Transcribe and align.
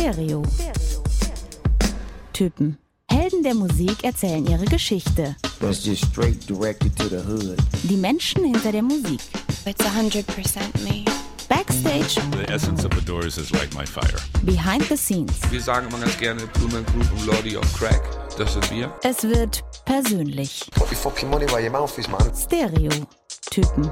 Stereo. 0.00 0.42
Typen. 2.34 2.76
Helden 3.10 3.42
der 3.42 3.54
Musik 3.54 4.04
erzählen 4.04 4.46
ihre 4.46 4.66
Geschichte. 4.66 5.34
That's 5.58 5.84
just 5.86 6.04
straight 6.04 6.46
directed 6.46 6.94
to 6.96 7.08
the 7.08 7.16
hood. 7.26 7.56
Die 7.84 7.96
Menschen 7.96 8.44
hinter 8.44 8.72
der 8.72 8.82
Musik. 8.82 9.20
It's 9.64 9.82
100% 9.82 10.24
me. 10.84 11.04
Backstage, 11.48 12.16
The 12.32 12.52
essence 12.52 12.84
of 12.84 12.92
the 12.94 13.00
Doors 13.06 13.38
is 13.38 13.50
like 13.52 13.72
my 13.74 13.86
fire. 13.86 14.20
behind 14.42 14.82
the 14.88 14.96
scenes. 14.98 15.32
Wir 15.50 15.62
sagen 15.62 15.88
immer 15.88 15.98
ganz 15.98 16.18
gerne 16.18 16.42
Blumen 16.48 16.84
Group 16.84 17.10
und 17.12 17.26
Lordy 17.26 17.56
of 17.56 17.64
Crack. 17.72 18.02
Das 18.36 18.52
sind 18.52 18.70
wir. 18.70 18.92
Es 19.02 19.22
wird 19.22 19.64
persönlich. 19.86 20.68
Put 20.72 20.90
your 20.90 20.96
fucking 20.98 21.30
money 21.30 21.46
where 21.46 21.62
your 21.62 21.70
mouth 21.70 21.96
is, 21.96 22.06
man. 22.08 22.30
Stereo. 22.36 22.90
Typen. 23.50 23.90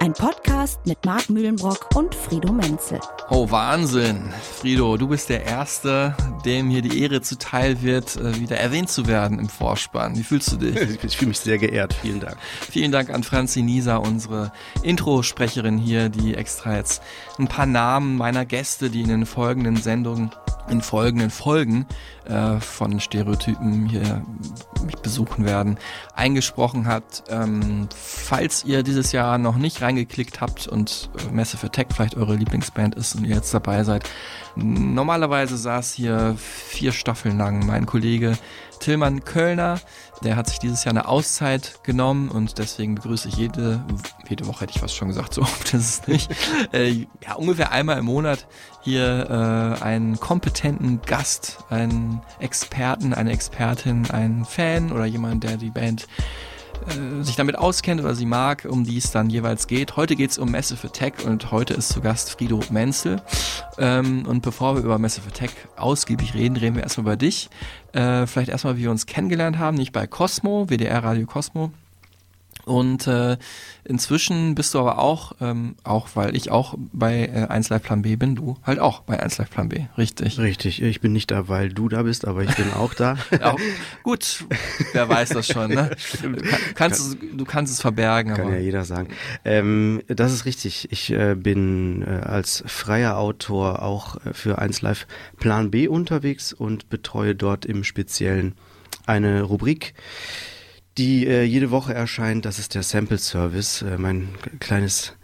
Ein 0.00 0.12
Podcast 0.12 0.78
mit 0.86 1.04
Marc 1.04 1.28
Mühlenbrock 1.28 1.88
und 1.96 2.14
Frido 2.14 2.52
Menzel. 2.52 3.00
Oh, 3.30 3.50
Wahnsinn. 3.50 4.32
Frido, 4.60 4.96
du 4.96 5.08
bist 5.08 5.28
der 5.28 5.44
Erste, 5.44 6.14
dem 6.44 6.70
hier 6.70 6.82
die 6.82 7.02
Ehre 7.02 7.20
zuteil 7.20 7.82
wird, 7.82 8.14
äh, 8.14 8.38
wieder 8.38 8.56
erwähnt 8.58 8.90
zu 8.90 9.08
werden 9.08 9.40
im 9.40 9.48
Vorspann. 9.48 10.16
Wie 10.16 10.22
fühlst 10.22 10.52
du 10.52 10.56
dich? 10.56 10.98
Ich 11.02 11.16
fühle 11.16 11.30
mich 11.30 11.40
sehr 11.40 11.58
geehrt. 11.58 11.94
Vielen 11.94 12.20
Dank. 12.20 12.36
Vielen 12.70 12.92
Dank 12.92 13.10
an 13.10 13.24
Franzi 13.24 13.62
Nisa, 13.62 13.96
unsere 13.96 14.52
Introsprecherin 14.82 15.78
hier, 15.78 16.10
die 16.10 16.34
extra 16.34 16.76
jetzt 16.76 17.02
ein 17.38 17.48
paar 17.48 17.66
Namen 17.66 18.16
meiner 18.16 18.44
Gäste, 18.44 18.90
die 18.90 19.02
in 19.02 19.08
den 19.08 19.26
folgenden 19.26 19.76
Sendungen, 19.76 20.30
in 20.68 20.80
folgenden 20.80 21.30
Folgen 21.30 21.86
äh, 22.28 22.60
von 22.60 23.00
Stereotypen 23.00 23.86
hier 23.86 24.22
mich 24.84 24.96
besuchen 24.96 25.44
werden, 25.44 25.78
eingesprochen 26.14 26.86
hat. 26.86 27.24
Ähm, 27.28 27.88
falls 27.94 28.64
ihr 28.64 28.82
dieses 28.82 29.12
Jahr 29.12 29.38
noch 29.38 29.56
nicht 29.56 29.82
reingeklickt 29.82 30.40
habt 30.40 30.66
und 30.66 31.10
äh, 31.18 31.34
Massive 31.34 31.66
Attack 31.66 31.88
vielleicht 31.92 32.16
eure 32.16 32.36
Lieblingsband 32.36 32.94
ist 32.94 33.14
und 33.16 33.24
ihr 33.24 33.36
jetzt 33.36 33.52
dabei 33.52 33.84
seid, 33.84 34.08
normalerweise 34.58 35.56
saß 35.56 35.92
hier 35.92 36.36
vier 36.36 36.92
Staffeln 36.92 37.38
lang 37.38 37.66
mein 37.66 37.86
Kollege 37.86 38.36
Tillmann 38.80 39.24
Kölner, 39.24 39.80
der 40.22 40.36
hat 40.36 40.48
sich 40.48 40.58
dieses 40.58 40.84
Jahr 40.84 40.92
eine 40.92 41.08
Auszeit 41.08 41.80
genommen 41.82 42.28
und 42.28 42.58
deswegen 42.58 42.94
begrüße 42.94 43.28
ich 43.28 43.36
jede, 43.36 43.84
jede 44.28 44.46
Woche 44.46 44.62
hätte 44.62 44.72
ich 44.76 44.82
was 44.82 44.94
schon 44.94 45.08
gesagt, 45.08 45.34
so 45.34 45.42
oft 45.42 45.74
ist 45.74 46.02
es 46.02 46.08
nicht, 46.08 46.30
äh, 46.72 47.06
ja, 47.24 47.34
ungefähr 47.36 47.72
einmal 47.72 47.98
im 47.98 48.04
Monat 48.04 48.46
hier 48.82 49.78
äh, 49.80 49.82
einen 49.82 50.20
kompetenten 50.20 51.00
Gast, 51.02 51.58
einen 51.70 52.22
Experten, 52.38 53.14
eine 53.14 53.32
Expertin, 53.32 54.10
einen 54.10 54.44
Fan 54.44 54.92
oder 54.92 55.06
jemand, 55.06 55.44
der 55.44 55.56
die 55.56 55.70
Band 55.70 56.06
äh, 56.86 57.22
sich 57.22 57.36
damit 57.36 57.56
auskennt 57.56 58.00
oder 58.00 58.14
sie 58.14 58.26
mag, 58.26 58.66
um 58.68 58.84
die 58.84 58.98
es 58.98 59.10
dann 59.10 59.30
jeweils 59.30 59.66
geht. 59.66 59.96
Heute 59.96 60.16
geht 60.16 60.30
es 60.30 60.38
um 60.38 60.50
Massive 60.50 60.86
Attack 60.86 61.24
und 61.24 61.50
heute 61.50 61.74
ist 61.74 61.88
zu 61.88 62.00
Gast 62.00 62.30
Frido 62.30 62.60
Menzel. 62.70 63.22
Ähm, 63.78 64.24
und 64.26 64.42
bevor 64.42 64.76
wir 64.76 64.82
über 64.82 64.98
Massive 64.98 65.28
Attack 65.28 65.50
ausgiebig 65.76 66.34
reden, 66.34 66.56
reden 66.56 66.76
wir 66.76 66.82
erstmal 66.82 67.06
über 67.06 67.16
dich. 67.16 67.50
Äh, 67.92 68.26
vielleicht 68.26 68.50
erstmal, 68.50 68.76
wie 68.76 68.82
wir 68.82 68.90
uns 68.90 69.06
kennengelernt 69.06 69.58
haben, 69.58 69.76
nicht 69.76 69.92
bei 69.92 70.06
Cosmo, 70.06 70.68
WDR 70.68 71.02
Radio 71.02 71.26
Cosmo. 71.26 71.72
Und 72.68 73.06
äh, 73.06 73.36
inzwischen 73.84 74.54
bist 74.54 74.74
du 74.74 74.78
aber 74.78 74.98
auch, 74.98 75.32
ähm, 75.40 75.74
auch 75.84 76.08
weil 76.14 76.36
ich 76.36 76.50
auch 76.50 76.74
bei 76.92 77.26
äh, 77.26 77.46
1 77.48 77.70
Live 77.70 77.82
Plan 77.82 78.02
B 78.02 78.16
bin, 78.16 78.36
du 78.36 78.56
halt 78.62 78.78
auch 78.78 79.00
bei 79.00 79.18
1 79.20 79.38
Live 79.38 79.50
Plan 79.50 79.68
B, 79.68 79.86
richtig. 79.96 80.38
Richtig, 80.38 80.82
ich 80.82 81.00
bin 81.00 81.12
nicht 81.12 81.30
da, 81.30 81.48
weil 81.48 81.70
du 81.70 81.88
da 81.88 82.02
bist, 82.02 82.26
aber 82.26 82.42
ich 82.44 82.54
bin 82.56 82.70
auch 82.72 82.94
da. 82.94 83.16
Ja, 83.40 83.56
gut, 84.02 84.44
wer 84.92 85.08
weiß 85.08 85.30
das 85.30 85.46
schon, 85.46 85.70
ne? 85.72 85.90
Du, 86.22 86.32
kann, 86.36 86.60
kannst, 86.74 87.00
es- 87.00 87.16
du 87.32 87.44
kannst 87.44 87.72
es 87.72 87.80
verbergen, 87.80 88.34
Kann 88.34 88.46
aber 88.46 88.54
ja 88.54 88.60
jeder 88.60 88.84
sagen. 88.84 89.08
Ähm, 89.44 90.02
das 90.08 90.32
ist 90.32 90.44
richtig. 90.44 90.90
Ich 90.92 91.10
äh, 91.12 91.34
bin 91.34 92.02
äh, 92.02 92.06
als 92.24 92.62
freier 92.66 93.16
Autor 93.18 93.82
auch 93.82 94.16
äh, 94.26 94.34
für 94.34 94.58
1 94.58 94.82
Live 94.82 95.06
Plan 95.38 95.70
B 95.70 95.88
unterwegs 95.88 96.52
und 96.52 96.88
betreue 96.90 97.34
dort 97.34 97.64
im 97.64 97.84
Speziellen 97.84 98.54
eine 99.06 99.42
Rubrik, 99.42 99.94
die 100.98 101.26
äh, 101.26 101.44
jede 101.44 101.70
Woche 101.70 101.94
erscheint. 101.94 102.44
Das 102.44 102.58
ist 102.58 102.74
der 102.74 102.82
Sample 102.82 103.18
Service, 103.18 103.82
äh, 103.82 103.96
mein 103.96 104.28
kleines, 104.60 105.14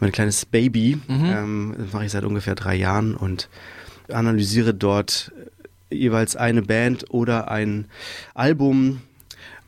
mein 0.00 0.12
kleines 0.12 0.44
Baby. 0.44 0.98
Ähm, 1.32 1.74
das 1.78 1.92
mache 1.92 2.04
ich 2.04 2.12
seit 2.12 2.24
ungefähr 2.24 2.54
drei 2.54 2.74
Jahren 2.74 3.14
und 3.14 3.48
analysiere 4.08 4.74
dort 4.74 5.32
äh, 5.90 5.94
jeweils 5.94 6.36
eine 6.36 6.62
Band 6.62 7.06
oder 7.10 7.50
ein 7.50 7.86
Album 8.34 9.00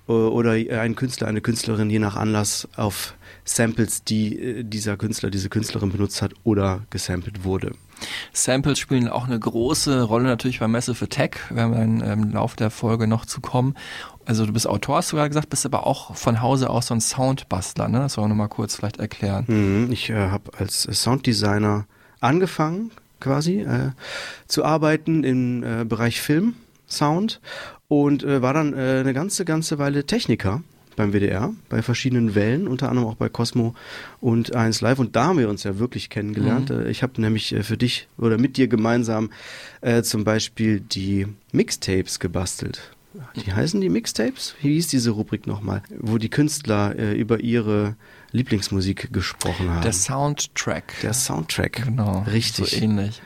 äh, 0.08 0.12
oder 0.12 0.52
ein 0.52 0.96
Künstler, 0.96 1.28
eine 1.28 1.40
Künstlerin, 1.40 1.90
je 1.90 1.98
nach 1.98 2.16
Anlass 2.16 2.68
auf 2.76 3.14
Samples, 3.44 4.04
die 4.04 4.38
äh, 4.38 4.64
dieser 4.64 4.96
Künstler, 4.96 5.30
diese 5.30 5.48
Künstlerin 5.48 5.90
benutzt 5.90 6.22
hat 6.22 6.34
oder 6.44 6.82
gesampelt 6.90 7.44
wurde. 7.44 7.72
Samples 8.32 8.78
spielen 8.78 9.08
auch 9.08 9.26
eine 9.26 9.38
große 9.38 10.02
Rolle 10.02 10.24
natürlich 10.24 10.60
bei 10.60 10.68
Massive 10.68 11.04
Attack, 11.04 11.50
werden 11.50 11.72
wir 11.72 11.78
dann 11.80 12.00
im 12.00 12.32
Laufe 12.32 12.56
der 12.56 12.70
Folge 12.70 13.06
noch 13.06 13.26
zu 13.26 13.40
kommen. 13.40 13.74
Also 14.24 14.46
du 14.46 14.52
bist 14.52 14.66
Autor, 14.66 14.96
hast 14.96 15.12
du 15.12 15.16
gerade 15.16 15.30
gesagt, 15.30 15.50
bist 15.50 15.66
aber 15.66 15.86
auch 15.86 16.14
von 16.16 16.40
Hause 16.40 16.70
aus 16.70 16.86
so 16.88 16.94
ein 16.94 17.00
Soundbastler, 17.00 17.88
ne? 17.88 18.00
Das 18.00 18.16
wollen 18.16 18.26
wir 18.26 18.30
nochmal 18.30 18.48
kurz 18.48 18.76
vielleicht 18.76 18.98
erklären. 18.98 19.44
Mhm, 19.48 19.92
Ich 19.92 20.10
äh, 20.10 20.28
habe 20.28 20.50
als 20.58 20.82
Sounddesigner 20.82 21.86
angefangen, 22.20 22.90
quasi, 23.20 23.60
äh, 23.60 23.90
zu 24.46 24.64
arbeiten 24.64 25.24
im 25.24 25.62
äh, 25.64 25.84
Bereich 25.84 26.20
Film, 26.20 26.54
Sound 26.88 27.40
und 27.88 28.22
äh, 28.22 28.42
war 28.42 28.54
dann 28.54 28.74
äh, 28.74 29.00
eine 29.00 29.12
ganze, 29.14 29.44
ganze 29.44 29.78
Weile 29.78 30.04
Techniker 30.04 30.62
beim 31.02 31.12
WDR, 31.12 31.52
bei 31.68 31.82
verschiedenen 31.82 32.34
Wellen, 32.34 32.68
unter 32.68 32.88
anderem 32.88 33.08
auch 33.08 33.16
bei 33.16 33.28
Cosmo 33.28 33.74
und 34.20 34.54
1 34.54 34.80
Live. 34.80 34.98
Und 34.98 35.16
da 35.16 35.24
haben 35.26 35.38
wir 35.38 35.48
uns 35.48 35.64
ja 35.64 35.78
wirklich 35.78 36.08
kennengelernt. 36.10 36.70
Äh, 36.70 36.90
Ich 36.90 37.02
habe 37.02 37.20
nämlich 37.20 37.52
äh, 37.52 37.62
für 37.62 37.76
dich 37.76 38.08
oder 38.18 38.38
mit 38.38 38.56
dir 38.56 38.68
gemeinsam 38.68 39.30
äh, 39.80 40.02
zum 40.02 40.24
Beispiel 40.24 40.80
die 40.80 41.26
Mixtapes 41.52 42.18
gebastelt. 42.20 42.80
Die 43.44 43.52
heißen 43.52 43.78
die 43.80 43.90
Mixtapes? 43.90 44.54
Wie 44.62 44.72
hieß 44.74 44.88
diese 44.88 45.10
Rubrik 45.10 45.46
nochmal? 45.46 45.82
Wo 45.98 46.16
die 46.16 46.30
Künstler 46.30 46.98
äh, 46.98 47.12
über 47.14 47.40
ihre 47.40 47.94
Lieblingsmusik 48.30 49.12
gesprochen 49.12 49.68
haben. 49.68 49.82
Der 49.82 49.92
Soundtrack. 49.92 50.94
Der 51.02 51.12
Soundtrack. 51.12 51.84
genau. 51.84 52.24
Richtig. 52.32 52.70
So 52.70 52.76
ähnlich. 52.76 53.20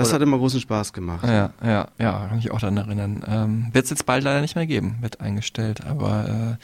Das 0.00 0.08
Oder- 0.08 0.16
hat 0.16 0.22
immer 0.22 0.38
großen 0.38 0.60
Spaß 0.60 0.92
gemacht. 0.92 1.24
Ja, 1.26 1.50
ja, 1.62 1.88
ja, 1.98 2.26
kann 2.28 2.36
mich 2.36 2.50
auch 2.50 2.60
daran 2.60 2.76
erinnern. 2.76 3.24
Ähm, 3.26 3.66
Wird 3.72 3.84
es 3.84 3.90
jetzt 3.90 4.06
bald 4.06 4.24
leider 4.24 4.40
nicht 4.40 4.56
mehr 4.56 4.66
geben, 4.66 4.98
wird 5.00 5.20
eingestellt, 5.20 5.84
aber 5.86 6.58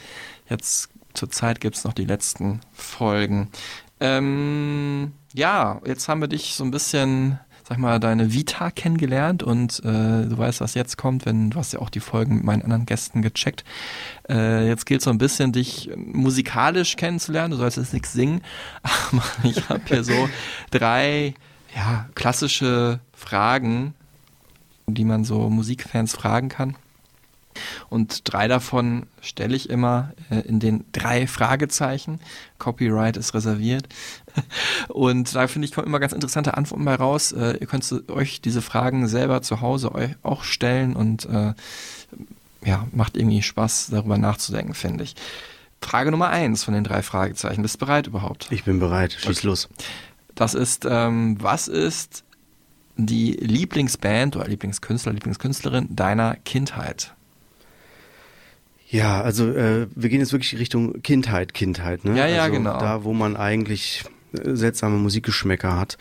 äh, 0.47 0.51
jetzt 0.51 0.89
zur 1.13 1.29
Zeit 1.31 1.61
gibt 1.61 1.75
es 1.75 1.83
noch 1.83 1.93
die 1.93 2.05
letzten 2.05 2.59
Folgen. 2.73 3.49
Ähm, 3.99 5.13
ja, 5.33 5.81
jetzt 5.85 6.07
haben 6.07 6.21
wir 6.21 6.27
dich 6.27 6.53
so 6.53 6.63
ein 6.63 6.69
bisschen, 6.71 7.39
sag 7.67 7.79
mal, 7.79 7.99
deine 7.99 8.31
Vita 8.33 8.69
kennengelernt 8.69 9.41
und 9.41 9.79
äh, 9.79 9.83
du 10.27 10.37
weißt, 10.37 10.61
was 10.61 10.75
jetzt 10.75 10.97
kommt, 10.97 11.25
wenn 11.25 11.49
du 11.49 11.57
hast 11.57 11.73
ja 11.73 11.79
auch 11.79 11.89
die 11.89 11.99
Folgen 11.99 12.35
mit 12.35 12.43
meinen 12.43 12.61
anderen 12.61 12.85
Gästen 12.85 13.21
gecheckt. 13.23 13.63
Äh, 14.29 14.67
jetzt 14.67 14.85
gilt 14.85 15.01
so 15.01 15.09
ein 15.09 15.17
bisschen, 15.17 15.51
dich 15.51 15.89
musikalisch 15.95 16.95
kennenzulernen. 16.95 17.51
Du 17.51 17.57
sollst 17.57 17.77
jetzt 17.77 17.93
nichts 17.93 18.13
singen, 18.13 18.41
aber 18.83 19.23
ich 19.43 19.67
habe 19.69 19.81
hier 19.87 20.03
so 20.03 20.29
drei 20.69 21.33
ja, 21.75 22.07
klassische 22.15 22.99
Fragen, 23.17 23.95
die 24.85 25.03
man 25.03 25.23
so 25.25 25.49
Musikfans 25.49 26.13
fragen 26.13 26.49
kann. 26.49 26.77
Und 27.89 28.31
drei 28.31 28.47
davon 28.47 29.07
stelle 29.19 29.55
ich 29.55 29.71
immer 29.71 30.13
äh, 30.29 30.41
in 30.41 30.59
den 30.59 30.85
drei 30.91 31.25
Fragezeichen. 31.25 32.19
Copyright 32.59 33.17
ist 33.17 33.33
reserviert. 33.33 33.87
Und 34.87 35.33
da 35.33 35.47
finde 35.47 35.65
ich, 35.65 35.73
kommen 35.73 35.87
immer 35.87 35.99
ganz 35.99 36.13
interessante 36.13 36.55
Antworten 36.55 36.85
bei 36.85 36.93
raus. 36.93 37.31
Äh, 37.31 37.57
ihr 37.59 37.65
könnt 37.65 37.91
euch 38.09 38.39
diese 38.41 38.61
Fragen 38.61 39.07
selber 39.07 39.41
zu 39.41 39.61
Hause 39.61 39.95
euch 39.95 40.11
auch 40.21 40.43
stellen 40.43 40.95
und 40.95 41.25
äh, 41.25 41.53
ja, 42.63 42.87
macht 42.91 43.17
irgendwie 43.17 43.41
Spaß, 43.41 43.87
darüber 43.89 44.19
nachzudenken, 44.19 44.75
finde 44.75 45.03
ich. 45.03 45.15
Frage 45.81 46.11
Nummer 46.11 46.29
eins 46.29 46.63
von 46.63 46.75
den 46.75 46.83
drei 46.83 47.01
Fragezeichen. 47.01 47.63
Bist 47.63 47.75
du 47.75 47.79
bereit 47.79 48.05
überhaupt? 48.07 48.47
Ich 48.51 48.63
bin 48.63 48.79
bereit. 48.79 49.13
Schieß 49.13 49.39
Okay. 49.39 49.47
los. 49.47 49.69
Das 50.35 50.53
ist, 50.53 50.85
ähm, 50.87 51.37
was 51.41 51.67
ist 51.67 52.23
die 52.97 53.31
Lieblingsband 53.33 54.35
oder 54.35 54.47
Lieblingskünstler, 54.47 55.13
Lieblingskünstlerin 55.13 55.95
deiner 55.95 56.35
Kindheit? 56.43 57.13
Ja, 58.89 59.21
also 59.21 59.51
äh, 59.51 59.87
wir 59.95 60.09
gehen 60.09 60.19
jetzt 60.19 60.31
wirklich 60.31 60.57
Richtung 60.57 61.01
Kindheit, 61.01 61.53
Kindheit. 61.53 62.05
Ne? 62.05 62.17
Ja, 62.17 62.27
ja, 62.27 62.43
also 62.43 62.53
genau. 62.55 62.79
Da, 62.79 63.03
wo 63.03 63.13
man 63.13 63.35
eigentlich 63.35 64.05
äh, 64.31 64.55
seltsame 64.55 64.97
Musikgeschmäcker 64.97 65.77
hat. 65.77 65.97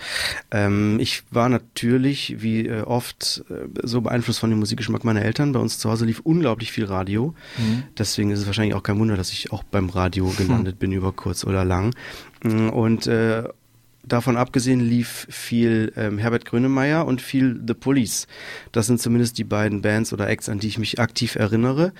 Ähm, 0.53 0.99
ich 1.01 1.25
war 1.33 1.49
natürlich, 1.49 2.37
wie 2.43 2.67
äh, 2.67 2.83
oft, 2.83 3.45
äh, 3.51 3.67
so 3.83 4.03
beeinflusst 4.03 4.39
von 4.39 4.51
dem 4.51 4.61
Musikgeschmack 4.61 5.03
meiner 5.03 5.23
Eltern. 5.23 5.53
Bei 5.53 5.59
uns 5.59 5.81
zu 5.81 5.91
Hause 5.91 6.05
lief 6.05 6.21
unglaublich 6.21 6.71
viel 6.71 6.85
Radio. 6.85 7.35
Mhm. 7.59 7.83
Deswegen 7.99 8.31
ist 8.31 8.39
es 8.39 8.47
wahrscheinlich 8.47 8.75
auch 8.75 8.85
kein 8.85 9.01
Wunder, 9.01 9.17
dass 9.17 9.33
ich 9.33 9.51
auch 9.53 9.65
beim 9.65 9.89
Radio 9.89 10.33
gelandet 10.39 10.79
bin, 10.79 10.93
über 10.93 11.11
kurz 11.11 11.45
oder 11.45 11.65
lang. 11.65 11.93
Mm, 12.45 12.69
Und 12.69 13.09
äh, 13.09 13.45
davon 14.07 14.37
abgesehen 14.37 14.81
lief 14.81 15.27
viel 15.29 15.93
ähm, 15.97 16.19
Herbert 16.19 16.45
Grönemeyer 16.45 17.07
und 17.07 17.21
viel 17.21 17.61
The 17.67 17.75
Police. 17.75 18.27
Das 18.73 18.87
sind 18.87 19.01
zumindest 19.01 19.39
die 19.39 19.45
beiden 19.45 19.83
Bands 19.83 20.13
oder 20.13 20.29
Acts, 20.29 20.49
an 20.49 20.59
die 20.59 20.69
ich 20.69 20.79
mich 20.79 20.99
aktiv 21.01 21.35
erinnere. 21.35 21.93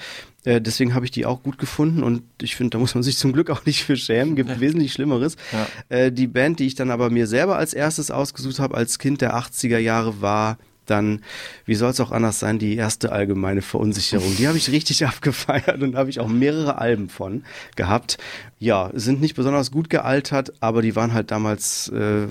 Äh, 0.45 0.61
deswegen 0.61 0.95
habe 0.95 1.05
ich 1.05 1.11
die 1.11 1.27
auch 1.27 1.43
gut 1.43 1.59
gefunden 1.59 2.03
und 2.03 2.23
ich 2.41 2.57
finde, 2.57 2.71
da 2.71 2.79
muss 2.79 2.95
man 2.95 3.03
sich 3.03 3.19
zum 3.19 3.33
Glück 3.33 3.51
auch 3.51 3.67
nicht 3.67 3.85
für 3.85 3.97
schämen. 3.97 4.37
Gibt 4.37 4.61
wesentlich 4.61 4.93
Schlimmeres. 4.93 5.37
Ja. 5.53 5.97
Äh, 5.97 6.13
die 6.13 6.29
Band, 6.29 6.61
die 6.61 6.67
ich 6.67 6.77
dann 6.77 6.91
aber 6.91 7.11
mir 7.11 7.27
selber 7.27 7.57
als 7.57 7.75
erstes 7.75 8.11
ausgesucht 8.11 8.61
habe 8.61 8.77
als 8.77 8.99
Kind 8.99 9.21
der 9.21 9.37
80er 9.37 9.79
Jahre 9.79 10.21
war 10.21 10.59
dann, 10.87 11.23
wie 11.65 11.75
soll 11.75 11.91
es 11.91 12.01
auch 12.01 12.13
anders 12.13 12.39
sein, 12.39 12.59
die 12.59 12.77
erste 12.77 13.13
allgemeine 13.13 13.63
Verunsicherung. 13.63 14.37
Die 14.37 14.49
habe 14.49 14.59
ich 14.59 14.71
richtig 14.71 15.07
abgefeiert 15.07 15.83
und 15.83 15.97
habe 15.97 16.11
ich 16.11 16.21
auch 16.21 16.29
mehrere 16.29 16.79
Alben 16.79 17.09
von 17.09 17.45
gehabt. 17.77 18.19
Ja, 18.59 18.91
sind 18.95 19.21
nicht 19.21 19.37
besonders 19.37 19.71
gut 19.71 19.91
gealtert, 19.91 20.53
aber 20.61 20.83
die 20.83 20.97
waren 20.97 21.13
halt 21.13 21.31
damals 21.31 21.89
äh, 21.89 22.29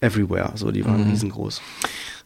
everywhere. 0.00 0.52
So, 0.54 0.70
die 0.70 0.84
waren 0.84 1.04
mhm. 1.04 1.10
riesengroß. 1.10 1.62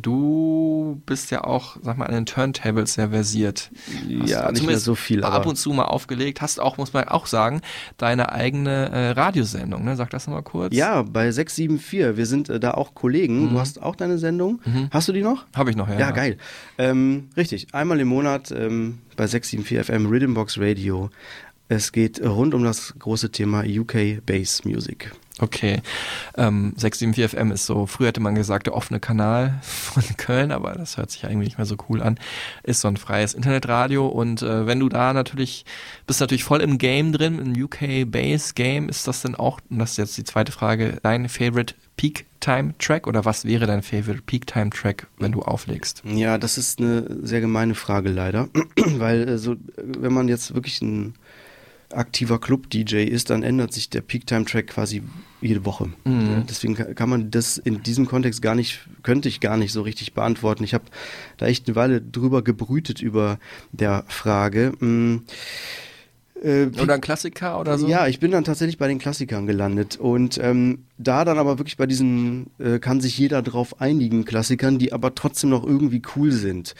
Du 0.02 1.00
bist 1.06 1.30
ja 1.30 1.44
auch, 1.44 1.76
sag 1.82 1.96
mal, 1.98 2.06
an 2.06 2.14
den 2.14 2.26
Turntables 2.26 2.94
sehr 2.94 3.10
versiert. 3.10 3.70
Hast 4.20 4.30
ja, 4.30 4.50
nicht 4.50 4.66
mehr 4.66 4.78
so 4.78 4.94
viel. 4.94 5.24
Aber 5.24 5.36
ab 5.36 5.46
und 5.46 5.56
zu 5.56 5.72
mal 5.72 5.84
aufgelegt. 5.84 6.40
Hast 6.40 6.60
auch, 6.60 6.76
muss 6.76 6.92
man 6.92 7.08
auch 7.08 7.26
sagen, 7.26 7.60
deine 7.96 8.32
eigene 8.32 8.90
äh, 8.90 9.10
Radiosendung, 9.10 9.84
ne? 9.84 9.96
Sag 9.96 10.10
das 10.10 10.26
nochmal 10.26 10.42
kurz. 10.42 10.74
Ja, 10.74 11.02
bei 11.02 11.30
674. 11.30 12.16
Wir 12.16 12.26
sind 12.26 12.48
äh, 12.48 12.58
da 12.58 12.72
auch 12.72 12.94
Kollegen. 12.94 13.44
Mhm. 13.44 13.50
Du 13.50 13.60
hast 13.60 13.80
auch 13.80 13.96
deine 13.96 14.18
Sendung. 14.18 14.60
Mhm. 14.64 14.88
Hast 14.90 15.08
du 15.08 15.12
die 15.12 15.22
noch? 15.22 15.46
Habe 15.54 15.70
ich 15.70 15.76
noch, 15.76 15.88
ja. 15.88 15.98
Ja, 15.98 16.10
geil. 16.10 16.38
Ähm, 16.78 17.28
richtig. 17.36 17.68
Einmal 17.72 18.00
im 18.00 18.08
Monat 18.08 18.50
ähm, 18.50 18.98
bei 19.16 19.26
674 19.26 19.94
FM 19.94 20.06
Rhythmbox 20.06 20.58
Radio. 20.58 21.10
Es 21.68 21.92
geht 21.92 22.20
rund 22.22 22.52
um 22.52 22.62
das 22.62 22.94
große 22.98 23.30
Thema 23.30 23.64
UK 23.64 24.24
Bass 24.26 24.64
Music. 24.64 25.12
Okay. 25.40 25.82
Ähm, 26.36 26.74
674 26.76 27.30
FM 27.30 27.50
ist 27.50 27.66
so, 27.66 27.86
früher 27.86 28.08
hätte 28.08 28.20
man 28.20 28.36
gesagt, 28.36 28.66
der 28.66 28.74
offene 28.74 29.00
Kanal 29.00 29.58
von 29.62 30.04
Köln, 30.16 30.52
aber 30.52 30.72
das 30.74 30.96
hört 30.96 31.10
sich 31.10 31.24
eigentlich 31.24 31.48
nicht 31.48 31.58
mehr 31.58 31.66
so 31.66 31.76
cool 31.88 32.02
an. 32.02 32.18
Ist 32.62 32.82
so 32.82 32.88
ein 32.88 32.96
freies 32.96 33.34
Internetradio 33.34 34.06
und 34.06 34.42
äh, 34.42 34.66
wenn 34.66 34.78
du 34.78 34.88
da 34.88 35.12
natürlich, 35.12 35.64
bist 36.06 36.20
natürlich 36.20 36.44
voll 36.44 36.60
im 36.60 36.78
Game 36.78 37.12
drin, 37.12 37.40
im 37.40 37.64
UK 37.64 38.10
Bass 38.10 38.54
Game, 38.54 38.88
ist 38.88 39.08
das 39.08 39.22
denn 39.22 39.34
auch, 39.34 39.58
und 39.70 39.80
das 39.80 39.92
ist 39.92 39.96
jetzt 39.96 40.16
die 40.18 40.24
zweite 40.24 40.52
Frage, 40.52 40.98
dein 41.02 41.28
Favorite 41.28 41.74
Peak 41.96 42.26
Time 42.38 42.74
Track 42.78 43.06
oder 43.06 43.24
was 43.24 43.44
wäre 43.44 43.66
dein 43.66 43.82
Favorite 43.82 44.22
Peak 44.22 44.46
Time 44.46 44.70
Track, 44.70 45.08
wenn 45.18 45.32
du 45.32 45.42
auflegst? 45.42 46.02
Ja, 46.04 46.38
das 46.38 46.58
ist 46.58 46.78
eine 46.78 47.06
sehr 47.22 47.40
gemeine 47.40 47.74
Frage 47.74 48.10
leider, 48.10 48.48
weil 48.76 49.28
äh, 49.28 49.38
so, 49.38 49.56
wenn 49.76 50.12
man 50.12 50.28
jetzt 50.28 50.54
wirklich 50.54 50.80
ein 50.80 51.14
aktiver 51.96 52.38
Club-DJ 52.38 53.04
ist, 53.04 53.30
dann 53.30 53.42
ändert 53.42 53.72
sich 53.72 53.90
der 53.90 54.00
Peak-Time-Track 54.00 54.68
quasi 54.68 55.02
jede 55.40 55.64
Woche. 55.64 55.90
Mhm. 56.04 56.44
Deswegen 56.48 56.74
kann 56.74 57.08
man 57.08 57.30
das 57.30 57.58
in 57.58 57.82
diesem 57.82 58.06
Kontext 58.06 58.42
gar 58.42 58.54
nicht, 58.54 58.80
könnte 59.02 59.28
ich 59.28 59.40
gar 59.40 59.56
nicht 59.56 59.72
so 59.72 59.82
richtig 59.82 60.14
beantworten. 60.14 60.64
Ich 60.64 60.74
habe 60.74 60.84
da 61.36 61.46
echt 61.46 61.66
eine 61.66 61.76
Weile 61.76 62.00
drüber 62.00 62.42
gebrütet 62.42 63.02
über 63.02 63.38
der 63.72 64.04
Frage. 64.08 64.72
Mhm. 64.80 65.24
Äh, 66.42 66.66
oder 66.80 66.94
ein 66.94 67.00
Klassiker 67.00 67.60
oder 67.60 67.78
so? 67.78 67.88
Ja, 67.88 68.06
ich 68.06 68.20
bin 68.20 68.30
dann 68.30 68.44
tatsächlich 68.44 68.78
bei 68.78 68.88
den 68.88 68.98
Klassikern 68.98 69.46
gelandet. 69.46 69.96
Und 69.96 70.38
ähm, 70.38 70.84
da 70.98 71.24
dann 71.24 71.38
aber 71.38 71.58
wirklich 71.58 71.76
bei 71.76 71.86
diesen, 71.86 72.50
äh, 72.58 72.78
kann 72.78 73.00
sich 73.00 73.16
jeder 73.16 73.40
drauf 73.42 73.80
einigen 73.80 74.24
Klassikern, 74.24 74.78
die 74.78 74.92
aber 74.92 75.14
trotzdem 75.14 75.50
noch 75.50 75.64
irgendwie 75.64 76.02
cool 76.16 76.32
sind. 76.32 76.74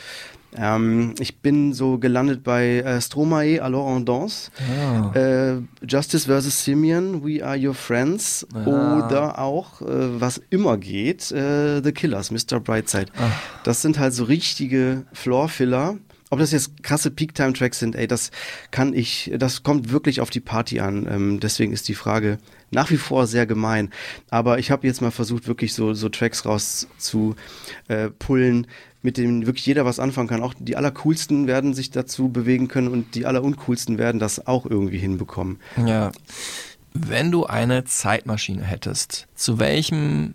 Ähm, 0.56 1.14
ich 1.18 1.38
bin 1.38 1.72
so 1.72 1.98
gelandet 1.98 2.42
bei 2.42 2.78
äh, 2.78 3.00
Stromae, 3.00 3.60
Alors 3.60 3.86
on 3.86 4.04
danse, 4.04 4.50
ah. 4.70 5.12
äh, 5.14 5.60
Justice 5.86 6.26
vs. 6.26 6.64
Simeon, 6.64 7.24
We 7.24 7.44
Are 7.44 7.58
Your 7.58 7.74
Friends 7.74 8.46
ah. 8.54 8.98
oder 8.98 9.38
auch, 9.38 9.82
äh, 9.82 10.20
was 10.20 10.40
immer 10.50 10.76
geht, 10.76 11.32
äh, 11.32 11.82
The 11.82 11.92
Killers, 11.92 12.30
Mr. 12.30 12.60
Brightside. 12.60 13.06
Ah. 13.16 13.30
Das 13.64 13.82
sind 13.82 13.98
halt 13.98 14.14
so 14.14 14.24
richtige 14.24 15.04
Floor-Filler. 15.12 15.98
Ob 16.30 16.38
das 16.40 16.52
jetzt 16.52 16.82
krasse 16.82 17.10
Peak-Time-Tracks 17.10 17.78
sind, 17.78 17.94
ey, 17.94 18.08
das 18.08 18.30
kann 18.70 18.92
ich, 18.92 19.30
das 19.36 19.62
kommt 19.62 19.92
wirklich 19.92 20.20
auf 20.20 20.30
die 20.30 20.40
Party 20.40 20.80
an. 20.80 21.06
Ähm, 21.08 21.40
deswegen 21.40 21.72
ist 21.72 21.86
die 21.86 21.94
Frage 21.94 22.38
nach 22.74 22.90
wie 22.90 22.96
vor 22.96 23.26
sehr 23.26 23.46
gemein. 23.46 23.90
Aber 24.30 24.58
ich 24.58 24.70
habe 24.70 24.86
jetzt 24.86 25.00
mal 25.00 25.10
versucht, 25.10 25.48
wirklich 25.48 25.74
so, 25.74 25.94
so 25.94 26.08
Tracks 26.08 26.44
rauszupullen, 26.44 28.64
äh, 28.64 28.68
mit 29.02 29.18
denen 29.18 29.46
wirklich 29.46 29.66
jeder 29.66 29.84
was 29.84 29.98
anfangen 29.98 30.28
kann. 30.28 30.42
Auch 30.42 30.54
die 30.58 30.76
allercoolsten 30.76 31.46
werden 31.46 31.74
sich 31.74 31.90
dazu 31.90 32.30
bewegen 32.30 32.68
können 32.68 32.88
und 32.88 33.14
die 33.14 33.26
alleruncoolsten 33.26 33.98
werden 33.98 34.18
das 34.18 34.46
auch 34.46 34.66
irgendwie 34.66 34.98
hinbekommen. 34.98 35.60
Ja. 35.84 36.12
Wenn 36.94 37.30
du 37.30 37.44
eine 37.44 37.84
Zeitmaschine 37.84 38.62
hättest, 38.62 39.26
zu 39.34 39.58
welchem 39.58 40.34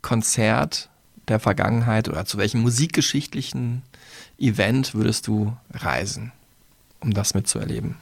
Konzert 0.00 0.88
der 1.28 1.38
Vergangenheit 1.38 2.08
oder 2.08 2.24
zu 2.24 2.38
welchem 2.38 2.62
musikgeschichtlichen 2.62 3.82
Event 4.38 4.94
würdest 4.94 5.28
du 5.28 5.56
reisen, 5.72 6.32
um 7.00 7.14
das 7.14 7.34
mitzuerleben? 7.34 7.96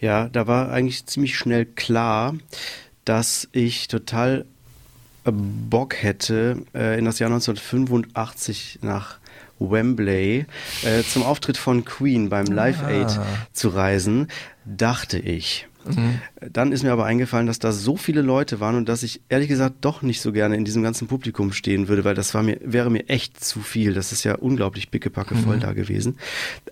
Ja, 0.00 0.28
da 0.28 0.46
war 0.46 0.70
eigentlich 0.70 1.06
ziemlich 1.06 1.36
schnell 1.36 1.66
klar, 1.66 2.34
dass 3.04 3.48
ich 3.52 3.88
total 3.88 4.44
Bock 5.24 5.94
hätte, 6.02 6.62
äh, 6.74 6.98
in 6.98 7.04
das 7.04 7.18
Jahr 7.18 7.30
1985 7.30 8.78
nach 8.82 9.18
Wembley 9.58 10.46
äh, 10.84 11.02
zum 11.02 11.22
Auftritt 11.22 11.56
von 11.56 11.84
Queen 11.84 12.28
beim 12.28 12.46
Live 12.46 12.82
Aid 12.82 13.08
ah. 13.08 13.26
zu 13.52 13.68
reisen, 13.68 14.28
dachte 14.64 15.18
ich. 15.18 15.66
Mhm. 15.84 16.20
Dann 16.52 16.72
ist 16.72 16.82
mir 16.82 16.92
aber 16.92 17.06
eingefallen, 17.06 17.46
dass 17.46 17.58
da 17.58 17.72
so 17.72 17.96
viele 17.96 18.22
Leute 18.22 18.60
waren 18.60 18.76
und 18.76 18.88
dass 18.88 19.02
ich 19.02 19.20
ehrlich 19.28 19.48
gesagt 19.48 19.76
doch 19.80 20.02
nicht 20.02 20.20
so 20.20 20.32
gerne 20.32 20.56
in 20.56 20.64
diesem 20.64 20.82
ganzen 20.82 21.08
Publikum 21.08 21.52
stehen 21.52 21.88
würde, 21.88 22.04
weil 22.04 22.14
das 22.14 22.34
war 22.34 22.42
mir, 22.42 22.58
wäre 22.62 22.90
mir 22.90 23.08
echt 23.08 23.42
zu 23.42 23.60
viel. 23.60 23.94
Das 23.94 24.12
ist 24.12 24.24
ja 24.24 24.34
unglaublich 24.36 24.90
pickepacke 24.90 25.34
voll 25.34 25.56
mhm. 25.56 25.60
da 25.60 25.72
gewesen. 25.72 26.18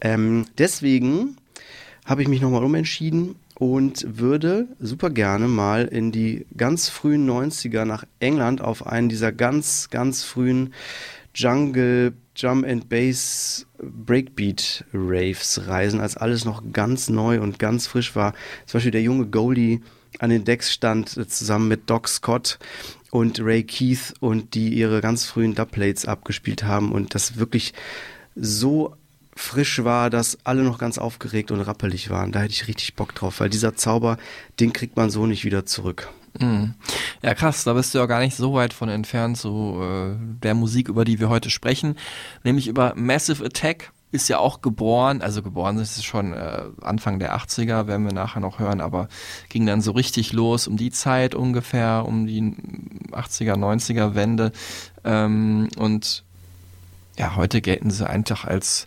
Ähm, 0.00 0.46
deswegen 0.58 1.37
habe 2.06 2.23
ich 2.23 2.29
mich 2.29 2.41
nochmal 2.41 2.64
umentschieden 2.64 3.35
und 3.58 4.06
würde 4.19 4.69
super 4.79 5.11
gerne 5.11 5.49
mal 5.49 5.85
in 5.87 6.12
die 6.12 6.47
ganz 6.56 6.88
frühen 6.88 7.29
90er 7.29 7.85
nach 7.85 8.05
England 8.20 8.61
auf 8.61 8.87
einen 8.87 9.08
dieser 9.08 9.32
ganz, 9.32 9.88
ganz 9.91 10.23
frühen 10.23 10.73
Jungle 11.35 12.14
Jump 12.35 12.67
and 12.67 12.88
Bass 12.88 13.67
Breakbeat 13.79 14.85
Raves 14.94 15.67
reisen, 15.67 16.00
als 16.00 16.17
alles 16.17 16.44
noch 16.44 16.62
ganz 16.73 17.08
neu 17.08 17.41
und 17.41 17.58
ganz 17.58 17.87
frisch 17.87 18.14
war. 18.14 18.32
Zum 18.67 18.79
Beispiel 18.79 18.93
der 18.93 19.02
junge 19.02 19.26
Goldie 19.26 19.82
an 20.19 20.31
den 20.31 20.44
Decks 20.44 20.73
stand, 20.73 21.17
äh, 21.17 21.26
zusammen 21.26 21.69
mit 21.69 21.91
Doc 21.91 22.09
Scott 22.09 22.59
und 23.11 23.41
Ray 23.41 23.64
Keith 23.64 24.14
und 24.20 24.55
die 24.55 24.75
ihre 24.75 25.00
ganz 25.00 25.25
frühen 25.25 25.55
Dubplates 25.55 26.06
abgespielt 26.06 26.62
haben 26.62 26.93
und 26.93 27.14
das 27.14 27.37
wirklich 27.37 27.75
so 28.35 28.94
frisch 29.37 29.85
war, 29.85 30.11
dass 30.11 30.38
alle 30.44 30.62
noch 30.62 30.79
ganz 30.79 30.99
aufgeregt 30.99 31.50
und 31.50 31.61
rappelig 31.61 32.11
waren. 32.11 32.33
Da 32.33 32.41
hätte 32.41 32.55
ich 32.55 32.67
richtig 32.67 32.97
Bock 32.97 33.15
drauf, 33.15 33.38
weil 33.38 33.50
dieser 33.50 33.77
Zauber, 33.77 34.17
den 34.59 34.73
kriegt 34.73 34.97
man 34.97 35.11
so 35.11 35.27
nicht 35.27 35.44
wieder 35.44 35.67
zurück. 35.67 36.09
Mhm. 36.41 36.75
Ja, 37.23 37.35
krass, 37.35 37.65
da 37.65 37.75
bist 37.75 37.94
du 37.94 37.99
ja 37.99 38.06
gar 38.06 38.21
nicht 38.21 38.37
so 38.37 38.55
weit 38.55 38.73
von 38.73 38.88
entfernt, 38.88 39.37
so 39.37 39.83
äh, 39.83 40.17
der 40.43 40.55
Musik, 40.55 40.88
über 40.88 41.05
die 41.05 41.21
wir 41.21 41.29
heute 41.29 41.50
sprechen, 41.50 41.97
nämlich 42.44 42.67
über 42.67 42.94
Massive 42.97 43.44
Attack. 43.44 43.93
Ist 44.12 44.28
ja 44.28 44.38
auch 44.38 44.62
geboren, 44.62 45.21
also 45.21 45.43
geboren 45.43 45.78
ist 45.78 45.99
es 45.99 46.05
schon 46.05 46.33
äh, 46.33 46.62
Anfang 46.81 47.19
der 47.19 47.37
80er, 47.37 47.88
werden 47.88 48.07
wir 48.07 48.14
nachher 48.14 48.40
noch 48.40 48.61
hören, 48.61 48.81
aber 48.81 49.09
ging 49.49 49.66
dann 49.66 49.83
so 49.83 49.90
richtig 49.90 50.33
los 50.33 50.69
um 50.69 50.76
die 50.76 50.93
Zeit 50.93 51.35
ungefähr, 51.35 52.05
um 52.07 52.26
die 52.26 52.55
80er, 53.11 53.55
90er 53.57 54.14
Wende. 54.14 54.52
Ähm, 55.05 55.69
und 55.76 56.25
ja, 57.19 57.35
heute 57.35 57.61
gelten 57.61 57.90
sie 57.90 58.09
einfach 58.09 58.45
als 58.45 58.87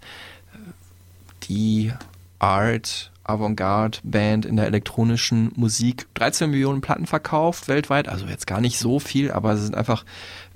Art 2.40 3.12
Avantgarde 3.24 4.00
Band 4.04 4.46
in 4.46 4.56
der 4.56 4.66
elektronischen 4.66 5.52
Musik. 5.56 6.08
13 6.16 6.50
Millionen 6.50 6.82
Platten 6.82 7.06
verkauft 7.06 7.68
weltweit, 7.68 8.08
also 8.08 8.26
jetzt 8.26 8.48
gar 8.48 8.62
nicht 8.62 8.80
so 8.80 9.00
viel, 9.00 9.32
aber 9.32 9.56
sie 9.56 9.64
sind 9.64 9.76
einfach 9.76 10.04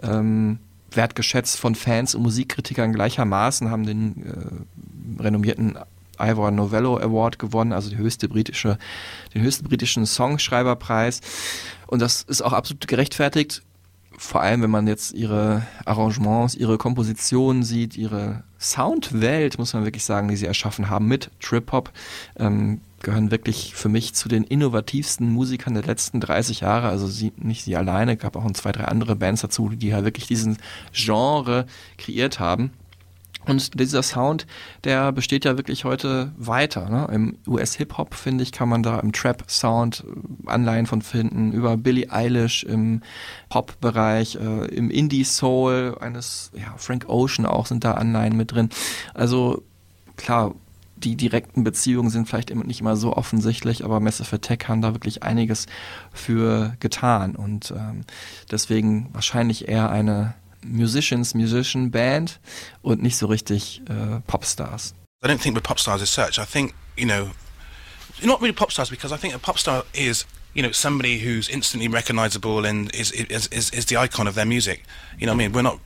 ähm, 0.01 0.59
wertgeschätzt 0.91 1.59
von 1.59 1.75
Fans 1.75 2.15
und 2.15 2.23
Musikkritikern 2.23 2.93
gleichermaßen, 2.93 3.69
haben 3.69 3.85
den 3.85 4.65
äh, 5.19 5.21
renommierten 5.21 5.77
Ivor 6.19 6.51
Novello 6.51 6.97
Award 6.97 7.39
gewonnen, 7.39 7.73
also 7.73 7.89
die 7.89 7.97
höchste 7.97 8.29
britische, 8.29 8.77
den 9.33 9.41
höchsten 9.41 9.67
britischen 9.67 10.05
Songschreiberpreis. 10.05 11.21
Und 11.87 12.01
das 12.01 12.23
ist 12.23 12.41
auch 12.41 12.53
absolut 12.53 12.87
gerechtfertigt 12.87 13.63
vor 14.17 14.41
allem 14.41 14.61
wenn 14.61 14.69
man 14.69 14.87
jetzt 14.87 15.13
ihre 15.13 15.63
Arrangements, 15.85 16.55
ihre 16.55 16.77
Kompositionen 16.77 17.63
sieht, 17.63 17.97
ihre 17.97 18.43
Soundwelt, 18.59 19.57
muss 19.57 19.73
man 19.73 19.83
wirklich 19.83 20.05
sagen, 20.05 20.27
die 20.27 20.35
sie 20.35 20.45
erschaffen 20.45 20.89
haben 20.89 21.07
mit 21.07 21.29
Trip-Hop, 21.41 21.91
ähm, 22.37 22.81
gehören 23.01 23.31
wirklich 23.31 23.75
für 23.75 23.89
mich 23.89 24.13
zu 24.15 24.29
den 24.29 24.43
innovativsten 24.43 25.29
Musikern 25.29 25.73
der 25.73 25.83
letzten 25.83 26.21
30 26.21 26.61
Jahre. 26.61 26.87
Also 26.87 27.07
sie, 27.07 27.33
nicht 27.37 27.63
sie 27.63 27.75
alleine, 27.75 28.15
gab 28.15 28.35
auch 28.35 28.49
zwei, 28.53 28.71
drei 28.71 28.85
andere 28.85 29.15
Bands 29.15 29.41
dazu, 29.41 29.69
die 29.69 29.93
halt 29.93 30.05
wirklich 30.05 30.27
diesen 30.27 30.57
Genre 30.93 31.65
kreiert 31.97 32.39
haben. 32.39 32.71
Und 33.45 33.79
dieser 33.79 34.03
Sound, 34.03 34.47
der 34.83 35.11
besteht 35.11 35.45
ja 35.45 35.57
wirklich 35.57 35.83
heute 35.83 36.31
weiter. 36.37 36.89
Ne? 36.89 37.07
Im 37.13 37.37
US-Hip-Hop, 37.47 38.15
finde 38.15 38.43
ich, 38.43 38.51
kann 38.51 38.69
man 38.69 38.83
da 38.83 38.99
im 38.99 39.11
Trap-Sound 39.11 40.05
Anleihen 40.45 40.85
von 40.85 41.01
finden, 41.01 41.51
über 41.51 41.77
Billie 41.77 42.11
Eilish 42.11 42.63
im 42.63 43.01
Pop-Bereich, 43.49 44.35
äh, 44.35 44.65
im 44.67 44.89
Indie-Soul 44.89 45.97
eines, 45.99 46.51
ja, 46.55 46.73
Frank 46.77 47.05
Ocean 47.07 47.45
auch 47.45 47.65
sind 47.65 47.83
da 47.83 47.93
Anleihen 47.93 48.35
mit 48.35 48.51
drin. 48.51 48.69
Also 49.13 49.63
klar, 50.17 50.53
die 50.95 51.15
direkten 51.15 51.63
Beziehungen 51.63 52.09
sind 52.09 52.27
vielleicht 52.27 52.53
nicht 52.55 52.79
immer 52.79 52.95
so 52.95 53.15
offensichtlich, 53.15 53.83
aber 53.83 53.99
Massive 53.99 54.35
Attack 54.35 54.69
haben 54.69 54.81
da 54.81 54.93
wirklich 54.93 55.23
einiges 55.23 55.65
für 56.13 56.75
getan 56.79 57.35
und 57.35 57.71
ähm, 57.71 58.05
deswegen 58.49 59.09
wahrscheinlich 59.11 59.67
eher 59.67 59.89
eine 59.89 60.33
Musicians, 60.65 61.33
Musician 61.33 61.91
Band 61.91 62.39
und 62.81 63.01
nicht 63.01 63.17
so 63.17 63.27
richtig 63.27 63.81
äh, 63.89 64.21
Popstars. 64.27 64.95
I 65.23 65.27
don't 65.27 65.41
think 65.41 65.55
we're 65.55 65.61
pop 65.61 65.79
stars 65.79 66.01
as 66.01 66.13
such. 66.13 66.37
I 66.37 66.45
think, 66.45 66.73
you 66.97 67.05
know, 67.05 67.31
not 68.29 68.41
really 68.41 68.53
pop 68.53 68.71
stars 68.71 68.89
because 68.89 69.11
I 69.11 69.17
think 69.17 69.33
a 69.33 69.39
pop 69.39 69.57
star 69.57 69.83
is, 69.93 70.25
you 70.53 70.61
know, 70.61 70.71
somebody 70.71 71.19
who's 71.19 71.49
instantly 71.49 71.87
recognizable 71.87 72.65
and 72.65 72.93
is, 72.95 73.11
is, 73.11 73.47
is, 73.47 73.69
is 73.71 73.85
the 73.85 73.97
icon 73.97 74.27
of 74.27 74.35
their 74.35 74.45
music. 74.45 74.83
You 75.19 75.25
know 75.25 75.33
I 75.33 75.35
mean? 75.35 75.51
We're 75.51 75.61
not, 75.61 75.79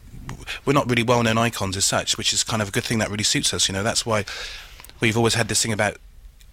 we're 0.65 0.73
not 0.73 0.89
really 0.89 1.03
well 1.03 1.23
known 1.23 1.37
icons 1.37 1.77
as 1.77 1.85
such, 1.85 2.17
which 2.17 2.33
is 2.33 2.43
kind 2.43 2.61
of 2.61 2.69
a 2.69 2.71
good 2.71 2.83
thing 2.83 2.99
that 2.99 3.09
really 3.09 3.23
suits 3.23 3.53
us. 3.53 3.67
You 3.67 3.73
know, 3.73 3.83
that's 3.83 4.05
why 4.05 4.25
we've 4.99 5.17
always 5.17 5.35
had 5.35 5.47
this 5.47 5.61
thing 5.61 5.73
about 5.73 5.97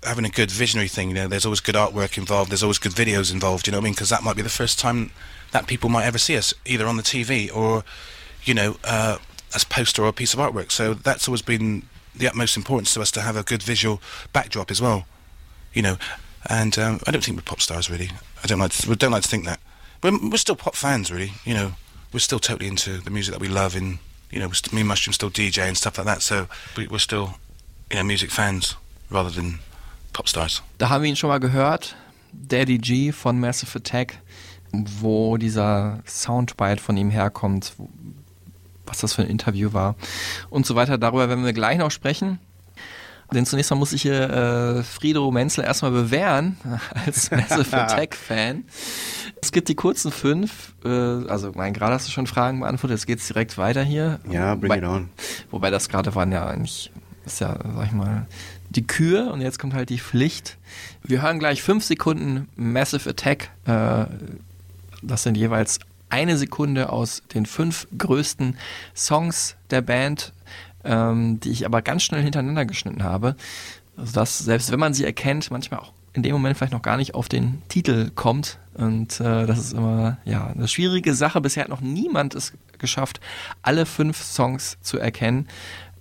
having 0.04 0.24
a 0.24 0.30
good 0.30 0.50
visionary 0.50 0.88
thing. 0.88 1.08
You 1.08 1.14
know, 1.14 1.28
there's 1.28 1.44
always 1.44 1.60
good 1.60 1.74
artwork 1.74 2.18
involved. 2.18 2.50
There's 2.50 2.62
always 2.62 2.78
good 2.78 2.92
videos 2.92 3.32
involved. 3.32 3.66
You 3.66 3.72
know 3.72 3.78
what 3.78 3.84
I 3.84 3.84
mean? 3.84 3.94
Because 3.94 4.10
that 4.10 4.22
might 4.22 4.36
be 4.36 4.42
the 4.42 4.48
first 4.48 4.78
time 4.78 5.10
that 5.52 5.66
people 5.66 5.88
might 5.88 6.04
ever 6.04 6.18
see 6.18 6.36
us, 6.36 6.52
either 6.66 6.86
on 6.86 6.96
the 6.96 7.02
TV 7.02 7.54
or, 7.54 7.84
you 8.44 8.54
know, 8.54 8.76
uh, 8.84 9.18
as 9.54 9.64
poster 9.64 10.02
or 10.02 10.08
a 10.08 10.12
piece 10.12 10.34
of 10.34 10.40
artwork. 10.40 10.70
So 10.70 10.94
that's 10.94 11.28
always 11.28 11.42
been 11.42 11.84
the 12.14 12.28
utmost 12.28 12.56
importance 12.56 12.94
to 12.94 13.00
us 13.00 13.10
to 13.12 13.20
have 13.20 13.36
a 13.36 13.42
good 13.42 13.62
visual 13.62 14.00
backdrop 14.32 14.70
as 14.70 14.80
well. 14.80 15.06
You 15.74 15.82
know, 15.82 15.96
and 16.48 16.78
um, 16.78 17.00
I 17.06 17.10
don't 17.10 17.22
think 17.22 17.36
we're 17.36 17.42
pop 17.42 17.60
stars 17.60 17.90
really. 17.90 18.10
I 18.42 18.46
don't 18.46 18.58
like 18.58 18.72
to, 18.72 18.88
we 18.88 18.96
don't 18.96 19.12
like 19.12 19.22
to 19.22 19.28
think 19.28 19.44
that. 19.44 19.60
We're, 20.02 20.18
we're 20.30 20.36
still 20.36 20.56
pop 20.56 20.74
fans 20.76 21.10
really. 21.10 21.32
You 21.44 21.54
know, 21.54 21.72
we're 22.12 22.20
still 22.20 22.38
totally 22.38 22.68
into 22.68 22.98
the 22.98 23.10
music 23.10 23.32
that 23.34 23.40
we 23.40 23.48
love. 23.48 23.74
And 23.74 23.98
you 24.30 24.40
know, 24.40 24.48
me 24.72 24.80
and 24.80 24.88
Mushroom 24.88 25.12
still 25.12 25.30
DJ 25.30 25.68
and 25.68 25.76
stuff 25.76 25.98
like 25.98 26.06
that. 26.06 26.22
So 26.22 26.46
we, 26.76 26.86
we're 26.88 26.98
still, 26.98 27.34
you 27.90 27.96
know, 27.96 28.04
music 28.04 28.30
fans 28.30 28.76
rather 29.10 29.30
than 29.30 29.58
pop 30.12 30.28
stars. 30.28 30.62
Da 30.78 30.88
haben 30.88 31.02
wir 31.02 31.10
ihn 31.10 31.16
schon 31.16 31.28
mal 31.28 31.40
gehört, 31.40 31.96
Daddy 32.32 32.78
G 32.78 33.12
von 33.12 33.38
Massive 33.38 33.78
Attack, 33.78 34.18
wo 34.72 35.36
dieser 35.36 36.00
Soundbite 36.06 36.80
von 36.80 36.96
ihm 36.96 37.10
herkommt, 37.10 37.74
was 38.86 38.98
das 38.98 39.14
für 39.14 39.22
ein 39.22 39.28
Interview 39.28 39.72
war 39.72 39.94
und 40.50 40.66
so 40.66 40.74
weiter. 40.74 40.98
Darüber 40.98 41.28
werden 41.28 41.44
wir 41.44 41.52
gleich 41.52 41.78
noch 41.78 41.90
sprechen. 41.90 42.38
Denn 43.32 43.46
zunächst 43.46 43.70
mal 43.70 43.76
muss 43.76 43.92
ich 43.92 44.02
hier 44.02 44.30
äh, 44.30 44.82
Frido 44.82 45.30
Menzel 45.30 45.64
erstmal 45.64 45.90
bewähren 45.90 46.56
als 47.06 47.30
Massive 47.30 47.76
Attack-Fan. 47.76 48.64
Es 49.42 49.52
gibt 49.52 49.68
die 49.68 49.74
kurzen 49.74 50.10
fünf, 50.10 50.72
äh, 50.86 50.88
also 50.88 51.52
mein, 51.54 51.74
gerade 51.74 51.92
hast 51.92 52.08
du 52.08 52.10
schon 52.10 52.26
Fragen 52.26 52.60
beantwortet, 52.60 52.98
jetzt 52.98 53.06
geht's 53.06 53.26
direkt 53.26 53.58
weiter 53.58 53.82
hier. 53.82 54.18
Ja, 54.30 54.54
bring 54.54 54.70
wobei, 54.70 54.78
it 54.78 54.84
on. 54.84 55.10
Wobei 55.50 55.70
das 55.70 55.90
gerade 55.90 56.14
waren 56.14 56.32
ja 56.32 56.46
eigentlich, 56.46 56.90
ist 57.26 57.42
ja, 57.42 57.58
sag 57.76 57.86
ich 57.86 57.92
mal, 57.92 58.26
die 58.70 58.86
Kür 58.86 59.30
und 59.32 59.42
jetzt 59.42 59.58
kommt 59.58 59.74
halt 59.74 59.90
die 59.90 59.98
Pflicht. 59.98 60.56
Wir 61.02 61.20
hören 61.20 61.38
gleich 61.38 61.62
fünf 61.62 61.84
Sekunden 61.84 62.48
Massive 62.56 63.10
Attack. 63.10 63.50
Äh, 63.66 64.06
das 65.02 65.24
sind 65.24 65.36
jeweils 65.36 65.78
eine 66.08 66.36
Sekunde 66.36 66.90
aus 66.90 67.22
den 67.34 67.44
fünf 67.44 67.86
größten 67.98 68.56
Songs 68.94 69.56
der 69.70 69.82
Band, 69.82 70.32
ähm, 70.84 71.40
die 71.40 71.50
ich 71.50 71.66
aber 71.66 71.82
ganz 71.82 72.02
schnell 72.02 72.22
hintereinander 72.22 72.66
geschnitten 72.66 73.02
habe. 73.02 73.36
Also 73.96 74.12
dass 74.12 74.38
selbst 74.38 74.72
wenn 74.72 74.80
man 74.80 74.94
sie 74.94 75.04
erkennt, 75.04 75.50
manchmal 75.50 75.80
auch 75.80 75.92
in 76.14 76.22
dem 76.22 76.32
Moment 76.32 76.56
vielleicht 76.56 76.72
noch 76.72 76.82
gar 76.82 76.96
nicht 76.96 77.14
auf 77.14 77.28
den 77.28 77.62
Titel 77.68 78.10
kommt. 78.14 78.58
Und 78.74 79.20
äh, 79.20 79.46
das 79.46 79.58
ist 79.58 79.72
immer 79.72 80.18
ja 80.24 80.46
eine 80.46 80.68
schwierige 80.68 81.14
Sache. 81.14 81.40
Bisher 81.40 81.64
hat 81.64 81.70
noch 81.70 81.80
niemand 81.80 82.34
es 82.34 82.52
geschafft, 82.78 83.20
alle 83.62 83.86
fünf 83.86 84.22
Songs 84.22 84.78
zu 84.80 84.98
erkennen. 84.98 85.48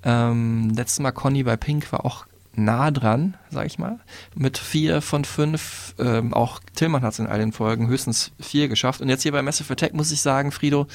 Ähm, 0.03 0.71
letztes 0.75 0.99
Mal 0.99 1.11
Conny 1.11 1.43
bei 1.43 1.55
Pink 1.57 1.91
war 1.91 2.05
auch 2.05 2.25
nah 2.55 2.91
dran, 2.91 3.35
sag 3.49 3.65
ich 3.65 3.79
mal. 3.79 3.99
Mit 4.35 4.57
vier 4.57 5.01
von 5.01 5.25
fünf, 5.25 5.95
ähm, 5.97 6.33
auch 6.33 6.59
Tillmann 6.75 7.01
hat 7.01 7.13
es 7.13 7.19
in 7.19 7.27
all 7.27 7.39
den 7.39 7.51
Folgen 7.51 7.87
höchstens 7.87 8.31
vier 8.39 8.67
geschafft. 8.67 9.01
Und 9.01 9.09
jetzt 9.09 9.23
hier 9.23 9.31
bei 9.31 9.41
Massive 9.41 9.73
Attack 9.73 9.93
muss 9.93 10.11
ich 10.11 10.21
sagen, 10.21 10.51
Frido, 10.51 10.87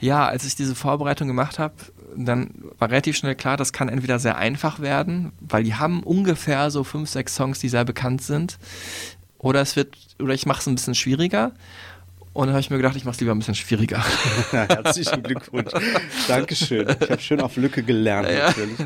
ja, 0.00 0.26
als 0.26 0.44
ich 0.44 0.56
diese 0.56 0.74
Vorbereitung 0.74 1.28
gemacht 1.28 1.58
habe, 1.58 1.74
dann 2.16 2.50
war 2.78 2.90
relativ 2.90 3.16
schnell 3.16 3.34
klar, 3.34 3.56
das 3.56 3.72
kann 3.72 3.88
entweder 3.88 4.18
sehr 4.18 4.36
einfach 4.36 4.80
werden, 4.80 5.32
weil 5.40 5.64
die 5.64 5.74
haben 5.74 6.02
ungefähr 6.02 6.70
so 6.70 6.84
fünf, 6.84 7.08
sechs 7.08 7.34
Songs, 7.34 7.58
die 7.58 7.68
sehr 7.68 7.84
bekannt 7.84 8.22
sind. 8.22 8.58
Oder 9.38 9.60
es 9.60 9.76
wird, 9.76 9.96
oder 10.20 10.34
ich 10.34 10.46
mache 10.46 10.60
es 10.60 10.66
ein 10.66 10.74
bisschen 10.74 10.94
schwieriger. 10.94 11.52
Und 12.40 12.46
dann 12.46 12.54
habe 12.54 12.62
ich 12.62 12.70
mir 12.70 12.78
gedacht, 12.78 12.96
ich 12.96 13.04
mache 13.04 13.16
es 13.16 13.20
lieber 13.20 13.34
ein 13.34 13.38
bisschen 13.38 13.54
schwieriger. 13.54 14.02
Herzlichen 14.50 15.22
Glückwunsch. 15.22 15.72
Dankeschön. 16.26 16.88
Ich 16.88 17.10
habe 17.10 17.20
schön 17.20 17.42
auf 17.42 17.56
Lücke 17.56 17.82
gelernt, 17.82 18.28
natürlich. 18.32 18.78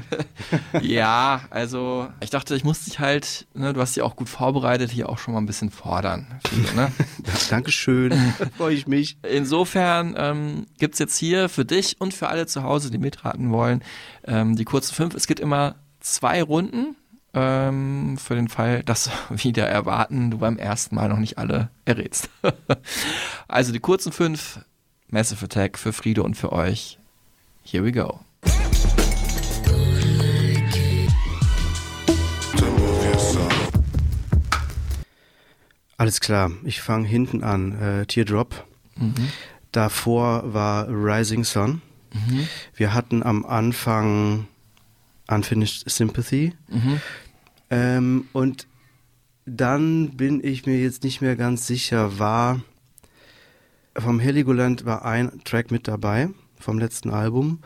ja, 0.82 1.40
also 1.50 2.08
ich 2.20 2.30
dachte, 2.30 2.56
ich 2.56 2.64
muss 2.64 2.84
dich 2.84 2.98
halt, 2.98 3.46
ne, 3.54 3.72
du 3.72 3.80
hast 3.80 3.94
dich 3.94 4.02
auch 4.02 4.16
gut 4.16 4.28
vorbereitet, 4.28 4.90
hier 4.90 5.08
auch 5.08 5.18
schon 5.18 5.34
mal 5.34 5.40
ein 5.40 5.46
bisschen 5.46 5.70
fordern. 5.70 6.40
Ne? 6.74 6.90
Dankeschön. 7.48 8.12
Freue 8.56 8.74
ich 8.74 8.88
mich. 8.88 9.18
Insofern 9.22 10.16
ähm, 10.18 10.66
gibt 10.80 10.94
es 10.94 10.98
jetzt 10.98 11.16
hier 11.16 11.48
für 11.48 11.64
dich 11.64 12.00
und 12.00 12.12
für 12.12 12.26
alle 12.26 12.48
zu 12.48 12.64
Hause, 12.64 12.90
die 12.90 12.98
mitraten 12.98 13.52
wollen, 13.52 13.84
ähm, 14.24 14.56
die 14.56 14.64
kurzen 14.64 14.96
fünf. 14.96 15.14
Es 15.14 15.28
gibt 15.28 15.38
immer 15.38 15.76
zwei 16.00 16.42
Runden 16.42 16.96
ähm, 17.34 18.16
für 18.18 18.34
den 18.34 18.48
Fall, 18.48 18.82
dass 18.82 19.10
wieder 19.30 19.66
erwarten, 19.66 20.30
du 20.30 20.38
beim 20.38 20.58
ersten 20.58 20.94
Mal 20.94 21.08
noch 21.08 21.18
nicht 21.18 21.38
alle 21.38 21.70
errätst. 21.84 22.30
also 23.48 23.72
die 23.72 23.80
kurzen 23.80 24.12
fünf, 24.12 24.60
Massive 25.08 25.44
Attack 25.44 25.78
für 25.78 25.92
Friede 25.92 26.22
und 26.22 26.34
für 26.34 26.52
euch. 26.52 26.98
Here 27.64 27.84
we 27.84 27.92
go. 27.92 28.20
Alles 35.96 36.20
klar, 36.20 36.50
ich 36.64 36.80
fange 36.80 37.06
hinten 37.06 37.44
an. 37.44 37.80
Äh, 37.80 38.06
Teardrop. 38.06 38.66
Mhm. 38.96 39.30
Davor 39.72 40.52
war 40.52 40.88
Rising 40.88 41.44
Sun. 41.44 41.82
Mhm. 42.12 42.48
Wir 42.74 42.94
hatten 42.94 43.22
am 43.22 43.44
Anfang 43.44 44.46
Unfinished 45.28 45.88
Sympathy. 45.88 46.52
Mhm. 46.68 47.00
Ähm, 47.74 48.28
und 48.32 48.68
dann 49.46 50.10
bin 50.10 50.42
ich 50.44 50.64
mir 50.64 50.78
jetzt 50.80 51.02
nicht 51.02 51.20
mehr 51.20 51.34
ganz 51.34 51.66
sicher, 51.66 52.18
war 52.18 52.60
vom 53.96 54.20
Heligoland 54.20 54.84
war 54.84 55.04
ein 55.04 55.42
Track 55.44 55.70
mit 55.70 55.86
dabei 55.88 56.30
vom 56.58 56.78
letzten 56.78 57.10
Album 57.10 57.60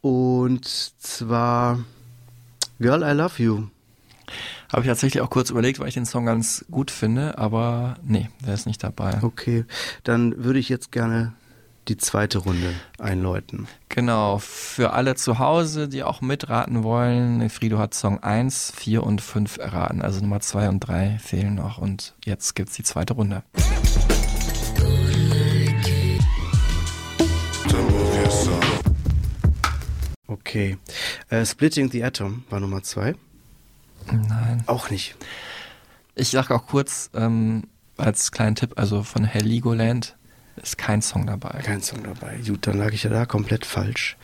und 0.00 0.66
zwar 0.66 1.80
Girl 2.78 3.02
I 3.02 3.14
Love 3.16 3.42
You. 3.42 3.66
Habe 4.70 4.82
ich 4.82 4.88
tatsächlich 4.88 5.22
auch 5.22 5.30
kurz 5.30 5.48
überlegt, 5.48 5.80
weil 5.80 5.88
ich 5.88 5.94
den 5.94 6.04
Song 6.04 6.26
ganz 6.26 6.64
gut 6.70 6.90
finde, 6.90 7.38
aber 7.38 7.96
nee, 8.02 8.28
der 8.46 8.52
ist 8.52 8.66
nicht 8.66 8.84
dabei. 8.84 9.18
Okay, 9.22 9.64
dann 10.04 10.44
würde 10.44 10.58
ich 10.58 10.68
jetzt 10.68 10.92
gerne 10.92 11.32
die 11.88 11.96
zweite 11.96 12.38
Runde 12.38 12.74
einläuten. 12.98 13.66
Genau, 13.88 14.38
für 14.38 14.92
alle 14.92 15.14
zu 15.14 15.38
Hause, 15.38 15.88
die 15.88 16.02
auch 16.02 16.20
mitraten 16.20 16.82
wollen, 16.82 17.48
Frido 17.48 17.78
hat 17.78 17.94
Song 17.94 18.22
1, 18.22 18.72
4 18.76 19.02
und 19.02 19.20
5 19.20 19.58
erraten. 19.58 20.02
Also 20.02 20.20
Nummer 20.20 20.40
2 20.40 20.68
und 20.68 20.80
3 20.80 21.18
fehlen 21.18 21.54
noch 21.54 21.78
und 21.78 22.14
jetzt 22.24 22.54
gibt's 22.54 22.74
die 22.74 22.82
zweite 22.82 23.14
Runde. 23.14 23.42
Okay. 30.26 30.76
Äh, 31.30 31.46
Splitting 31.46 31.90
the 31.90 32.04
Atom 32.04 32.44
war 32.50 32.60
Nummer 32.60 32.82
2. 32.82 33.14
Nein. 34.12 34.62
Auch 34.66 34.90
nicht. 34.90 35.16
Ich 36.14 36.28
sage 36.28 36.54
auch 36.54 36.66
kurz 36.66 37.10
ähm, 37.14 37.64
als 37.96 38.30
kleinen 38.30 38.56
Tipp, 38.56 38.74
also 38.76 39.02
von 39.02 39.24
Heligoland 39.24 40.17
ist 40.62 40.78
kein 40.78 41.02
Song 41.02 41.26
dabei. 41.26 41.60
Kein 41.62 41.82
Song 41.82 42.02
dabei. 42.02 42.38
Gut, 42.46 42.66
dann 42.66 42.78
lag 42.78 42.92
ich 42.92 43.04
ja 43.04 43.10
da 43.10 43.26
komplett 43.26 43.64
falsch. 43.64 44.16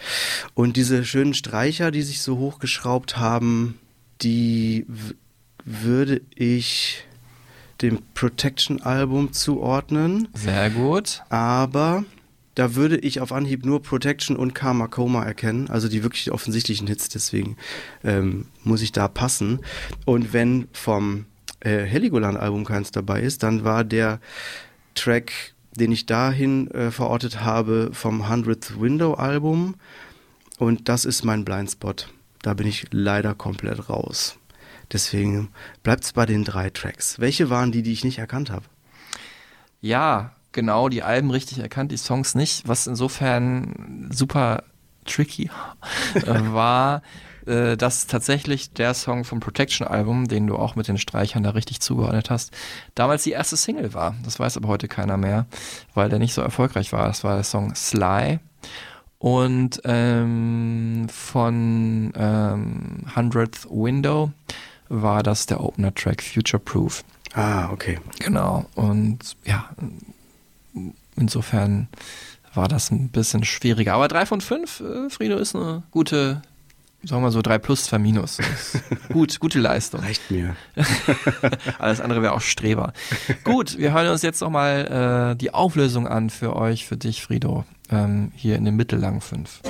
Und 0.55 0.77
diese 0.77 1.05
schönen 1.05 1.35
Streicher, 1.35 1.91
die 1.91 2.03
sich 2.03 2.23
so 2.23 2.39
hochgeschraubt 2.39 3.17
haben, 3.17 3.79
die 4.23 4.87
würde 5.65 6.21
ich 6.35 7.05
dem 7.83 8.01
Protection-Album 8.15 9.33
zuordnen. 9.33 10.29
Sehr 10.35 10.71
gut. 10.71 11.23
Aber 11.29 12.05
da 12.55 12.75
würde 12.75 12.97
ich 12.99 13.21
auf 13.21 13.33
Anhieb 13.33 13.65
nur 13.65 13.83
Protection 13.83 14.37
und 14.37 14.55
Karma 14.55 14.87
Coma 14.87 15.25
erkennen, 15.25 15.69
also 15.69 15.89
die 15.89 16.03
wirklich 16.03 16.31
offensichtlichen 16.31 16.87
Hits, 16.87 17.09
deswegen 17.09 17.57
ähm, 18.05 18.47
muss 18.63 18.83
ich 18.83 18.93
da 18.93 19.09
passen. 19.09 19.61
Und 20.05 20.33
wenn 20.33 20.69
vom 20.73 21.27
äh, 21.61 21.81
Heligoland-Album 21.81 22.65
keins 22.65 22.93
dabei 22.93 23.23
ist, 23.23 23.43
dann 23.43 23.65
war 23.65 23.83
der 23.83 24.21
Track, 24.95 25.54
den 25.77 25.93
ich 25.93 26.07
dahin 26.07 26.71
äh, 26.71 26.91
verortet 26.91 27.41
habe, 27.41 27.91
vom 27.93 28.23
100th 28.23 28.81
Window-Album 28.81 29.75
und 30.59 30.89
das 30.89 31.05
ist 31.05 31.25
mein 31.25 31.45
Blindspot. 31.45 32.09
Da 32.43 32.55
bin 32.55 32.67
ich 32.67 32.87
leider 32.91 33.35
komplett 33.35 33.89
raus. 33.89 34.39
Deswegen 34.93 35.49
bleibt 35.83 36.05
es 36.05 36.13
bei 36.13 36.27
den 36.27 36.45
drei 36.45 36.71
Tracks. 36.71 37.19
Welche 37.19 37.51
waren 37.51 37.73
die, 37.73 37.83
die 37.83 37.93
ich 37.93 38.05
nicht 38.05 38.19
erkannt 38.19 38.51
habe? 38.51 38.67
Ja, 39.81 40.33
genau, 40.53 40.89
die 40.89 41.03
Alben 41.03 41.31
richtig 41.31 41.59
erkannt, 41.59 41.91
die 41.91 41.97
Songs 41.97 42.35
nicht, 42.35 42.69
was 42.69 42.87
insofern 42.87 44.09
super 44.13 44.63
tricky 45.05 45.51
war, 46.27 47.03
äh, 47.47 47.77
dass 47.77 48.07
tatsächlich 48.07 48.73
der 48.73 48.95
Song 48.95 49.25
vom 49.25 49.41
Protection 49.41 49.87
Album, 49.87 50.29
den 50.29 50.47
du 50.47 50.57
auch 50.57 50.77
mit 50.77 50.89
den 50.89 50.99
Streichern 50.99 51.43
da 51.43 51.51
richtig 51.51 51.81
zugeordnet 51.81 52.31
hast, 52.31 52.53
damals 52.95 53.25
die 53.25 53.33
erste 53.33 53.57
Single 53.57 53.95
war. 53.95 54.15
Das 54.25 54.39
weiß 54.39 54.57
aber 54.57 54.69
heute 54.69 54.89
keiner 54.89 55.17
mehr, 55.17 55.47
weil 55.95 56.09
der 56.09 56.19
nicht 56.19 56.35
so 56.35 56.43
erfolgreich 56.43 56.93
war. 56.93 57.07
Das 57.07 57.25
war 57.25 57.35
der 57.35 57.45
Song 57.45 57.75
Sly. 57.75 58.39
Und 59.19 59.81
ähm, 59.85 61.07
von 61.09 62.13
ähm, 62.15 63.05
100th 63.15 63.71
Window 63.71 64.33
war 64.89 65.23
das 65.23 65.47
der 65.47 65.63
Opener-Track 65.63 66.23
Future 66.23 66.61
Proof. 66.63 67.05
Ah, 67.33 67.71
okay. 67.73 67.99
Genau. 68.21 68.67
Und 68.75 69.37
ja, 69.45 69.71
insofern 71.17 71.89
war 72.55 72.69
das 72.69 72.91
ein 72.91 73.09
bisschen 73.09 73.45
schwieriger. 73.45 73.95
Aber 73.95 74.09
drei 74.09 74.27
von 74.27 74.41
fünf, 74.41 74.81
äh, 74.81 75.11
Frido, 75.11 75.37
ist 75.37 75.57
eine 75.57 75.83
gute, 75.91 76.43
sagen 77.07 77.23
wir 77.23 77.31
so, 77.31 77.43
3 77.43 77.59
plus, 77.59 77.85
2 77.85 77.99
minus. 77.99 78.39
Gut, 79.13 79.41
gute 79.41 79.59
Leistung. 79.59 80.01
Reicht 80.01 80.31
mir. 80.31 80.57
Alles 81.79 82.01
andere 82.01 82.23
wäre 82.23 82.33
auch 82.33 82.41
Streber. 82.41 82.93
Gut, 83.45 83.79
wir 83.79 83.93
hören 83.93 84.09
uns 84.09 84.23
jetzt 84.23 84.41
nochmal 84.41 85.33
äh, 85.33 85.37
die 85.37 85.53
Auflösung 85.53 86.07
an 86.09 86.31
für 86.31 86.57
euch, 86.57 86.87
für 86.87 86.97
dich, 86.97 87.23
Frido, 87.23 87.65
ähm, 87.91 88.33
hier 88.35 88.57
in 88.57 88.65
den 88.65 88.77
mittellangen 88.77 89.21
5. 89.21 89.61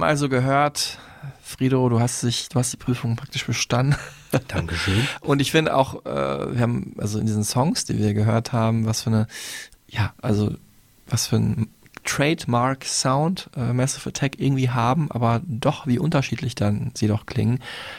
haben 0.00 0.08
also 0.08 0.30
gehört, 0.30 0.98
Frido, 1.42 1.86
du 1.90 2.00
hast 2.00 2.20
sich, 2.20 2.48
du 2.48 2.58
hast 2.58 2.72
die 2.72 2.78
Prüfung 2.78 3.16
praktisch 3.16 3.46
bestanden. 3.46 3.96
Dankeschön. 4.48 5.06
Und 5.20 5.42
ich 5.42 5.50
finde 5.50 5.76
auch, 5.76 6.06
äh, 6.06 6.54
wir 6.54 6.60
haben 6.60 6.94
also 6.96 7.18
in 7.18 7.26
diesen 7.26 7.44
Songs, 7.44 7.84
die 7.84 7.98
wir 7.98 8.14
gehört 8.14 8.52
haben, 8.54 8.86
was 8.86 9.02
für 9.02 9.10
eine, 9.10 9.26
ja, 9.88 10.14
also 10.22 10.54
was 11.06 11.26
für 11.26 11.36
ein 11.36 11.68
Trademark-Sound 12.04 13.50
äh, 13.56 13.74
Massive 13.74 14.08
Attack 14.08 14.40
irgendwie 14.40 14.70
haben, 14.70 15.10
aber 15.10 15.42
doch 15.46 15.86
wie 15.86 15.98
unterschiedlich 15.98 16.54
dann 16.54 16.92
sie 16.94 17.06
doch 17.06 17.26
klingen. 17.26 17.58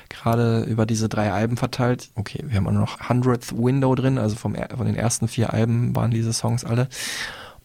Gerade 0.09 0.63
über 0.63 0.87
diese 0.87 1.07
drei 1.07 1.31
Alben 1.31 1.55
verteilt. 1.55 2.09
Okay, 2.15 2.43
wir 2.47 2.57
haben 2.57 2.67
auch 2.67 2.71
noch 2.71 2.99
100th 2.99 3.63
Window 3.63 3.93
drin, 3.93 4.17
also 4.17 4.35
vom, 4.37 4.55
von 4.55 4.87
den 4.87 4.95
ersten 4.95 5.27
vier 5.27 5.53
Alben 5.53 5.95
waren 5.95 6.09
diese 6.09 6.33
Songs 6.33 6.65
alle. 6.65 6.89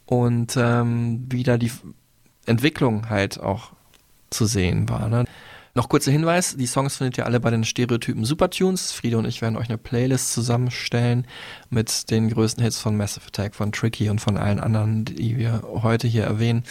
Und 0.04 0.58
ähm, 0.58 1.24
wieder 1.30 1.56
die 1.56 1.72
Entwicklung 2.44 3.08
halt 3.08 3.40
auch 3.40 3.75
zu 4.30 4.46
sehen 4.46 4.88
war. 4.88 5.08
Ne? 5.08 5.24
Noch 5.76 5.90
kurzer 5.90 6.10
Hinweis, 6.10 6.56
die 6.56 6.66
Songs 6.66 6.96
findet 6.96 7.18
ihr 7.18 7.26
alle 7.26 7.38
bei 7.38 7.50
den 7.50 7.62
Stereotypen 7.62 8.24
Supertunes. 8.24 8.92
Friede 8.92 9.18
und 9.18 9.26
ich 9.26 9.42
werden 9.42 9.58
euch 9.58 9.68
eine 9.68 9.76
Playlist 9.76 10.32
zusammenstellen 10.32 11.26
mit 11.68 12.10
den 12.10 12.30
größten 12.30 12.64
Hits 12.64 12.80
von 12.80 12.96
Massive 12.96 13.26
Attack, 13.26 13.54
von 13.54 13.72
Tricky 13.72 14.08
und 14.08 14.18
von 14.18 14.38
allen 14.38 14.58
anderen, 14.58 15.04
die 15.04 15.36
wir 15.36 15.64
heute 15.82 16.08
hier 16.08 16.24
erwähnen. 16.24 16.64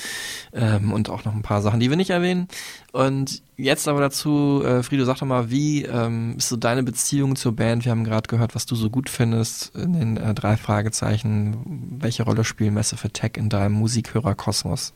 Ähm, 0.53 0.91
und 0.91 1.11
auch 1.11 1.23
noch 1.23 1.35
ein 1.35 1.43
paar 1.43 1.61
Sachen, 1.61 1.79
die 1.79 1.91
wir 1.91 1.97
nicht 1.97 2.09
erwähnen. 2.09 2.47
Und 2.93 3.43
jetzt 3.57 3.87
aber 3.87 3.99
dazu, 3.99 4.63
äh, 4.65 4.81
Friede, 4.81 5.05
sag 5.05 5.19
doch 5.19 5.27
mal, 5.27 5.51
wie 5.51 5.83
ähm, 5.83 6.37
ist 6.39 6.49
so 6.49 6.55
deine 6.55 6.81
Beziehung 6.81 7.35
zur 7.35 7.55
Band? 7.55 7.85
Wir 7.85 7.91
haben 7.91 8.05
gerade 8.05 8.27
gehört, 8.27 8.55
was 8.55 8.65
du 8.65 8.75
so 8.75 8.89
gut 8.89 9.11
findest 9.11 9.75
in 9.75 9.93
den 9.93 10.17
äh, 10.17 10.33
drei 10.33 10.57
Fragezeichen. 10.57 11.99
Welche 11.99 12.23
Rolle 12.23 12.43
spielt 12.43 12.73
Massive 12.73 13.05
Attack 13.05 13.37
in 13.37 13.49
deinem 13.49 13.73
Musikhörerkosmos? 13.73 14.95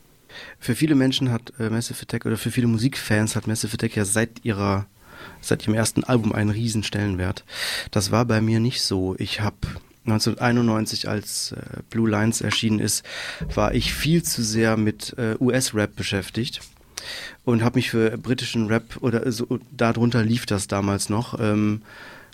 Für 0.60 0.76
viele 0.76 0.96
Menschen 0.96 1.32
hat 1.32 1.54
äh, 1.60 1.70
Massive 1.70 2.02
Attack 2.02 2.26
oder 2.26 2.38
für 2.38 2.52
viele 2.52 2.68
Musikfans 2.68 3.36
hat 3.36 3.48
Massive 3.48 3.74
Attack 3.74 3.96
ja 3.96 4.06
seit 4.06 4.44
ihrer 4.44 4.88
seit 5.42 5.64
ihrem 5.64 5.74
ersten 5.74 6.04
Album 6.04 6.32
einen 6.32 6.50
riesen 6.50 6.84
Stellenwert. 6.84 7.44
Das 7.92 8.12
war 8.12 8.26
bei 8.26 8.42
mir 8.42 8.60
nicht 8.60 8.82
so. 8.82 9.16
Ich 9.18 9.42
habe 9.42 9.58
1991, 10.06 11.08
als 11.08 11.52
äh, 11.52 11.82
Blue 11.90 12.10
Lines 12.10 12.42
erschienen 12.42 12.80
ist, 12.80 13.04
war 13.54 13.74
ich 13.74 13.94
viel 13.94 14.24
zu 14.24 14.44
sehr 14.44 14.78
mit 14.78 15.16
äh, 15.18 15.36
US-Rap 15.40 15.96
beschäftigt 15.96 16.62
und 17.46 17.64
habe 17.64 17.78
mich 17.78 17.90
für 17.90 18.18
britischen 18.18 18.68
Rap 18.68 18.98
oder 19.02 19.32
so 19.32 19.60
darunter 19.72 20.24
lief 20.24 20.46
das 20.46 20.68
damals 20.68 21.10
noch. 21.10 21.40
Ähm, 21.40 21.82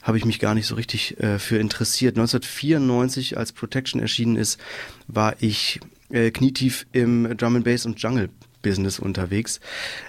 habe 0.01 0.19
ich 0.19 0.25
mich 0.25 0.39
gar 0.39 0.53
nicht 0.53 0.67
so 0.67 0.75
richtig 0.75 1.19
äh, 1.19 1.39
für 1.39 1.57
interessiert. 1.57 2.15
1994, 2.15 3.37
als 3.37 3.51
Protection 3.51 3.99
erschienen 3.99 4.35
ist, 4.35 4.59
war 5.07 5.35
ich 5.39 5.79
äh, 6.09 6.31
knietief 6.31 6.85
im 6.91 7.37
Drum 7.37 7.57
and 7.57 7.65
Bass 7.65 7.85
und 7.85 8.01
Jungle 8.01 8.29
Business 8.61 8.99
unterwegs 8.99 9.59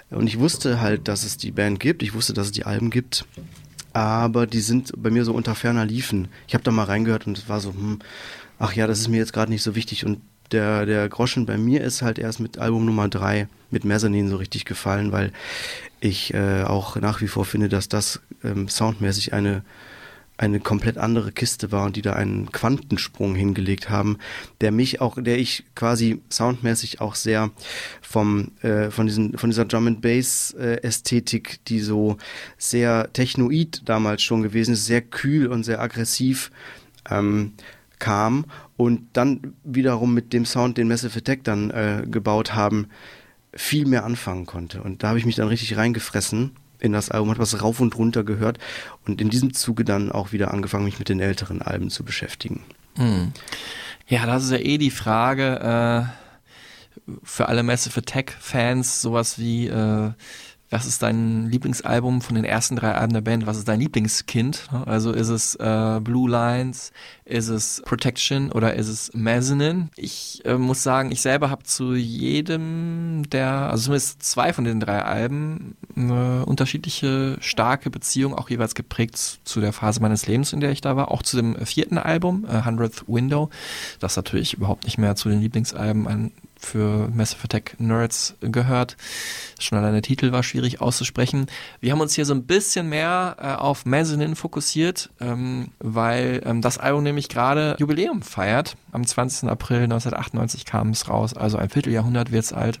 und 0.09 0.27
ich 0.27 0.39
wusste 0.39 0.81
halt, 0.81 1.07
dass 1.07 1.23
es 1.23 1.37
die 1.37 1.51
Band 1.51 1.79
gibt. 1.79 2.01
Ich 2.01 2.15
wusste, 2.15 2.33
dass 2.33 2.47
es 2.47 2.51
die 2.51 2.65
Alben 2.65 2.89
gibt, 2.89 3.25
aber 3.93 4.47
die 4.47 4.61
sind 4.61 4.91
bei 4.97 5.11
mir 5.11 5.25
so 5.25 5.33
unter 5.33 5.53
ferner 5.53 5.85
liefen. 5.85 6.27
Ich 6.47 6.55
habe 6.55 6.63
da 6.63 6.71
mal 6.71 6.85
reingehört 6.85 7.27
und 7.27 7.37
es 7.37 7.47
war 7.49 7.59
so, 7.59 7.71
hm, 7.71 7.99
ach 8.57 8.73
ja, 8.73 8.87
das 8.87 8.99
ist 8.99 9.09
mir 9.09 9.17
jetzt 9.17 9.33
gerade 9.33 9.51
nicht 9.51 9.61
so 9.61 9.75
wichtig 9.75 10.05
und 10.05 10.21
der, 10.51 10.85
der 10.85 11.09
Groschen 11.09 11.45
bei 11.45 11.57
mir 11.57 11.81
ist 11.81 12.01
halt 12.01 12.19
erst 12.19 12.39
mit 12.39 12.57
Album 12.57 12.85
Nummer 12.85 13.09
drei 13.09 13.47
mit 13.69 13.83
Mezzanine 13.83 14.29
so 14.29 14.37
richtig 14.37 14.65
gefallen, 14.65 15.11
weil 15.11 15.31
ich 15.99 16.33
äh, 16.33 16.63
auch 16.63 16.95
nach 16.95 17.21
wie 17.21 17.27
vor 17.27 17.45
finde, 17.45 17.69
dass 17.69 17.89
das 17.89 18.21
ähm, 18.43 18.69
soundmäßig 18.69 19.33
eine 19.33 19.63
eine 20.37 20.59
komplett 20.59 20.97
andere 20.97 21.31
Kiste 21.31 21.71
war 21.71 21.85
und 21.85 21.95
die 21.95 22.03
da 22.03 22.13
einen 22.13 22.51
Quantensprung 22.51 23.33
hingelegt 23.35 23.89
haben, 23.89 24.17
der 24.61 24.71
mich 24.71 25.01
auch, 25.01 25.17
der 25.19 25.39
ich 25.39 25.65
quasi 25.75 26.21
soundmäßig 26.29 27.01
auch 27.01 27.15
sehr 27.15 27.49
vom 28.01 28.51
äh, 28.61 28.91
von 28.91 29.07
diesen 29.07 29.37
von 29.37 29.49
dieser 29.49 29.65
Drum 29.65 29.87
and 29.87 30.01
Bass 30.01 30.55
äh, 30.59 30.81
Ästhetik, 30.83 31.59
die 31.67 31.79
so 31.79 32.17
sehr 32.57 33.11
technoid 33.13 33.81
damals 33.85 34.21
schon 34.21 34.43
gewesen 34.43 34.73
ist, 34.73 34.85
sehr 34.85 35.01
kühl 35.01 35.47
und 35.47 35.63
sehr 35.63 35.81
aggressiv 35.81 36.51
ähm, 37.09 37.53
kam 37.99 38.45
und 38.77 39.07
dann 39.13 39.55
wiederum 39.63 40.13
mit 40.13 40.33
dem 40.33 40.45
Sound, 40.45 40.77
den 40.77 40.87
Massive 40.87 41.17
Attack 41.17 41.43
dann 41.43 41.71
äh, 41.71 42.03
gebaut 42.05 42.53
haben, 42.53 42.89
viel 43.53 43.87
mehr 43.87 44.05
anfangen 44.05 44.45
konnte. 44.45 44.83
Und 44.83 45.01
da 45.01 45.09
habe 45.09 45.17
ich 45.17 45.25
mich 45.25 45.35
dann 45.35 45.47
richtig 45.47 45.77
reingefressen 45.77 46.51
in 46.79 46.91
das 46.91 47.09
Album, 47.09 47.31
hat 47.31 47.39
was 47.39 47.61
rauf 47.61 47.79
und 47.79 47.97
runter 47.97 48.23
gehört 48.23 48.59
und 49.05 49.21
in 49.21 49.29
diesem 49.29 49.53
Zuge 49.53 49.83
dann 49.83 50.11
auch 50.11 50.31
wieder 50.31 50.53
angefangen, 50.53 50.85
mich 50.85 50.99
mit 50.99 51.09
den 51.09 51.19
älteren 51.19 51.61
Alben 51.61 51.89
zu 51.89 52.03
beschäftigen. 52.03 52.63
Hm. 52.95 53.31
Ja, 54.07 54.25
das 54.25 54.45
ist 54.45 54.51
ja 54.51 54.57
eh 54.57 54.77
die 54.77 54.91
Frage 54.91 56.07
äh, 56.07 57.11
für 57.23 57.47
alle 57.47 57.63
Massive 57.63 57.99
Attack-Fans, 57.99 59.01
sowas 59.01 59.39
wie, 59.39 59.67
äh, 59.67 60.11
was 60.69 60.85
ist 60.85 61.01
dein 61.01 61.49
Lieblingsalbum 61.49 62.21
von 62.21 62.35
den 62.35 62.43
ersten 62.43 62.75
drei 62.75 62.93
Alben 62.93 63.13
der 63.13 63.21
Band? 63.21 63.47
Was 63.47 63.57
ist 63.57 63.67
dein 63.67 63.79
Lieblingskind? 63.79 64.67
Also 64.85 65.13
ist 65.13 65.29
es 65.29 65.55
äh, 65.55 65.99
Blue 66.01 66.29
Lines, 66.29 66.91
ist 67.23 67.47
es 67.47 67.81
Protection 67.85 68.51
oder 68.51 68.73
ist 68.73 68.89
es 68.89 69.13
Mezzanine? 69.13 69.87
Ich 69.95 70.41
äh, 70.45 70.57
muss 70.57 70.83
sagen, 70.83 71.11
ich 71.11 71.21
selber 71.21 71.49
habe 71.49 71.63
zu 71.63 71.93
jedem 71.95 73.23
der, 73.29 73.69
also 73.71 73.85
zumindest 73.85 74.23
zwei 74.23 74.51
von 74.51 74.65
den 74.65 74.81
drei 74.81 75.03
Alben, 75.03 75.77
eine 75.95 76.45
unterschiedliche 76.45 77.37
starke 77.39 77.89
Beziehung, 77.89 78.33
auch 78.33 78.49
jeweils 78.49 78.75
geprägt 78.75 79.39
zu 79.45 79.61
der 79.61 79.71
Phase 79.71 80.01
meines 80.01 80.27
Lebens, 80.27 80.51
in 80.51 80.59
der 80.59 80.71
ich 80.71 80.81
da 80.81 80.97
war. 80.97 81.11
Auch 81.11 81.23
zu 81.23 81.37
dem 81.37 81.55
vierten 81.65 81.97
Album, 81.97 82.45
äh, 82.45 82.57
100th 82.57 83.03
Window, 83.07 83.49
das 83.99 84.17
natürlich 84.17 84.53
überhaupt 84.53 84.83
nicht 84.83 84.97
mehr 84.97 85.15
zu 85.15 85.29
den 85.29 85.39
Lieblingsalben 85.39 86.31
für 86.59 87.09
Massive 87.09 87.43
Attack 87.43 87.75
Nerds 87.79 88.35
gehört. 88.41 88.97
Schon 89.59 89.77
allein 89.77 89.93
der 89.93 90.01
Titel 90.01 90.31
war 90.31 90.43
schwierig 90.43 90.81
auszusprechen. 90.81 91.47
Wir 91.79 91.91
haben 91.91 92.01
uns 92.01 92.13
hier 92.13 92.25
so 92.25 92.33
ein 92.33 92.43
bisschen 92.43 92.89
mehr 92.89 93.37
äh, 93.39 93.53
auf 93.53 93.85
Mezzanine 93.85 94.35
fokussiert, 94.35 95.09
ähm, 95.19 95.69
weil 95.79 96.41
ähm, 96.45 96.61
das 96.61 96.77
Album 96.77 97.03
nämlich 97.03 97.29
gerade 97.29 97.75
Jubiläum 97.79 98.21
feiert. 98.21 98.75
Am 98.91 99.05
20. 99.05 99.49
April 99.49 99.83
1998 99.83 100.65
kam 100.65 100.89
es 100.89 101.09
raus, 101.09 101.33
also 101.33 101.57
ein 101.57 101.69
Vierteljahrhundert 101.69 102.31
wird 102.31 102.43
es 102.43 102.53
alt. 102.53 102.79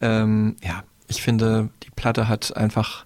Ähm, 0.00 0.56
ja, 0.62 0.82
ich 1.08 1.22
finde, 1.22 1.70
die 1.82 1.90
Platte 1.90 2.28
hat 2.28 2.56
einfach 2.56 3.04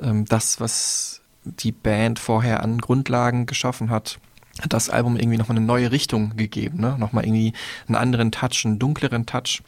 ähm, 0.00 0.24
das, 0.24 0.60
was 0.60 1.20
die 1.44 1.72
Band 1.72 2.18
vorher 2.18 2.62
an 2.62 2.78
Grundlagen 2.78 3.46
geschaffen 3.46 3.90
hat, 3.90 4.18
hat 4.60 4.72
das 4.72 4.90
Album 4.90 5.16
irgendwie 5.16 5.38
nochmal 5.38 5.56
eine 5.56 5.66
neue 5.66 5.92
Richtung 5.92 6.36
gegeben, 6.36 6.80
ne? 6.80 6.96
Nochmal 6.98 7.24
irgendwie 7.24 7.52
einen 7.86 7.96
anderen 7.96 8.32
Touch, 8.32 8.64
einen 8.64 8.78
dunkleren 8.78 9.26
Touch. 9.26 9.62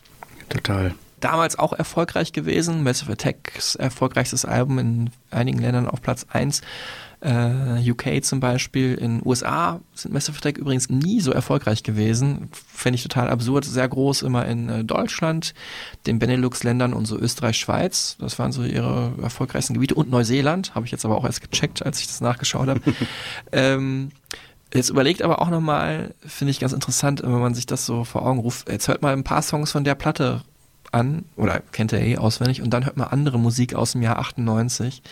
Total. 0.49 0.95
Damals 1.21 1.59
auch 1.59 1.73
erfolgreich 1.75 2.33
gewesen. 2.33 2.83
Massive 2.83 3.13
Attacks 3.13 3.75
erfolgreichstes 3.75 4.45
Album 4.45 4.79
in 4.79 5.11
einigen 5.31 5.59
Ländern 5.59 5.87
auf 5.87 6.01
Platz 6.01 6.27
1. 6.31 6.63
Äh, 7.23 7.91
UK 7.91 8.25
zum 8.25 8.41
Beispiel. 8.41 8.95
In 8.95 9.21
USA 9.23 9.81
sind 9.95 10.15
Massive 10.15 10.39
Attack 10.39 10.57
übrigens 10.57 10.89
nie 10.89 11.21
so 11.21 11.33
erfolgreich 11.33 11.83
gewesen. 11.83 12.49
Fände 12.53 12.97
ich 12.97 13.03
total 13.03 13.29
absurd. 13.29 13.67
Sehr 13.67 13.87
groß 13.87 14.23
immer 14.23 14.47
in 14.47 14.71
äh, 14.71 14.85
Deutschland, 14.85 15.53
den 16.07 16.19
Benelux-Ländern 16.19 16.95
und 16.95 17.05
so 17.05 17.19
Österreich, 17.19 17.59
Schweiz. 17.59 18.17
Das 18.19 18.39
waren 18.39 18.53
so 18.53 18.65
ihre 18.65 19.13
erfolgreichsten 19.21 19.75
Gebiete. 19.75 19.95
Und 19.95 20.11
Neuseeland. 20.11 20.75
Habe 20.75 20.87
ich 20.87 20.93
jetzt 20.93 21.05
aber 21.05 21.19
auch 21.19 21.27
erst 21.27 21.43
gecheckt, 21.43 21.85
als 21.85 22.01
ich 22.01 22.07
das 22.07 22.23
nachgeschaut 22.23 22.69
habe. 22.69 22.81
ähm, 23.53 24.11
Jetzt 24.73 24.91
überlegt 24.91 25.23
aber 25.23 25.43
auch 25.43 25.51
nochmal, 25.51 26.15
finde 26.25 26.53
ich 26.53 26.61
ganz 26.61 26.73
interessant, 26.73 27.23
wenn 27.23 27.41
man 27.41 27.55
sich 27.55 27.67
das 27.67 27.87
so 27.87 28.05
vor 28.05 28.25
Augen 28.25 28.39
ruft. 28.39 28.69
Jetzt 28.69 28.89
hört 28.89 29.03
mal 29.03 29.13
ein 29.13 29.25
paar 29.25 29.43
Songs 29.43 29.73
von 29.73 29.85
der 29.85 29.97
Platte 29.97 30.43
an, 30.93 31.25
oder 31.37 31.61
kennt 31.73 31.93
ihr 31.93 32.01
eh 32.01 32.19
auswendig, 32.19 32.63
und 32.63 32.71
dann 32.71 32.85
hört 32.85 32.97
mal 32.97 33.05
andere 33.05 33.39
Musik 33.39 33.75
aus 33.75 33.93
dem 33.93 34.03
Jahr 34.03 34.19
98. 34.19 35.03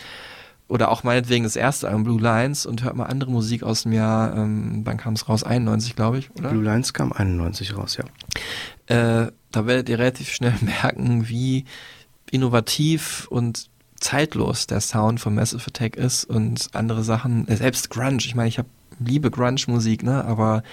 Oder 0.69 0.91
auch 0.91 1.03
meinetwegen 1.03 1.43
das 1.43 1.55
erste 1.55 1.87
Album 1.87 2.03
Blue 2.03 2.21
Lines 2.21 2.67
und 2.67 2.83
hört 2.83 2.95
mal 2.95 3.05
andere 3.05 3.31
Musik 3.31 3.63
aus 3.63 3.83
dem 3.83 3.91
Jahr, 3.91 4.37
ähm, 4.37 4.81
wann 4.85 4.97
kam 4.97 5.13
es 5.13 5.27
raus? 5.27 5.43
91, 5.43 5.95
glaube 5.95 6.19
ich, 6.19 6.29
oder? 6.37 6.51
Blue 6.51 6.63
Lines 6.63 6.93
kam 6.93 7.11
91 7.11 7.75
raus, 7.75 7.97
ja. 7.97 9.25
Äh, 9.25 9.31
da 9.51 9.65
werdet 9.65 9.89
ihr 9.89 9.97
relativ 9.97 10.31
schnell 10.31 10.53
merken, 10.61 11.27
wie 11.27 11.65
innovativ 12.29 13.27
und 13.31 13.69
zeitlos 13.99 14.67
der 14.67 14.79
Sound 14.79 15.19
von 15.19 15.33
Massive 15.33 15.65
Attack 15.67 15.95
ist 15.95 16.25
und 16.25 16.69
andere 16.73 17.03
Sachen, 17.03 17.47
äh, 17.47 17.57
selbst 17.57 17.89
Grunge. 17.89 18.17
Ich 18.19 18.35
meine, 18.35 18.47
ich 18.47 18.59
habe 18.59 18.69
liebe 18.99 19.31
Grunge-Musik, 19.31 20.03
ne? 20.03 20.23
Aber 20.25 20.63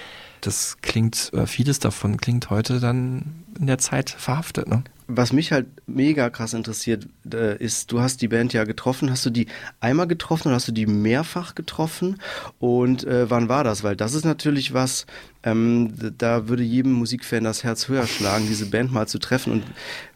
das 0.40 0.76
klingt, 0.82 1.32
vieles 1.46 1.78
davon 1.78 2.18
klingt 2.18 2.50
heute 2.50 2.80
dann 2.80 3.44
in 3.58 3.66
der 3.66 3.78
Zeit 3.78 4.10
verhaftet, 4.10 4.68
ne? 4.68 4.84
Was 5.08 5.32
mich 5.32 5.52
halt 5.52 5.66
mega 5.86 6.30
krass 6.30 6.52
interessiert, 6.52 7.08
äh, 7.32 7.56
ist, 7.62 7.92
du 7.92 8.00
hast 8.00 8.22
die 8.22 8.28
Band 8.28 8.52
ja 8.52 8.64
getroffen. 8.64 9.10
Hast 9.10 9.24
du 9.24 9.30
die 9.30 9.46
einmal 9.80 10.06
getroffen 10.06 10.48
oder 10.48 10.56
hast 10.56 10.68
du 10.68 10.72
die 10.72 10.86
mehrfach 10.86 11.54
getroffen? 11.54 12.20
Und 12.58 13.04
äh, 13.04 13.30
wann 13.30 13.48
war 13.48 13.62
das? 13.64 13.84
Weil 13.84 13.94
das 13.94 14.14
ist 14.14 14.24
natürlich 14.24 14.74
was, 14.74 15.06
ähm, 15.44 15.94
da 16.18 16.48
würde 16.48 16.64
jedem 16.64 16.92
Musikfan 16.92 17.44
das 17.44 17.62
Herz 17.62 17.88
höher 17.88 18.06
schlagen, 18.06 18.46
diese 18.48 18.66
Band 18.66 18.92
mal 18.92 19.06
zu 19.06 19.18
treffen. 19.18 19.52
Und 19.52 19.64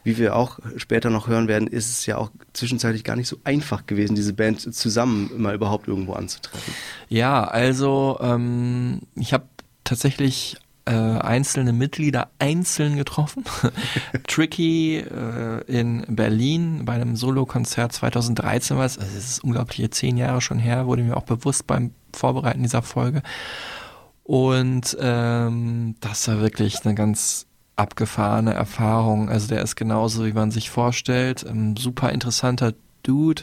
wie 0.02 0.18
wir 0.18 0.34
auch 0.34 0.58
später 0.76 1.10
noch 1.10 1.28
hören 1.28 1.46
werden, 1.46 1.68
ist 1.68 1.88
es 1.88 2.06
ja 2.06 2.16
auch 2.16 2.30
zwischenzeitlich 2.52 3.04
gar 3.04 3.16
nicht 3.16 3.28
so 3.28 3.36
einfach 3.44 3.86
gewesen, 3.86 4.16
diese 4.16 4.32
Band 4.32 4.74
zusammen 4.74 5.30
mal 5.36 5.54
überhaupt 5.54 5.86
irgendwo 5.86 6.14
anzutreffen. 6.14 6.74
Ja, 7.08 7.44
also 7.44 8.18
ähm, 8.20 9.02
ich 9.14 9.32
habe 9.32 9.44
tatsächlich 9.84 10.56
äh, 10.90 11.20
einzelne 11.20 11.72
Mitglieder 11.72 12.30
einzeln 12.40 12.96
getroffen. 12.96 13.44
Tricky 14.26 14.96
äh, 14.98 15.62
in 15.66 16.04
Berlin 16.08 16.84
bei 16.84 16.94
einem 16.94 17.14
Solokonzert 17.14 17.92
2013 17.92 18.76
war 18.76 18.84
es. 18.84 18.98
Also 18.98 19.16
es 19.16 19.30
ist 19.30 19.44
unglaubliche 19.44 19.90
zehn 19.90 20.16
Jahre 20.16 20.40
schon 20.40 20.58
her, 20.58 20.86
wurde 20.86 21.04
mir 21.04 21.16
auch 21.16 21.22
bewusst 21.22 21.68
beim 21.68 21.92
Vorbereiten 22.12 22.62
dieser 22.62 22.82
Folge. 22.82 23.22
Und 24.24 24.96
ähm, 25.00 25.94
das 26.00 26.26
war 26.26 26.40
wirklich 26.40 26.84
eine 26.84 26.96
ganz 26.96 27.46
abgefahrene 27.76 28.52
Erfahrung. 28.52 29.28
Also 29.28 29.46
der 29.46 29.62
ist 29.62 29.76
genauso, 29.76 30.26
wie 30.26 30.32
man 30.32 30.50
sich 30.50 30.70
vorstellt. 30.70 31.46
Ein 31.46 31.76
super 31.76 32.10
interessanter 32.10 32.74
Dude, 33.04 33.42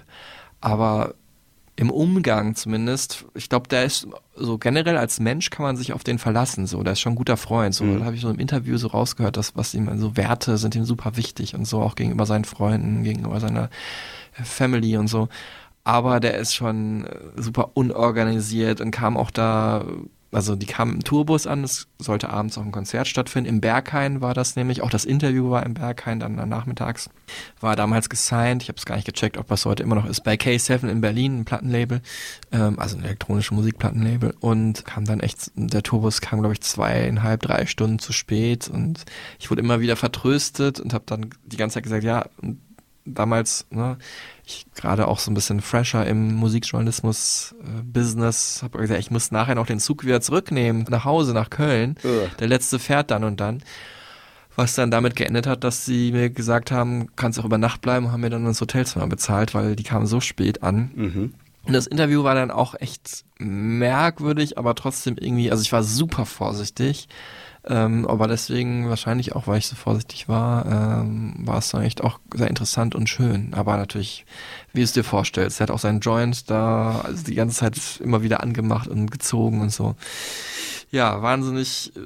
aber 0.60 1.15
im 1.79 1.91
Umgang 1.91 2.55
zumindest, 2.55 3.25
ich 3.35 3.49
glaube, 3.49 3.67
der 3.69 3.85
ist 3.85 4.07
so 4.35 4.57
generell 4.57 4.97
als 4.97 5.19
Mensch 5.19 5.51
kann 5.51 5.63
man 5.63 5.77
sich 5.77 5.93
auf 5.93 6.03
den 6.03 6.17
verlassen, 6.17 6.65
so, 6.65 6.81
der 6.81 6.93
ist 6.93 6.99
schon 6.99 7.13
ein 7.13 7.17
guter 7.17 7.37
Freund, 7.37 7.73
so, 7.75 7.83
Mhm. 7.85 7.99
da 7.99 8.05
habe 8.05 8.15
ich 8.15 8.21
so 8.21 8.29
im 8.31 8.39
Interview 8.39 8.77
so 8.77 8.87
rausgehört, 8.87 9.37
dass 9.37 9.55
was 9.55 9.73
ihm, 9.75 9.87
so 9.99 10.17
Werte 10.17 10.57
sind 10.57 10.75
ihm 10.75 10.85
super 10.85 11.15
wichtig 11.17 11.53
und 11.53 11.65
so, 11.65 11.81
auch 11.81 11.93
gegenüber 11.95 12.25
seinen 12.25 12.45
Freunden, 12.45 13.03
gegenüber 13.03 13.39
seiner 13.39 13.69
Family 14.33 14.97
und 14.97 15.07
so, 15.07 15.29
aber 15.83 16.19
der 16.19 16.37
ist 16.37 16.55
schon 16.55 17.05
äh, 17.05 17.15
super 17.37 17.71
unorganisiert 17.75 18.81
und 18.81 18.91
kam 18.91 19.15
auch 19.15 19.29
da, 19.31 19.85
also 20.31 20.55
die 20.55 20.65
kamen 20.65 20.95
im 20.95 21.03
Tourbus 21.03 21.47
an, 21.47 21.63
es 21.63 21.87
sollte 21.99 22.29
abends 22.29 22.57
auch 22.57 22.63
ein 22.63 22.71
Konzert 22.71 23.07
stattfinden, 23.07 23.49
im 23.49 23.61
Berghain 23.61 24.21
war 24.21 24.33
das 24.33 24.55
nämlich, 24.55 24.81
auch 24.81 24.89
das 24.89 25.05
Interview 25.05 25.49
war 25.49 25.65
im 25.65 25.73
Berghain, 25.73 26.19
dann 26.19 26.35
nachmittags, 26.49 27.09
war 27.59 27.75
damals 27.75 28.09
gesigned, 28.09 28.63
ich 28.63 28.69
habe 28.69 28.77
es 28.77 28.85
gar 28.85 28.95
nicht 28.95 29.05
gecheckt, 29.05 29.37
ob 29.37 29.47
das 29.47 29.65
heute 29.65 29.83
immer 29.83 29.95
noch 29.95 30.05
ist, 30.05 30.23
bei 30.23 30.35
K7 30.35 30.87
in 30.87 31.01
Berlin, 31.01 31.39
ein 31.39 31.45
Plattenlabel, 31.45 32.01
ähm, 32.51 32.79
also 32.79 32.97
ein 32.97 33.03
elektronische 33.03 33.53
Musikplattenlabel. 33.53 34.35
Und 34.39 34.85
kam 34.85 35.05
dann 35.05 35.19
echt, 35.19 35.51
der 35.55 35.83
Tourbus 35.83 36.21
kam 36.21 36.39
glaube 36.39 36.53
ich 36.53 36.61
zweieinhalb, 36.61 37.41
drei 37.41 37.65
Stunden 37.65 37.99
zu 37.99 38.13
spät. 38.13 38.67
Und 38.67 39.05
ich 39.39 39.49
wurde 39.49 39.61
immer 39.61 39.79
wieder 39.79 39.95
vertröstet 39.95 40.79
und 40.79 40.93
habe 40.93 41.03
dann 41.07 41.29
die 41.45 41.57
ganze 41.57 41.75
Zeit 41.75 41.83
gesagt, 41.83 42.03
ja, 42.03 42.25
damals, 43.13 43.65
ne, 43.69 43.97
ich 44.45 44.65
gerade 44.75 45.07
auch 45.07 45.19
so 45.19 45.31
ein 45.31 45.33
bisschen 45.33 45.61
fresher 45.61 46.05
im 46.05 46.35
Musikjournalismus-Business, 46.35 48.63
habe 48.63 48.79
gesagt, 48.79 48.99
ich 48.99 49.11
muss 49.11 49.31
nachher 49.31 49.55
noch 49.55 49.67
den 49.67 49.79
Zug 49.79 50.03
wieder 50.05 50.19
zurücknehmen, 50.21 50.85
nach 50.89 51.05
Hause, 51.05 51.33
nach 51.33 51.49
Köln. 51.49 51.95
Ugh. 52.03 52.29
Der 52.39 52.47
letzte 52.47 52.79
fährt 52.79 53.11
dann 53.11 53.23
und 53.23 53.39
dann. 53.39 53.63
Was 54.55 54.73
dann 54.73 54.89
damit 54.89 55.15
geendet 55.15 55.45
hat, 55.45 55.63
dass 55.63 55.85
sie 55.85 56.11
mir 56.11 56.31
gesagt 56.31 56.71
haben, 56.71 57.09
kannst 57.15 57.39
auch 57.39 57.45
über 57.45 57.59
Nacht 57.59 57.81
bleiben, 57.81 58.11
haben 58.11 58.21
mir 58.21 58.31
dann 58.31 58.45
das 58.45 58.59
Hotelzimmer 58.59 59.05
bezahlt, 59.05 59.53
weil 59.53 59.75
die 59.75 59.83
kamen 59.83 60.07
so 60.07 60.19
spät 60.19 60.63
an. 60.63 60.89
Mhm. 60.95 61.35
Und 61.63 61.73
das 61.73 61.85
Interview 61.85 62.23
war 62.23 62.33
dann 62.33 62.49
auch 62.49 62.73
echt 62.79 63.23
merkwürdig, 63.37 64.57
aber 64.57 64.73
trotzdem 64.73 65.15
irgendwie, 65.19 65.51
also 65.51 65.61
ich 65.61 65.71
war 65.73 65.83
super 65.83 66.25
vorsichtig. 66.25 67.07
Ähm, 67.69 68.08
aber 68.08 68.27
deswegen, 68.27 68.89
wahrscheinlich 68.89 69.36
auch, 69.36 69.47
weil 69.47 69.58
ich 69.58 69.67
so 69.67 69.75
vorsichtig 69.75 70.30
war, 70.30 70.65
ähm, 71.01 71.34
war 71.39 71.58
es 71.58 71.69
dann 71.69 71.84
echt 71.84 72.01
auch 72.01 72.19
sehr 72.34 72.47
interessant 72.47 72.95
und 72.95 73.10
schön. 73.10 73.53
Aber 73.53 73.75
natürlich, 73.75 74.25
wie 74.73 74.80
du 74.80 74.86
es 74.86 74.93
dir 74.93 75.03
vorstellst, 75.03 75.60
er 75.60 75.63
hat 75.63 75.71
auch 75.71 75.80
seinen 75.80 75.99
Joint 75.99 76.49
da 76.49 77.01
also 77.03 77.23
die 77.23 77.36
ganze 77.36 77.58
Zeit 77.58 77.77
immer 78.01 78.21
wieder 78.21 78.41
angemacht 78.41 78.88
und 78.88 79.12
gezogen 79.12 79.62
und 79.62 79.71
so. 79.71 79.95
Ja, 80.91 81.21
wahnsinnig 81.21 81.91
äh, 81.97 81.99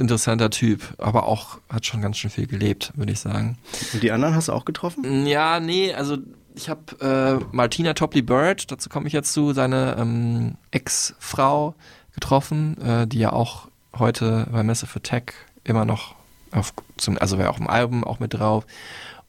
interessanter 0.00 0.50
Typ, 0.50 0.94
aber 0.98 1.26
auch 1.26 1.58
hat 1.68 1.86
schon 1.86 2.00
ganz 2.00 2.18
schön 2.18 2.30
viel 2.30 2.46
gelebt, 2.46 2.92
würde 2.94 3.12
ich 3.12 3.18
sagen. 3.18 3.58
Und 3.92 4.02
die 4.02 4.12
anderen 4.12 4.36
hast 4.36 4.46
du 4.46 4.52
auch 4.52 4.64
getroffen? 4.64 5.26
Ja, 5.26 5.58
nee, 5.58 5.92
also 5.92 6.18
ich 6.54 6.68
habe 6.68 6.80
äh, 7.00 7.44
Martina 7.54 7.94
Topley 7.94 8.22
Bird, 8.22 8.70
dazu 8.70 8.88
komme 8.88 9.08
ich 9.08 9.12
jetzt 9.12 9.32
zu, 9.32 9.52
seine 9.52 9.96
ähm, 9.98 10.54
Ex-Frau 10.70 11.74
getroffen, 12.12 12.80
äh, 12.80 13.06
die 13.06 13.18
ja 13.18 13.32
auch 13.32 13.67
heute 13.98 14.46
bei 14.50 14.62
Massive 14.62 14.96
Attack 14.96 15.34
immer 15.64 15.84
noch 15.84 16.14
auf, 16.52 16.72
zum, 16.96 17.18
also 17.18 17.38
wäre 17.38 17.50
auch 17.50 17.58
im 17.58 17.68
Album 17.68 18.04
auch 18.04 18.20
mit 18.20 18.34
drauf. 18.34 18.66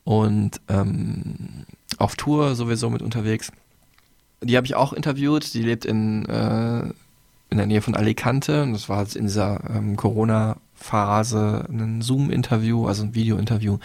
Und 0.03 0.62
ähm, 0.69 1.65
auf 1.97 2.15
Tour 2.15 2.55
sowieso 2.55 2.89
mit 2.89 3.01
unterwegs. 3.01 3.51
Die 4.41 4.55
habe 4.55 4.65
ich 4.65 4.75
auch 4.75 4.93
interviewt, 4.93 5.53
die 5.53 5.62
lebt 5.62 5.86
in, 5.86 6.25
äh, 6.25 6.82
in 7.49 7.58
der 7.58 7.65
Nähe 7.65 7.82
von 7.82 7.95
Alicante. 7.95 8.63
Und 8.63 8.73
das 8.73 8.89
war 8.89 9.05
in 9.15 9.25
dieser 9.25 9.62
ähm, 9.69 9.97
Corona-Phase 9.97 11.65
ein 11.69 12.01
Zoom-Interview, 12.01 12.88
also 12.88 13.03
ein 13.03 13.15
Video-Interview 13.15 13.79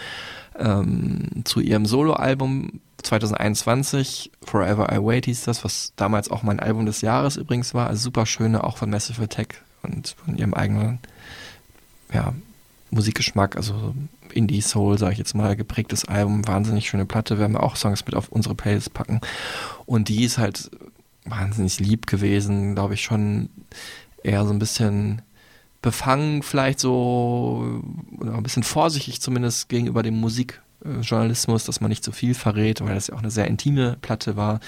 ähm, 0.57 1.43
zu 1.43 1.59
ihrem 1.59 1.85
Soloalbum 1.85 2.79
2021, 3.03 4.31
Forever 4.41 4.91
I 4.91 4.97
Wait 4.97 5.25
hieß 5.25 5.43
das, 5.43 5.63
was 5.63 5.93
damals 5.95 6.31
auch 6.31 6.43
mein 6.43 6.59
Album 6.59 6.85
des 6.85 7.01
Jahres 7.01 7.37
übrigens 7.37 7.73
war, 7.73 7.87
also 7.87 8.01
super 8.01 8.25
schöne, 8.25 8.63
auch 8.63 8.77
von 8.77 8.89
Massive 8.89 9.21
Attack 9.21 9.61
und 9.85 10.15
von 10.23 10.37
ihrem 10.37 10.53
eigenen, 10.53 10.99
ja, 12.13 12.33
Musikgeschmack, 12.91 13.55
also 13.55 13.93
Indie 14.33 14.61
Soul, 14.61 14.97
sage 14.97 15.13
ich 15.13 15.19
jetzt 15.19 15.33
mal, 15.33 15.55
geprägtes 15.55 16.05
Album, 16.05 16.47
wahnsinnig 16.47 16.89
schöne 16.89 17.05
Platte, 17.05 17.39
werden 17.39 17.53
wir 17.53 17.63
auch 17.63 17.75
Songs 17.75 18.05
mit 18.05 18.15
auf 18.15 18.29
unsere 18.29 18.55
Playlist 18.55 18.93
packen. 18.93 19.21
Und 19.85 20.09
die 20.09 20.23
ist 20.23 20.37
halt 20.37 20.69
wahnsinnig 21.25 21.79
lieb 21.79 22.07
gewesen, 22.07 22.75
glaube 22.75 22.93
ich, 22.93 23.03
schon 23.03 23.49
eher 24.23 24.45
so 24.45 24.53
ein 24.53 24.59
bisschen 24.59 25.21
befangen, 25.81 26.41
vielleicht 26.41 26.79
so, 26.79 27.81
oder 28.17 28.35
ein 28.35 28.43
bisschen 28.43 28.63
vorsichtig 28.63 29.21
zumindest 29.21 29.69
gegenüber 29.69 30.01
dem 30.01 30.19
Musikjournalismus, 30.19 31.65
dass 31.65 31.81
man 31.81 31.89
nicht 31.89 32.03
zu 32.03 32.11
viel 32.11 32.33
verrät, 32.33 32.81
weil 32.81 32.95
das 32.95 33.07
ja 33.07 33.15
auch 33.15 33.19
eine 33.19 33.31
sehr 33.31 33.47
intime 33.47 33.97
Platte 34.01 34.35
war. 34.35 34.59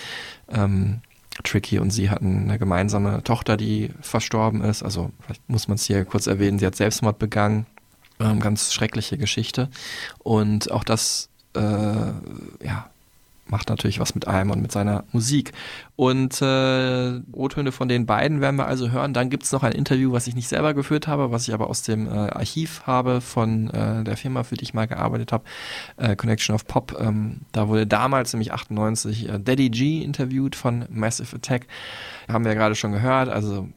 Ähm, 0.49 1.01
Tricky 1.43 1.79
und 1.79 1.91
sie 1.91 2.09
hatten 2.09 2.43
eine 2.43 2.59
gemeinsame 2.59 3.23
Tochter, 3.23 3.57
die 3.57 3.91
verstorben 4.01 4.61
ist. 4.61 4.83
Also 4.83 5.11
vielleicht 5.21 5.47
muss 5.49 5.67
man 5.67 5.75
es 5.75 5.85
hier 5.85 6.05
kurz 6.05 6.27
erwähnen, 6.27 6.59
sie 6.59 6.65
hat 6.65 6.75
Selbstmord 6.75 7.19
begangen. 7.19 7.65
Ähm, 8.19 8.39
ganz 8.39 8.73
schreckliche 8.73 9.17
Geschichte. 9.17 9.69
Und 10.19 10.71
auch 10.71 10.83
das, 10.83 11.29
äh, 11.55 11.59
ja, 11.59 12.89
macht 13.49 13.69
natürlich 13.69 13.99
was 13.99 14.15
mit 14.15 14.27
einem 14.27 14.51
und 14.51 14.61
mit 14.61 14.71
seiner 14.71 15.03
Musik. 15.11 15.53
Und 15.95 16.41
äh, 16.41 17.21
O-Töne 17.31 17.71
von 17.71 17.87
den 17.87 18.05
beiden 18.05 18.41
werden 18.41 18.57
wir 18.57 18.67
also 18.67 18.91
hören. 18.91 19.13
Dann 19.13 19.29
gibt 19.29 19.43
es 19.43 19.51
noch 19.51 19.63
ein 19.63 19.71
Interview, 19.71 20.11
was 20.11 20.27
ich 20.27 20.35
nicht 20.35 20.47
selber 20.47 20.73
geführt 20.73 21.07
habe, 21.07 21.31
was 21.31 21.47
ich 21.47 21.53
aber 21.53 21.69
aus 21.69 21.81
dem 21.81 22.07
äh, 22.07 22.11
Archiv 22.11 22.83
habe 22.85 23.21
von 23.21 23.69
äh, 23.69 24.03
der 24.03 24.17
Firma, 24.17 24.43
für 24.43 24.55
die 24.55 24.63
ich 24.63 24.73
mal 24.73 24.87
gearbeitet 24.87 25.31
habe, 25.31 25.43
äh, 25.97 26.15
Connection 26.15 26.55
of 26.55 26.67
Pop. 26.67 26.97
Ähm, 26.99 27.41
da 27.51 27.67
wurde 27.67 27.87
damals, 27.87 28.33
nämlich 28.33 28.53
98, 28.53 29.29
äh, 29.29 29.39
Daddy 29.39 29.69
G 29.69 30.01
interviewt 30.01 30.55
von 30.55 30.85
Massive 30.89 31.35
Attack. 31.35 31.67
Haben 32.27 32.43
wir 32.45 32.51
ja 32.51 32.57
gerade 32.57 32.75
schon 32.75 32.91
gehört. 32.91 33.29
Also 33.29 33.67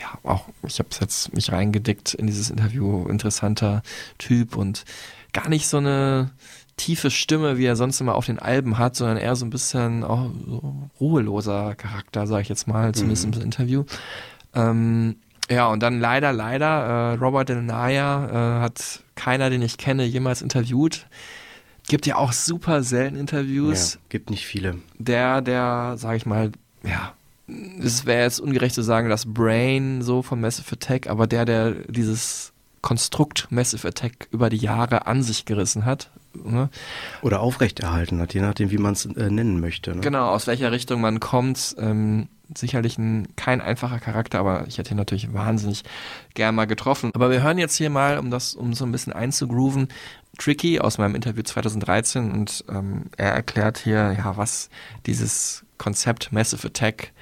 ja, 0.00 0.18
auch 0.30 0.44
ich 0.66 0.78
habe 0.78 0.88
jetzt 1.00 1.34
mich 1.34 1.50
reingedickt 1.52 2.14
in 2.14 2.26
dieses 2.26 2.50
Interview. 2.50 3.06
Interessanter 3.08 3.82
Typ 4.18 4.56
und 4.56 4.84
gar 5.32 5.48
nicht 5.48 5.68
so 5.68 5.78
eine 5.78 6.30
tiefe 6.76 7.10
Stimme, 7.10 7.56
wie 7.58 7.64
er 7.64 7.76
sonst 7.76 8.00
immer 8.00 8.14
auf 8.14 8.26
den 8.26 8.38
Alben 8.38 8.76
hat, 8.78 8.96
sondern 8.96 9.16
eher 9.16 9.34
so 9.36 9.46
ein 9.46 9.50
bisschen 9.50 10.04
auch 10.04 10.30
so 10.46 10.74
ruheloser 11.00 11.74
Charakter, 11.74 12.26
sage 12.26 12.42
ich 12.42 12.48
jetzt 12.48 12.68
mal, 12.68 12.94
zumindest 12.94 13.26
Mhm. 13.26 13.32
im 13.34 13.40
Interview. 13.42 13.84
Ähm, 14.54 15.16
ja, 15.50 15.66
und 15.68 15.82
dann 15.82 16.00
leider, 16.00 16.32
leider, 16.32 16.66
äh, 16.66 17.14
Robert 17.14 17.48
Del 17.48 17.62
Naya 17.62 18.58
äh, 18.58 18.60
hat 18.62 19.02
keiner, 19.14 19.48
den 19.50 19.62
ich 19.62 19.78
kenne, 19.78 20.04
jemals 20.04 20.42
interviewt. 20.42 21.06
Gibt 21.88 22.04
ja 22.06 22.16
auch 22.16 22.32
super 22.32 22.82
selten 22.82 23.16
Interviews 23.16 23.94
Ja, 23.94 24.00
gibt 24.08 24.28
nicht 24.30 24.44
viele. 24.44 24.76
der, 24.98 25.40
der, 25.40 25.94
sag 25.96 26.16
ich 26.16 26.26
mal, 26.26 26.50
ja, 26.82 27.14
es 27.80 28.06
wäre 28.06 28.24
jetzt 28.24 28.40
ungerecht 28.40 28.74
zu 28.74 28.82
sagen, 28.82 29.08
das 29.08 29.32
Brain 29.32 30.02
so 30.02 30.22
von 30.22 30.40
Massive 30.40 30.72
Attack, 30.72 31.06
aber 31.06 31.28
der, 31.28 31.44
der 31.44 31.70
dieses 31.88 32.52
Konstrukt 32.82 33.46
Massive 33.50 33.86
Attack 33.86 34.26
über 34.32 34.50
die 34.50 34.56
Jahre 34.56 35.06
an 35.06 35.22
sich 35.22 35.44
gerissen 35.44 35.84
hat. 35.84 36.10
Ne? 36.44 36.68
Oder 37.22 37.40
aufrechterhalten 37.40 38.20
hat, 38.20 38.34
je 38.34 38.40
nachdem, 38.40 38.70
wie 38.70 38.78
man 38.78 38.92
es 38.92 39.06
äh, 39.06 39.30
nennen 39.30 39.60
möchte. 39.60 39.94
Ne? 39.94 40.00
Genau, 40.00 40.28
aus 40.28 40.46
welcher 40.46 40.72
Richtung 40.72 41.00
man 41.00 41.20
kommt. 41.20 41.76
Ähm, 41.78 42.28
sicherlich 42.54 42.98
ein, 42.98 43.28
kein 43.36 43.60
einfacher 43.60 43.98
Charakter, 43.98 44.38
aber 44.38 44.66
ich 44.68 44.78
hätte 44.78 44.92
ihn 44.94 44.96
natürlich 44.96 45.32
wahnsinnig 45.32 45.82
gern 46.34 46.54
mal 46.54 46.66
getroffen. 46.66 47.10
Aber 47.14 47.30
wir 47.30 47.42
hören 47.42 47.58
jetzt 47.58 47.76
hier 47.76 47.90
mal, 47.90 48.18
um 48.18 48.30
das, 48.30 48.54
um 48.54 48.72
so 48.74 48.84
ein 48.84 48.92
bisschen 48.92 49.12
einzugrooven, 49.12 49.88
Tricky 50.38 50.80
aus 50.80 50.98
meinem 50.98 51.14
Interview 51.14 51.42
2013 51.42 52.30
und 52.30 52.64
ähm, 52.68 53.06
er 53.16 53.32
erklärt 53.32 53.78
hier, 53.78 54.14
ja, 54.16 54.36
was 54.36 54.68
dieses 55.06 55.64
Konzept 55.78 56.32
Massive 56.32 56.66
Attack 56.66 57.12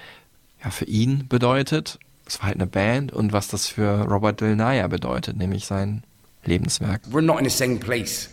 ja 0.63 0.71
für 0.71 0.85
ihn 0.87 1.27
bedeutet. 1.29 1.99
Es 2.27 2.41
war 2.41 2.47
halt 2.47 2.57
eine 2.57 2.67
Band 2.67 3.13
und 3.13 3.33
was 3.33 3.49
das 3.49 3.67
für 3.67 4.03
Robert 4.03 4.41
Del 4.41 4.57
Naya 4.57 4.89
bedeutet, 4.89 5.37
nämlich 5.37 5.67
sein 5.67 6.03
Lebenswerk. 6.45 7.03
We're 7.11 7.23
not 7.23 7.39
in 7.39 7.49
the 7.49 7.57
same 7.57 7.77
place. 7.77 8.31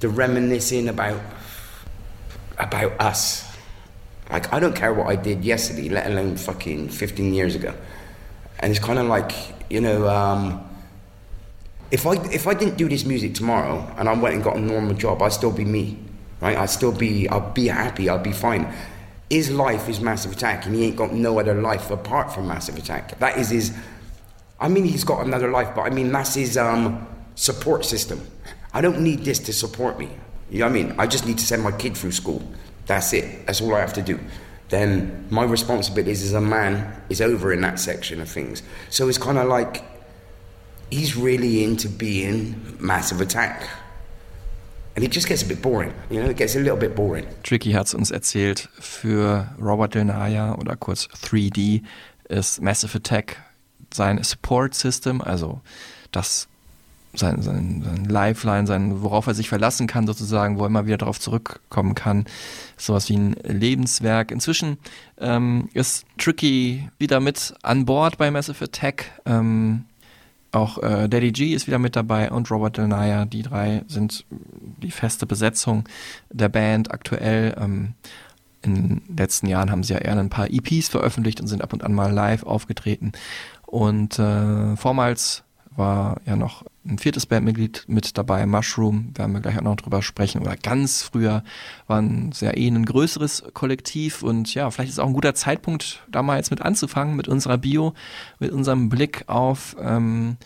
The 0.00 0.08
reminiscing 0.08 0.88
about 0.88 1.20
about 2.58 3.00
us. 3.00 3.44
Like 4.30 4.52
I 4.52 4.60
don't 4.60 4.74
care 4.74 4.92
what 4.92 5.06
I 5.06 5.16
did 5.16 5.44
yesterday, 5.44 5.88
let 5.88 6.06
alone 6.06 6.36
fucking 6.36 6.90
15 6.90 7.34
years 7.34 7.54
ago. 7.54 7.74
And 8.60 8.70
it's 8.70 8.84
kind 8.84 8.98
of 8.98 9.06
like 9.06 9.32
you 9.70 9.80
know, 9.80 10.08
um, 10.08 10.64
if 11.90 12.06
I 12.06 12.14
if 12.32 12.46
I 12.46 12.54
didn't 12.54 12.76
do 12.76 12.88
this 12.88 13.04
music 13.04 13.34
tomorrow 13.34 13.86
and 13.96 14.08
I 14.08 14.12
went 14.14 14.34
and 14.34 14.44
got 14.44 14.56
a 14.56 14.60
normal 14.60 14.94
job, 14.94 15.22
I'd 15.22 15.32
still 15.32 15.52
be 15.52 15.64
me, 15.64 15.98
right? 16.40 16.56
I'd 16.56 16.70
still 16.70 16.92
be 16.92 17.28
I'd 17.28 17.54
be 17.54 17.68
happy, 17.68 18.08
I'd 18.08 18.22
be 18.22 18.32
fine. 18.32 18.72
His 19.30 19.50
life 19.50 19.90
is 19.90 20.00
Massive 20.00 20.32
Attack, 20.32 20.64
and 20.64 20.74
he 20.74 20.84
ain't 20.86 20.96
got 20.96 21.12
no 21.12 21.38
other 21.38 21.54
life 21.54 21.90
apart 21.90 22.32
from 22.32 22.48
Massive 22.48 22.78
Attack. 22.78 23.18
That 23.18 23.36
is 23.36 23.50
his. 23.50 23.76
I 24.60 24.68
mean, 24.68 24.84
he's 24.84 25.04
got 25.04 25.24
another 25.24 25.50
life, 25.50 25.74
but 25.74 25.82
I 25.82 25.90
mean 25.90 26.10
that's 26.10 26.34
his 26.34 26.56
um, 26.56 27.06
support 27.34 27.84
system. 27.84 28.26
I 28.72 28.80
don't 28.80 29.00
need 29.00 29.24
this 29.24 29.38
to 29.40 29.52
support 29.52 29.98
me. 29.98 30.08
You 30.50 30.60
know 30.60 30.66
what 30.66 30.70
I 30.70 30.82
mean? 30.82 30.94
I 30.98 31.06
just 31.06 31.26
need 31.26 31.38
to 31.38 31.44
send 31.44 31.62
my 31.62 31.72
kid 31.72 31.96
through 31.96 32.12
school. 32.12 32.42
That's 32.86 33.12
it. 33.12 33.46
That's 33.46 33.60
all 33.60 33.74
I 33.74 33.80
have 33.80 33.92
to 33.94 34.02
do. 34.02 34.18
Then 34.68 35.26
my 35.30 35.44
responsibilities 35.44 36.22
as 36.22 36.34
a 36.34 36.40
man 36.40 37.02
is 37.08 37.20
over 37.20 37.52
in 37.52 37.60
that 37.62 37.78
section 37.78 38.20
of 38.20 38.28
things. 38.28 38.62
So 38.90 39.08
it's 39.08 39.18
kind 39.18 39.38
of 39.38 39.46
like 39.46 39.82
he's 40.90 41.16
really 41.16 41.64
into 41.64 41.88
being 41.88 42.76
massive 42.78 43.20
attack. 43.20 43.68
And 44.96 45.04
it 45.04 45.12
just 45.12 45.28
gets 45.28 45.42
a 45.42 45.46
bit 45.46 45.62
boring. 45.62 45.94
You 46.10 46.22
know, 46.22 46.30
it 46.30 46.36
gets 46.36 46.56
a 46.56 46.58
little 46.58 46.76
bit 46.76 46.96
boring. 46.96 47.26
Tricky 47.42 47.72
hat 47.72 47.86
es 47.86 47.94
uns 47.94 48.10
erzählt, 48.10 48.68
für 48.80 49.48
Robert 49.58 49.94
Del 49.94 50.04
Naya 50.04 50.54
oder 50.56 50.76
kurz 50.76 51.06
3D 51.06 51.82
ist 52.28 52.60
Massive 52.60 52.96
Attack 52.98 53.36
sein 53.94 54.22
Support 54.22 54.74
System, 54.74 55.22
also 55.22 55.60
das 56.10 56.48
sein, 57.18 57.42
sein, 57.42 57.82
sein 57.84 58.04
Lifeline, 58.04 58.66
sein, 58.66 59.02
worauf 59.02 59.26
er 59.26 59.34
sich 59.34 59.48
verlassen 59.48 59.86
kann, 59.86 60.06
sozusagen, 60.06 60.58
wo 60.58 60.62
er 60.62 60.68
immer 60.68 60.86
wieder 60.86 60.98
darauf 60.98 61.20
zurückkommen 61.20 61.94
kann. 61.94 62.24
Sowas 62.76 63.08
wie 63.08 63.16
ein 63.16 63.32
Lebenswerk. 63.44 64.30
Inzwischen 64.30 64.78
ähm, 65.18 65.68
ist 65.74 66.06
Tricky 66.18 66.88
wieder 66.98 67.20
mit 67.20 67.54
an 67.62 67.84
Bord 67.84 68.18
bei 68.18 68.30
Massive 68.30 68.64
Attack. 68.64 69.10
Ähm, 69.26 69.84
auch 70.50 70.78
äh, 70.82 71.08
Daddy 71.08 71.32
G 71.32 71.54
ist 71.54 71.66
wieder 71.66 71.78
mit 71.78 71.94
dabei 71.94 72.30
und 72.30 72.50
Robert 72.50 72.78
Del 72.78 72.88
Naya. 72.88 73.26
Die 73.26 73.42
drei 73.42 73.84
sind 73.86 74.24
die 74.30 74.90
feste 74.90 75.26
Besetzung 75.26 75.84
der 76.30 76.48
Band 76.48 76.90
aktuell. 76.90 77.54
Ähm, 77.60 77.94
in 78.62 78.74
den 78.74 79.16
letzten 79.16 79.46
Jahren 79.46 79.70
haben 79.70 79.82
sie 79.82 79.92
ja 79.92 80.00
eher 80.00 80.18
ein 80.18 80.30
paar 80.30 80.50
EPs 80.50 80.88
veröffentlicht 80.88 81.40
und 81.40 81.46
sind 81.46 81.62
ab 81.62 81.72
und 81.72 81.84
an 81.84 81.92
mal 81.92 82.12
live 82.12 82.44
aufgetreten. 82.44 83.12
Und 83.66 84.18
äh, 84.18 84.76
vormals 84.76 85.44
war 85.78 86.20
ja 86.26 86.36
noch 86.36 86.64
ein 86.84 86.98
viertes 86.98 87.26
Bandmitglied 87.26 87.84
mit 87.86 88.18
dabei, 88.18 88.44
Mushroom, 88.46 89.12
werden 89.16 89.32
wir 89.32 89.40
gleich 89.40 89.56
auch 89.58 89.62
noch 89.62 89.76
drüber 89.76 90.02
sprechen. 90.02 90.42
Oder 90.42 90.56
ganz 90.56 91.02
früher 91.02 91.44
war 91.86 92.00
ein 92.00 92.32
sehr 92.32 92.56
eh 92.58 92.66
ein 92.66 92.84
größeres 92.84 93.44
Kollektiv 93.54 94.22
und 94.22 94.52
ja, 94.54 94.70
vielleicht 94.70 94.90
ist 94.90 94.98
auch 94.98 95.06
ein 95.06 95.12
guter 95.14 95.34
Zeitpunkt, 95.34 96.02
da 96.10 96.22
mal 96.22 96.36
jetzt 96.36 96.50
mit 96.50 96.62
anzufangen, 96.62 97.16
mit 97.16 97.28
unserer 97.28 97.58
Bio, 97.58 97.94
mit 98.38 98.50
unserem 98.50 98.88
Blick 98.88 99.24
auf 99.28 99.76
ähm, 99.80 100.36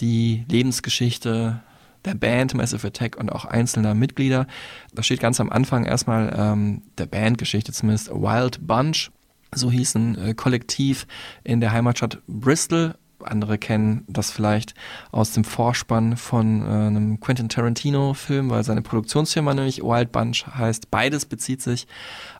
die 0.00 0.44
Lebensgeschichte 0.48 1.62
der 2.04 2.14
Band 2.14 2.54
Massive 2.54 2.86
Attack 2.86 3.16
und 3.16 3.30
auch 3.30 3.44
einzelner 3.44 3.94
Mitglieder. 3.94 4.46
Da 4.92 5.02
steht 5.02 5.20
ganz 5.20 5.40
am 5.40 5.50
Anfang 5.50 5.84
erstmal 5.84 6.34
ähm, 6.36 6.82
der 6.98 7.06
Bandgeschichte 7.06 7.72
zumindest 7.72 8.10
A 8.10 8.14
Wild 8.14 8.66
Bunch. 8.66 9.10
So 9.54 9.70
hieß 9.70 9.94
ein 9.94 10.18
äh, 10.18 10.34
Kollektiv 10.34 11.06
in 11.44 11.60
der 11.60 11.72
Heimatstadt 11.72 12.18
Bristol. 12.26 12.94
Andere 13.22 13.58
kennen 13.58 14.04
das 14.08 14.30
vielleicht 14.30 14.74
aus 15.10 15.32
dem 15.32 15.44
Vorspann 15.44 16.16
von 16.16 16.62
äh, 16.62 16.64
einem 16.64 17.20
Quentin 17.20 17.48
Tarantino-Film, 17.48 18.50
weil 18.50 18.64
seine 18.64 18.82
Produktionsfirma 18.82 19.54
nämlich 19.54 19.82
Wild 19.82 20.12
Bunch 20.12 20.46
heißt. 20.46 20.90
Beides 20.90 21.26
bezieht 21.26 21.62
sich 21.62 21.86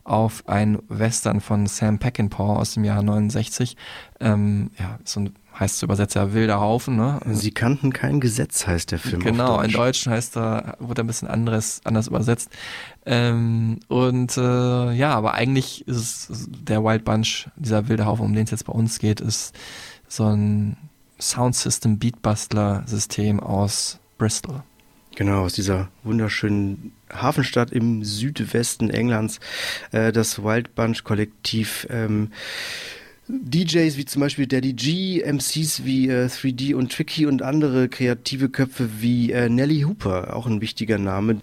auf 0.03 0.43
ein 0.47 0.79
Western 0.87 1.41
von 1.41 1.67
Sam 1.67 1.99
Peckinpah 1.99 2.57
aus 2.57 2.73
dem 2.73 2.83
Jahr 2.83 3.01
69. 3.01 3.77
Ähm, 4.19 4.71
ja, 4.77 4.99
so 5.03 5.21
ein 5.21 5.33
heißt 5.59 5.79
zu 5.79 5.85
übersetzt 5.85 6.15
ja 6.15 6.33
wilder 6.33 6.59
Haufen. 6.59 6.95
Ne? 6.95 7.19
Sie 7.31 7.51
kannten 7.51 7.93
kein 7.93 8.19
Gesetz, 8.19 8.65
heißt 8.65 8.91
der 8.91 8.99
Film. 8.99 9.21
Genau, 9.21 9.57
auf 9.57 9.63
in 9.63 9.71
Deutsch. 9.71 9.83
Deutschen 10.03 10.11
heißt 10.11 10.37
er, 10.37 10.77
wurde 10.79 11.01
ein 11.01 11.07
bisschen 11.07 11.27
anderes, 11.27 11.81
anders 11.83 12.07
übersetzt. 12.07 12.49
Ähm, 13.05 13.79
und 13.87 14.37
äh, 14.37 14.91
ja, 14.93 15.13
aber 15.13 15.33
eigentlich 15.33 15.87
ist 15.87 16.29
es 16.29 16.47
der 16.49 16.83
Wild 16.83 17.05
Bunch, 17.05 17.49
dieser 17.55 17.87
wilde 17.87 18.05
Haufen, 18.05 18.25
um 18.25 18.33
den 18.33 18.45
es 18.45 18.51
jetzt 18.51 18.65
bei 18.65 18.73
uns 18.73 18.99
geht, 18.99 19.21
ist 19.21 19.55
so 20.15 20.25
ein 20.25 20.77
Soundsystem 21.19 21.97
Beatbustler 21.97 22.83
System 22.85 23.39
aus 23.39 23.99
Bristol. 24.17 24.63
Genau, 25.15 25.43
aus 25.43 25.53
dieser 25.53 25.89
wunderschönen 26.03 26.91
Hafenstadt 27.11 27.71
im 27.71 28.03
Südwesten 28.03 28.89
Englands, 28.89 29.39
äh, 29.91 30.11
das 30.11 30.43
Wild 30.43 30.73
Bunch 30.75 31.03
Kollektiv. 31.03 31.87
Ähm, 31.89 32.31
DJs 33.27 33.95
wie 33.95 34.05
zum 34.05 34.19
Beispiel 34.19 34.47
Daddy 34.47 34.73
G, 34.73 35.21
MCs 35.21 35.85
wie 35.85 36.09
äh, 36.09 36.25
3D 36.25 36.75
und 36.75 36.91
Tricky 36.91 37.25
und 37.25 37.41
andere 37.41 37.87
kreative 37.87 38.49
Köpfe 38.49 38.89
wie 38.99 39.31
äh, 39.31 39.49
Nelly 39.49 39.81
Hooper, 39.81 40.35
auch 40.35 40.45
ein 40.45 40.61
wichtiger 40.61 40.97
Name, 40.97 41.39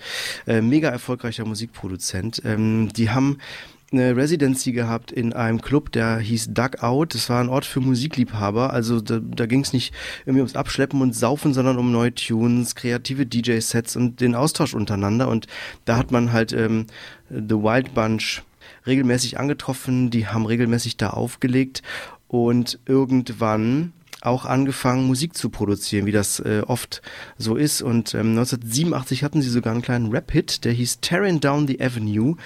äh, 0.47 0.61
mega 0.61 0.91
erfolgreicher 0.91 1.47
Musikproduzent. 1.47 2.43
Ähm, 2.45 2.91
die 2.95 3.11
haben 3.11 3.39
eine 3.93 4.17
Residency 4.17 4.73
gehabt 4.73 5.11
in 5.11 5.33
einem 5.33 5.61
Club, 5.61 5.91
der 5.93 6.19
hieß 6.19 6.55
Dugout. 6.55 7.07
Das 7.11 7.29
war 7.29 7.41
ein 7.41 7.49
Ort 7.49 7.65
für 7.65 7.81
Musikliebhaber. 7.81 8.73
Also 8.73 9.01
da, 9.01 9.21
da 9.21 9.47
ging 9.47 9.61
es 9.61 9.73
nicht 9.73 9.93
irgendwie 10.21 10.41
ums 10.41 10.57
Abschleppen 10.57 11.01
und 11.03 11.15
Saufen, 11.15 11.55
sondern 11.55 11.79
um 11.79 11.91
neue 11.91 12.15
Tunes, 12.15 12.75
kreative 12.75 13.27
DJ-Sets 13.27 13.97
und 13.97 14.21
den 14.21 14.35
Austausch 14.35 14.75
untereinander. 14.75 15.29
Und 15.29 15.47
da 15.85 15.97
hat 15.97 16.13
man 16.13 16.33
halt 16.33 16.53
ähm, 16.53 16.87
The 17.31 17.57
Wild 17.57 17.95
Bunch 17.95 18.43
regelmäßig 18.87 19.39
angetroffen. 19.39 20.11
Die 20.11 20.29
haben 20.29 20.47
regelmäßig 20.47 20.97
da 20.97 21.11
aufgelegt 21.11 21.83
und 22.29 22.79
irgendwann 22.87 23.93
auch 24.23 24.45
angefangen, 24.45 25.07
Musik 25.07 25.35
zu 25.37 25.49
produzieren, 25.51 26.07
wie 26.07 26.13
das 26.13 26.41
äh, 26.41 26.63
oft 26.67 27.03
so 27.39 27.57
ist. 27.57 27.83
Und 27.83 28.15
ähm, 28.15 28.31
1987 28.39 29.25
hatten 29.25 29.41
sie 29.43 29.49
sogar 29.51 29.73
einen 29.73 29.83
kleinen 29.83 30.11
Rap-Hit, 30.11 30.65
der 30.65 30.73
hieß 30.73 31.01
Tearing 31.01 31.41
Down 31.41 31.67
the 31.67 31.81
Avenue. 31.81 32.37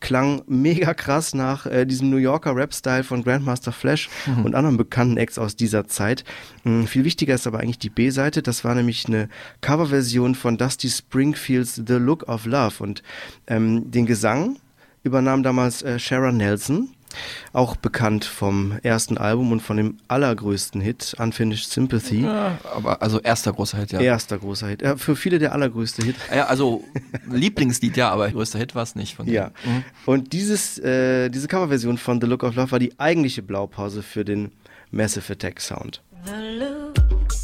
Klang 0.00 0.42
mega 0.46 0.94
krass 0.94 1.34
nach 1.34 1.66
äh, 1.66 1.84
diesem 1.86 2.10
New 2.10 2.18
Yorker 2.18 2.54
Rap-Style 2.54 3.04
von 3.04 3.24
Grandmaster 3.24 3.72
Flash 3.72 4.08
Mhm. 4.26 4.44
und 4.44 4.54
anderen 4.54 4.76
bekannten 4.76 5.16
Acts 5.16 5.38
aus 5.38 5.56
dieser 5.56 5.86
Zeit. 5.86 6.24
Ähm, 6.64 6.86
viel 6.86 7.04
wichtiger 7.04 7.34
ist 7.34 7.46
aber 7.46 7.60
eigentlich 7.60 7.78
die 7.78 7.90
B-Seite. 7.90 8.42
Das 8.42 8.64
war 8.64 8.74
nämlich 8.74 9.06
eine 9.06 9.28
Coverversion 9.60 10.34
von 10.34 10.56
Dusty 10.56 10.88
Springfields 10.88 11.82
The 11.86 11.94
Look 11.94 12.28
of 12.28 12.46
Love. 12.46 12.82
Und 12.82 13.02
ähm, 13.46 13.90
den 13.90 14.06
Gesang 14.06 14.56
übernahm 15.02 15.42
damals 15.42 15.82
äh, 15.82 15.98
Sharon 15.98 16.36
Nelson 16.36 16.90
auch 17.52 17.76
bekannt 17.76 18.24
vom 18.24 18.78
ersten 18.82 19.18
Album 19.18 19.52
und 19.52 19.60
von 19.60 19.76
dem 19.76 19.98
allergrößten 20.08 20.80
Hit, 20.80 21.14
Unfinished 21.18 21.70
Sympathy. 21.70 22.22
Ja, 22.22 22.58
aber 22.74 23.02
also 23.02 23.20
erster 23.20 23.52
großer 23.52 23.78
Hit, 23.78 23.92
ja. 23.92 24.00
Erster 24.00 24.38
großer 24.38 24.68
Hit. 24.68 24.82
Ja, 24.82 24.96
für 24.96 25.16
viele 25.16 25.38
der 25.38 25.52
allergrößte 25.52 26.04
Hit. 26.04 26.16
Ja, 26.34 26.46
also 26.46 26.84
Lieblingslied, 27.30 27.96
ja, 27.96 28.10
aber 28.10 28.30
größter 28.30 28.58
Hit 28.58 28.74
war 28.74 28.82
es 28.82 28.94
nicht 28.94 29.16
von 29.16 29.26
Ja. 29.28 29.50
Mhm. 29.64 29.84
Und 30.06 30.32
dieses, 30.32 30.78
äh, 30.78 31.30
diese 31.30 31.48
Coverversion 31.48 31.98
von 31.98 32.20
The 32.20 32.26
Look 32.26 32.42
of 32.42 32.54
Love 32.54 32.72
war 32.72 32.78
die 32.78 32.98
eigentliche 32.98 33.42
Blaupause 33.42 34.02
für 34.02 34.24
den 34.24 34.52
Massive 34.90 35.32
Attack 35.32 35.60
Sound. 35.60 36.02
The 36.24 36.58
look 36.58 37.43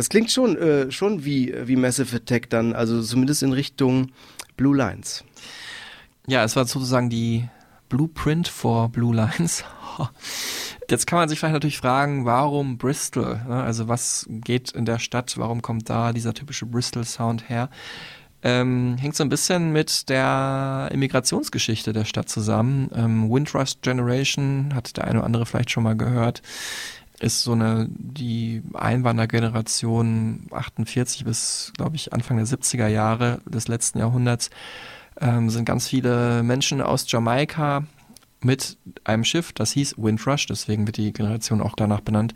Das 0.00 0.08
klingt 0.08 0.30
schon, 0.30 0.56
äh, 0.56 0.90
schon 0.90 1.26
wie, 1.26 1.52
wie 1.64 1.76
Massive 1.76 2.16
Attack 2.16 2.48
dann, 2.48 2.72
also 2.72 3.02
zumindest 3.02 3.42
in 3.42 3.52
Richtung 3.52 4.12
Blue 4.56 4.74
Lines. 4.74 5.24
Ja, 6.26 6.42
es 6.42 6.56
war 6.56 6.64
sozusagen 6.64 7.10
die 7.10 7.46
Blueprint 7.90 8.48
for 8.48 8.88
Blue 8.88 9.14
Lines. 9.14 9.62
Jetzt 10.88 11.06
kann 11.06 11.18
man 11.18 11.28
sich 11.28 11.38
vielleicht 11.38 11.52
natürlich 11.52 11.76
fragen, 11.76 12.24
warum 12.24 12.78
Bristol? 12.78 13.42
ne? 13.46 13.62
Also 13.62 13.88
was 13.88 14.24
geht 14.30 14.70
in 14.70 14.86
der 14.86 14.98
Stadt? 14.98 15.36
Warum 15.36 15.60
kommt 15.60 15.90
da 15.90 16.14
dieser 16.14 16.32
typische 16.32 16.64
Bristol-Sound 16.64 17.50
her? 17.50 17.68
Ähm, 18.42 18.96
hängt 18.98 19.16
so 19.16 19.22
ein 19.22 19.28
bisschen 19.28 19.70
mit 19.70 20.08
der 20.08 20.88
Immigrationsgeschichte 20.92 21.92
der 21.92 22.06
Stadt 22.06 22.30
zusammen. 22.30 22.88
Ähm, 22.94 23.30
Windrush 23.30 23.82
Generation 23.82 24.72
hat 24.74 24.96
der 24.96 25.04
eine 25.04 25.18
oder 25.18 25.26
andere 25.26 25.44
vielleicht 25.44 25.70
schon 25.70 25.82
mal 25.82 25.94
gehört. 25.94 26.40
Ist 27.20 27.42
so 27.42 27.52
eine, 27.52 27.86
die 27.90 28.62
Einwandergeneration 28.74 30.46
48 30.50 31.24
bis, 31.24 31.72
glaube 31.76 31.96
ich, 31.96 32.12
Anfang 32.12 32.38
der 32.38 32.46
70er 32.46 32.88
Jahre 32.88 33.40
des 33.44 33.68
letzten 33.68 33.98
Jahrhunderts 33.98 34.50
ähm, 35.20 35.50
sind 35.50 35.64
ganz 35.64 35.86
viele 35.86 36.42
Menschen 36.42 36.80
aus 36.80 37.04
Jamaika 37.10 37.84
mit 38.42 38.78
einem 39.04 39.24
Schiff, 39.24 39.52
das 39.52 39.72
hieß 39.72 39.96
Windrush, 39.98 40.46
deswegen 40.46 40.86
wird 40.86 40.96
die 40.96 41.12
Generation 41.12 41.60
auch 41.60 41.74
danach 41.76 42.00
benannt, 42.00 42.34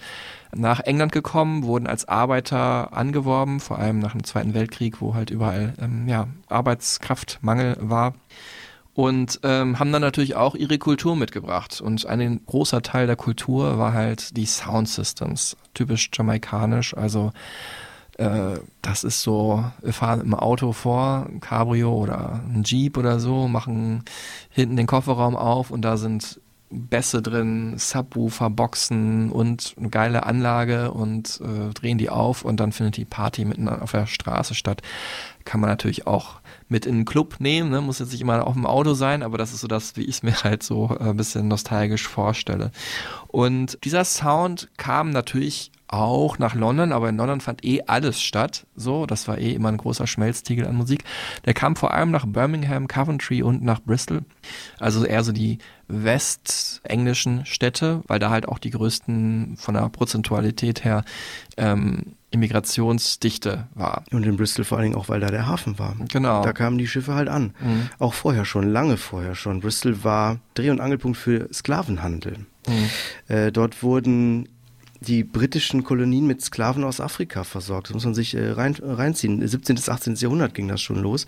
nach 0.55 0.81
England 0.81 1.13
gekommen, 1.13 1.65
wurden 1.65 1.87
als 1.87 2.07
Arbeiter 2.07 2.93
angeworben, 2.93 3.61
vor 3.61 3.79
allem 3.79 3.99
nach 3.99 4.13
dem 4.13 4.25
Zweiten 4.25 4.55
Weltkrieg, 4.55 5.01
wo 5.01 5.15
halt 5.15 5.31
überall 5.31 5.75
ähm, 5.81 6.07
ja, 6.07 6.29
Arbeitskraftmangel 6.49 7.77
war. 7.81 8.15
Und 8.95 9.41
ähm, 9.43 9.81
haben 9.81 9.91
dann 9.91 10.03
natürlich 10.03 10.37
auch 10.37 10.55
ihre 10.55 10.79
Kultur 10.79 11.17
mitgebracht. 11.17 11.81
Und 11.81 12.07
ein 12.07 12.41
großer 12.47 12.81
Teil 12.81 13.07
der 13.07 13.17
Kultur 13.17 13.77
war 13.79 13.93
halt 13.93 14.37
die 14.37 14.47
Sound 14.47 14.89
Systems, 14.89 15.57
typisch 15.75 16.11
jamaikanisch, 16.15 16.97
also 16.97 17.33
äh, 18.19 18.59
das 18.83 19.05
ist 19.05 19.23
so, 19.23 19.65
wir 19.83 19.93
fahren 19.93 20.21
im 20.21 20.35
Auto 20.35 20.73
vor, 20.73 21.27
ein 21.29 21.41
Cabrio 21.41 21.93
oder 21.93 22.41
ein 22.49 22.63
Jeep 22.65 22.97
oder 22.97 23.19
so, 23.19 23.49
machen 23.49 24.05
hinten 24.51 24.77
den 24.77 24.87
Kofferraum 24.87 25.37
auf 25.37 25.71
und 25.71 25.83
da 25.83 25.97
sind 25.97 26.41
Bässe 26.71 27.23
drin, 27.23 27.75
Subwoofer, 27.79 28.51
Boxen 28.51 29.31
und 29.31 29.75
eine 29.79 29.91
geile 29.91 30.25
Anlage 30.25 30.91
und 30.91 31.41
äh, 31.41 31.73
drehen 31.73 31.99
die 31.99 32.11
auf 32.11 32.45
und 32.45 32.59
dann 32.59 32.73
findet 32.73 32.97
die 32.97 33.05
Party 33.05 33.45
mitten 33.45 33.69
auf 33.69 33.93
der 33.93 34.07
Straße 34.07 34.55
statt. 34.55 34.83
Kann 35.45 35.61
man 35.61 35.71
natürlich 35.71 36.07
auch 36.07 36.41
mit 36.69 36.87
in 36.87 36.97
den 36.97 37.05
Club 37.05 37.37
nehmen, 37.39 37.71
ne? 37.71 37.81
muss 37.81 37.99
jetzt 37.99 38.13
nicht 38.13 38.21
immer 38.21 38.47
auf 38.47 38.55
dem 38.55 38.67
Auto 38.67 38.95
sein, 38.95 39.23
aber 39.23 39.39
das 39.39 39.53
ist 39.53 39.61
so 39.61 39.69
das, 39.69 39.97
wie 39.97 40.03
ich 40.03 40.17
es 40.17 40.23
mir 40.23 40.35
halt 40.43 40.63
so 40.63 40.97
äh, 40.99 41.11
ein 41.11 41.17
bisschen 41.17 41.49
nostalgisch 41.49 42.09
vorstelle. 42.09 42.71
Und 43.29 43.79
dieser 43.85 44.05
Sound 44.05 44.69
kam 44.77 45.11
natürlich 45.11 45.71
auch 45.95 46.39
nach 46.39 46.55
London, 46.55 46.93
aber 46.93 47.09
in 47.09 47.17
London 47.17 47.41
fand 47.41 47.65
eh 47.65 47.83
alles 47.87 48.21
statt. 48.21 48.67
So, 48.75 49.07
das 49.07 49.29
war 49.29 49.39
eh 49.39 49.53
immer 49.53 49.69
ein 49.69 49.77
großer 49.77 50.07
Schmelztiegel 50.07 50.67
an 50.67 50.77
Musik. 50.77 51.05
Der 51.45 51.55
kam 51.55 51.77
vor 51.77 51.93
allem 51.93 52.11
nach 52.11 52.27
Birmingham, 52.27 52.89
Coventry 52.89 53.43
und 53.43 53.63
nach 53.63 53.81
Bristol. 53.81 54.23
Also 54.81 55.05
eher 55.05 55.23
so 55.23 55.31
die 55.31 55.59
westenglischen 55.87 57.47
Städte, 57.47 58.03
weil 58.07 58.19
da 58.19 58.31
halt 58.31 58.49
auch 58.49 58.59
die 58.59 58.71
größten 58.71 59.57
von 59.57 59.75
der 59.75 59.89
Prozentualität 59.91 60.85
her 60.85 61.05
ähm, 61.57 62.17
Immigrationsdichte 62.35 63.69
war. 63.75 64.05
Und 64.11 64.27
in 64.27 64.37
Bristol 64.37 64.65
vor 64.65 64.79
allen 64.79 64.91
Dingen 64.91 64.97
auch, 64.97 65.09
weil 65.09 65.21
da 65.21 65.29
der 65.29 65.47
Hafen 65.47 65.79
war. 65.79 65.97
Genau. 66.11 66.43
Da 66.43 66.53
kamen 66.53 66.79
die 66.79 66.87
Schiffe 66.87 67.15
halt 67.15 67.29
an. 67.29 67.55
Mhm. 67.61 67.89
Auch 67.99 68.13
vorher 68.13 68.45
schon, 68.45 68.69
lange 68.69 68.97
vorher 68.97 69.35
schon. 69.35 69.61
Bristol 69.61 70.03
war 70.05 70.39
Dreh- 70.55 70.71
und 70.71 70.81
Angelpunkt 70.81 71.17
für 71.17 71.49
Sklavenhandel. 71.53 72.39
Mhm. 72.67 72.91
Äh, 73.35 73.53
dort 73.53 73.83
wurden 73.83 74.49
die 75.05 75.25
britischen 75.25 75.85
Kolonien 75.85 76.27
mit 76.27 76.43
Sklaven 76.43 76.85
aus 76.85 77.01
Afrika 77.01 77.45
versorgt. 77.45 77.89
Das 77.89 77.95
muss 77.95 78.05
man 78.05 78.15
sich 78.15 78.35
äh, 78.35 78.51
rein, 78.51 78.77
reinziehen. 78.81 79.47
17. 79.47 79.77
bis 79.77 79.89
18. 79.89 80.15
Jahrhundert 80.17 80.55
ging 80.55 80.69
das 80.69 80.81
schon 80.81 81.01
los. 81.01 81.27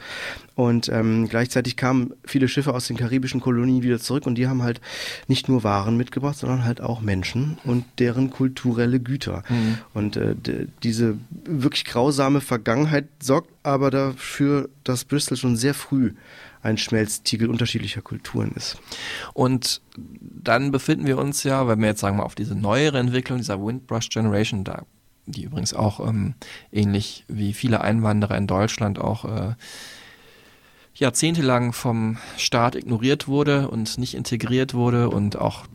Und 0.54 0.88
ähm, 0.88 1.28
gleichzeitig 1.28 1.76
kamen 1.76 2.14
viele 2.24 2.48
Schiffe 2.48 2.74
aus 2.74 2.86
den 2.86 2.96
karibischen 2.96 3.40
Kolonien 3.40 3.82
wieder 3.82 3.98
zurück 3.98 4.26
und 4.26 4.36
die 4.36 4.48
haben 4.48 4.62
halt 4.62 4.80
nicht 5.28 5.48
nur 5.48 5.64
Waren 5.64 5.96
mitgebracht, 5.96 6.38
sondern 6.38 6.64
halt 6.64 6.80
auch 6.80 7.00
Menschen 7.00 7.58
und 7.64 7.84
deren 7.98 8.30
kulturelle 8.30 9.00
Güter. 9.00 9.42
Mhm. 9.48 9.78
Und 9.94 10.16
äh, 10.16 10.34
diese 10.82 11.18
wirklich 11.44 11.84
grausame 11.84 12.40
Vergangenheit 12.40 13.06
sorgt 13.20 13.50
aber 13.62 13.90
dafür, 13.90 14.68
dass 14.84 15.04
Bristol 15.04 15.36
schon 15.36 15.56
sehr 15.56 15.74
früh 15.74 16.12
ein 16.66 16.78
Schmelztiegel 16.78 17.48
unterschiedlicher 17.48 18.02
Kulturen 18.02 18.52
ist. 18.52 18.78
Und 19.32 19.80
dann 19.96 20.72
befinden 20.72 21.06
wir 21.06 21.18
uns 21.18 21.44
ja, 21.44 21.68
wenn 21.68 21.80
wir 21.80 21.88
jetzt 21.88 22.00
sagen 22.00 22.18
wir 22.18 22.26
auf 22.26 22.34
diese 22.34 22.54
neuere 22.54 22.98
Entwicklung 22.98 23.38
dieser 23.38 23.64
Windrush 23.64 24.08
Generation, 24.08 24.64
da 24.64 24.82
die 25.26 25.42
übrigens 25.42 25.74
auch 25.74 26.06
ähm, 26.06 26.34
ähnlich 26.72 27.24
wie 27.28 27.52
viele 27.52 27.80
Einwanderer 27.80 28.36
in 28.36 28.46
Deutschland 28.46 29.00
auch 29.00 29.24
äh, 29.24 29.54
jahrzehntelang 30.94 31.72
vom 31.72 32.18
Staat 32.36 32.74
ignoriert 32.74 33.26
wurde 33.26 33.68
und 33.68 33.98
nicht 33.98 34.14
integriert 34.14 34.72
wurde 34.72 35.10
und 35.10 35.36
auch 35.36 35.66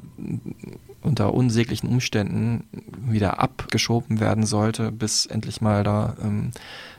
unter 1.02 1.34
unsäglichen 1.34 1.90
Umständen 1.90 2.64
wieder 3.08 3.40
abgeschoben 3.40 4.20
werden 4.20 4.46
sollte, 4.46 4.92
bis 4.92 5.26
endlich 5.26 5.62
mal 5.62 5.84
da 5.84 6.16
ähm, 6.22 6.52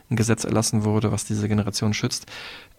ein 0.09 0.15
Gesetz 0.15 0.43
erlassen 0.43 0.83
wurde, 0.83 1.11
was 1.11 1.25
diese 1.25 1.47
Generation 1.47 1.93
schützt. 1.93 2.27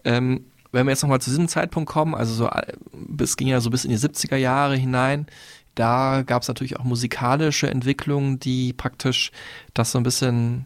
Ähm, 0.03 0.45
wenn 0.75 0.85
wir 0.85 0.91
jetzt 0.91 1.01
nochmal 1.01 1.21
zu 1.21 1.29
diesem 1.29 1.47
Zeitpunkt 1.47 1.89
kommen, 1.89 2.13
also 2.13 2.33
so 2.33 2.47
äh, 2.47 2.73
bis 2.93 3.37
ging 3.37 3.47
ja 3.47 3.61
so 3.61 3.69
bis 3.69 3.85
in 3.85 3.91
die 3.91 3.97
70er 3.97 4.35
Jahre 4.35 4.75
hinein, 4.75 5.25
da 5.73 6.23
gab 6.25 6.41
es 6.41 6.47
natürlich 6.47 6.77
auch 6.77 6.83
musikalische 6.83 7.69
Entwicklungen, 7.69 8.39
die 8.39 8.73
praktisch 8.73 9.31
das 9.73 9.91
so 9.91 9.97
ein 9.97 10.03
bisschen 10.03 10.65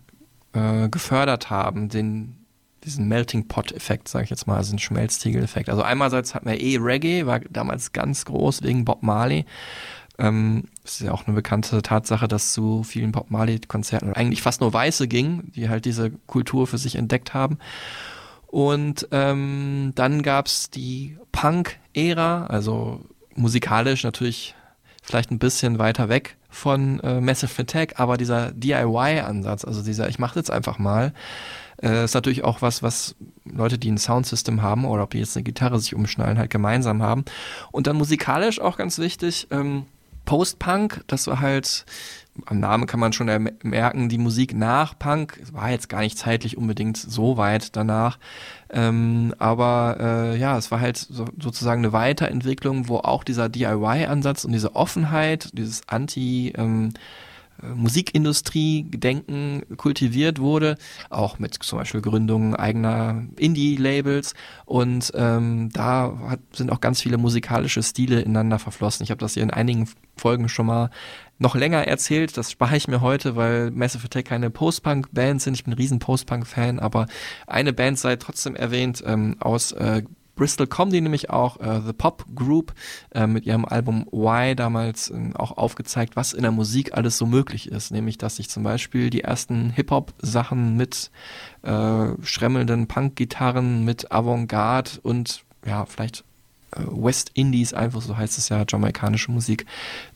äh, 0.53 0.89
gefördert 0.89 1.49
haben, 1.49 1.89
den 1.89 2.35
diesen 2.83 3.07
Melting 3.07 3.47
Pot 3.47 3.71
Effekt, 3.71 4.07
sage 4.07 4.23
ich 4.23 4.29
jetzt 4.29 4.47
mal, 4.47 4.55
also 4.55 4.71
einen 4.71 4.79
Schmelztiegel-Effekt. 4.79 5.69
Also 5.69 5.83
einerseits 5.83 6.33
hatten 6.33 6.47
wir 6.47 6.59
eh 6.61 6.77
Reggae, 6.77 7.25
war 7.25 7.41
damals 7.41 7.91
ganz 7.91 8.23
groß 8.25 8.63
wegen 8.63 8.85
Bob 8.85 9.03
Marley. 9.03 9.45
Ähm, 10.17 10.63
es 10.85 10.93
ist 10.93 11.01
ja 11.01 11.11
auch 11.11 11.27
eine 11.27 11.35
bekannte 11.35 11.81
Tatsache, 11.81 12.27
dass 12.27 12.53
zu 12.53 12.83
vielen 12.83 13.11
Bob 13.11 13.31
Marley-Konzerten 13.31 14.13
eigentlich 14.13 14.41
fast 14.41 14.61
nur 14.61 14.71
Weiße 14.71 15.07
gingen, 15.09 15.51
die 15.55 15.67
halt 15.69 15.85
diese 15.85 16.11
Kultur 16.27 16.67
für 16.67 16.77
sich 16.77 16.95
entdeckt 16.95 17.33
haben. 17.33 17.57
Und 18.51 19.07
ähm, 19.11 19.91
dann 19.95 20.23
gab's 20.23 20.69
die 20.69 21.17
Punk-Ära, 21.31 22.47
also 22.47 23.01
musikalisch 23.35 24.03
natürlich 24.03 24.55
vielleicht 25.03 25.31
ein 25.31 25.39
bisschen 25.39 25.79
weiter 25.79 26.09
weg 26.09 26.35
von 26.49 26.99
äh, 27.01 27.21
Massive 27.21 27.61
Attack, 27.61 27.99
aber 27.99 28.17
dieser 28.17 28.51
DIY-Ansatz, 28.51 29.65
also 29.65 29.83
dieser, 29.83 30.09
ich 30.09 30.19
mache 30.19 30.39
jetzt 30.39 30.51
einfach 30.51 30.79
mal, 30.79 31.13
Äh, 31.81 32.03
ist 32.03 32.13
natürlich 32.13 32.43
auch 32.43 32.61
was, 32.61 32.83
was 32.83 33.15
Leute, 33.45 33.77
die 33.77 33.89
ein 33.89 33.97
Soundsystem 33.97 34.61
haben 34.61 34.83
oder 34.83 35.03
ob 35.03 35.11
die 35.11 35.19
jetzt 35.19 35.37
eine 35.37 35.43
Gitarre 35.43 35.79
sich 35.79 35.95
umschnallen, 35.95 36.37
halt 36.37 36.49
gemeinsam 36.49 37.01
haben. 37.01 37.23
Und 37.71 37.87
dann 37.87 37.95
musikalisch 37.95 38.59
auch 38.59 38.75
ganz 38.75 38.99
wichtig, 38.99 39.47
ähm, 39.49 39.85
Post-Punk, 40.25 41.05
das 41.07 41.27
war 41.27 41.39
halt, 41.39 41.85
am 42.45 42.59
Namen 42.59 42.85
kann 42.85 42.99
man 42.99 43.13
schon 43.13 43.49
merken, 43.63 44.09
die 44.09 44.17
Musik 44.17 44.55
nach 44.55 44.97
Punk 44.97 45.41
war 45.51 45.69
jetzt 45.71 45.89
gar 45.89 46.01
nicht 46.01 46.17
zeitlich 46.17 46.57
unbedingt 46.57 46.97
so 46.97 47.37
weit 47.37 47.75
danach. 47.75 48.17
Ähm, 48.69 49.33
aber 49.39 49.97
äh, 49.99 50.37
ja, 50.37 50.57
es 50.57 50.71
war 50.71 50.79
halt 50.79 50.97
so, 50.97 51.25
sozusagen 51.39 51.81
eine 51.81 51.93
Weiterentwicklung, 51.93 52.87
wo 52.87 52.97
auch 52.97 53.23
dieser 53.23 53.49
DIY-Ansatz 53.49 54.45
und 54.45 54.53
diese 54.53 54.75
Offenheit, 54.75 55.49
dieses 55.57 55.87
Anti- 55.87 56.53
ähm, 56.55 56.93
äh, 57.61 57.67
Musikindustrie-Gedenken 57.67 59.63
kultiviert 59.77 60.39
wurde, 60.39 60.77
auch 61.09 61.39
mit 61.39 61.55
zum 61.63 61.79
Beispiel 61.79 62.01
Gründung 62.01 62.55
eigener 62.55 63.23
Indie-Labels 63.37 64.33
und 64.65 65.11
ähm, 65.15 65.69
da 65.71 66.17
hat, 66.27 66.39
sind 66.53 66.71
auch 66.71 66.81
ganz 66.81 67.01
viele 67.01 67.17
musikalische 67.17 67.83
Stile 67.83 68.21
ineinander 68.21 68.59
verflossen. 68.59 69.03
Ich 69.03 69.11
habe 69.11 69.19
das 69.19 69.33
hier 69.33 69.43
in 69.43 69.51
einigen 69.51 69.89
Folgen 70.17 70.49
schon 70.49 70.65
mal 70.65 70.89
noch 71.39 71.55
länger 71.55 71.87
erzählt, 71.87 72.35
das 72.37 72.51
spare 72.51 72.75
ich 72.75 72.87
mir 72.87 73.01
heute, 73.01 73.35
weil 73.35 73.71
Massive 73.71 74.05
Attack 74.05 74.25
keine 74.25 74.49
Post-Punk-Band 74.49 75.41
sind. 75.41 75.53
Ich 75.53 75.63
bin 75.63 75.73
ein 75.73 75.77
riesen 75.77 75.99
Post-Punk-Fan, 75.99 76.79
aber 76.79 77.07
eine 77.47 77.71
Band 77.71 77.97
sei 77.97 78.17
trotzdem 78.17 78.55
erwähnt 78.55 79.01
ähm, 79.05 79.37
aus 79.39 79.71
äh, 79.71 80.03
Bristol 80.39 80.67
die 80.89 81.01
nämlich 81.01 81.29
auch, 81.29 81.59
äh, 81.59 81.81
The 81.85 81.91
Pop 81.91 82.25
Group, 82.33 82.73
äh, 83.11 83.27
mit 83.27 83.45
ihrem 83.45 83.65
Album 83.65 84.05
Why 84.09 84.55
damals 84.55 85.09
äh, 85.09 85.31
auch 85.33 85.57
aufgezeigt, 85.57 86.15
was 86.15 86.31
in 86.31 86.43
der 86.43 86.51
Musik 86.51 86.93
alles 86.93 87.17
so 87.17 87.25
möglich 87.25 87.69
ist. 87.69 87.91
Nämlich, 87.91 88.17
dass 88.17 88.37
sich 88.37 88.49
zum 88.49 88.63
Beispiel 88.63 89.09
die 89.09 89.21
ersten 89.21 89.69
Hip-Hop-Sachen 89.71 90.77
mit 90.77 91.11
äh, 91.63 92.07
schremmelnden 92.23 92.87
Punk-Gitarren, 92.87 93.83
mit 93.83 94.13
Avantgarde 94.13 94.91
und 95.03 95.43
ja, 95.65 95.85
vielleicht 95.85 96.23
äh, 96.71 96.83
West 96.85 97.31
Indies, 97.33 97.73
einfach 97.73 98.01
so 98.01 98.15
heißt 98.15 98.37
es 98.37 98.47
ja, 98.47 98.63
jamaikanische 98.65 99.31
Musik 99.31 99.65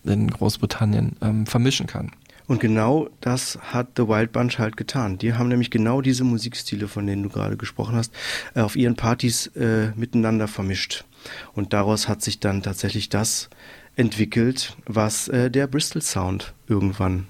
in 0.05 0.31
Großbritannien 0.31 1.17
ähm, 1.21 1.45
vermischen 1.45 1.85
kann. 1.85 2.11
Und 2.47 2.59
genau 2.59 3.07
das 3.21 3.57
hat 3.61 3.89
The 3.97 4.07
Wild 4.07 4.31
Bunch 4.33 4.59
halt 4.59 4.75
getan. 4.77 5.17
Die 5.17 5.33
haben 5.33 5.47
nämlich 5.47 5.71
genau 5.71 6.01
diese 6.01 6.23
Musikstile, 6.23 6.87
von 6.87 7.07
denen 7.07 7.23
du 7.23 7.29
gerade 7.29 7.55
gesprochen 7.57 7.95
hast, 7.95 8.13
äh, 8.55 8.61
auf 8.61 8.75
ihren 8.75 8.95
Partys 8.95 9.47
äh, 9.55 9.91
miteinander 9.95 10.47
vermischt. 10.47 11.05
Und 11.53 11.71
daraus 11.73 12.07
hat 12.09 12.21
sich 12.21 12.39
dann 12.39 12.61
tatsächlich 12.61 13.07
das 13.09 13.49
entwickelt, 13.95 14.75
was 14.85 15.27
äh, 15.29 15.49
der 15.51 15.67
Bristol 15.67 16.01
Sound 16.01 16.53
irgendwann 16.67 17.27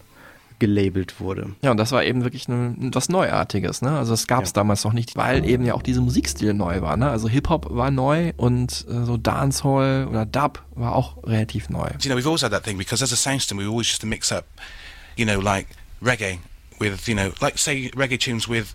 gelabelt 0.60 1.20
wurde. 1.20 1.50
Ja, 1.62 1.72
und 1.72 1.78
das 1.78 1.92
war 1.92 2.04
eben 2.06 2.24
wirklich 2.24 2.48
ne, 2.48 2.74
was 2.94 3.10
Neuartiges, 3.10 3.82
ne? 3.82 3.98
Also 3.98 4.12
das 4.14 4.28
gab 4.28 4.44
es 4.44 4.52
Ja. 4.52 4.54
damals 4.54 4.84
noch 4.86 4.94
nicht, 4.94 5.18
weil 5.18 5.46
eben 5.46 5.66
ja 5.66 5.74
auch 5.74 5.82
diese 5.82 6.00
Musikstile 6.00 6.54
neu 6.54 6.82
war, 6.82 6.96
ne? 6.96 7.10
Also 7.10 7.28
Hip-Hop 7.28 7.68
war 7.72 7.92
neu 7.92 8.32
und 8.38 8.86
äh, 8.90 9.04
so 9.04 9.18
Dancehall 9.18 10.08
oder 10.10 10.26
Dub 10.26 10.64
war 10.76 10.96
auch 10.96 11.18
relativ 11.26 11.70
neu. 11.70 11.90
you 12.02 12.10
know, 12.10 12.16
we've 12.18 12.26
always 12.28 12.44
had 12.44 12.52
that 12.52 12.64
thing 12.64 12.78
because 12.78 13.04
as 13.04 13.12
a 13.12 13.16
sound 13.18 13.42
system, 13.42 13.58
we 13.58 13.66
always 13.66 13.88
used 13.90 14.00
to 14.02 14.08
mix 14.08 14.32
up, 14.32 14.46
you 15.16 15.26
know, 15.26 15.40
like 15.40 15.68
reggae 16.02 16.40
with, 16.80 17.08
you 17.08 17.16
know, 17.16 17.34
like 17.42 17.58
say 17.58 17.90
reggae 17.90 18.20
tunes 18.20 18.48
with, 18.48 18.74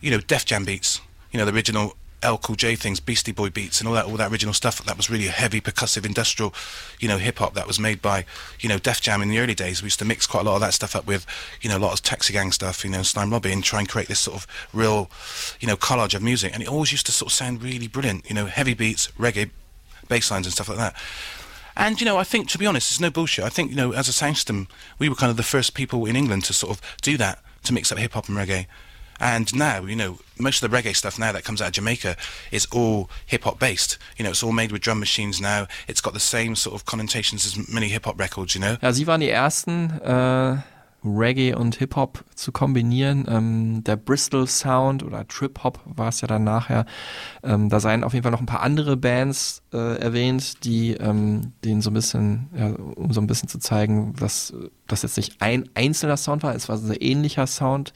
you 0.00 0.10
know, 0.10 0.18
Def 0.18 0.44
Jam 0.44 0.64
beats, 0.64 1.00
you 1.32 1.38
know, 1.38 1.44
the 1.44 1.52
original 1.52 1.96
L 2.22 2.36
Cool 2.36 2.56
J 2.56 2.74
things, 2.74 2.98
Beastie 2.98 3.32
Boy 3.32 3.48
beats, 3.48 3.80
and 3.80 3.88
all 3.88 3.94
that, 3.94 4.06
all 4.06 4.16
that 4.16 4.32
original 4.32 4.52
stuff. 4.52 4.84
That 4.84 4.96
was 4.96 5.08
really 5.08 5.28
heavy, 5.28 5.60
percussive, 5.60 6.04
industrial, 6.04 6.52
you 6.98 7.06
know, 7.06 7.18
hip 7.18 7.38
hop 7.38 7.54
that 7.54 7.66
was 7.66 7.78
made 7.78 8.02
by, 8.02 8.24
you 8.60 8.68
know, 8.68 8.78
Def 8.78 9.00
Jam 9.00 9.22
in 9.22 9.28
the 9.28 9.38
early 9.38 9.54
days. 9.54 9.82
We 9.82 9.86
used 9.86 10.00
to 10.00 10.04
mix 10.04 10.26
quite 10.26 10.40
a 10.40 10.44
lot 10.44 10.56
of 10.56 10.60
that 10.62 10.74
stuff 10.74 10.96
up 10.96 11.06
with, 11.06 11.26
you 11.60 11.70
know, 11.70 11.76
a 11.76 11.78
lot 11.78 11.92
of 11.92 12.02
Taxi 12.02 12.32
Gang 12.32 12.50
stuff, 12.50 12.84
you 12.84 12.90
know, 12.90 13.02
Slime 13.02 13.30
Robbie, 13.30 13.52
and 13.52 13.62
try 13.62 13.78
and 13.78 13.88
create 13.88 14.08
this 14.08 14.18
sort 14.18 14.36
of 14.36 14.46
real, 14.72 15.10
you 15.60 15.68
know, 15.68 15.76
collage 15.76 16.14
of 16.14 16.22
music. 16.22 16.52
And 16.54 16.62
it 16.62 16.68
always 16.68 16.90
used 16.90 17.06
to 17.06 17.12
sort 17.12 17.30
of 17.30 17.34
sound 17.34 17.62
really 17.62 17.86
brilliant, 17.86 18.28
you 18.28 18.34
know, 18.34 18.46
heavy 18.46 18.74
beats, 18.74 19.08
reggae, 19.18 19.50
bass 20.08 20.30
lines, 20.30 20.46
and 20.46 20.52
stuff 20.52 20.68
like 20.68 20.78
that. 20.78 20.96
And 21.78 22.00
you 22.00 22.04
know, 22.04 22.18
I 22.18 22.24
think 22.24 22.48
to 22.48 22.58
be 22.58 22.66
honest, 22.66 22.90
it's 22.90 23.00
no 23.00 23.08
bullshit. 23.08 23.44
I 23.44 23.48
think 23.48 23.70
you 23.70 23.76
know, 23.76 23.92
as 23.92 24.08
a 24.08 24.12
sound 24.12 24.36
system, 24.36 24.66
we 24.98 25.08
were 25.08 25.14
kind 25.14 25.30
of 25.30 25.36
the 25.36 25.44
first 25.44 25.74
people 25.74 26.04
in 26.06 26.16
England 26.16 26.44
to 26.46 26.52
sort 26.52 26.76
of 26.76 26.82
do 27.00 27.16
that 27.16 27.38
to 27.62 27.72
mix 27.72 27.92
up 27.92 27.98
hip 27.98 28.12
hop 28.12 28.28
and 28.28 28.36
reggae. 28.36 28.66
And 29.20 29.52
now, 29.54 29.84
you 29.84 29.96
know, 29.96 30.18
most 30.38 30.62
of 30.62 30.70
the 30.70 30.76
reggae 30.76 30.94
stuff 30.94 31.18
now 31.18 31.32
that 31.32 31.44
comes 31.44 31.60
out 31.60 31.68
of 31.68 31.74
Jamaica 31.74 32.16
is 32.52 32.66
all 32.66 33.08
hip 33.26 33.44
hop 33.44 33.58
based. 33.58 33.96
You 34.16 34.24
know, 34.24 34.30
it's 34.30 34.42
all 34.42 34.52
made 34.52 34.72
with 34.72 34.82
drum 34.82 34.98
machines 35.00 35.40
now. 35.40 35.66
It's 35.86 36.00
got 36.00 36.14
the 36.14 36.20
same 36.20 36.56
sort 36.56 36.74
of 36.74 36.84
connotations 36.84 37.46
as 37.46 37.68
many 37.68 37.88
hip 37.88 38.04
hop 38.04 38.18
records. 38.18 38.54
You 38.54 38.60
know. 38.60 38.76
Ja, 38.82 38.92
sie 38.92 39.06
waren 39.06 39.20
die 39.20 39.30
ersten, 39.30 39.90
äh, 40.00 40.56
Reggae 41.04 41.54
und 41.54 41.76
Hip-Hop 41.76 42.24
zu 42.34 42.52
kombinieren. 42.52 43.26
Ähm, 43.28 43.84
der 43.84 43.96
Bristol 43.96 44.46
Sound 44.46 45.02
oder 45.02 45.26
Trip-Hop 45.26 45.80
war 45.84 46.08
es 46.08 46.20
ja 46.20 46.28
dann 46.28 46.44
nachher. 46.44 46.86
Ähm, 47.42 47.68
da 47.68 47.80
seien 47.80 48.04
auf 48.04 48.14
jeden 48.14 48.24
Fall 48.24 48.32
noch 48.32 48.40
ein 48.40 48.46
paar 48.46 48.62
andere 48.62 48.96
Bands 48.96 49.62
äh, 49.72 49.98
erwähnt, 49.98 50.64
die 50.64 50.92
ähm, 50.94 51.52
den 51.64 51.80
so 51.80 51.90
ein 51.90 51.94
bisschen, 51.94 52.48
ja, 52.56 52.70
um 52.70 53.12
so 53.12 53.20
ein 53.20 53.26
bisschen 53.26 53.48
zu 53.48 53.58
zeigen, 53.58 54.14
dass 54.18 54.52
das 54.86 55.02
jetzt 55.02 55.16
nicht 55.16 55.40
ein 55.40 55.68
einzelner 55.74 56.16
Sound 56.16 56.42
war, 56.42 56.54
es 56.54 56.68
war 56.68 56.76
ein 56.76 56.86
sehr 56.86 57.02
ähnlicher 57.02 57.46
Sound. 57.46 57.92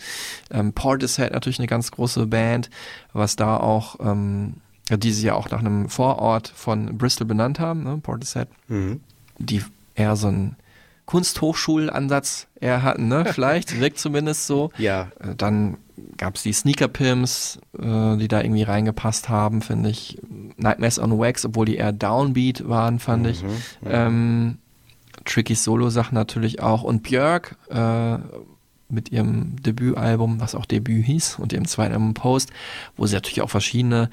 Ähm, 0.50 0.72
Portishead 0.72 1.32
natürlich 1.32 1.58
eine 1.58 1.68
ganz 1.68 1.90
große 1.90 2.26
Band, 2.26 2.70
was 3.12 3.36
da 3.36 3.56
auch 3.56 3.96
ähm, 4.00 4.54
die 4.90 5.12
sie 5.12 5.26
ja 5.26 5.34
auch 5.34 5.48
nach 5.50 5.60
einem 5.60 5.88
Vorort 5.88 6.48
von 6.48 6.98
Bristol 6.98 7.26
benannt 7.26 7.58
haben, 7.60 7.84
ne? 7.84 7.98
Portishead 7.98 8.48
die 9.38 9.62
eher 9.94 10.16
so 10.16 10.28
einen 10.28 10.56
Kunsthochschulansatz 11.06 12.46
eher 12.60 12.82
hatten, 12.82 13.08
ne? 13.08 13.24
Vielleicht, 13.32 13.78
wirkt 13.80 13.98
zumindest 13.98 14.46
so. 14.46 14.70
Ja. 14.78 15.10
Äh, 15.20 15.34
Dann 15.36 15.78
gab 16.16 16.36
es 16.36 16.42
die 16.42 16.52
Sneaker 16.52 16.88
Pimps, 16.88 17.58
äh, 17.78 18.16
die 18.16 18.28
da 18.28 18.40
irgendwie 18.40 18.62
reingepasst 18.62 19.28
haben, 19.28 19.62
finde 19.62 19.90
ich. 19.90 20.18
Nightmares 20.56 20.98
on 20.98 21.18
Wax, 21.18 21.44
obwohl 21.44 21.66
die 21.66 21.76
eher 21.76 21.92
Downbeat 21.92 22.68
waren, 22.68 22.98
fand 22.98 23.26
ich. 23.26 23.44
Ähm, 23.84 24.58
Tricky 25.24 25.54
Solo-Sachen 25.54 26.14
natürlich 26.14 26.62
auch. 26.62 26.82
Und 26.82 27.02
Björk 27.02 27.56
äh, 27.70 28.18
mit 28.88 29.10
ihrem 29.10 29.56
Debütalbum, 29.62 30.40
was 30.40 30.54
auch 30.54 30.66
Debüt 30.66 31.04
hieß, 31.04 31.38
und 31.38 31.52
ihrem 31.52 31.66
zweiten 31.66 31.92
Album 31.94 32.14
Post, 32.14 32.50
wo 32.96 33.06
sie 33.06 33.14
natürlich 33.14 33.42
auch 33.42 33.50
verschiedene 33.50 34.10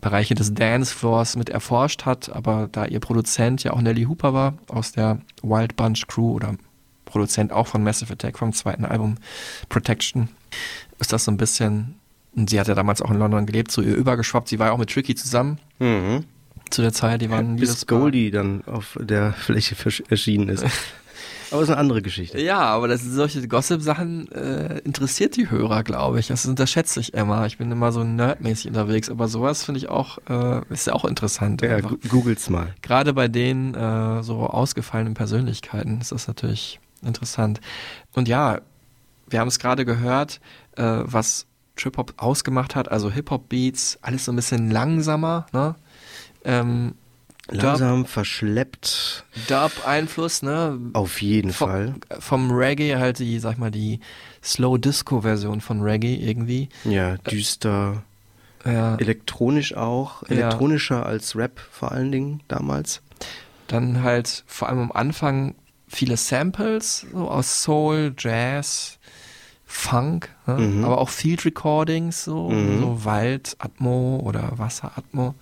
Bereiche 0.00 0.34
des 0.34 0.54
Dancefloors 0.54 1.36
mit 1.36 1.48
erforscht 1.50 2.04
hat, 2.06 2.30
aber 2.30 2.68
da 2.70 2.84
ihr 2.86 3.00
Produzent 3.00 3.64
ja 3.64 3.72
auch 3.72 3.80
Nelly 3.80 4.04
Hooper 4.04 4.32
war 4.32 4.54
aus 4.68 4.92
der 4.92 5.20
Wild 5.42 5.74
Bunch 5.76 6.06
Crew 6.06 6.32
oder 6.32 6.54
Produzent 7.04 7.52
auch 7.52 7.66
von 7.66 7.82
Massive 7.82 8.12
Attack 8.12 8.38
vom 8.38 8.52
zweiten 8.52 8.84
Album 8.84 9.16
Protection, 9.68 10.28
ist 11.00 11.12
das 11.12 11.24
so 11.24 11.30
ein 11.32 11.36
bisschen, 11.36 11.94
und 12.36 12.50
sie 12.50 12.60
hat 12.60 12.68
ja 12.68 12.74
damals 12.74 13.02
auch 13.02 13.10
in 13.10 13.18
London 13.18 13.46
gelebt, 13.46 13.70
zu 13.70 13.82
ihr 13.82 13.94
übergeschwappt. 13.96 14.48
Sie 14.48 14.58
war 14.58 14.66
ja 14.68 14.72
auch 14.72 14.78
mit 14.78 14.90
Tricky 14.90 15.14
zusammen 15.14 15.58
Mhm. 15.80 16.24
zu 16.70 16.82
der 16.82 16.92
Zeit, 16.92 17.22
die 17.22 17.30
waren 17.30 17.56
Bis 17.56 17.70
dieses 17.70 17.84
Paar. 17.86 17.98
Goldie 17.98 18.30
dann 18.30 18.62
auf 18.66 18.98
der 19.00 19.32
Fläche 19.32 19.74
erschienen 20.10 20.48
ist. 20.50 20.64
Aber 21.50 21.62
ist 21.62 21.70
eine 21.70 21.78
andere 21.78 22.02
Geschichte. 22.02 22.40
Ja, 22.40 22.60
aber 22.60 22.88
das 22.88 23.02
solche 23.02 23.46
Gossip-Sachen 23.46 24.30
äh, 24.32 24.78
interessiert 24.80 25.36
die 25.36 25.50
Hörer, 25.50 25.82
glaube 25.82 26.20
ich. 26.20 26.28
Das 26.28 26.44
unterschätze 26.46 27.00
ich 27.00 27.14
immer. 27.14 27.46
Ich 27.46 27.58
bin 27.58 27.70
immer 27.70 27.90
so 27.92 28.04
nerdmäßig 28.04 28.68
unterwegs, 28.68 29.08
aber 29.08 29.28
sowas 29.28 29.64
finde 29.64 29.78
ich 29.78 29.88
auch, 29.88 30.18
äh, 30.28 30.60
ist 30.70 30.86
ja 30.86 30.92
auch 30.92 31.04
interessant. 31.04 31.62
Ja, 31.62 31.76
einfach. 31.76 31.94
googelt's 32.08 32.50
mal. 32.50 32.74
Gerade 32.82 33.14
bei 33.14 33.28
den 33.28 33.74
äh, 33.74 34.22
so 34.22 34.40
ausgefallenen 34.40 35.14
Persönlichkeiten 35.14 36.00
ist 36.00 36.12
das 36.12 36.28
natürlich 36.28 36.80
interessant. 37.02 37.60
Und 38.14 38.28
ja, 38.28 38.60
wir 39.28 39.40
haben 39.40 39.48
es 39.48 39.58
gerade 39.58 39.84
gehört, 39.84 40.40
äh, 40.76 40.82
was 40.82 41.46
Trip-Hop 41.76 42.14
ausgemacht 42.16 42.74
hat, 42.74 42.90
also 42.90 43.10
Hip-Hop-Beats, 43.10 43.98
alles 44.02 44.24
so 44.24 44.32
ein 44.32 44.36
bisschen 44.36 44.70
langsamer, 44.70 45.46
ne? 45.52 45.76
Ähm, 46.44 46.94
Langsam 47.50 48.04
verschleppt, 48.04 49.24
Dub-Einfluss, 49.48 50.42
ne? 50.42 50.78
auf 50.92 51.22
jeden 51.22 51.52
Vom- 51.52 51.68
Fall. 51.68 51.94
Vom 52.20 52.50
Reggae 52.50 52.96
halt 52.96 53.18
die, 53.20 53.38
sag 53.38 53.58
mal, 53.58 53.70
die 53.70 54.00
Slow-Disco-Version 54.44 55.60
von 55.60 55.80
Reggae 55.80 56.14
irgendwie. 56.16 56.68
Ja, 56.84 57.16
düster, 57.18 58.02
Ja, 58.64 58.96
elektronisch 58.96 59.74
auch, 59.74 60.22
Ja. 60.24 60.28
elektronischer 60.36 61.06
als 61.06 61.36
Rap 61.36 61.58
vor 61.70 61.92
allen 61.92 62.12
Dingen 62.12 62.42
damals. 62.48 63.00
dann 63.68 64.02
halt 64.02 64.44
vor 64.46 64.68
allem 64.68 64.78
am 64.80 64.92
Anfang 64.92 65.54
viele 65.88 66.16
Samples 66.16 67.06
so 67.12 67.28
aus 67.30 67.62
Soul, 67.62 68.14
Jazz, 68.18 68.98
Funk, 69.66 70.30
ne? 70.46 70.54
Mhm. 70.58 70.84
aber 70.86 70.98
auch 70.98 71.10
Field 71.10 71.44
Recordings, 71.44 72.24
so, 72.24 72.48
Mhm. 72.50 72.80
so 72.80 73.04
Waldatmo 73.04 74.20
oder 74.24 74.52
Wasseratmo. 74.56 75.34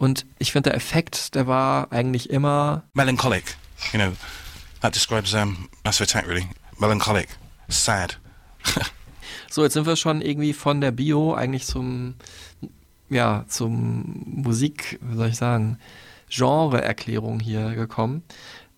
Und 0.00 0.24
ich 0.38 0.52
finde, 0.52 0.70
der 0.70 0.76
Effekt, 0.76 1.34
der 1.34 1.46
war 1.46 1.92
eigentlich 1.92 2.30
immer, 2.30 2.84
Melancholic. 2.94 3.44
You 3.92 3.98
know, 3.98 4.12
that 4.80 4.94
describes 4.94 5.34
um, 5.34 5.68
Massive 5.84 6.04
Attack 6.04 6.26
really. 6.26 6.48
Melancholic, 6.78 7.28
sad. 7.68 8.18
so, 9.50 9.62
jetzt 9.62 9.74
sind 9.74 9.84
wir 9.84 9.96
schon 9.96 10.22
irgendwie 10.22 10.54
von 10.54 10.80
der 10.80 10.90
Bio 10.90 11.34
eigentlich 11.34 11.66
zum, 11.66 12.14
ja, 13.10 13.44
zum 13.46 14.24
Musik, 14.24 14.98
wie 15.02 15.16
soll 15.18 15.28
ich 15.28 15.36
sagen, 15.36 15.78
Genre-Erklärung 16.30 17.38
hier 17.38 17.74
gekommen. 17.74 18.22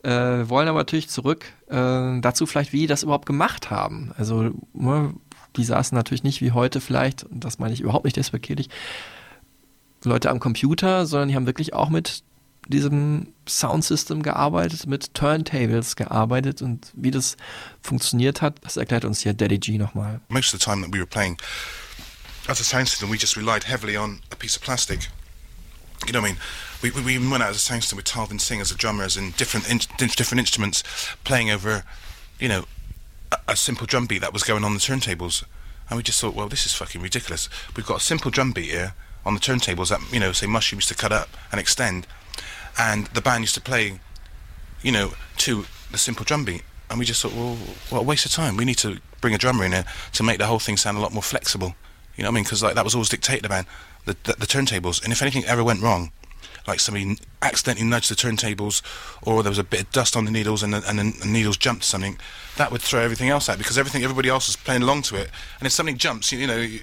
Äh, 0.03 0.49
wollen 0.49 0.67
aber 0.67 0.81
natürlich 0.81 1.09
zurück 1.09 1.53
äh, 1.69 2.21
dazu 2.21 2.47
vielleicht, 2.47 2.73
wie 2.73 2.81
die 2.81 2.87
das 2.89 3.05
überhaupt 3.05 3.27
gemacht 3.27 3.71
haben. 3.71 4.13
Also 4.19 4.51
ne, 4.73 5.15
die 5.57 5.63
saßen 5.63 5.95
natürlich 5.95 6.25
nicht 6.25 6.41
wie 6.41 6.51
heute 6.51 6.81
vielleicht, 6.81 7.23
und 7.23 7.45
das 7.45 7.61
meine 7.61 7.75
ich 7.75 7.81
überhaupt 7.81 8.07
nicht 8.07 8.17
despektierlich, 8.17 8.71
Leute 10.05 10.31
am 10.31 10.41
Computer, 10.41 11.07
sondern 11.07 11.29
die 11.29 11.35
haben 11.35 11.47
wirklich 11.47 11.75
auch 11.75 11.89
mit 11.89 12.23
diesem 12.69 13.35
Soundsystem 13.49 14.23
gearbeitet, 14.23 14.87
mit 14.87 15.15
Turntables 15.15 15.97
gearbeitet 15.97 16.63
und 16.63 16.91
wie 16.95 17.11
das 17.11 17.37
funktioniert 17.83 18.41
hat, 18.41 18.59
das 18.63 18.77
erklärt 18.77 19.05
uns 19.05 19.21
hier 19.21 19.35
Daddy 19.35 19.59
G 19.59 19.79
nochmal. 19.79 20.21
Most 20.29 20.55
of 20.55 20.61
the 20.61 20.65
time 20.65 20.83
that 20.83 20.93
we 20.93 20.99
were 20.99 21.07
playing 21.07 21.39
as 22.49 22.61
a 22.61 22.65
sound 22.65 22.89
system, 22.89 23.11
we 23.11 23.17
just 23.17 23.37
relied 23.37 23.65
heavily 23.65 23.97
on 23.97 24.21
a 24.31 24.37
piece 24.37 24.57
of 24.57 24.63
plastic. 24.63 25.09
You 26.07 26.13
know 26.13 26.21
what 26.21 26.31
I 26.31 26.33
mean? 26.33 26.41
We, 26.83 26.91
we, 26.91 27.19
we 27.19 27.31
went 27.31 27.43
out 27.43 27.51
as 27.51 27.57
a 27.57 27.61
sound 27.61 27.83
system 27.83 27.97
with 27.97 28.07
Talvin 28.07 28.41
Singh 28.41 28.61
as 28.61 28.71
the 28.71 28.77
drummers 28.77 29.17
and 29.17 29.37
different 29.37 29.71
in, 29.71 29.79
different 29.99 30.41
instruments 30.41 30.83
playing 31.25 31.51
over, 31.51 31.85
you 32.39 32.49
know, 32.49 32.65
a, 33.31 33.53
a 33.53 33.57
simple 33.57 33.87
drum 33.87 34.07
beat 34.07 34.21
that 34.21 34.33
was 34.33 34.43
going 34.43 34.65
on 34.65 34.75
the 34.75 34.81
turntables. 34.81 35.45
And 35.89 35.97
we 35.97 36.03
just 36.03 36.21
thought, 36.21 36.35
well, 36.35 36.49
this 36.49 36.65
is 36.65 36.73
fucking 36.73 37.03
ridiculous. 37.03 37.49
We've 37.77 37.87
got 37.87 37.99
a 37.99 38.01
simple 38.01 38.31
drum 38.31 38.53
beat 38.53 38.71
here 38.71 38.95
on 39.25 39.35
the 39.35 39.41
turntables 39.41 39.91
that, 39.91 40.01
you 40.13 40.21
know, 40.21 40.33
say 40.33 40.47
Mushroom 40.47 40.79
used 40.79 40.89
to 40.89 40.95
cut 40.95 41.13
up 41.13 41.29
and 41.51 41.61
extend. 41.61 42.07
And 42.79 43.07
the 43.09 43.21
band 43.21 43.43
used 43.43 43.55
to 43.55 43.61
play, 43.61 44.01
you 44.83 44.93
know, 44.93 45.13
to 45.39 45.67
the 45.91 45.99
simple 45.99 46.25
drum 46.25 46.45
beat. 46.45 46.63
And 46.91 46.99
we 46.99 47.05
just 47.05 47.23
thought, 47.23 47.35
well, 47.35 47.57
what 47.91 48.01
a 48.01 48.05
waste 48.05 48.27
of 48.27 48.33
time. 48.33 48.57
We 48.57 48.65
need 48.65 48.79
to 48.79 48.99
bring 49.21 49.35
a 49.35 49.39
drummer 49.39 49.65
in 49.65 49.73
here 49.73 49.85
to 50.13 50.23
make 50.23 50.39
the 50.39 50.47
whole 50.47 50.59
thing 50.59 50.77
sound 50.77 50.99
a 50.99 51.01
lot 51.01 51.13
more 51.13 51.23
flexible. 51.23 51.75
You 52.17 52.25
know 52.25 52.29
what 52.29 52.35
I 52.35 52.37
mean? 52.37 52.45
Because 52.45 52.63
like 52.63 52.75
that 52.75 52.85
was 52.85 52.95
always 52.95 53.09
dictated 53.09 53.47
about 53.47 53.65
the, 54.05 54.17
the, 54.25 54.35
the 54.35 54.47
turntables. 54.47 55.03
And 55.03 55.13
if 55.13 55.23
anything 55.23 55.45
ever 55.45 55.65
went 55.65 55.83
wrong, 55.83 56.13
like 56.67 56.81
somebody 56.81 57.17
accidentally 57.41 57.87
nudged 57.87 58.11
the 58.11 58.15
turntables, 58.15 58.83
or 59.23 59.43
there 59.43 59.51
was 59.51 59.59
a 59.59 59.65
bit 59.65 59.81
of 59.83 59.91
dust 59.93 60.17
on 60.17 60.25
the 60.25 60.31
needles 60.31 60.63
and 60.63 60.75
the, 60.75 60.83
and 60.89 60.99
the 60.99 61.27
needles 61.27 61.57
jumped 61.57 61.83
to 61.83 61.89
something, 61.89 62.19
that 62.57 62.71
would 62.71 62.83
throw 62.83 63.01
everything 63.01 63.29
else 63.29 63.49
out 63.49 63.59
because 63.59 63.79
everything 63.79 64.03
everybody 64.03 64.29
else 64.29 64.49
was 64.49 64.57
playing 64.57 64.83
along 64.83 65.03
to 65.03 65.17
it. 65.17 65.31
And 65.59 65.67
if 65.67 65.73
something 65.73 65.97
jumps, 65.97 66.31
you, 66.31 66.39
you 66.39 66.47
know, 66.47 66.59
you, 66.59 66.81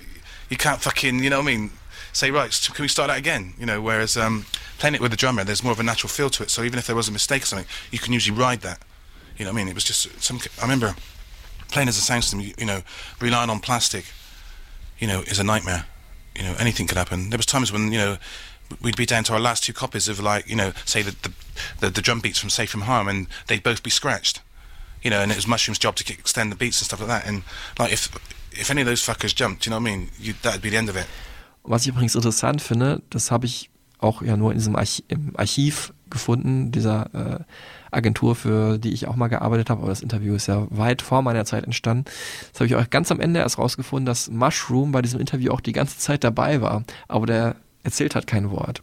you 0.49 0.57
can't 0.57 0.81
fucking, 0.81 1.23
you 1.23 1.29
know 1.29 1.37
what 1.37 1.47
I 1.47 1.55
mean? 1.55 1.71
Say 2.13 2.31
right, 2.31 2.51
can 2.73 2.83
we 2.83 2.87
start 2.87 3.09
that 3.09 3.17
again? 3.17 3.53
You 3.59 3.65
know, 3.65 3.81
whereas 3.81 4.17
um, 4.17 4.45
playing 4.77 4.95
it 4.95 5.01
with 5.01 5.11
the 5.11 5.17
drummer, 5.17 5.43
there's 5.43 5.63
more 5.63 5.71
of 5.71 5.79
a 5.79 5.83
natural 5.83 6.09
feel 6.09 6.29
to 6.31 6.43
it. 6.43 6.49
So 6.49 6.63
even 6.63 6.79
if 6.79 6.87
there 6.87 6.95
was 6.95 7.07
a 7.07 7.11
mistake 7.11 7.43
or 7.43 7.45
something, 7.45 7.67
you 7.91 7.99
can 7.99 8.13
usually 8.13 8.37
ride 8.37 8.61
that. 8.61 8.79
You 9.37 9.45
know 9.45 9.51
what 9.51 9.59
I 9.59 9.63
mean? 9.63 9.67
It 9.69 9.75
was 9.75 9.83
just 9.83 10.21
some. 10.21 10.39
I 10.59 10.63
remember 10.63 10.95
playing 11.71 11.87
as 11.87 11.97
a 11.97 12.01
sound 12.01 12.23
system. 12.23 12.41
You, 12.41 12.53
you 12.57 12.65
know, 12.65 12.81
relying 13.21 13.49
on 13.49 13.59
plastic. 13.59 14.05
You 14.97 15.07
know, 15.07 15.21
is 15.21 15.39
a 15.39 15.43
nightmare. 15.43 15.85
You 16.35 16.43
know, 16.43 16.55
anything 16.59 16.87
could 16.87 16.97
happen. 16.97 17.29
There 17.29 17.37
was 17.37 17.45
times 17.45 17.71
when 17.71 17.91
you 17.91 17.97
know 17.97 18.17
we'd 18.81 18.97
be 18.97 19.05
down 19.05 19.23
to 19.25 19.33
our 19.33 19.39
last 19.39 19.63
two 19.63 19.73
copies 19.73 20.07
of 20.07 20.19
like 20.19 20.49
you 20.49 20.55
know, 20.55 20.73
say 20.85 21.01
the 21.01 21.15
the, 21.21 21.33
the, 21.79 21.89
the 21.89 22.01
drum 22.01 22.19
beats 22.19 22.39
from 22.39 22.49
Safe 22.49 22.69
from 22.69 22.81
Harm, 22.81 23.07
and 23.07 23.27
they'd 23.47 23.63
both 23.63 23.81
be 23.81 23.89
scratched. 23.89 24.41
You 25.01 25.09
know, 25.09 25.21
and 25.21 25.31
it 25.31 25.35
was 25.35 25.47
Mushroom's 25.47 25.79
job 25.79 25.95
to 25.95 26.13
extend 26.13 26.51
the 26.51 26.57
beats 26.57 26.81
and 26.81 26.85
stuff 26.85 26.99
like 26.99 27.07
that. 27.07 27.25
And 27.25 27.43
like 27.77 27.93
if 27.93 28.13
if 28.51 28.69
any 28.69 28.81
of 28.81 28.87
those 28.87 29.01
fuckers 29.01 29.33
jumped, 29.33 29.65
you 29.65 29.69
know 29.69 29.77
what 29.77 29.89
I 29.89 29.95
mean? 29.95 30.09
You, 30.19 30.33
that'd 30.41 30.61
be 30.61 30.69
the 30.69 30.77
end 30.77 30.89
of 30.89 30.97
it. 30.97 31.07
Was 31.63 31.83
ich 31.83 31.89
übrigens 31.89 32.15
interessant 32.15 32.61
finde, 32.61 33.01
das 33.09 33.31
habe 33.31 33.45
ich 33.45 33.69
auch 33.99 34.21
ja 34.21 34.37
nur 34.37 34.51
in 34.51 34.57
diesem 34.57 34.75
Archi 34.75 35.03
im 35.07 35.33
Archiv 35.35 35.93
gefunden, 36.09 36.71
dieser 36.71 37.13
äh, 37.13 37.43
Agentur, 37.91 38.35
für 38.35 38.77
die 38.77 38.93
ich 38.93 39.07
auch 39.07 39.15
mal 39.15 39.27
gearbeitet 39.27 39.69
habe, 39.69 39.81
aber 39.81 39.89
das 39.89 40.01
Interview 40.01 40.33
ist 40.35 40.47
ja 40.47 40.65
weit 40.69 41.01
vor 41.01 41.21
meiner 41.21 41.45
Zeit 41.45 41.65
entstanden. 41.65 42.05
Das 42.51 42.61
habe 42.61 42.65
ich 42.67 42.75
auch 42.75 42.89
ganz 42.89 43.11
am 43.11 43.19
Ende 43.19 43.41
erst 43.41 43.57
rausgefunden, 43.57 44.05
dass 44.05 44.29
Mushroom 44.29 44.91
bei 44.91 45.01
diesem 45.01 45.19
Interview 45.19 45.51
auch 45.51 45.61
die 45.61 45.71
ganze 45.73 45.97
Zeit 45.97 46.23
dabei 46.23 46.61
war, 46.61 46.83
aber 47.07 47.25
der 47.25 47.55
erzählt 47.83 48.15
hat 48.15 48.27
kein 48.27 48.51
Wort. 48.51 48.81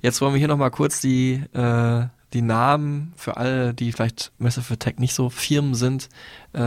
Jetzt 0.00 0.20
wollen 0.20 0.34
wir 0.34 0.38
hier 0.38 0.48
nochmal 0.48 0.70
kurz 0.70 1.00
die, 1.00 1.42
äh, 1.52 2.06
die 2.32 2.42
Namen 2.42 3.12
für 3.16 3.36
alle, 3.36 3.74
die 3.74 3.92
vielleicht 3.92 4.32
Massive 4.38 4.74
Attack 4.74 4.98
nicht 4.98 5.14
so 5.14 5.30
Firmen 5.30 5.74
sind, 5.74 6.08
äh, 6.52 6.60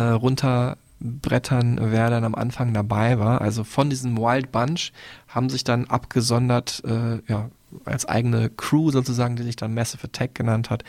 runterbrettern, 1.06 1.80
wer 1.82 2.10
dann 2.10 2.24
am 2.24 2.36
Anfang 2.36 2.74
dabei 2.74 3.20
war. 3.20 3.42
Also 3.42 3.64
von 3.64 3.90
diesem 3.90 4.18
Wild 4.18 4.52
Bunch 4.52 4.92
haben 5.28 5.50
sich 5.50 5.64
dann 5.64 5.86
abgesondert, 5.86 6.84
äh, 6.86 7.20
ja, 7.28 7.50
als 7.84 8.06
eigene 8.06 8.50
Crew 8.50 8.92
sozusagen, 8.92 9.36
die 9.36 9.44
sich 9.44 9.56
dann 9.56 9.74
Massive 9.74 10.06
Attack 10.06 10.36
genannt 10.36 10.70
hat. 10.70 10.84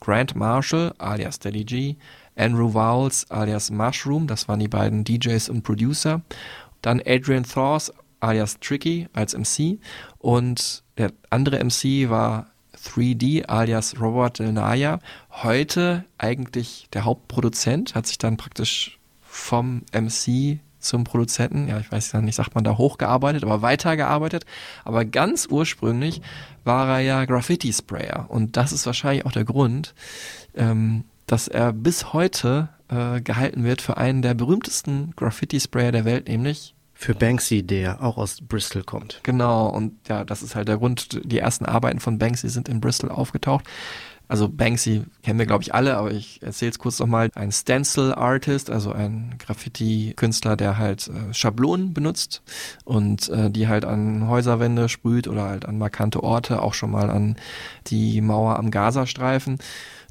Grant 0.00 0.36
Marshall 0.36 0.94
alias 0.98 1.38
Daddy 1.38 1.64
G, 1.64 1.96
Andrew 2.36 2.74
Vowles 2.74 3.30
alias 3.30 3.70
Mushroom, 3.70 4.26
das 4.26 4.46
waren 4.46 4.60
die 4.60 4.68
beiden 4.68 5.04
DJs 5.04 5.48
und 5.48 5.62
Producer. 5.62 6.20
Dann 6.82 7.02
Adrian 7.04 7.44
Thors 7.44 7.92
alias 8.20 8.58
Tricky 8.60 9.08
als 9.14 9.36
MC 9.36 9.78
und 10.18 10.84
der 10.98 11.12
andere 11.30 11.62
MC 11.64 12.08
war 12.08 12.46
3D 12.84 13.46
alias 13.46 13.98
Robert 14.00 14.38
Del 14.38 14.52
Naya. 14.52 15.00
Heute 15.30 16.04
eigentlich 16.18 16.86
der 16.92 17.04
Hauptproduzent, 17.04 17.94
hat 17.94 18.06
sich 18.06 18.18
dann 18.18 18.36
praktisch 18.36 18.95
vom 19.36 19.82
MC 19.92 20.58
zum 20.78 21.04
Produzenten, 21.04 21.68
ja, 21.68 21.78
ich 21.78 21.90
weiß 21.90 22.12
ja 22.12 22.20
nicht, 22.20 22.36
sagt 22.36 22.54
man 22.54 22.64
da 22.64 22.78
hochgearbeitet, 22.78 23.44
aber 23.44 23.62
weitergearbeitet. 23.62 24.46
Aber 24.84 25.04
ganz 25.04 25.48
ursprünglich 25.50 26.22
war 26.64 26.88
er 26.88 27.00
ja 27.00 27.24
Graffiti-Sprayer. 27.24 28.26
Und 28.28 28.56
das 28.56 28.72
ist 28.72 28.86
wahrscheinlich 28.86 29.26
auch 29.26 29.32
der 29.32 29.44
Grund, 29.44 29.94
ähm, 30.54 31.04
dass 31.26 31.48
er 31.48 31.72
bis 31.72 32.12
heute 32.12 32.68
äh, 32.88 33.20
gehalten 33.20 33.64
wird 33.64 33.82
für 33.82 33.96
einen 33.96 34.22
der 34.22 34.34
berühmtesten 34.34 35.12
Graffiti-Sprayer 35.16 35.92
der 35.92 36.04
Welt, 36.04 36.28
nämlich 36.28 36.74
Für 36.94 37.14
Banksy, 37.14 37.62
der 37.62 38.02
auch 38.02 38.16
aus 38.16 38.38
Bristol 38.40 38.82
kommt. 38.82 39.20
Genau, 39.22 39.68
und 39.68 40.08
ja, 40.08 40.24
das 40.24 40.42
ist 40.42 40.54
halt 40.54 40.68
der 40.68 40.78
Grund. 40.78 41.20
Die 41.24 41.38
ersten 41.38 41.66
Arbeiten 41.66 42.00
von 42.00 42.18
Banksy 42.18 42.48
sind 42.48 42.68
in 42.68 42.80
Bristol 42.80 43.10
aufgetaucht. 43.10 43.66
Also 44.28 44.48
Banksy 44.48 45.04
kennen 45.22 45.38
wir, 45.38 45.46
glaube 45.46 45.62
ich, 45.62 45.74
alle, 45.74 45.96
aber 45.96 46.10
ich 46.10 46.42
erzähle 46.42 46.72
es 46.72 46.78
kurz 46.78 46.98
nochmal. 46.98 47.30
Ein 47.34 47.52
Stencil-Artist, 47.52 48.70
also 48.70 48.92
ein 48.92 49.36
Graffiti-Künstler, 49.38 50.56
der 50.56 50.78
halt 50.78 51.08
äh, 51.08 51.32
Schablonen 51.32 51.94
benutzt 51.94 52.42
und 52.84 53.28
äh, 53.28 53.50
die 53.50 53.68
halt 53.68 53.84
an 53.84 54.28
Häuserwände 54.28 54.88
sprüht 54.88 55.28
oder 55.28 55.44
halt 55.44 55.66
an 55.66 55.78
markante 55.78 56.22
Orte, 56.22 56.62
auch 56.62 56.74
schon 56.74 56.90
mal 56.90 57.10
an 57.10 57.36
die 57.86 58.20
Mauer 58.20 58.58
am 58.58 58.70
Gazastreifen. 58.70 59.58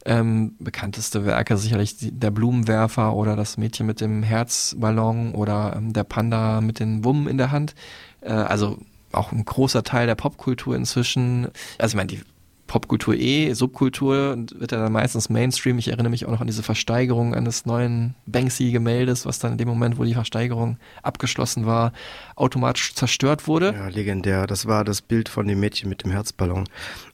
Ähm, 0.08 0.56
bekannteste 0.60 1.26
Werke 1.26 1.58
sicherlich 1.58 1.96
der 2.00 2.30
Blumenwerfer 2.30 3.16
oder 3.16 3.36
das 3.36 3.58
Mädchen 3.58 3.88
mit 3.88 4.02
dem 4.02 4.22
Herzballon 4.22 5.34
oder 5.34 5.74
ähm, 5.76 5.94
der 5.94 6.04
Panda 6.04 6.62
mit 6.62 6.80
den 6.80 7.04
Wummen 7.04 7.28
in 7.28 7.40
der 7.40 7.52
Hand. 7.52 7.74
Äh, 8.22 8.32
also 8.32 8.78
auch 9.12 9.32
ein 9.32 9.44
großer 9.44 9.84
Teil 9.84 10.06
der 10.08 10.16
Popkultur 10.16 10.76
inzwischen. 10.76 11.48
Also 11.80 11.94
ich 11.94 11.96
meine, 11.96 12.08
die 12.08 12.22
Popkultur 12.68 13.14
eh, 13.16 13.54
Subkultur 13.54 14.34
und 14.34 14.60
wird 14.60 14.72
ja 14.72 14.80
dann 14.80 14.92
meistens 14.92 15.30
Mainstream. 15.30 15.78
Ich 15.78 15.90
erinnere 15.90 16.10
mich 16.10 16.26
auch 16.26 16.32
noch 16.32 16.42
an 16.42 16.48
diese 16.48 16.64
Versteigerung 16.64 17.36
eines 17.36 17.66
neuen 17.66 18.16
Banksy-Gemäldes, 18.26 19.26
was 19.26 19.40
dann 19.40 19.54
in 19.54 19.58
dem 19.58 19.68
Moment, 19.68 20.00
wo 20.00 20.04
die 20.04 20.16
Versteigerung 20.16 20.78
abgeschlossen 21.04 21.66
war, 21.66 21.94
automatisch 22.36 22.96
zerstört 22.96 23.48
wurde. 23.48 23.74
Ja, 23.74 23.88
legendär. 23.88 24.48
Das 24.48 24.66
war 24.66 24.84
das 24.84 25.02
Bild 25.02 25.30
von 25.30 25.48
dem 25.48 25.60
Mädchen 25.60 25.90
mit 25.90 26.04
dem 26.04 26.12
Herzballon. 26.12 26.68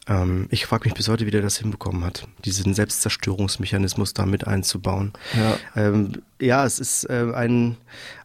Ähm, 0.07 0.47
ich 0.51 0.65
frage 0.65 0.85
mich 0.85 0.93
bis 0.93 1.09
heute, 1.09 1.25
wie 1.25 1.31
der 1.31 1.41
das 1.41 1.57
hinbekommen 1.57 2.03
hat, 2.05 2.27
diesen 2.45 2.73
Selbstzerstörungsmechanismus 2.73 4.13
da 4.13 4.25
mit 4.25 4.47
einzubauen. 4.47 5.11
Ja. 5.35 5.57
Ähm, 5.75 6.21
ja, 6.39 6.65
es 6.65 6.79
ist 6.79 7.09
äh, 7.09 7.31
ein, 7.35 7.77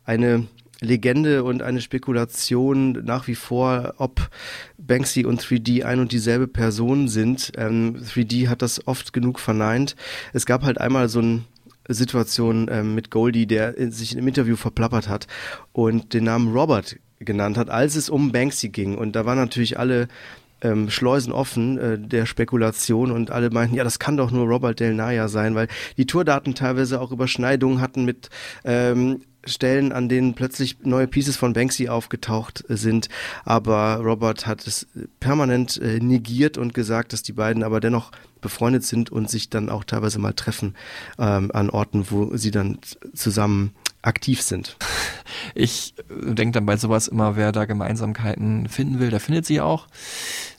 eine 0.05 0.47
Legende 0.81 1.43
und 1.45 1.63
eine 1.63 1.81
Spekulation 1.81 3.05
nach 3.05 3.27
wie 3.27 3.35
vor, 3.35 3.95
ob 3.99 4.29
Banksy 4.79 5.25
und 5.25 5.41
3D 5.41 5.85
ein 5.85 6.01
und 6.01 6.13
dieselbe 6.13 6.47
Person 6.47 7.09
sind. 7.09 7.53
Ähm, 7.57 7.97
3D 7.97 8.49
hat 8.49 8.63
das 8.63 8.87
oft 8.87 9.13
genug 9.13 9.41
verneint. 9.41 9.97
Es 10.33 10.45
gab 10.45 10.63
halt 10.63 10.79
einmal 10.79 11.09
so 11.09 11.21
ein 11.21 11.45
Situation 11.89 12.69
ähm, 12.71 12.95
mit 12.95 13.11
Goldie, 13.11 13.47
der 13.47 13.77
in, 13.79 13.93
sich 13.93 14.17
im 14.17 14.27
Interview 14.29 14.57
verplappert 14.57 15.09
hat 15.09 15.27
und 15.73 16.13
den 16.15 16.25
Namen 16.25 16.53
Robert 16.53 16.97
genannt 17.21 17.57
hat, 17.57 17.71
als 17.71 17.97
es 17.97 18.11
um 18.11 18.33
Banksy 18.33 18.69
ging. 18.69 18.99
Und 18.99 19.17
da 19.17 19.25
waren 19.25 19.39
natürlich 19.39 19.79
alle 19.79 20.09
ähm, 20.63 20.91
Schleusen 20.91 21.33
offen 21.33 21.79
äh, 21.79 21.99
der 21.99 22.27
Spekulation 22.27 23.11
und 23.11 23.31
alle 23.31 23.51
meinten, 23.51 23.77
ja, 23.77 23.85
das 23.85 23.99
kann 23.99 24.17
doch 24.17 24.31
nur 24.31 24.47
Robert 24.47 24.81
Del 24.81 24.95
Naya 24.95 25.29
sein, 25.29 25.55
weil 25.55 25.69
die 25.97 26.07
Tourdaten 26.07 26.55
teilweise 26.55 27.01
auch 27.01 27.13
Überschneidungen 27.13 27.81
hatten 27.81 28.05
mit 28.05 28.31
ähm, 28.65 29.21
Stellen, 29.47 29.93
an 29.93 30.09
denen 30.09 30.35
plötzlich 30.35 30.79
neue 30.83 31.07
Pieces 31.07 31.37
von 31.37 31.53
Banksy 31.53 31.89
aufgetaucht 31.89 32.65
äh, 32.69 32.77
sind. 32.77 33.09
Aber 33.45 33.97
Robert 33.97 34.47
hat 34.47 34.67
es 34.67 34.87
permanent 35.21 35.81
äh, 35.81 35.99
negiert 36.01 36.59
und 36.59 36.75
gesagt, 36.75 37.13
dass 37.13 37.23
die 37.23 37.33
beiden 37.33 37.63
aber 37.63 37.81
dennoch 37.81 38.13
befreundet 38.41 38.85
sind 38.85 39.11
und 39.11 39.31
sich 39.31 39.51
dann 39.51 39.71
auch 39.71 39.85
teilweise 39.85 40.19
mal 40.19 40.33
treffen 40.33 40.75
ähm, 41.19 41.51
an 41.53 41.71
Orten, 41.71 42.11
wo 42.11 42.37
sie 42.37 42.51
dann 42.51 42.79
zusammen 43.15 43.73
aktiv 44.03 44.43
sind. 44.43 44.77
Ich 45.55 45.95
äh, 45.99 46.35
denke 46.35 46.53
dann 46.53 46.67
bei 46.67 46.77
sowas 46.77 47.09
immer, 47.09 47.37
wer 47.37 47.53
da 47.53 47.65
Gemeinsamkeiten 47.65 48.69
finden 48.69 49.01
will, 49.01 49.11
der 49.11 49.21
findet 49.21 49.45
sie 49.45 49.61
auch. 49.61 49.87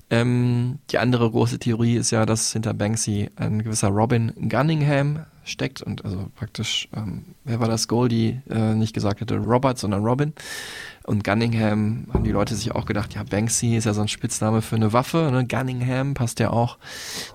Ähm, 0.09 0.79
die 0.91 0.99
andere 0.99 1.29
große 1.31 1.57
Theorie 1.59 1.95
ist 1.95 2.11
ja, 2.11 2.25
dass 2.25 2.53
hinter 2.53 2.73
Banksy 2.73 3.29
ein 3.35 3.63
gewisser 3.63 3.87
Robin 3.89 4.33
Gunningham 4.49 5.25
steckt 5.47 5.81
und 5.81 6.05
also 6.05 6.29
praktisch, 6.35 6.89
ähm, 6.95 7.25
wer 7.43 7.59
war 7.59 7.67
das 7.67 7.87
Goldie 7.87 8.41
äh, 8.49 8.73
nicht 8.75 8.93
gesagt 8.93 9.21
hätte, 9.21 9.37
Robert, 9.37 9.77
sondern 9.77 10.03
Robin. 10.03 10.33
Und 11.07 11.23
Gunningham 11.23 12.07
haben 12.13 12.25
die 12.25 12.31
Leute 12.31 12.53
sich 12.53 12.73
auch 12.75 12.85
gedacht, 12.85 13.15
ja, 13.15 13.23
Banksy 13.23 13.77
ist 13.77 13.85
ja 13.85 13.93
so 13.93 14.01
ein 14.01 14.09
Spitzname 14.09 14.61
für 14.61 14.75
eine 14.75 14.91
Waffe, 14.91 15.29
ne? 15.31 15.47
Gunningham 15.47 16.15
passt 16.15 16.41
ja 16.41 16.49
auch 16.49 16.77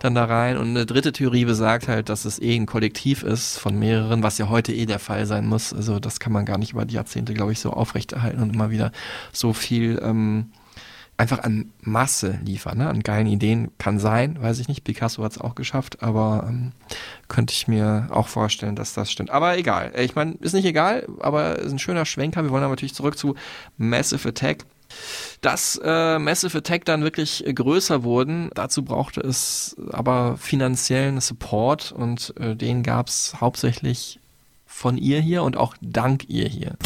dann 0.00 0.14
da 0.14 0.26
rein. 0.26 0.58
Und 0.58 0.68
eine 0.68 0.84
dritte 0.84 1.12
Theorie 1.12 1.46
besagt 1.46 1.88
halt, 1.88 2.10
dass 2.10 2.26
es 2.26 2.38
eh 2.38 2.54
ein 2.54 2.66
Kollektiv 2.66 3.22
ist 3.22 3.56
von 3.56 3.78
mehreren, 3.78 4.22
was 4.22 4.36
ja 4.36 4.50
heute 4.50 4.74
eh 4.74 4.84
der 4.84 4.98
Fall 4.98 5.24
sein 5.24 5.46
muss. 5.46 5.72
Also 5.72 6.00
das 6.00 6.20
kann 6.20 6.34
man 6.34 6.44
gar 6.44 6.58
nicht 6.58 6.72
über 6.72 6.84
die 6.84 6.96
Jahrzehnte, 6.96 7.32
glaube 7.32 7.52
ich, 7.52 7.60
so 7.60 7.70
aufrechterhalten 7.70 8.42
und 8.42 8.52
immer 8.52 8.70
wieder 8.70 8.92
so 9.32 9.54
viel 9.54 9.98
ähm, 10.04 10.50
einfach 11.22 11.44
an 11.44 11.70
Masse 11.80 12.40
liefern, 12.44 12.78
ne? 12.78 12.88
an 12.88 13.00
geilen 13.00 13.28
Ideen. 13.28 13.70
Kann 13.78 14.00
sein, 14.00 14.42
weiß 14.42 14.58
ich 14.58 14.66
nicht. 14.66 14.82
Picasso 14.82 15.22
hat 15.22 15.32
es 15.32 15.40
auch 15.40 15.54
geschafft, 15.54 16.02
aber 16.02 16.46
ähm, 16.48 16.72
könnte 17.28 17.52
ich 17.52 17.68
mir 17.68 18.08
auch 18.10 18.26
vorstellen, 18.26 18.74
dass 18.74 18.92
das 18.92 19.10
stimmt. 19.10 19.30
Aber 19.30 19.56
egal. 19.56 19.92
Ich 19.96 20.16
meine, 20.16 20.32
ist 20.40 20.52
nicht 20.52 20.64
egal, 20.64 21.06
aber 21.20 21.60
ist 21.60 21.70
ein 21.70 21.78
schöner 21.78 22.06
Schwenker. 22.06 22.42
Wir 22.42 22.50
wollen 22.50 22.64
aber 22.64 22.72
natürlich 22.72 22.94
zurück 22.94 23.16
zu 23.16 23.36
Massive 23.76 24.28
Attack. 24.28 24.64
Dass 25.40 25.80
äh, 25.82 26.18
Massive 26.18 26.58
Attack 26.58 26.84
dann 26.84 27.02
wirklich 27.02 27.46
äh, 27.46 27.54
größer 27.54 28.02
wurden, 28.02 28.50
dazu 28.54 28.84
brauchte 28.84 29.20
es 29.20 29.76
aber 29.90 30.36
finanziellen 30.36 31.20
Support 31.20 31.92
und 31.92 32.34
äh, 32.38 32.56
den 32.56 32.82
gab 32.82 33.06
es 33.08 33.36
hauptsächlich 33.40 34.20
von 34.66 34.98
ihr 34.98 35.20
hier 35.20 35.44
und 35.44 35.56
auch 35.56 35.76
dank 35.80 36.28
ihr 36.28 36.48
hier. 36.48 36.76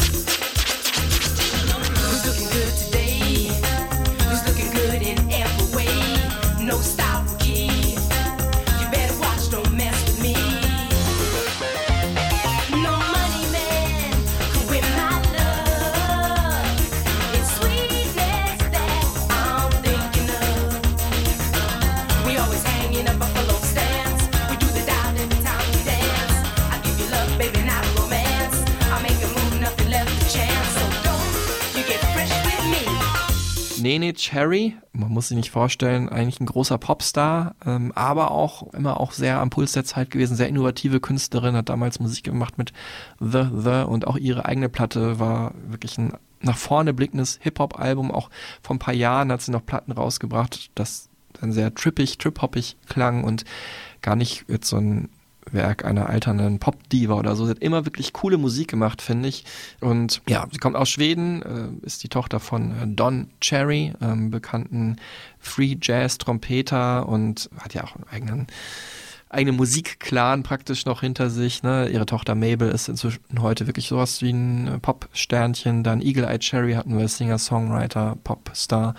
Nene 33.87 34.13
Cherry, 34.13 34.75
man 34.91 35.11
muss 35.11 35.29
sich 35.29 35.37
nicht 35.37 35.49
vorstellen, 35.49 36.09
eigentlich 36.09 36.41
ein 36.41 36.45
großer 36.45 36.77
Popstar, 36.77 37.55
ähm, 37.65 37.93
aber 37.95 38.31
auch 38.31 38.73
immer 38.73 38.99
auch 38.99 39.13
sehr 39.13 39.39
am 39.39 39.49
Puls 39.49 39.71
der 39.71 39.85
Zeit 39.85 40.11
gewesen, 40.11 40.35
sehr 40.35 40.49
innovative 40.49 40.99
Künstlerin, 40.99 41.55
hat 41.55 41.69
damals 41.69 42.01
Musik 42.01 42.25
gemacht 42.25 42.57
mit 42.57 42.73
The 43.21 43.45
The 43.55 43.85
und 43.87 44.05
auch 44.05 44.17
ihre 44.17 44.43
eigene 44.43 44.67
Platte 44.67 45.19
war 45.19 45.53
wirklich 45.69 45.97
ein 45.97 46.11
nach 46.41 46.57
vorne 46.57 46.93
blickendes 46.93 47.39
Hip-Hop-Album. 47.41 48.11
Auch 48.11 48.29
vor 48.61 48.75
ein 48.75 48.79
paar 48.79 48.93
Jahren 48.93 49.31
hat 49.31 49.41
sie 49.41 49.51
noch 49.51 49.65
Platten 49.65 49.93
rausgebracht, 49.93 50.69
das 50.75 51.07
dann 51.39 51.53
sehr 51.53 51.73
trippig, 51.73 52.17
trip-hoppig 52.17 52.75
klang 52.87 53.23
und 53.23 53.45
gar 54.01 54.17
nicht 54.17 54.43
jetzt 54.49 54.67
so 54.67 54.75
ein 54.75 55.07
Werk 55.53 55.85
einer 55.85 56.09
alternden 56.09 56.59
Pop-Diva 56.59 57.15
oder 57.15 57.35
so. 57.35 57.45
Sie 57.45 57.51
hat 57.51 57.59
immer 57.59 57.85
wirklich 57.85 58.13
coole 58.13 58.37
Musik 58.37 58.69
gemacht, 58.69 59.01
finde 59.01 59.29
ich. 59.29 59.45
Und 59.81 60.21
ja, 60.27 60.47
sie 60.51 60.57
kommt 60.57 60.75
aus 60.75 60.89
Schweden, 60.89 61.41
äh, 61.41 61.85
ist 61.85 62.03
die 62.03 62.09
Tochter 62.09 62.39
von 62.39 62.71
äh, 62.71 62.87
Don 62.87 63.29
Cherry, 63.41 63.93
ähm, 64.01 64.31
bekannten 64.31 64.97
Free 65.39 65.77
Jazz 65.81 66.17
Trompeter 66.17 67.07
und 67.07 67.49
hat 67.59 67.73
ja 67.73 67.83
auch 67.83 67.95
einen 67.95 68.05
eigenen 68.09 68.47
eigene 69.29 69.57
Musikclan 69.57 70.43
praktisch 70.43 70.85
noch 70.85 71.01
hinter 71.01 71.29
sich. 71.29 71.63
Ne? 71.63 71.89
Ihre 71.89 72.05
Tochter 72.05 72.35
Mabel 72.35 72.69
ist 72.69 72.87
inzwischen 72.87 73.41
heute 73.41 73.67
wirklich 73.67 73.87
sowas 73.87 74.21
wie 74.21 74.31
ein 74.31 74.67
äh, 74.67 74.79
Pop-Sternchen. 74.79 75.83
Dann 75.83 76.01
Eagle 76.01 76.25
Eye 76.25 76.39
Cherry 76.39 76.73
hatten 76.73 76.97
wir 76.97 77.07
Singer, 77.07 77.37
Songwriter, 77.37 78.17
Popstar. 78.23 78.95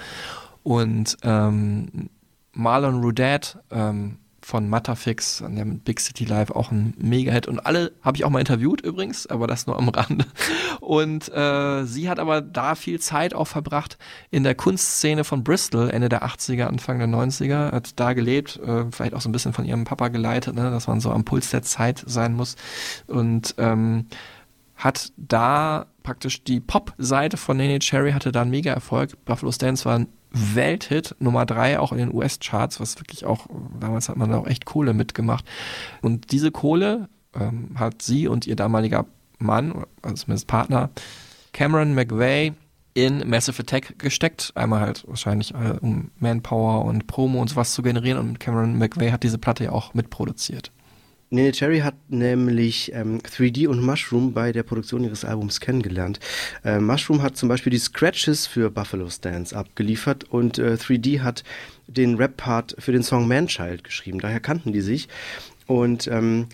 Und 0.63 1.17
ähm, 1.23 2.11
Marlon 2.53 3.01
Rudet 3.01 3.57
ähm, 3.71 4.19
von 4.49 4.67
Matterfix 4.67 5.43
an 5.43 5.57
dem 5.57 5.81
Big 5.81 6.01
City 6.01 6.25
Live 6.25 6.51
auch 6.53 6.73
ein 6.73 6.95
Mega-Hit. 6.97 7.49
Und 7.49 7.61
alle 7.67 7.93
habe 8.01 8.17
ich 8.17 8.25
auch 8.25 8.31
mal 8.31 8.41
interviewt 8.41 8.81
übrigens, 8.81 9.27
aber 9.27 9.47
das 9.47 9.67
nur 9.67 9.77
am 9.77 9.91
Rande. 9.91 10.25
Und 10.81 11.31
äh, 11.35 11.85
sie 11.85 12.09
hat 12.09 12.19
aber 12.19 12.41
da 12.41 12.75
viel 12.75 12.99
Zeit 12.99 13.35
auch 13.35 13.45
verbracht 13.45 13.99
in 14.31 14.45
der 14.45 14.55
Kunstszene 14.55 15.25
von 15.25 15.45
Bristol, 15.45 15.91
Ende 15.91 16.09
der 16.09 16.25
80er, 16.25 16.65
Anfang 16.65 16.99
der 16.99 17.09
90er, 17.09 17.73
hat 17.73 18.01
da 18.01 18.15
gelebt, 18.15 18.59
äh, 18.61 18.87
vielleicht 18.91 19.13
auch 19.13 19.21
so 19.21 19.29
ein 19.29 19.33
bisschen 19.33 19.53
von 19.53 19.67
ihrem 19.67 19.85
Papa 19.85 20.09
geleitet, 20.09 20.55
ne, 20.55 20.71
dass 20.71 20.87
man 20.87 21.01
so 21.01 21.13
am 21.13 21.27
Puls 21.27 21.51
der 21.51 21.61
Zeit 21.61 22.03
sein 22.07 22.33
muss. 22.33 22.57
Und 23.07 23.55
ähm, 23.59 24.07
hat 24.77 25.13
da 25.19 25.89
praktisch 26.03 26.43
die 26.43 26.61
Pop-Seite 26.61 27.37
von 27.37 27.59
Nene 27.59 27.81
Cherry 27.81 28.13
hatte 28.13 28.33
da 28.33 28.41
einen 28.41 28.51
Mega-Erfolg. 28.51 29.23
Buffalo 29.27 29.53
Stance 29.53 29.85
war 29.85 29.99
ein 29.99 30.09
Welthit, 30.31 31.17
Nummer 31.19 31.47
drei 31.47 31.79
auch 31.79 31.93
in 31.93 31.99
den 31.99 32.15
US-Charts, 32.15 32.81
was 32.81 32.99
wirklich 32.99 33.25
auch, 33.25 33.47
damals 33.81 34.09
hat 34.09 34.17
man 34.17 34.31
da 34.31 34.39
auch 34.39 34.47
echt 34.47 34.65
Kohle 34.65 34.95
mitgemacht. 34.95 35.45
Und 36.03 36.33
diese 36.33 36.51
Kohle 36.51 37.09
ähm, 37.35 37.71
hat 37.77 38.03
sie 38.03 38.29
und 38.29 38.47
ihr 38.47 38.57
damaliger 38.57 39.07
Mann, 39.39 39.85
also 40.03 40.17
zumindest 40.17 40.47
Partner, 40.47 40.91
Cameron 41.53 41.95
McVeigh, 41.95 42.53
in 42.95 43.29
Massive 43.29 43.63
Attack 43.63 43.99
gesteckt. 43.99 44.51
Einmal 44.57 44.81
halt 44.81 45.05
wahrscheinlich 45.07 45.55
äh, 45.55 45.79
um 45.81 46.11
Manpower 46.19 46.85
und 46.85 47.07
Promo 47.07 47.41
und 47.41 47.49
sowas 47.49 47.73
zu 47.73 47.83
generieren. 47.83 48.19
Und 48.19 48.41
Cameron 48.41 48.77
McVeigh 48.77 49.13
hat 49.13 49.23
diese 49.23 49.39
Platte 49.39 49.65
ja 49.65 49.73
auch 49.73 49.95
mitproduziert. 49.95 50.73
Nene 51.31 51.53
Cherry 51.53 51.81
hat 51.81 51.95
nämlich 52.09 52.93
ähm, 52.95 53.19
3D 53.19 53.69
und 53.69 53.85
Mushroom 53.85 54.33
bei 54.33 54.51
der 54.53 54.63
Produktion 54.63 55.05
ihres 55.05 55.25
Albums 55.25 55.61
kennengelernt. 55.61 56.21
Äh, 56.65 56.81
Mushroom 56.81 57.23
hat 57.23 57.37
zum 57.37 57.51
Beispiel 57.51 57.71
die 57.71 57.79
Scratches 57.79 58.47
für 58.47 58.71
Buffalo 58.71 59.11
Stance 59.11 59.55
abgeliefert 59.55 60.25
und 60.25 60.59
äh, 60.59 60.75
3D 60.75 61.21
hat 61.21 61.45
den 61.87 62.17
Rap-Part 62.17 62.77
für 62.79 62.93
den 62.93 63.03
Song 63.03 63.29
Manchild 63.29 63.85
geschrieben. 63.85 64.21
Daher 64.21 64.41
kannten 64.41 64.73
die 64.73 64.81
sich. 64.81 65.09
Und 65.67 66.07
ähm, 66.09 66.47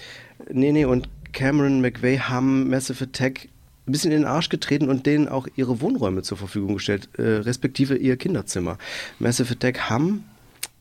Nene 0.50 0.88
und 0.88 1.08
Cameron 1.32 1.80
McVeigh 1.80 2.18
haben 2.28 2.68
Massive 2.68 3.04
Attack 3.04 3.48
ein 3.86 3.92
bisschen 3.92 4.10
in 4.10 4.22
den 4.22 4.26
Arsch 4.26 4.48
getreten 4.48 4.88
und 4.88 5.06
denen 5.06 5.28
auch 5.28 5.46
ihre 5.56 5.80
Wohnräume 5.80 6.22
zur 6.22 6.38
Verfügung 6.38 6.74
gestellt, 6.74 7.08
äh, 7.16 7.22
respektive 7.22 7.96
ihr 7.96 8.16
Kinderzimmer. 8.16 8.78
Massive 9.18 9.52
Attack 9.52 9.88
haben 9.90 10.24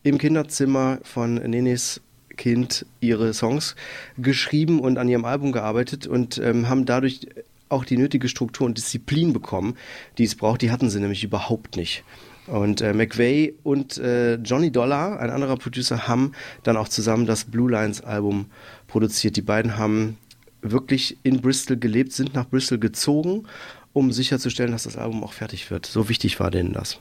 im 0.02 0.18
Kinderzimmer 0.18 0.98
von 1.02 1.34
Nenes 1.34 2.00
Kind 2.36 2.86
ihre 3.00 3.32
Songs 3.34 3.76
geschrieben 4.18 4.80
und 4.80 4.98
an 4.98 5.08
ihrem 5.08 5.24
Album 5.24 5.52
gearbeitet 5.52 6.06
und 6.06 6.38
ähm, 6.38 6.68
haben 6.68 6.86
dadurch 6.86 7.28
auch 7.68 7.84
die 7.84 7.96
nötige 7.96 8.28
Struktur 8.28 8.66
und 8.66 8.78
Disziplin 8.78 9.32
bekommen, 9.32 9.76
die 10.18 10.24
es 10.24 10.34
braucht. 10.34 10.62
Die 10.62 10.70
hatten 10.70 10.90
sie 10.90 11.00
nämlich 11.00 11.24
überhaupt 11.24 11.76
nicht. 11.76 12.04
Und 12.46 12.82
äh, 12.82 12.92
McVeigh 12.92 13.54
und 13.62 13.96
äh, 13.98 14.34
Johnny 14.34 14.70
Dollar, 14.70 15.18
ein 15.18 15.30
anderer 15.30 15.56
Producer, 15.56 16.06
haben 16.06 16.32
dann 16.62 16.76
auch 16.76 16.88
zusammen 16.88 17.26
das 17.26 17.44
Blue 17.44 17.70
Lines 17.70 18.02
Album 18.02 18.46
produziert. 18.86 19.36
Die 19.36 19.42
beiden 19.42 19.78
haben 19.78 20.18
wirklich 20.60 21.16
in 21.22 21.40
Bristol 21.40 21.78
gelebt, 21.78 22.12
sind 22.12 22.34
nach 22.34 22.46
Bristol 22.48 22.78
gezogen, 22.78 23.44
um 23.92 24.12
sicherzustellen, 24.12 24.72
dass 24.72 24.84
das 24.84 24.96
Album 24.96 25.24
auch 25.24 25.32
fertig 25.32 25.70
wird. 25.70 25.86
So 25.86 26.08
wichtig 26.08 26.38
war 26.38 26.50
denen 26.50 26.72
das. 26.72 26.98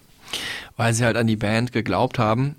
Weil 0.78 0.94
sie 0.94 1.04
halt 1.04 1.18
an 1.18 1.28
die 1.28 1.36
Band 1.36 1.72
geglaubt 1.72 2.20
haben. 2.20 2.56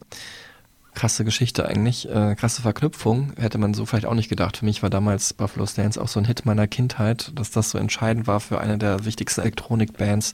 Krasse 0.95 1.25
Geschichte 1.25 1.67
eigentlich, 1.67 2.09
äh, 2.09 2.35
krasse 2.37 2.63
Verknüpfung, 2.63 3.33
hätte 3.37 3.59
man 3.59 3.75
so 3.75 3.85
vielleicht 3.85 4.07
auch 4.07 4.15
nicht 4.15 4.29
gedacht. 4.29 4.59
Für 4.59 4.65
mich 4.65 4.83
war 4.83 4.91
damals 4.91 5.33
Buffalo 5.33 5.67
Stance 5.67 6.01
auch 6.01 6.09
so 6.09 6.21
ein 6.21 6.25
Hit 6.25 6.47
meiner 6.47 6.67
Kindheit, 6.67 7.33
dass 7.35 7.51
das 7.51 7.71
so 7.71 7.79
entscheidend 7.79 8.27
war 8.27 8.41
für 8.41 8.61
eine 8.61 8.79
der 8.79 9.05
wichtigsten 9.05 9.41
Elektronikbands 9.41 10.33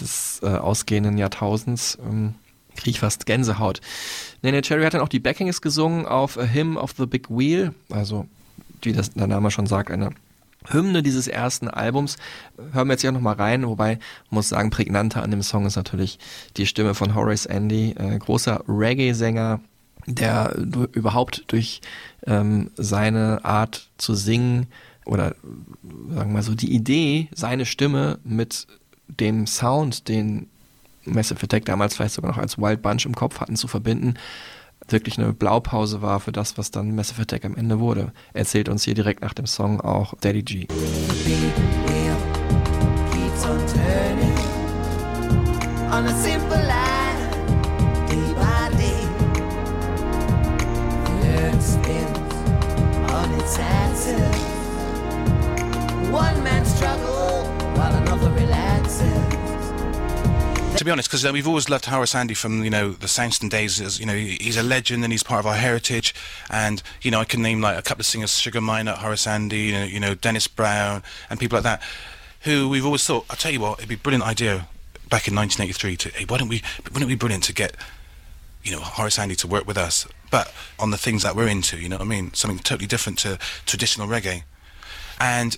des 0.00 0.40
äh, 0.42 0.46
ausgehenden 0.46 1.18
Jahrtausends. 1.18 1.98
Ähm, 2.02 2.34
krieg 2.78 2.92
ich 2.92 3.00
fast 3.00 3.26
Gänsehaut. 3.26 3.80
Nene 4.42 4.62
Cherry 4.62 4.84
hat 4.84 4.94
dann 4.94 5.00
auch 5.00 5.08
die 5.08 5.20
Backings 5.20 5.60
gesungen 5.60 6.06
auf 6.06 6.38
A 6.38 6.44
Hymn 6.44 6.76
of 6.76 6.94
the 6.96 7.06
Big 7.06 7.28
Wheel, 7.28 7.74
also 7.90 8.26
wie 8.82 8.92
das 8.92 9.10
der 9.10 9.26
Name 9.26 9.50
schon 9.50 9.66
sagt, 9.66 9.90
eine 9.90 10.10
Hymne 10.66 11.02
dieses 11.02 11.28
ersten 11.28 11.68
Albums. 11.68 12.16
Hören 12.72 12.88
wir 12.88 12.94
jetzt 12.94 13.02
hier 13.02 13.12
nochmal 13.12 13.34
rein, 13.34 13.66
wobei 13.66 13.98
muss 14.30 14.48
sagen, 14.48 14.70
prägnanter 14.70 15.22
an 15.22 15.30
dem 15.30 15.42
Song 15.42 15.66
ist 15.66 15.76
natürlich 15.76 16.18
die 16.56 16.66
Stimme 16.66 16.94
von 16.94 17.14
Horace 17.14 17.46
Andy, 17.46 17.94
äh, 17.98 18.18
großer 18.18 18.62
Reggae-Sänger, 18.68 19.60
der 20.14 20.54
überhaupt 20.92 21.44
durch 21.48 21.80
ähm, 22.26 22.70
seine 22.76 23.44
Art 23.44 23.88
zu 23.98 24.14
singen 24.14 24.66
oder 25.04 25.34
sagen 26.10 26.30
wir 26.30 26.34
mal 26.34 26.42
so 26.42 26.54
die 26.54 26.72
Idee, 26.72 27.28
seine 27.34 27.66
Stimme 27.66 28.18
mit 28.24 28.66
dem 29.08 29.46
Sound, 29.46 30.08
den 30.08 30.48
Massive 31.04 31.42
Attack 31.42 31.64
damals 31.64 31.96
vielleicht 31.96 32.14
sogar 32.14 32.30
noch 32.30 32.38
als 32.38 32.58
Wild 32.58 32.82
Bunch 32.82 33.06
im 33.06 33.14
Kopf 33.14 33.40
hatten, 33.40 33.56
zu 33.56 33.68
verbinden, 33.68 34.14
wirklich 34.88 35.18
eine 35.18 35.32
Blaupause 35.32 36.02
war 36.02 36.20
für 36.20 36.32
das, 36.32 36.58
was 36.58 36.70
dann 36.70 36.94
Massive 36.94 37.22
Attack 37.22 37.44
am 37.44 37.56
Ende 37.56 37.80
wurde. 37.80 38.12
Er 38.34 38.40
erzählt 38.40 38.68
uns 38.68 38.84
hier 38.84 38.94
direkt 38.94 39.22
nach 39.22 39.34
dem 39.34 39.46
Song 39.46 39.80
auch 39.80 40.14
Daddy 40.20 40.42
G. 40.42 40.66
on 45.90 46.06
a 46.06 46.12
simple 46.12 46.54
line, 46.54 46.87
to 60.78 60.84
be 60.84 60.92
honest, 60.92 61.08
because 61.08 61.24
we've 61.32 61.48
always 61.48 61.68
loved 61.68 61.86
Horace 61.86 62.14
Andy 62.14 62.34
from 62.34 62.62
you 62.62 62.70
know 62.70 62.92
the 62.92 63.08
Soundstone 63.08 63.50
days. 63.50 63.80
As, 63.80 63.98
you 63.98 64.06
know, 64.06 64.14
he's 64.14 64.56
a 64.56 64.62
legend 64.62 65.02
and 65.02 65.12
he's 65.12 65.24
part 65.24 65.40
of 65.40 65.46
our 65.46 65.56
heritage. 65.56 66.14
And 66.50 66.82
you 67.02 67.10
know, 67.10 67.18
I 67.20 67.24
can 67.24 67.42
name 67.42 67.60
like 67.60 67.76
a 67.76 67.82
couple 67.82 68.02
of 68.02 68.06
singers: 68.06 68.38
Sugar 68.38 68.60
Miner, 68.60 68.92
Horace 68.92 69.26
Andy, 69.26 69.58
you 69.58 69.72
know, 69.72 69.84
you 69.84 69.98
know 69.98 70.14
Dennis 70.14 70.46
Brown, 70.46 71.02
and 71.30 71.40
people 71.40 71.56
like 71.56 71.64
that, 71.64 71.82
who 72.42 72.68
we've 72.68 72.86
always 72.86 73.04
thought. 73.04 73.26
I'll 73.28 73.36
tell 73.36 73.52
you 73.52 73.60
what, 73.60 73.78
it'd 73.78 73.88
be 73.88 73.96
a 73.96 73.98
brilliant 73.98 74.24
idea 74.24 74.68
back 75.10 75.26
in 75.26 75.34
1983 75.34 75.96
to 75.96 76.08
hey, 76.10 76.24
why 76.28 76.38
don't 76.38 76.48
we 76.48 76.62
wouldn't 76.84 77.04
it 77.04 77.06
be 77.06 77.14
brilliant 77.14 77.44
to 77.44 77.52
get 77.52 77.74
you 78.68 78.76
know 78.76 78.82
Horace 78.82 79.18
Andy 79.18 79.34
to 79.36 79.46
work 79.46 79.66
with 79.66 79.78
us, 79.78 80.06
but 80.30 80.52
on 80.78 80.90
the 80.90 80.98
things 80.98 81.22
that 81.22 81.34
we're 81.34 81.48
into. 81.48 81.78
You 81.78 81.88
know 81.88 81.96
what 81.96 82.04
I 82.04 82.08
mean? 82.08 82.34
Something 82.34 82.58
totally 82.58 82.86
different 82.86 83.18
to 83.20 83.38
traditional 83.64 84.06
reggae. 84.06 84.42
And 85.18 85.56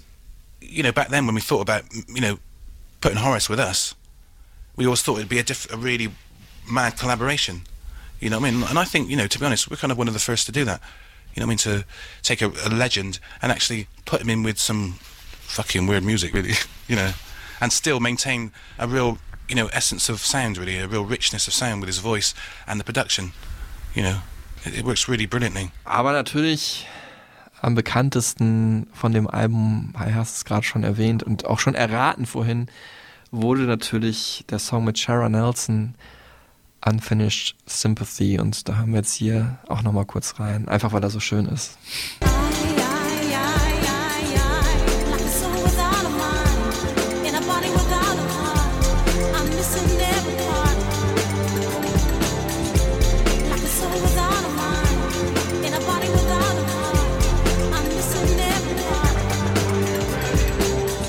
you 0.61 0.85
know, 0.85 0.93
back 0.93 1.09
then 1.09 1.27
when 1.27 1.35
we 1.35 1.41
thought 1.41 1.61
about 1.61 1.83
you 2.09 2.21
know 2.21 2.39
putting 3.01 3.19
Horace 3.19 3.49
with 3.49 3.59
us, 3.59 3.97
we 4.77 4.85
always 4.85 5.03
thought 5.03 5.17
it'd 5.17 5.29
be 5.29 5.41
a, 5.41 5.43
diff- 5.43 5.73
a 5.73 5.77
really 5.77 6.09
mad 6.71 6.97
collaboration. 6.97 7.63
You 8.21 8.31
know 8.31 8.39
what 8.39 8.49
I 8.49 8.51
mean? 8.53 8.63
And 8.69 8.79
I 8.79 8.85
think 8.85 9.11
you 9.11 9.17
know, 9.17 9.27
to 9.27 9.39
be 9.39 9.45
honest, 9.45 9.69
we're 9.69 9.77
kind 9.77 9.91
of 9.91 9.99
one 9.99 10.07
of 10.07 10.15
the 10.15 10.21
first 10.21 10.47
to 10.47 10.53
do 10.53 10.65
that. 10.67 10.81
You 11.35 11.41
know 11.41 11.47
what 11.47 11.67
I 11.67 11.71
mean? 11.73 11.83
To 11.83 11.85
take 12.23 12.43
a, 12.43 12.53
a 12.65 12.71
legend 12.71 13.19
and 13.43 13.51
actually 13.51 13.89
put 14.05 14.21
him 14.21 14.31
in 14.31 14.45
with 14.45 14.59
some 14.59 14.93
fucking 15.33 15.89
weird 15.89 16.05
music, 16.05 16.33
really. 16.33 16.55
You 16.89 16.97
know, 16.97 17.13
and 17.61 17.73
still 17.73 18.01
maintain 18.01 18.51
a 18.77 18.89
real 18.89 19.19
you 19.51 19.57
know 19.57 19.69
essence 19.73 20.09
of 20.09 20.25
sound, 20.25 20.57
really, 20.57 20.79
a 20.79 20.87
real 20.87 21.05
richness 21.05 21.49
of 21.49 21.55
sound 21.55 21.81
with 21.81 21.89
his 21.89 21.99
voice 21.99 22.35
and 22.67 22.81
the 22.81 22.85
production. 22.85 23.33
You 23.95 24.03
know, 24.05 24.17
it, 24.65 24.79
it 24.79 24.85
works 24.85 25.09
really 25.09 25.27
brilliantly. 25.27 25.73
Aber 25.85 26.13
natürlich 26.13 26.87
am 27.61 27.75
bekanntesten 27.75 28.87
von 28.95 29.13
dem 29.13 29.27
Album, 29.29 29.93
hast 29.95 30.37
es 30.37 30.45
gerade 30.45 30.65
schon 30.65 30.85
erwähnt 30.85 31.23
und 31.23 31.45
auch 31.45 31.59
schon 31.59 31.75
erraten 31.75 32.25
vorhin, 32.25 32.69
wurde 33.31 33.63
natürlich 33.63 34.45
der 34.49 34.59
Song 34.59 34.85
mit 34.85 34.99
Shara 34.99 35.29
Nelson 35.29 35.95
Unfinished 36.83 37.57
Sympathy 37.67 38.39
und 38.39 38.67
da 38.67 38.77
haben 38.77 38.93
wir 38.93 39.01
jetzt 39.01 39.13
hier 39.13 39.59
auch 39.69 39.83
nochmal 39.83 40.07
kurz 40.07 40.41
rein, 40.41 40.67
einfach 40.69 40.93
weil 40.93 41.03
er 41.03 41.11
so 41.11 41.21
schön 41.21 41.45
ist. 41.47 41.77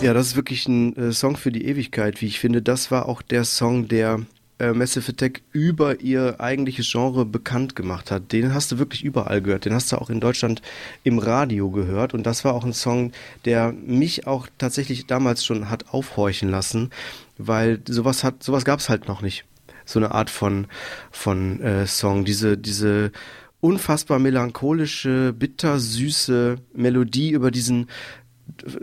Ja, 0.01 0.15
das 0.15 0.27
ist 0.27 0.35
wirklich 0.35 0.67
ein 0.67 0.95
äh, 0.95 1.11
Song 1.13 1.37
für 1.37 1.51
die 1.51 1.65
Ewigkeit, 1.65 2.21
wie 2.21 2.25
ich 2.25 2.39
finde. 2.39 2.63
Das 2.63 2.89
war 2.89 3.07
auch 3.07 3.21
der 3.21 3.43
Song, 3.43 3.87
der 3.87 4.21
äh, 4.57 4.73
Massive 4.73 5.11
Attack 5.11 5.41
über 5.51 6.01
ihr 6.01 6.41
eigentliches 6.41 6.91
Genre 6.91 7.23
bekannt 7.23 7.75
gemacht 7.75 8.09
hat. 8.09 8.31
Den 8.31 8.51
hast 8.51 8.71
du 8.71 8.79
wirklich 8.79 9.03
überall 9.03 9.43
gehört. 9.43 9.65
Den 9.65 9.75
hast 9.75 9.91
du 9.91 9.97
auch 9.97 10.09
in 10.09 10.19
Deutschland 10.19 10.63
im 11.03 11.19
Radio 11.19 11.69
gehört. 11.69 12.15
Und 12.15 12.25
das 12.25 12.43
war 12.43 12.55
auch 12.55 12.65
ein 12.65 12.73
Song, 12.73 13.11
der 13.45 13.73
mich 13.73 14.25
auch 14.25 14.47
tatsächlich 14.57 15.05
damals 15.05 15.45
schon 15.45 15.69
hat 15.69 15.93
aufhorchen 15.93 16.49
lassen, 16.49 16.89
weil 17.37 17.79
sowas 17.87 18.23
hat, 18.23 18.41
sowas 18.41 18.65
gab 18.65 18.79
es 18.79 18.89
halt 18.89 19.07
noch 19.07 19.21
nicht. 19.21 19.45
So 19.85 19.99
eine 19.99 20.15
Art 20.15 20.31
von, 20.31 20.65
von 21.11 21.61
äh, 21.61 21.85
Song. 21.85 22.25
Diese, 22.25 22.57
diese 22.57 23.11
unfassbar 23.59 24.17
melancholische, 24.17 25.33
bittersüße 25.33 26.57
Melodie 26.73 27.29
über 27.29 27.51
diesen 27.51 27.87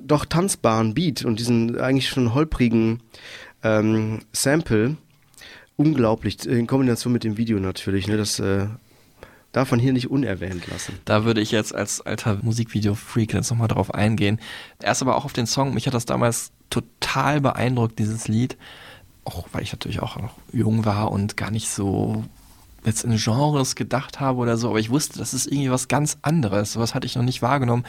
doch 0.00 0.24
tanzbaren 0.24 0.94
Beat 0.94 1.24
und 1.24 1.38
diesen 1.38 1.78
eigentlich 1.80 2.08
schon 2.08 2.34
holprigen 2.34 3.00
ähm, 3.62 4.20
Sample. 4.32 4.96
Unglaublich, 5.76 6.44
in 6.44 6.66
Kombination 6.66 7.12
mit 7.12 7.24
dem 7.24 7.36
Video 7.36 7.60
natürlich. 7.60 8.08
Ne, 8.08 8.16
das 8.16 8.40
äh, 8.40 8.66
darf 9.52 9.70
man 9.70 9.80
hier 9.80 9.92
nicht 9.92 10.10
unerwähnt 10.10 10.66
lassen. 10.66 10.98
Da 11.04 11.24
würde 11.24 11.40
ich 11.40 11.52
jetzt 11.52 11.74
als 11.74 12.00
alter 12.00 12.38
Musikvideo-Freak 12.42 13.32
jetzt 13.32 13.50
nochmal 13.50 13.68
drauf 13.68 13.94
eingehen. 13.94 14.40
Erst 14.82 15.02
aber 15.02 15.16
auch 15.16 15.24
auf 15.24 15.32
den 15.32 15.46
Song. 15.46 15.74
Mich 15.74 15.86
hat 15.86 15.94
das 15.94 16.06
damals 16.06 16.50
total 16.70 17.40
beeindruckt, 17.40 17.98
dieses 17.98 18.28
Lied. 18.28 18.56
Auch 19.24 19.48
weil 19.52 19.62
ich 19.62 19.72
natürlich 19.72 20.00
auch 20.00 20.16
noch 20.16 20.34
jung 20.52 20.84
war 20.84 21.12
und 21.12 21.36
gar 21.36 21.50
nicht 21.50 21.68
so 21.68 22.24
jetzt 22.84 23.04
in 23.04 23.16
Genres 23.16 23.74
gedacht 23.74 24.20
habe 24.20 24.38
oder 24.38 24.56
so. 24.56 24.70
Aber 24.70 24.80
ich 24.80 24.90
wusste, 24.90 25.18
das 25.18 25.34
ist 25.34 25.46
irgendwie 25.46 25.70
was 25.70 25.88
ganz 25.88 26.18
anderes. 26.22 26.72
Sowas 26.72 26.94
hatte 26.94 27.06
ich 27.06 27.16
noch 27.16 27.22
nicht 27.22 27.42
wahrgenommen. 27.42 27.84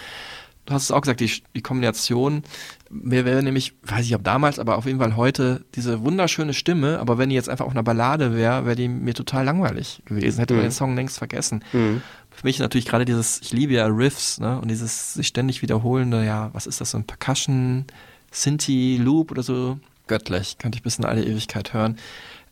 Du 0.70 0.76
hast 0.76 0.84
es 0.84 0.92
auch 0.92 1.02
gesagt, 1.02 1.20
die, 1.20 1.32
die 1.56 1.62
Kombination. 1.62 2.44
Mir 2.92 3.26
wäre 3.26 3.42
nämlich, 3.42 3.74
weiß 3.82 4.06
ich 4.06 4.14
ob 4.14 4.24
damals, 4.24 4.60
aber 4.60 4.78
auf 4.78 4.86
jeden 4.86 5.00
Fall 5.00 5.16
heute 5.16 5.66
diese 5.74 6.04
wunderschöne 6.06 6.54
Stimme. 6.54 7.00
Aber 7.00 7.18
wenn 7.18 7.30
die 7.30 7.36
jetzt 7.36 7.50
einfach 7.50 7.66
auf 7.66 7.72
einer 7.72 7.82
Ballade 7.82 8.36
wäre, 8.36 8.66
wäre 8.66 8.76
die 8.76 8.88
mir 8.88 9.16
total 9.16 9.46
langweilig 9.46 10.04
gewesen. 10.06 10.40
Hätte 10.40 10.54
man 10.54 10.62
Mhm. 10.62 10.68
den 10.68 10.72
Song 10.72 10.96
längst 10.96 11.18
vergessen. 11.18 11.64
Für 11.72 12.44
mich 12.44 12.60
natürlich 12.60 12.86
gerade 12.86 13.04
dieses, 13.06 13.42
ich 13.42 13.52
liebe 13.52 13.74
ja 13.74 13.88
Riffs, 13.88 14.40
ne? 14.40 14.60
Und 14.62 14.70
dieses 14.70 15.16
sich 15.16 15.28
ständig 15.28 15.64
wiederholende, 15.64 16.24
ja, 16.24 16.52
was 16.54 16.68
ist 16.68 16.80
das, 16.82 16.92
so 16.92 16.98
ein 17.00 17.06
Percussion, 17.06 17.86
Synthi, 18.32 18.98
Loop 19.02 19.32
oder 19.32 19.42
so? 19.42 19.80
Göttlich, 20.06 20.60
könnte 20.60 20.78
ich 20.78 20.84
bis 20.84 20.98
in 21.00 21.06
alle 21.06 21.24
Ewigkeit 21.26 21.74
hören. 21.74 21.98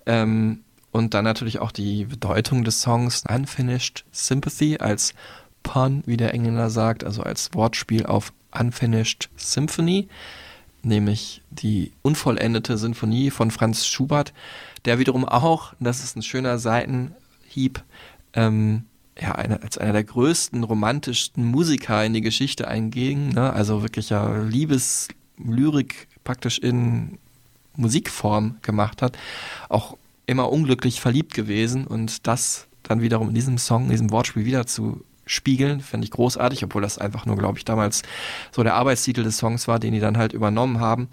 Ähm, 0.07 0.61
und 0.91 1.13
dann 1.13 1.24
natürlich 1.24 1.59
auch 1.59 1.72
die 1.72 2.05
Bedeutung 2.05 2.63
des 2.63 2.82
Songs 2.82 3.24
Unfinished 3.30 4.05
Sympathy 4.11 4.78
als 4.80 5.13
Pun, 5.64 6.03
wie 6.05 6.18
der 6.18 6.34
Engländer 6.34 6.70
sagt, 6.70 7.03
also 7.03 7.24
als 7.24 7.53
Wortspiel 7.53 8.05
auf 8.05 8.34
Unfinished 8.58 9.30
Symphony, 9.36 10.08
nämlich 10.84 11.41
die 11.49 11.91
unvollendete 12.01 12.78
Sinfonie 12.78 13.30
von 13.30 13.51
Franz 13.51 13.86
Schubert, 13.86 14.34
der 14.86 14.99
wiederum 14.99 15.26
auch, 15.26 15.74
das 15.80 16.03
ist 16.03 16.16
ein 16.16 16.24
schöner 16.24 16.60
Seitenhieb, 16.60 17.84
ähm, 18.34 18.86
ja, 19.20 19.34
eine, 19.34 19.62
als 19.64 19.78
einer 19.78 19.93
der 19.93 20.03
größten, 20.03 20.64
romantischsten 20.64 21.43
Musiker 21.43 22.05
in 22.05 22.14
die 22.14 22.22
Geschichte 22.22 22.68
einging, 22.68 23.30
ne? 23.30 23.51
also 23.51 23.82
wirklich 23.82 24.10
ja 24.10 24.38
Liebeslyrik 24.43 26.08
praktisch 26.24 26.60
in 26.60 27.18
Musikform 27.76 28.58
gemacht 28.62 29.01
hat, 29.01 29.18
auch 29.70 29.97
immer 30.26 30.51
unglücklich 30.51 31.01
verliebt 31.01 31.34
gewesen 31.34 31.88
und 31.88 32.28
das 32.28 32.68
dann 32.84 33.01
wiederum 33.01 33.30
in 33.30 33.36
diesem 33.36 33.58
Song, 33.58 33.86
in 33.86 33.91
diesem 33.91 34.12
Wortspiel 34.12 34.45
wieder 34.45 34.66
zu 34.66 35.03
spiegeln, 35.28 35.82
fände 35.82 36.05
ich 36.05 36.11
großartig, 36.11 36.63
obwohl 36.63 36.82
das 36.82 36.97
einfach 36.97 37.25
nur, 37.25 37.38
glaube 37.38 37.57
ich, 37.57 37.65
damals 37.65 38.03
so 38.51 38.63
der 38.63 38.75
Arbeitstitel 38.75 39.23
des 39.23 39.38
Songs 39.38 39.67
war, 39.67 39.80
den 39.80 39.93
die 39.93 39.99
dann 39.99 40.17
halt 40.17 40.34
übernommen 40.34 40.80
haben. 40.80 41.07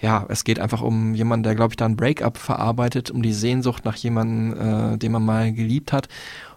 Ja, 0.00 0.26
es 0.28 0.44
geht 0.44 0.58
einfach 0.58 0.82
um 0.82 1.14
jemanden, 1.14 1.44
der, 1.44 1.54
glaube 1.54 1.72
ich, 1.72 1.76
da 1.76 1.86
ein 1.86 1.96
Breakup 1.96 2.36
verarbeitet, 2.36 3.10
um 3.10 3.22
die 3.22 3.32
Sehnsucht 3.32 3.84
nach 3.84 3.96
jemandem, 3.96 4.94
äh, 4.94 4.98
den 4.98 5.12
man 5.12 5.24
mal 5.24 5.52
geliebt 5.52 5.92
hat. 5.92 6.08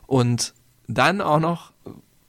Und 0.08 0.54
dann 0.88 1.22
auch 1.22 1.40
noch 1.40 1.72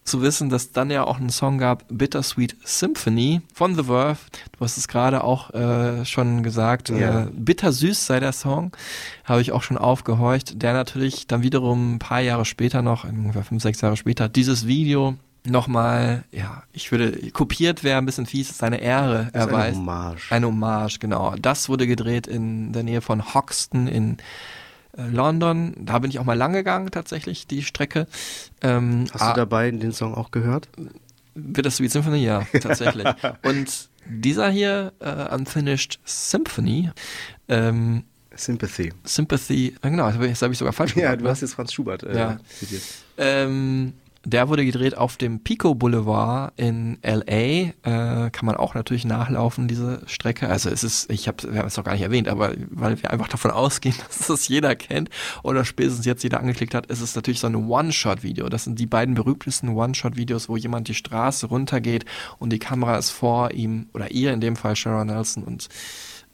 zu 0.05 0.23
wissen, 0.23 0.49
dass 0.49 0.73
dann 0.73 0.91
ja 0.91 1.05
auch 1.05 1.19
einen 1.19 1.31
Song 1.31 1.59
gab, 1.59 1.85
Bittersweet 1.89 2.57
Symphony 2.65 3.43
von 3.55 3.75
The 3.75 3.85
Verve. 3.85 4.19
Du 4.53 4.65
hast 4.65 4.77
es 4.77 4.89
gerade 4.89 5.23
auch 5.25 5.51
äh, 5.55 6.05
schon 6.05 6.43
gesagt. 6.43 6.89
Ja. 6.89 7.25
Äh, 7.25 7.27
bittersüß 7.33 8.07
sei 8.07 8.21
der 8.21 8.33
Song. 8.33 8.77
Habe 9.25 9.41
ich 9.41 9.53
auch 9.53 9.63
schon 9.63 9.79
aufgehorcht. 9.79 10.63
Der 10.63 10.73
natürlich 10.73 11.27
dann 11.27 11.43
wiederum 11.43 11.95
ein 11.95 11.99
paar 11.99 12.21
Jahre 12.21 12.45
später 12.45 12.83
noch, 12.83 13.05
ungefähr 13.05 13.45
fünf, 13.45 13.63
sechs 13.63 13.81
Jahre 13.81 13.97
später, 13.97 14.29
dieses 14.29 14.67
Video 14.67 15.17
nochmal, 15.45 16.25
ja, 16.33 16.65
ich 16.73 16.91
würde, 16.93 17.31
kopiert 17.31 17.83
wäre 17.85 17.99
ein 17.99 18.07
bisschen 18.07 18.27
fies, 18.27 18.57
seine 18.59 18.81
Ehre 18.81 19.31
Das 19.33 19.45
ist 19.45 19.49
eine 19.49 19.51
erweist. 19.51 19.79
Hommage. 19.79 20.33
Eine 20.33 20.47
Hommage, 20.47 20.99
genau. 20.99 21.35
Das 21.41 21.69
wurde 21.69 21.87
gedreht 21.87 22.27
in 22.27 22.73
der 22.73 22.83
Nähe 22.83 23.01
von 23.01 23.35
Hoxton 23.35 23.87
in 23.87 24.19
London. 24.97 25.75
Da 25.79 25.99
bin 25.99 26.11
ich 26.11 26.19
auch 26.19 26.25
mal 26.25 26.37
lang 26.37 26.53
gegangen, 26.53 26.91
tatsächlich, 26.91 27.47
die 27.47 27.63
Strecke. 27.63 28.07
Ähm, 28.63 29.07
Hast 29.13 29.23
ah, 29.23 29.33
du 29.33 29.37
dabei 29.41 29.71
den 29.71 29.93
Song 29.93 30.15
auch 30.15 30.31
gehört? 30.31 30.69
Bittersweet 31.35 31.91
Symphony, 31.93 32.25
ja, 32.25 32.47
tatsächlich. 32.61 33.07
Und 33.43 33.89
dieser 34.07 34.51
hier, 34.51 34.93
äh, 35.01 35.35
Unfinished 35.35 36.01
Symphony, 36.05 36.91
ähm, 37.49 38.05
Sympathy. 38.35 38.93
Sympathy, 39.05 39.75
äh, 39.83 39.91
genau, 39.91 40.07
das 40.07 40.15
habe 40.15 40.27
ich, 40.27 40.33
das 40.33 40.43
hab 40.43 40.51
ich 40.53 40.59
sogar 40.59 40.73
falsch 40.73 40.97
Ja, 40.97 41.03
gemacht, 41.11 41.21
du 41.21 41.25
ne? 41.25 41.31
hast 41.31 41.41
jetzt 41.43 41.55
Franz 41.55 41.73
Schubert 41.73 42.03
äh, 42.05 42.17
Ja. 42.17 42.39
zitiert. 42.59 42.83
Ähm, 43.19 43.93
der 44.25 44.51
wurde 44.51 44.67
gedreht 44.67 44.99
auf 44.99 45.17
dem 45.17 45.41
Pico 45.41 45.75
Boulevard 45.75 46.53
in 46.57 46.99
LA. 47.03 47.25
Äh, 47.31 47.73
kann 48.31 48.45
man 48.45 48.57
auch 48.57 48.75
natürlich 48.75 49.07
nachlaufen, 49.07 49.67
diese 49.67 50.03
Strecke. 50.07 50.49
Also 50.49 50.69
es 50.69 50.85
ist, 50.85 51.11
ich 51.11 51.27
habe 51.27 51.51
wir 51.51 51.61
haben 51.61 51.67
es 51.67 51.77
noch 51.79 51.85
gar 51.85 51.93
nicht 51.93 52.03
erwähnt, 52.03 52.29
aber 52.29 52.55
weil 52.69 53.01
wir 53.03 53.11
einfach 53.11 53.29
davon 53.29 53.51
ausgehen, 53.51 53.95
dass 54.07 54.27
das 54.27 54.49
jeder 54.49 54.77
kennt 54.77 55.09
oder 55.43 55.65
spätestens 55.65 56.05
jetzt 56.05 56.23
jeder 56.23 56.41
angeklickt 56.41 56.75
hat, 56.75 56.87
ist 56.87 57.01
es 57.01 57.15
natürlich 57.15 57.41
so 57.41 57.47
ein 57.47 57.55
One-Shot-Video. 57.55 58.51
Das 58.51 58.65
sind 58.65 58.79
die 58.79 58.87
beiden 58.87 59.15
berühmtesten 59.15 59.71
One-Shot-Videos, 59.71 60.51
wo 60.51 60.57
jemand 60.57 60.89
die 60.89 60.95
Straße 60.95 61.47
runtergeht 61.47 62.05
und 62.39 62.53
die 62.53 62.59
Kamera 62.59 62.99
ist 62.99 63.11
vor 63.11 63.53
ihm 63.53 63.89
oder 63.95 64.11
ihr, 64.11 64.33
in 64.35 64.41
dem 64.41 64.57
Fall 64.57 64.77
Sharon 64.77 65.07
Nelson 65.07 65.45
und 65.45 65.69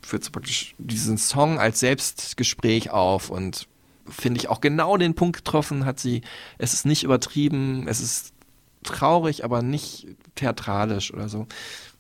führt 0.03 0.25
so 0.25 0.33
praktisch 0.33 0.75
diesen 0.79 1.19
Song 1.19 1.59
als 1.61 1.81
Selbstgespräch 1.81 2.91
auf 2.91 3.31
und 3.31 3.69
finde 4.09 4.39
ich 4.41 4.49
auch 4.49 4.61
genau 4.61 4.97
den 4.97 5.15
Punkt 5.15 5.37
getroffen 5.39 5.85
hat 5.85 5.99
sie. 6.01 6.23
Es 6.59 6.73
ist 6.75 6.87
nicht 6.87 7.03
übertrieben, 7.05 7.87
es 7.89 8.01
ist 8.01 8.33
traurig, 8.85 9.45
aber 9.45 9.63
nicht 9.63 10.07
theatralisch 10.37 11.13
oder 11.13 11.29
so. 11.29 11.47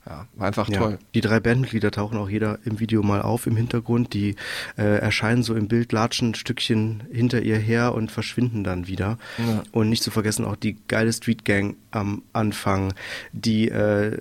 Ja, 0.08 0.28
war 0.36 0.46
einfach 0.46 0.68
Ja. 0.68 0.78
toll. 0.78 0.98
Die 1.14 1.20
drei 1.20 1.40
Bandmitglieder 1.40 1.90
tauchen 1.90 2.16
auch 2.16 2.28
jeder 2.28 2.60
im 2.64 2.78
Video 2.78 3.02
mal 3.02 3.20
auf 3.22 3.48
im 3.48 3.56
Hintergrund. 3.56 4.14
Die 4.14 4.36
äh, 4.78 4.98
erscheinen 4.98 5.42
so 5.42 5.56
im 5.56 5.66
Bild, 5.66 5.90
latschen 5.90 6.30
ein 6.30 6.34
Stückchen 6.36 7.02
hinter 7.10 7.42
ihr 7.42 7.58
her 7.58 7.92
und 7.92 8.12
verschwinden 8.12 8.62
dann 8.62 8.86
wieder. 8.86 9.18
Ja. 9.38 9.64
Und 9.72 9.88
nicht 9.88 10.04
zu 10.04 10.12
vergessen 10.12 10.44
auch 10.44 10.54
die 10.54 10.76
geile 10.86 11.12
Street 11.12 11.44
Gang 11.44 11.76
am 11.90 12.22
Anfang, 12.32 12.94
die 13.32 13.68
äh, 13.68 14.16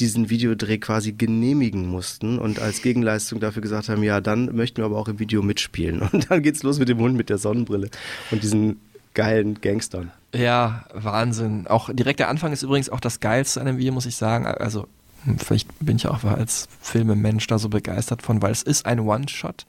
diesen 0.00 0.30
Videodreh 0.30 0.78
quasi 0.78 1.12
genehmigen 1.12 1.88
mussten 1.88 2.38
und 2.38 2.60
als 2.60 2.82
Gegenleistung 2.82 3.40
dafür 3.40 3.62
gesagt 3.62 3.88
haben, 3.88 4.02
ja, 4.02 4.20
dann 4.20 4.54
möchten 4.54 4.78
wir 4.78 4.84
aber 4.84 4.98
auch 4.98 5.08
im 5.08 5.18
Video 5.18 5.42
mitspielen. 5.42 6.00
Und 6.12 6.30
dann 6.30 6.42
geht's 6.42 6.62
los 6.62 6.78
mit 6.78 6.88
dem 6.88 6.98
Hund 6.98 7.16
mit 7.16 7.30
der 7.30 7.38
Sonnenbrille 7.38 7.90
und 8.30 8.42
diesen 8.42 8.80
geilen 9.14 9.60
Gangstern. 9.60 10.10
Ja, 10.34 10.84
Wahnsinn. 10.92 11.66
Auch 11.66 11.90
direkt 11.92 12.20
der 12.20 12.28
Anfang 12.28 12.52
ist 12.52 12.62
übrigens 12.62 12.90
auch 12.90 13.00
das 13.00 13.20
Geilste 13.20 13.60
an 13.60 13.66
dem 13.66 13.78
Video, 13.78 13.92
muss 13.92 14.06
ich 14.06 14.16
sagen. 14.16 14.46
Also, 14.46 14.86
hm, 15.24 15.38
vielleicht 15.38 15.68
bin 15.80 15.96
ich 15.96 16.06
auch 16.06 16.24
als 16.24 16.68
Filmemensch 16.80 17.46
da 17.46 17.58
so 17.58 17.68
begeistert 17.68 18.22
von, 18.22 18.42
weil 18.42 18.52
es 18.52 18.62
ist 18.62 18.86
ein 18.86 19.00
One-Shot. 19.00 19.66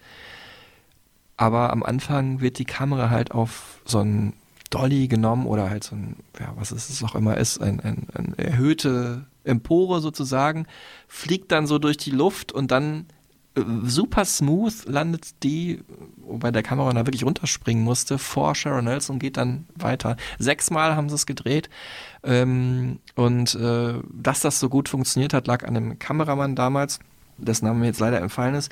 Aber 1.37 1.71
am 1.71 1.83
Anfang 1.83 2.41
wird 2.41 2.59
die 2.59 2.65
Kamera 2.65 3.09
halt 3.09 3.31
auf 3.31 3.79
so 3.85 3.99
ein 3.99 4.33
Dolly 4.69 5.07
genommen 5.07 5.47
oder 5.47 5.69
halt 5.69 5.83
so 5.83 5.95
ein, 5.95 6.15
ja, 6.39 6.53
was 6.55 6.71
es 6.71 6.89
es 6.89 7.03
auch 7.03 7.15
immer 7.15 7.37
ist, 7.37 7.61
ein, 7.61 7.79
ein, 7.79 8.07
ein 8.13 8.37
erhöhte 8.37 9.25
Empore 9.49 10.01
sozusagen, 10.01 10.65
fliegt 11.07 11.51
dann 11.51 11.67
so 11.67 11.79
durch 11.79 11.97
die 11.97 12.11
Luft 12.11 12.51
und 12.51 12.71
dann 12.71 13.07
äh, 13.55 13.61
super 13.83 14.25
smooth 14.25 14.85
landet 14.85 15.43
die, 15.43 15.83
wobei 16.17 16.51
der 16.51 16.63
Kamera 16.63 16.93
da 16.93 17.05
wirklich 17.05 17.25
runterspringen 17.25 17.83
musste, 17.83 18.17
vor 18.17 18.55
Sharon 18.55 18.85
Nelson 18.85 19.15
und 19.15 19.19
geht 19.19 19.37
dann 19.37 19.65
weiter. 19.75 20.17
Sechsmal 20.37 20.95
haben 20.95 21.09
sie 21.09 21.15
es 21.15 21.25
gedreht. 21.25 21.69
Ähm, 22.23 22.99
und 23.15 23.55
äh, 23.55 23.95
dass 24.11 24.41
das 24.41 24.59
so 24.59 24.69
gut 24.69 24.89
funktioniert 24.89 25.33
hat, 25.33 25.47
lag 25.47 25.65
an 25.65 25.73
dem 25.73 25.99
Kameramann 25.99 26.55
damals, 26.55 26.99
dessen 27.37 27.65
Name 27.65 27.79
mir 27.79 27.87
jetzt 27.87 27.99
leider 27.99 28.21
entfallen 28.21 28.55
ist. 28.55 28.71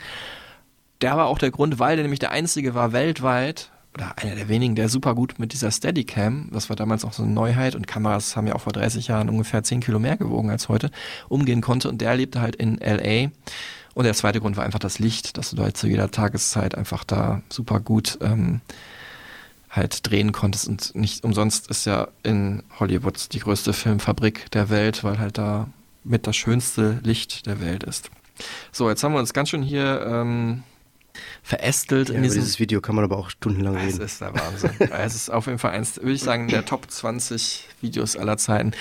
Der 1.01 1.15
war 1.15 1.28
auch 1.28 1.38
der 1.38 1.51
Grund, 1.51 1.80
weil 1.80 1.95
der 1.95 2.03
nämlich 2.03 2.19
der 2.19 2.32
einzige 2.32 2.73
war 2.73 2.91
weltweit, 2.91 3.71
oder 3.97 4.17
einer 4.17 4.35
der 4.35 4.47
wenigen, 4.47 4.75
der 4.75 4.89
super 4.89 5.15
gut 5.15 5.39
mit 5.39 5.53
dieser 5.53 5.71
Steadicam, 5.71 6.49
das 6.51 6.69
war 6.69 6.75
damals 6.75 7.03
auch 7.03 7.13
so 7.13 7.23
eine 7.23 7.31
Neuheit 7.31 7.75
und 7.75 7.87
Kameras 7.87 8.35
haben 8.35 8.45
ja 8.45 8.53
auch 8.53 8.61
vor 8.61 8.73
30 8.73 9.07
Jahren 9.07 9.27
ungefähr 9.27 9.63
10 9.63 9.79
Kilo 9.79 9.97
mehr 9.97 10.17
gewogen 10.17 10.51
als 10.51 10.69
heute, 10.69 10.91
umgehen 11.29 11.61
konnte 11.61 11.89
und 11.89 11.99
der 11.99 12.15
lebte 12.15 12.39
halt 12.39 12.55
in 12.55 12.77
LA. 12.77 13.31
Und 13.95 14.03
der 14.03 14.13
zweite 14.13 14.39
Grund 14.39 14.55
war 14.55 14.63
einfach 14.63 14.77
das 14.77 14.99
Licht, 14.99 15.37
dass 15.37 15.49
du 15.49 15.63
halt 15.63 15.75
zu 15.75 15.87
jeder 15.87 16.11
Tageszeit 16.11 16.75
einfach 16.75 17.03
da 17.03 17.41
super 17.49 17.79
gut 17.79 18.19
ähm, 18.21 18.61
halt 19.71 20.07
drehen 20.07 20.31
konntest 20.31 20.67
und 20.67 20.93
nicht 20.93 21.23
umsonst 21.23 21.67
ist 21.71 21.85
ja 21.85 22.07
in 22.21 22.61
Hollywood 22.79 23.33
die 23.33 23.39
größte 23.39 23.73
Filmfabrik 23.73 24.51
der 24.51 24.69
Welt, 24.69 25.03
weil 25.03 25.17
halt 25.17 25.39
da 25.39 25.67
mit 26.03 26.27
das 26.27 26.35
schönste 26.35 26.99
Licht 27.03 27.47
der 27.47 27.59
Welt 27.59 27.83
ist. 27.83 28.11
So, 28.71 28.87
jetzt 28.89 29.03
haben 29.03 29.13
wir 29.13 29.19
uns 29.19 29.33
ganz 29.33 29.49
schön 29.49 29.63
hier 29.63 30.05
ähm, 30.07 30.61
verästelt 31.43 32.09
Ja, 32.09 32.15
in 32.15 32.24
über 32.24 32.34
dieses 32.34 32.59
Video 32.59 32.82
kann 32.82 32.95
man 32.95 33.03
aber 33.03 33.18
auch 33.18 33.30
stundenlang 33.30 33.76
es 33.76 33.93
reden. 33.93 34.01
ist 34.01 34.22
der 34.22 34.34
Wahnsinn. 34.34 34.72
es 34.91 35.15
ist 35.15 35.30
auf 35.30 35.47
jeden 35.47 35.59
Fall 35.59 35.72
eins, 35.72 35.97
würde 35.97 36.13
ich 36.13 36.22
sagen, 36.22 36.47
der 36.47 36.65
Top 36.65 36.89
20 36.89 37.68
Videos 37.82 38.15
aller 38.15 38.38
Zeiten. 38.38 38.72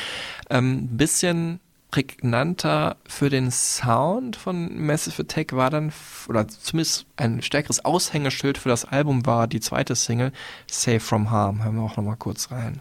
Ähm, 0.51 0.89
bisschen 0.97 1.61
prägnanter 1.91 2.97
für 3.07 3.31
den 3.31 3.51
Sound 3.51 4.37
von 4.37 4.79
Massive 4.79 5.23
Attack 5.23 5.55
war 5.55 5.71
dann, 5.71 5.93
oder 6.29 6.47
zumindest 6.49 7.07
ein 7.17 7.43
stärkeres 7.43 7.85
Aushängeschild 7.85 8.59
für 8.59 8.69
das 8.69 8.85
Album 8.85 9.25
war 9.25 9.47
die 9.47 9.61
zweite 9.61 9.95
Single, 9.95 10.33
Safe 10.67 11.01
from 11.01 11.31
Harm. 11.31 11.65
Hören 11.65 11.77
wir 11.77 11.83
auch 11.83 11.97
nochmal 11.97 12.17
kurz 12.17 12.51
rein. 12.51 12.77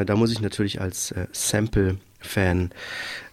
Äh, 0.00 0.04
da 0.06 0.16
muss 0.16 0.32
ich 0.32 0.40
natürlich 0.40 0.80
als 0.80 1.12
äh, 1.12 1.26
Sample-Fan 1.32 2.70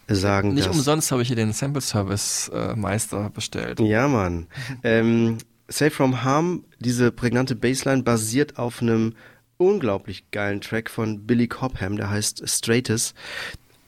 sagen, 0.08 0.54
Nicht 0.54 0.70
umsonst 0.70 1.12
habe 1.12 1.22
ich 1.22 1.28
hier 1.28 1.36
den 1.36 1.54
Sample 1.54 1.82
Service 1.82 2.50
äh, 2.54 3.30
bestellt. 3.34 3.80
Ja, 3.80 4.08
Mann. 4.08 4.48
ähm, 4.84 5.38
Safe 5.68 5.92
from 5.92 6.24
Harm, 6.24 6.64
diese 6.80 7.12
prägnante 7.12 7.56
Bassline 7.56 8.04
basiert 8.04 8.58
auf 8.58 8.82
einem 8.82 9.16
unglaublich 9.58 10.32
geilen 10.32 10.62
Track 10.62 10.90
von 10.90 11.26
Billy 11.26 11.48
Cobham, 11.48 11.98
der 11.98 12.10
heißt 12.10 12.48
Straightest, 12.48 13.16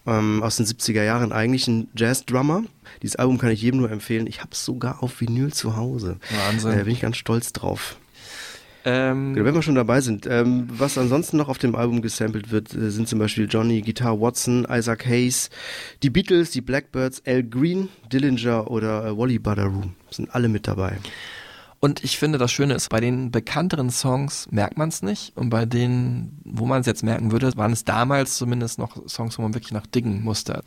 ähm, 0.06 0.44
aus 0.44 0.58
den 0.58 0.66
70er 0.66 1.04
Jahren, 1.04 1.32
eigentlich 1.32 1.68
ein 1.68 1.88
Jazz-Drummer. 1.96 2.64
Dieses 3.02 3.16
Album 3.16 3.38
kann 3.38 3.52
ich 3.52 3.62
jedem 3.62 3.80
nur 3.80 3.92
empfehlen. 3.92 4.28
Ich 4.28 4.42
habe 4.42 4.50
es 4.52 4.66
sogar 4.66 5.04
auf 5.04 5.22
Vinyl 5.22 5.54
zu 5.54 5.78
Hause. 5.78 6.18
Wahnsinn. 6.48 6.72
Äh, 6.72 6.84
bin 6.84 6.94
ich 6.94 7.02
ganz 7.02 7.18
stolz 7.18 7.54
drauf. 7.54 7.98
Ähm, 8.86 9.34
Genau, 9.34 9.46
wenn 9.46 9.56
wir 9.56 9.62
schon 9.62 9.76
dabei 9.76 10.02
sind, 10.02 10.26
ähm, 10.26 10.68
was 10.70 10.98
ansonsten 10.98 11.38
noch 11.38 11.50
auf 11.50 11.58
dem 11.58 11.76
Album 11.76 12.02
gesampelt 12.02 12.52
wird, 12.52 12.74
äh, 12.74 12.90
sind 12.92 13.08
zum 13.08 13.20
Beispiel 13.20 13.48
Johnny 13.50 13.82
Guitar 13.82 14.20
Watson, 14.20 14.66
Isaac 14.70 15.06
Hayes, 15.06 15.50
die 16.02 16.10
Beatles, 16.10 16.52
die 16.52 16.62
Blackbirds, 16.62 17.22
Al 17.26 17.44
Green, 17.44 17.90
Dillinger 18.12 18.70
oder 18.70 19.06
äh, 19.06 19.18
Wally 19.18 19.40
Budaroo. 19.40 19.84
Sind 20.12 20.34
alle 20.34 20.48
mit 20.48 20.68
dabei. 20.68 20.98
Und 21.82 22.04
ich 22.04 22.18
finde, 22.18 22.38
das 22.38 22.52
Schöne 22.52 22.74
ist, 22.74 22.90
bei 22.90 23.00
den 23.00 23.32
bekannteren 23.32 23.90
Songs 23.90 24.48
merkt 24.52 24.78
man 24.78 24.90
es 24.90 25.02
nicht. 25.02 25.36
Und 25.38 25.50
bei 25.50 25.66
denen, 25.66 26.42
wo 26.44 26.66
man 26.66 26.82
es 26.82 26.88
jetzt 26.88 27.04
merken 27.04 27.32
würde, 27.32 27.56
waren 27.56 27.72
es 27.72 27.86
damals 27.86 28.36
zumindest 28.36 28.80
noch 28.80 29.08
Songs, 29.08 29.38
wo 29.38 29.44
man 29.44 29.54
wirklich 29.54 29.72
nach 29.72 29.88
diggen 29.88 30.22
musste. 30.24 30.62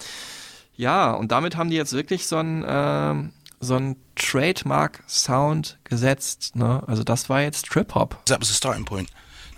Ja, 0.75 1.13
und 1.13 1.31
damit 1.31 1.57
haben 1.57 1.69
die 1.69 1.77
jetzt 1.77 1.93
wirklich 1.93 2.27
so 2.27 2.37
ein, 2.37 2.65
ähm, 2.67 3.33
so 3.63 3.77
ein 3.77 3.97
Trademark-Sound 4.17 5.79
gesetzt. 5.85 6.57
Ne? 6.57 6.83
Also 6.87 7.05
das 7.05 7.29
war 7.29 7.41
jetzt 7.41 7.67
Trip-Hop. 7.67 8.27
That 8.27 8.41
was 8.41 8.49
the 8.49 8.55
starting 8.55 8.85
point. 8.85 9.09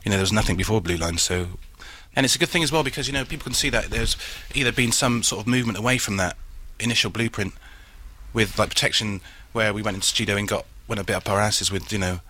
You 0.04 0.10
know, 0.10 0.16
there 0.16 0.20
was 0.20 0.32
nothing 0.32 0.56
before 0.56 0.80
Blue 0.80 0.96
Line, 0.96 1.18
so. 1.18 1.46
And 2.14 2.24
it's 2.24 2.36
a 2.36 2.38
good 2.38 2.50
thing 2.50 2.62
as 2.62 2.70
well 2.70 2.84
because, 2.84 3.08
you 3.08 3.14
know, 3.14 3.24
people 3.24 3.44
can 3.44 3.54
see 3.54 3.70
that 3.70 3.90
there's 3.90 4.16
either 4.54 4.70
been 4.70 4.92
some 4.92 5.22
sort 5.22 5.40
of 5.40 5.46
movement 5.46 5.78
away 5.78 5.98
from 5.98 6.18
that 6.18 6.36
initial 6.78 7.10
blueprint 7.10 7.54
with, 8.34 8.58
like, 8.58 8.68
protection, 8.68 9.20
where 9.52 9.72
we 9.72 9.82
went 9.82 9.96
into 9.96 10.06
studio 10.06 10.36
and 10.36 10.46
got, 10.46 10.66
went 10.86 11.00
a 11.00 11.04
bit 11.04 11.16
up 11.16 11.28
our 11.28 11.40
asses 11.40 11.72
with, 11.72 11.90
you 11.90 11.98
know, 11.98 12.20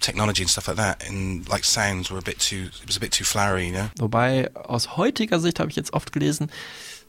technology 0.00 0.42
and 0.42 0.50
stuff 0.50 0.68
like 0.68 0.76
that. 0.76 1.02
And, 1.08 1.48
like, 1.48 1.64
sounds 1.64 2.10
were 2.10 2.18
a 2.18 2.22
bit 2.22 2.38
too, 2.38 2.68
it 2.82 2.86
was 2.86 2.96
a 2.96 3.00
bit 3.00 3.10
too 3.10 3.24
flowery, 3.24 3.66
you 3.66 3.72
know? 3.72 3.88
Wobei 3.98 4.54
aus 4.54 4.98
heutiger 4.98 5.40
Sicht 5.40 5.60
habe 5.60 5.70
ich 5.70 5.76
jetzt 5.76 5.94
oft 5.94 6.12
gelesen, 6.12 6.50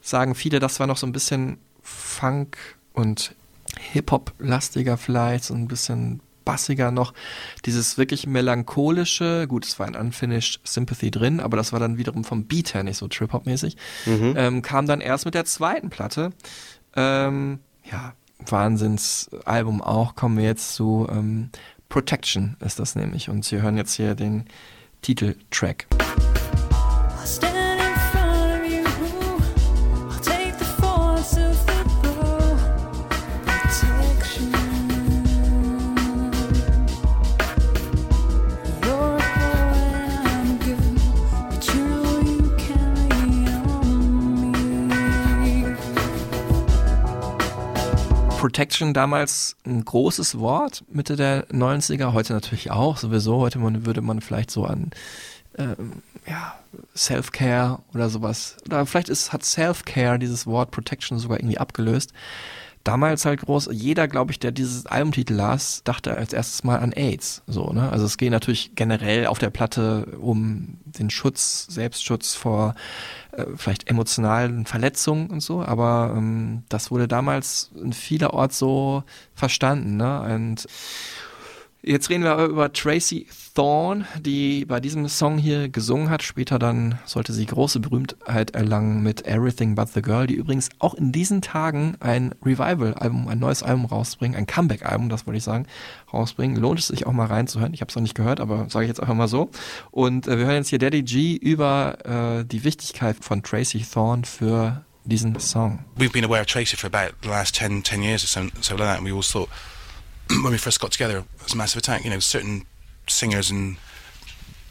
sagen 0.00 0.34
viele, 0.34 0.60
das 0.60 0.80
war 0.80 0.86
noch 0.86 0.96
so 0.96 1.06
ein 1.06 1.12
bisschen 1.12 1.58
Funk 1.82 2.56
und 2.94 3.34
Hip-Hop-lastiger 3.78 4.96
vielleicht, 4.96 5.44
so 5.44 5.54
ein 5.54 5.68
bisschen 5.68 6.20
bassiger 6.44 6.90
noch. 6.90 7.12
Dieses 7.64 7.98
wirklich 7.98 8.26
melancholische, 8.26 9.46
gut, 9.48 9.66
es 9.66 9.78
war 9.78 9.86
ein 9.86 9.96
Unfinished 9.96 10.60
Sympathy 10.64 11.10
drin, 11.10 11.40
aber 11.40 11.56
das 11.56 11.72
war 11.72 11.80
dann 11.80 11.98
wiederum 11.98 12.24
vom 12.24 12.44
Beat 12.44 12.72
her 12.72 12.84
nicht 12.84 12.96
so 12.96 13.08
Trip-Hop-mäßig, 13.08 13.76
ähm, 14.06 14.62
kam 14.62 14.86
dann 14.86 15.00
erst 15.00 15.24
mit 15.24 15.34
der 15.34 15.44
zweiten 15.44 15.90
Platte. 15.90 16.30
Ähm, 16.94 17.58
ja, 17.90 18.14
Wahnsinnsalbum 18.46 19.82
auch, 19.82 20.14
kommen 20.14 20.38
wir 20.38 20.44
jetzt 20.44 20.74
zu 20.74 21.06
ähm, 21.10 21.50
Protection 21.88 22.56
ist 22.64 22.78
das 22.78 22.96
nämlich 22.96 23.28
und 23.28 23.44
Sie 23.44 23.62
hören 23.62 23.76
jetzt 23.76 23.94
hier 23.94 24.14
den 24.14 24.46
Titeltrack. 25.02 25.86
Stand 27.24 27.65
Protection 48.56 48.94
damals 48.94 49.54
ein 49.66 49.84
großes 49.84 50.38
Wort, 50.38 50.82
Mitte 50.88 51.14
der 51.14 51.46
90er, 51.48 52.14
heute 52.14 52.32
natürlich 52.32 52.70
auch, 52.70 52.96
sowieso. 52.96 53.36
Heute 53.36 53.58
man, 53.58 53.84
würde 53.84 54.00
man 54.00 54.22
vielleicht 54.22 54.50
so 54.50 54.64
an 54.64 54.92
ähm, 55.58 56.00
ja, 56.26 56.54
Self-Care 56.96 57.80
oder 57.92 58.08
sowas. 58.08 58.56
Oder 58.64 58.86
vielleicht 58.86 59.10
ist, 59.10 59.34
hat 59.34 59.44
Self-Care 59.44 60.18
dieses 60.18 60.46
Wort 60.46 60.70
Protection 60.70 61.18
sogar 61.18 61.38
irgendwie 61.38 61.58
abgelöst. 61.58 62.14
Damals 62.86 63.24
halt 63.24 63.40
groß, 63.40 63.70
jeder, 63.72 64.06
glaube 64.06 64.30
ich, 64.30 64.38
der 64.38 64.52
dieses 64.52 64.86
Albumtitel 64.86 65.34
las, 65.34 65.82
dachte 65.82 66.16
als 66.16 66.32
erstes 66.32 66.62
mal 66.62 66.78
an 66.78 66.92
AIDS. 66.92 67.42
So, 67.48 67.72
ne? 67.72 67.90
Also 67.90 68.06
es 68.06 68.16
geht 68.16 68.30
natürlich 68.30 68.76
generell 68.76 69.26
auf 69.26 69.40
der 69.40 69.50
Platte 69.50 70.06
um 70.20 70.78
den 70.84 71.10
Schutz, 71.10 71.66
Selbstschutz 71.68 72.36
vor 72.36 72.76
äh, 73.32 73.44
vielleicht 73.56 73.90
emotionalen 73.90 74.66
Verletzungen 74.66 75.30
und 75.30 75.40
so, 75.40 75.64
aber 75.64 76.14
ähm, 76.16 76.62
das 76.68 76.92
wurde 76.92 77.08
damals 77.08 77.72
in 77.74 77.92
vielerorts 77.92 78.56
so 78.56 79.02
verstanden, 79.34 79.96
ne? 79.96 80.20
Und 80.22 80.68
Jetzt 81.88 82.10
reden 82.10 82.24
wir 82.24 82.32
aber 82.32 82.46
über 82.46 82.72
Tracy 82.72 83.28
Thorn, 83.54 84.06
die 84.18 84.64
bei 84.64 84.80
diesem 84.80 85.08
Song 85.08 85.38
hier 85.38 85.68
gesungen 85.68 86.10
hat. 86.10 86.24
Später 86.24 86.58
dann 86.58 86.98
sollte 87.04 87.32
sie 87.32 87.46
große 87.46 87.78
Berühmtheit 87.78 88.56
erlangen 88.56 89.04
mit 89.04 89.24
Everything 89.24 89.76
But 89.76 89.90
the 89.94 90.02
Girl, 90.02 90.26
die 90.26 90.34
übrigens 90.34 90.68
auch 90.80 90.94
in 90.94 91.12
diesen 91.12 91.42
Tagen 91.42 91.96
ein 92.00 92.34
Revival-Album, 92.44 93.28
ein 93.28 93.38
neues 93.38 93.62
Album 93.62 93.84
rausbringen, 93.84 94.36
ein 94.36 94.48
Comeback-Album, 94.48 95.08
das 95.08 95.28
wollte 95.28 95.38
ich 95.38 95.44
sagen, 95.44 95.68
rausbringen. 96.12 96.56
Lohnt 96.56 96.80
es 96.80 96.88
sich 96.88 97.06
auch 97.06 97.12
mal 97.12 97.26
reinzuhören. 97.26 97.72
Ich 97.72 97.82
habe 97.82 97.88
es 97.88 97.94
noch 97.94 98.02
nicht 98.02 98.16
gehört, 98.16 98.40
aber 98.40 98.68
sage 98.68 98.86
ich 98.86 98.88
jetzt 98.88 98.98
einfach 98.98 99.14
mal 99.14 99.28
so. 99.28 99.52
Und 99.92 100.26
äh, 100.26 100.38
wir 100.38 100.46
hören 100.46 100.56
jetzt 100.56 100.70
hier 100.70 100.80
Daddy 100.80 101.04
G 101.04 101.36
über 101.36 102.40
äh, 102.40 102.44
die 102.44 102.64
Wichtigkeit 102.64 103.18
von 103.20 103.44
Tracy 103.44 103.86
Thorn 103.88 104.24
für 104.24 104.84
diesen 105.04 105.38
Song. 105.38 105.84
We've 105.96 106.10
been 106.10 106.24
aware 106.24 106.40
of 106.40 106.48
Tracy 106.48 106.76
for 106.76 106.90
about 106.92 107.14
the 107.22 107.28
last 107.28 107.54
10, 107.54 107.84
10 107.84 108.02
years 108.02 108.24
or 108.24 108.26
so, 108.26 108.48
so 108.60 108.74
like 108.74 108.88
that, 108.88 108.98
and 108.98 109.06
we 109.06 109.12
always 109.12 109.30
thought 109.30 109.48
when 110.42 110.52
we 110.52 110.58
first 110.58 110.80
got 110.80 110.92
together 110.92 111.24
as 111.44 111.54
Massive 111.54 111.78
Attack, 111.78 112.04
you 112.04 112.10
know, 112.10 112.18
certain 112.18 112.66
singers 113.06 113.50
and 113.50 113.76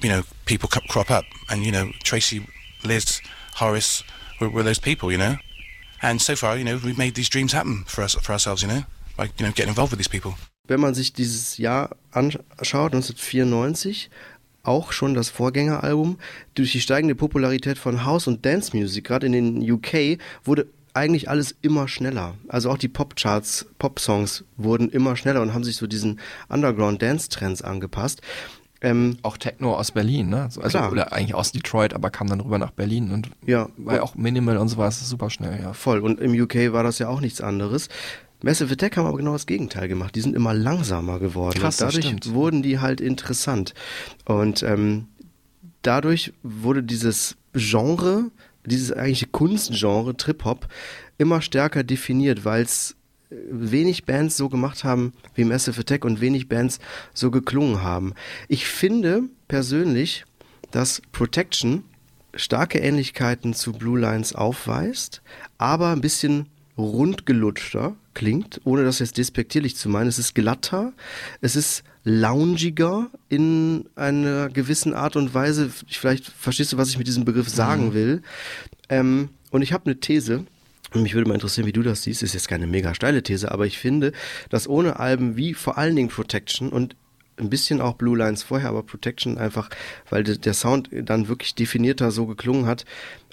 you 0.01 0.09
know 0.09 0.23
people 0.45 0.69
crop 0.69 1.09
up, 1.09 1.25
and 1.49 1.63
you 1.65 1.71
know 1.71 1.91
Tracy, 2.03 2.45
Liz, 2.83 3.21
Horace 3.55 4.03
were, 4.39 4.49
were 4.49 4.63
those 4.63 4.79
people, 4.79 5.11
you 5.11 5.17
know. 5.17 5.37
And 6.01 6.21
so 6.21 6.35
far, 6.35 6.57
you 6.57 6.63
know, 6.63 6.79
we've 6.83 6.97
made 6.97 7.15
these 7.15 7.29
dreams 7.29 7.53
happen 7.53 7.83
for 7.87 8.03
us 8.03 8.15
for 8.15 8.33
ourselves, 8.33 8.61
you 8.61 8.67
know, 8.67 8.83
by 9.17 9.25
you 9.37 9.45
know 9.45 9.51
getting 9.51 9.69
involved 9.69 9.91
with 9.91 9.99
these 9.99 10.09
people. 10.09 10.35
Wenn 10.67 10.79
man 10.79 10.95
sich 10.95 11.13
dieses 11.13 11.57
Jahr 11.57 11.95
anschaut, 12.11 12.93
1994, 12.93 14.09
auch 14.63 14.91
schon 14.91 15.13
das 15.13 15.29
Vorgängeralbum, 15.29 16.17
durch 16.55 16.71
die 16.71 16.81
steigende 16.81 17.13
Popularität 17.13 17.77
von 17.77 18.03
House- 18.03 18.27
und 18.27 18.43
Dance-Music, 18.43 19.05
gerade 19.05 19.27
in 19.27 19.33
den 19.33 19.71
UK, 19.71 20.19
wurde 20.43 20.67
eigentlich 20.95 21.29
alles 21.29 21.55
immer 21.61 21.87
schneller. 21.87 22.35
Also 22.47 22.69
auch 22.71 22.77
die 22.77 22.87
Popcharts, 22.87 23.65
Pop-Songs 23.79 24.43
wurden 24.57 24.89
immer 24.89 25.15
schneller 25.15 25.41
und 25.41 25.53
haben 25.53 25.63
sich 25.63 25.75
so 25.75 25.87
diesen 25.87 26.19
Underground-Dance-Trends 26.49 27.61
angepasst. 27.61 28.21
Ähm, 28.81 29.17
Auch 29.23 29.37
Techno 29.37 29.75
aus 29.75 29.91
Berlin, 29.91 30.29
ne? 30.29 30.43
Also, 30.43 30.61
Klar. 30.61 30.91
oder 30.91 31.13
eigentlich 31.13 31.33
aus 31.33 31.51
Detroit, 31.51 31.93
aber 31.93 32.09
kam 32.11 32.27
dann 32.27 32.41
rüber 32.41 32.59
nach 32.59 32.71
Berlin 32.71 33.11
und 33.11 33.31
ja, 33.45 33.67
war 33.77 33.95
ja 33.95 34.03
auch 34.03 34.15
Minimal 34.15 34.57
und 34.57 34.67
sowas 34.67 35.07
super 35.07 35.29
schnell, 35.29 35.59
ja. 35.61 35.73
voll. 35.73 35.99
Und 35.99 36.19
im 36.19 36.39
UK 36.39 36.71
war 36.71 36.83
das 36.83 36.99
ja 36.99 37.07
auch 37.07 37.21
nichts 37.21 37.41
anderes. 37.41 37.89
Massive 38.43 38.73
Attack 38.73 38.97
haben 38.97 39.07
aber 39.07 39.17
genau 39.17 39.33
das 39.33 39.47
Gegenteil 39.47 39.87
gemacht. 39.87 40.13
Die 40.15 40.21
sind 40.21 40.35
immer 40.35 40.53
langsamer 40.53 41.19
geworden. 41.19 41.59
Krass, 41.59 41.81
und 41.81 41.87
dadurch 41.87 42.05
stimmt. 42.05 42.33
wurden 42.33 42.61
die 42.61 42.79
halt 42.79 43.01
interessant. 43.01 43.73
Und 44.25 44.61
ähm, 44.61 45.07
dadurch 45.81 46.33
wurde 46.43 46.83
dieses 46.83 47.37
Genre, 47.53 48.29
dieses 48.65 48.91
eigentliche 48.91 49.27
Kunstgenre 49.27 50.15
Trip-Hop 50.15 50.67
immer 51.17 51.41
stärker 51.41 51.83
definiert, 51.83 52.45
weil 52.45 52.63
es 52.63 52.95
wenig 53.29 54.05
Bands 54.05 54.37
so 54.37 54.49
gemacht 54.49 54.83
haben 54.83 55.13
wie 55.33 55.43
Massive 55.43 55.79
Attack 55.79 56.05
und 56.05 56.21
wenig 56.21 56.47
Bands 56.47 56.79
so 57.13 57.31
geklungen 57.31 57.81
haben. 57.81 58.13
Ich 58.47 58.67
finde 58.67 59.23
persönlich, 59.47 60.25
dass 60.71 61.01
Protection 61.11 61.83
starke 62.35 62.79
Ähnlichkeiten 62.79 63.53
zu 63.53 63.73
Blue 63.73 63.99
Lines 63.99 64.35
aufweist, 64.35 65.21
aber 65.57 65.89
ein 65.89 66.01
bisschen 66.01 66.47
rundgelutschter 66.77 67.95
klingt, 68.13 68.61
ohne 68.65 68.83
das 68.83 68.99
jetzt 68.99 69.17
despektierlich 69.17 69.75
zu 69.75 69.89
meinen. 69.89 70.07
Es 70.07 70.19
ist 70.19 70.35
glatter, 70.35 70.93
es 71.41 71.55
ist 71.55 71.83
loungiger 72.05 73.09
in 73.29 73.85
einer 73.95 74.47
gewissen 74.49 74.93
Art 74.93 75.15
und 75.15 75.33
Weise. 75.33 75.69
Vielleicht 75.87 76.25
verstehst 76.25 76.71
du, 76.71 76.77
was 76.77 76.89
ich 76.89 76.97
mit 76.97 77.07
diesem 77.07 77.25
Begriff 77.25 77.49
sagen 77.49 77.93
will. 77.93 78.21
Ähm, 78.89 79.29
und 79.51 79.61
ich 79.63 79.73
habe 79.73 79.85
eine 79.87 79.99
These, 79.99 80.45
und 80.93 81.01
mich 81.01 81.13
würde 81.15 81.27
mal 81.27 81.33
interessieren, 81.33 81.67
wie 81.67 81.73
du 81.73 81.81
das 81.83 82.03
siehst. 82.03 82.23
Ist 82.23 82.33
jetzt 82.33 82.47
keine 82.47 82.67
mega 82.67 82.93
steile 82.95 83.23
These, 83.23 83.51
aber 83.51 83.65
ich 83.65 83.77
finde, 83.79 84.13
dass 84.49 84.67
ohne 84.69 84.99
Alben 84.99 85.35
wie 85.35 85.53
vor 85.53 85.77
allen 85.77 85.95
Dingen 85.95 86.09
Protection 86.09 86.69
und 86.69 86.95
ein 87.37 87.49
bisschen 87.49 87.81
auch 87.81 87.95
Blue 87.95 88.17
Lines 88.17 88.43
vorher, 88.43 88.69
aber 88.69 88.83
Protection 88.83 89.37
einfach, 89.37 89.69
weil 90.09 90.23
de- 90.23 90.37
der 90.37 90.53
Sound 90.53 90.89
dann 90.93 91.27
wirklich 91.27 91.53
definierter 91.55 92.11
so 92.11 92.27
geklungen 92.27 92.65
hat. 92.65 92.85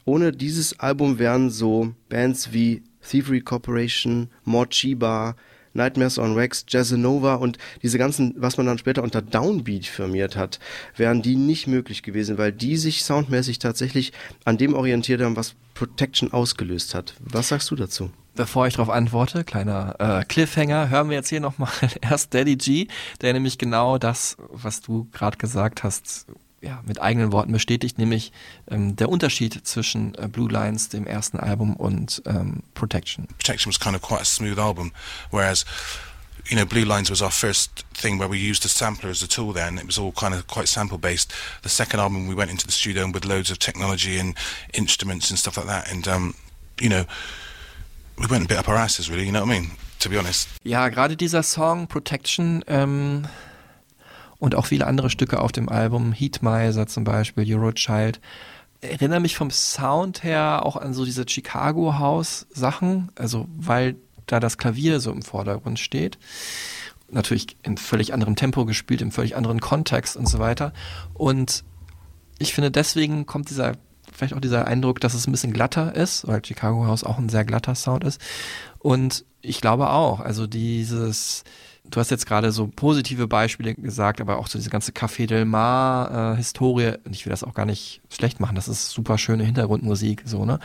Ohne 0.04 0.32
dieses 0.32 0.80
Album 0.80 1.20
wären 1.20 1.50
so 1.50 1.94
Bands 2.08 2.52
wie 2.52 2.82
Thievery 3.08 3.42
Corporation, 3.42 4.28
Morchiba, 4.44 5.36
Nightmares 5.74 6.18
on 6.18 6.36
Wax, 6.36 6.64
Jazzanova 6.68 7.36
und 7.36 7.58
diese 7.82 7.98
ganzen, 7.98 8.34
was 8.36 8.56
man 8.56 8.66
dann 8.66 8.78
später 8.78 9.02
unter 9.02 9.22
Downbeat 9.22 9.86
firmiert 9.86 10.36
hat, 10.36 10.58
wären 10.96 11.22
die 11.22 11.36
nicht 11.36 11.66
möglich 11.66 12.02
gewesen, 12.02 12.38
weil 12.38 12.52
die 12.52 12.76
sich 12.76 13.04
soundmäßig 13.04 13.58
tatsächlich 13.58 14.12
an 14.44 14.58
dem 14.58 14.74
orientiert 14.74 15.20
haben, 15.20 15.36
was 15.36 15.54
Protection 15.74 16.32
ausgelöst 16.32 16.94
hat. 16.94 17.14
Was 17.20 17.48
sagst 17.48 17.70
du 17.70 17.76
dazu? 17.76 18.10
Bevor 18.34 18.66
ich 18.66 18.74
darauf 18.74 18.88
antworte, 18.88 19.44
kleiner 19.44 19.94
äh, 19.98 20.24
Cliffhanger, 20.24 20.88
hören 20.88 21.10
wir 21.10 21.16
jetzt 21.16 21.28
hier 21.28 21.40
nochmal 21.40 21.70
erst 22.00 22.32
Daddy 22.32 22.56
G, 22.56 22.86
der 23.20 23.34
nämlich 23.34 23.58
genau 23.58 23.98
das, 23.98 24.36
was 24.50 24.80
du 24.80 25.06
gerade 25.12 25.36
gesagt 25.36 25.82
hast, 25.82 26.26
ja, 26.62 26.80
mit 26.86 27.00
eigenen 27.02 27.32
Worten 27.32 27.52
bestätigt, 27.52 27.98
nämlich 27.98 28.32
ähm, 28.70 28.96
der 28.96 29.08
Unterschied 29.08 29.66
zwischen 29.66 30.14
äh, 30.14 30.28
Blue 30.28 30.50
Lines, 30.50 30.88
dem 30.88 31.06
ersten 31.06 31.38
Album, 31.38 31.74
und 31.74 32.22
ähm, 32.26 32.62
Protection. 32.74 33.26
Protection 33.38 33.70
was 33.70 33.78
kind 33.78 33.96
of 33.96 34.02
quite 34.02 34.22
a 34.22 34.24
smooth 34.24 34.58
album, 34.58 34.92
whereas 35.30 35.64
you 36.48 36.56
know 36.56 36.64
Blue 36.64 36.84
Lines 36.84 37.10
was 37.10 37.20
our 37.20 37.30
first 37.30 37.84
thing 37.94 38.18
where 38.18 38.30
we 38.30 38.36
used 38.36 38.62
the 38.62 38.68
sampler 38.68 39.10
as 39.10 39.22
a 39.22 39.26
tool. 39.26 39.52
Then 39.52 39.76
it 39.76 39.86
was 39.86 39.98
all 39.98 40.12
kind 40.12 40.34
of 40.34 40.46
quite 40.46 40.68
sample 40.68 40.98
based. 40.98 41.32
The 41.62 41.68
second 41.68 42.00
album 42.00 42.28
we 42.28 42.34
went 42.34 42.50
into 42.50 42.66
the 42.66 42.72
studio 42.72 43.10
with 43.12 43.24
loads 43.24 43.50
of 43.50 43.58
technology 43.58 44.18
and 44.18 44.36
instruments 44.72 45.30
and 45.30 45.38
stuff 45.38 45.56
like 45.56 45.66
that, 45.66 45.90
and 45.90 46.06
um, 46.06 46.34
you 46.80 46.88
know 46.88 47.04
we 48.18 48.26
went 48.28 48.44
a 48.44 48.48
bit 48.48 48.58
up 48.58 48.68
our 48.68 48.76
asses, 48.76 49.10
really. 49.10 49.26
You 49.26 49.32
know 49.32 49.44
what 49.44 49.50
I 49.50 49.60
mean? 49.60 49.70
To 49.98 50.08
be 50.08 50.18
honest. 50.18 50.48
Ja, 50.64 50.88
gerade 50.88 51.16
dieser 51.16 51.42
Song 51.42 51.86
Protection 51.86 52.64
ähm, 52.66 53.26
und 54.42 54.56
auch 54.56 54.66
viele 54.66 54.88
andere 54.88 55.08
Stücke 55.08 55.40
auf 55.40 55.52
dem 55.52 55.68
Album, 55.68 56.10
Heatmiser 56.12 56.88
zum 56.88 57.04
Beispiel, 57.04 57.44
Eurochild, 57.46 58.20
erinnern 58.80 59.22
mich 59.22 59.36
vom 59.36 59.52
Sound 59.52 60.24
her 60.24 60.66
auch 60.66 60.74
an 60.74 60.94
so 60.94 61.04
diese 61.04 61.28
Chicago 61.28 62.00
House 62.00 62.48
Sachen, 62.50 63.12
also 63.14 63.46
weil 63.56 63.94
da 64.26 64.40
das 64.40 64.58
Klavier 64.58 64.98
so 64.98 65.12
im 65.12 65.22
Vordergrund 65.22 65.78
steht. 65.78 66.18
Natürlich 67.08 67.56
in 67.62 67.76
völlig 67.76 68.12
anderem 68.12 68.34
Tempo 68.34 68.64
gespielt, 68.64 69.00
im 69.00 69.12
völlig 69.12 69.36
anderen 69.36 69.60
Kontext 69.60 70.16
und 70.16 70.26
so 70.26 70.40
weiter. 70.40 70.72
Und 71.14 71.62
ich 72.40 72.52
finde, 72.52 72.72
deswegen 72.72 73.26
kommt 73.26 73.48
dieser, 73.48 73.76
vielleicht 74.12 74.34
auch 74.34 74.40
dieser 74.40 74.66
Eindruck, 74.66 74.98
dass 74.98 75.14
es 75.14 75.28
ein 75.28 75.32
bisschen 75.32 75.52
glatter 75.52 75.94
ist, 75.94 76.26
weil 76.26 76.44
Chicago 76.44 76.84
House 76.88 77.04
auch 77.04 77.18
ein 77.18 77.28
sehr 77.28 77.44
glatter 77.44 77.76
Sound 77.76 78.02
ist. 78.02 78.20
Und 78.80 79.24
ich 79.40 79.60
glaube 79.60 79.90
auch, 79.90 80.18
also 80.18 80.48
dieses, 80.48 81.44
du 81.92 82.00
hast 82.00 82.10
jetzt 82.10 82.26
gerade 82.26 82.50
so 82.50 82.66
positive 82.66 83.28
Beispiele 83.28 83.74
gesagt, 83.74 84.20
aber 84.20 84.38
auch 84.38 84.48
so 84.48 84.58
diese 84.58 84.70
ganze 84.70 84.92
Café 84.92 85.26
Del 85.26 85.44
Mar 85.44 86.36
äh, 86.36 86.40
ich 86.40 87.26
will 87.26 87.30
das 87.30 87.44
auch 87.44 87.54
gar 87.54 87.66
nicht 87.66 88.00
schlecht 88.10 88.40
machen, 88.40 88.56
das 88.56 88.66
ist 88.68 88.90
super 88.90 89.18
schöne 89.18 89.44
Hintergrundmusik, 89.44 90.22
so, 90.24 90.44
ne? 90.44 90.58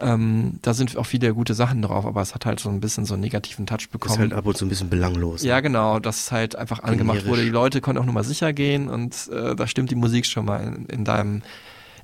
Ähm, 0.00 0.60
da 0.62 0.74
sind 0.74 0.96
auch 0.96 1.06
viele 1.06 1.34
gute 1.34 1.54
Sachen 1.54 1.82
drauf, 1.82 2.06
aber 2.06 2.22
es 2.22 2.32
hat 2.32 2.46
halt 2.46 2.60
so 2.60 2.68
ein 2.68 2.78
bisschen 2.78 3.04
so 3.04 3.14
einen 3.14 3.22
negativen 3.22 3.66
Touch 3.66 3.88
bekommen. 3.90 4.14
Ist 4.14 4.20
halt 4.20 4.32
ab 4.32 4.46
und 4.46 4.56
zu 4.56 4.64
ein 4.64 4.68
bisschen 4.68 4.90
belanglos. 4.90 5.42
Ja, 5.42 5.58
genau, 5.58 5.98
dass 5.98 6.30
halt 6.30 6.54
einfach 6.54 6.84
angemacht 6.84 7.18
Generisch. 7.18 7.30
wurde. 7.30 7.42
Die 7.42 7.50
Leute 7.50 7.80
konnten 7.80 8.00
auch 8.00 8.04
nur 8.04 8.14
mal 8.14 8.22
sicher 8.22 8.52
gehen 8.52 8.88
und 8.88 9.28
äh, 9.32 9.56
da 9.56 9.66
stimmt 9.66 9.90
die 9.90 9.96
Musik 9.96 10.26
schon 10.26 10.44
mal 10.44 10.58
in, 10.62 10.86
in 10.86 11.04
deinem 11.04 11.42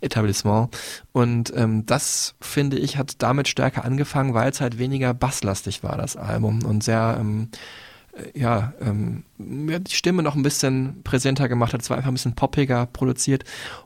Etablissement. 0.00 0.76
Und 1.12 1.52
ähm, 1.56 1.86
das, 1.86 2.34
finde 2.40 2.78
ich, 2.78 2.96
hat 2.96 3.22
damit 3.22 3.46
stärker 3.46 3.84
angefangen, 3.84 4.34
weil 4.34 4.50
es 4.50 4.60
halt 4.60 4.78
weniger 4.78 5.14
basslastig 5.14 5.82
war, 5.82 5.96
das 5.96 6.16
Album. 6.16 6.64
Und 6.64 6.82
sehr, 6.82 7.16
ähm, 7.20 7.48
äh, 7.52 7.56
ja, 8.34 8.72
ähm, 8.80 9.24
hat 9.70 9.90
die 9.90 9.94
Stimme 9.94 10.22
noch 10.22 10.36
ein 10.36 10.42
bisschen 10.42 11.02
präsenter 11.02 11.48
gemacht 11.48 11.72
hat. 11.72 11.82
Es 11.82 11.90
war 11.90 11.96
einfach 11.96 12.10
ein 12.10 12.14
bisschen 12.14 12.34
poppiger 12.34 12.86
produziert. 12.86 13.44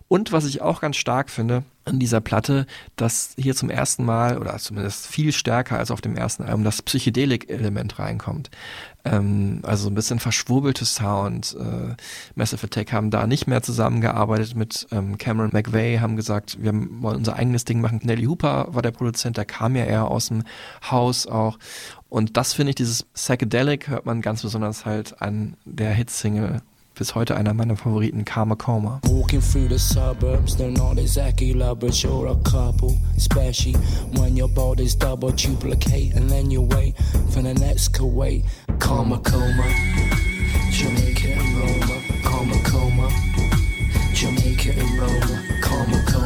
Und 0.08 0.32
was 0.32 0.44
ich 0.44 0.62
auch 0.62 0.80
ganz 0.80 0.96
stark 0.96 1.30
finde 1.30 1.64
an 1.84 1.98
dieser 1.98 2.20
Platte, 2.20 2.66
dass 2.96 3.32
hier 3.36 3.54
zum 3.54 3.70
ersten 3.70 4.04
Mal, 4.04 4.38
oder 4.38 4.56
zumindest 4.58 5.06
viel 5.06 5.32
stärker 5.32 5.78
als 5.78 5.90
auf 5.90 6.00
dem 6.00 6.16
ersten 6.16 6.42
Album, 6.42 6.64
das 6.64 6.82
Psychedelik-Element 6.82 7.98
reinkommt. 7.98 8.50
Ähm, 9.04 9.60
also 9.62 9.88
ein 9.88 9.94
bisschen 9.94 10.18
verschwurbelte 10.18 10.84
Sound. 10.84 11.56
Äh, 11.58 11.94
Massive 12.34 12.66
Attack 12.66 12.92
haben 12.92 13.10
da 13.10 13.26
nicht 13.26 13.46
mehr 13.46 13.62
zusammengearbeitet 13.62 14.54
mit 14.54 14.86
ähm, 14.92 15.16
Cameron 15.18 15.50
McVeigh, 15.52 16.00
haben 16.00 16.16
gesagt, 16.16 16.58
wir 16.60 16.72
wollen 16.72 17.16
unser 17.16 17.36
eigenes 17.36 17.64
Ding 17.64 17.80
machen. 17.80 18.00
Nelly 18.02 18.24
Hooper 18.24 18.68
war 18.70 18.82
der 18.82 18.90
Produzent, 18.90 19.36
der 19.36 19.46
kam 19.46 19.76
ja 19.76 19.84
eher 19.84 20.08
aus 20.08 20.28
dem 20.28 20.44
Haus 20.90 21.26
auch. 21.26 21.58
Und 22.10 22.36
das 22.36 22.54
finde 22.54 22.70
ich, 22.70 22.76
dieses 22.76 23.02
Psychedelic 23.02 23.88
hört 23.88 24.06
man 24.06 24.22
ganz 24.22 24.42
besonders 24.42 24.86
halt 24.86 25.20
an 25.20 25.56
der 25.64 25.92
Hitsingle. 25.92 26.62
Bis 26.94 27.14
heute 27.14 27.36
einer 27.36 27.54
meiner 27.54 27.76
Favoriten, 27.76 28.24
Karma 28.24 28.56
Coma. 28.56 29.00
Walking 29.04 29.40
through 29.40 29.68
the 29.68 29.78
suburbs, 29.78 30.56
they're 30.56 30.76
not 30.76 30.98
exactly 30.98 31.52
lovers, 31.52 32.02
you're 32.02 32.28
a 32.28 32.34
couple. 32.42 32.96
Especially 33.16 33.76
when 34.16 34.36
your 34.36 34.48
bodies 34.48 34.96
double 34.96 35.30
duplicate 35.30 36.16
and 36.16 36.28
then 36.28 36.50
you 36.50 36.62
wait 36.62 36.96
for 37.30 37.40
the 37.40 37.54
next 37.54 37.92
Kuwait. 37.94 38.42
Karma 38.80 39.18
coma, 39.18 39.62
Jamaica 40.72 41.34
and 41.34 41.58
Roma. 41.58 42.02
Karma 42.24 42.58
coma, 42.64 43.08
Jamaica 44.12 44.72
and 44.72 44.98
Roma. 44.98 45.42
Karma 45.62 46.02
coma, 46.04 46.17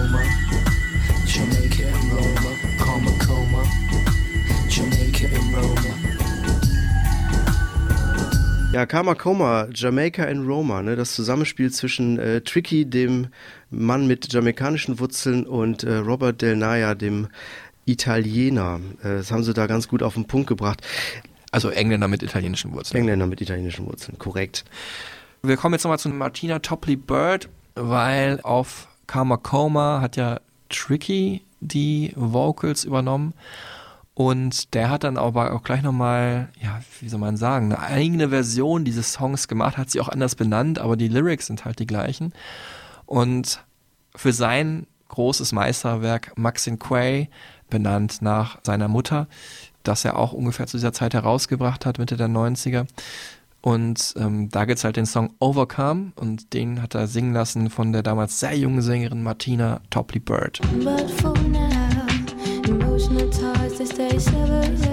Ja, 8.83 8.87
Karma 8.87 9.15
Coma, 9.15 9.69
Jamaica 9.73 10.25
and 10.25 10.45
Roma, 10.45 10.83
ne, 10.83 10.97
das 10.97 11.15
Zusammenspiel 11.15 11.71
zwischen 11.71 12.19
äh, 12.19 12.41
Tricky, 12.41 12.85
dem 12.85 13.29
Mann 13.71 14.09
mit 14.09 14.33
jamaikanischen 14.33 14.99
Wurzeln, 14.99 15.47
und 15.47 15.85
äh, 15.85 15.99
Robert 15.99 16.43
Del 16.43 16.57
Naya, 16.57 16.97
dem 16.97 17.29
Italiener. 17.85 18.81
Äh, 19.05 19.19
das 19.19 19.31
haben 19.31 19.45
sie 19.45 19.55
da 19.55 19.69
ganz 19.69 19.87
gut 19.87 20.03
auf 20.03 20.15
den 20.15 20.25
Punkt 20.25 20.49
gebracht. 20.49 20.83
Also 21.53 21.71
Engländer 21.71 22.09
mit 22.09 22.25
italienischen 22.25 22.73
Wurzeln. 22.73 23.03
Engländer 23.03 23.29
mit 23.29 23.41
italienischen 23.41 23.87
Wurzeln, 23.87 24.19
korrekt. 24.19 24.65
Wir 25.45 25.57
kommen 25.57 25.75
jetzt 25.75 25.85
nochmal 25.85 26.01
zu 26.01 26.09
Martina 26.09 26.59
Topley 26.59 26.97
Bird, 26.97 27.49
weil 27.77 28.41
auf 28.43 28.89
Karma 29.07 29.37
Coma 29.37 30.01
hat 30.01 30.17
ja 30.17 30.41
Tricky 30.71 31.43
die 31.61 32.13
Vocals 32.17 32.83
übernommen. 32.83 33.33
Und 34.15 34.75
der 34.75 34.91
hat 34.91 35.05
dann 35.05 35.17
aber 35.17 35.55
auch 35.55 35.63
gleich 35.63 35.83
nochmal, 35.83 36.49
ja, 36.61 36.81
wie 37.01 37.09
soll 37.09 37.21
man 37.21 37.37
sagen, 37.37 37.73
eine 37.73 37.81
eigene 37.81 38.29
Version 38.29 38.85
dieses 38.85 39.15
Songs 39.15 39.49
gemacht, 39.49 39.79
hat 39.79 39.91
sie 39.91 40.01
auch 40.01 40.09
anders 40.09 40.35
benannt, 40.35 40.79
aber 40.79 40.97
die 40.97 41.09
Lyrics 41.09 41.47
sind 41.47 41.65
halt 41.65 41.79
die 41.79 41.87
gleichen. 41.87 42.35
Und 43.07 43.65
für 44.15 44.33
sein 44.33 44.87
großes 45.09 45.53
Meisterwerk 45.53 46.37
Maxine 46.37 46.77
Quay, 46.77 47.29
benannt 47.73 48.21
nach 48.21 48.59
seiner 48.63 48.87
Mutter, 48.87 49.27
das 49.83 50.05
er 50.05 50.19
auch 50.19 50.33
ungefähr 50.33 50.67
zu 50.67 50.77
dieser 50.77 50.93
Zeit 50.93 51.15
herausgebracht 51.15 51.87
hat, 51.87 51.99
Mitte 51.99 52.17
der 52.17 52.29
90er. 52.29 52.87
Und 53.63 54.15
ähm, 54.19 54.51
da 54.51 54.65
gibt's 54.65 54.85
halt 54.85 54.97
den 54.97 55.07
Song 55.07 55.31
Overcome 55.39 56.13
und 56.17 56.53
den 56.53 56.83
hat 56.83 56.95
er 56.95 57.07
singen 57.07 57.33
lassen 57.33 57.71
von 57.71 57.93
der 57.93 58.03
damals 58.03 58.41
sehr 58.41 58.57
jungen 58.57 58.83
Sängerin 58.83 59.23
Martina 59.23 59.81
Topley 59.91 60.21
Bird. 60.21 60.61
But 60.83 61.11
for 61.11 61.33
now, 61.49 61.82
If 63.83 63.97
this 63.97 64.27
day 64.27 64.92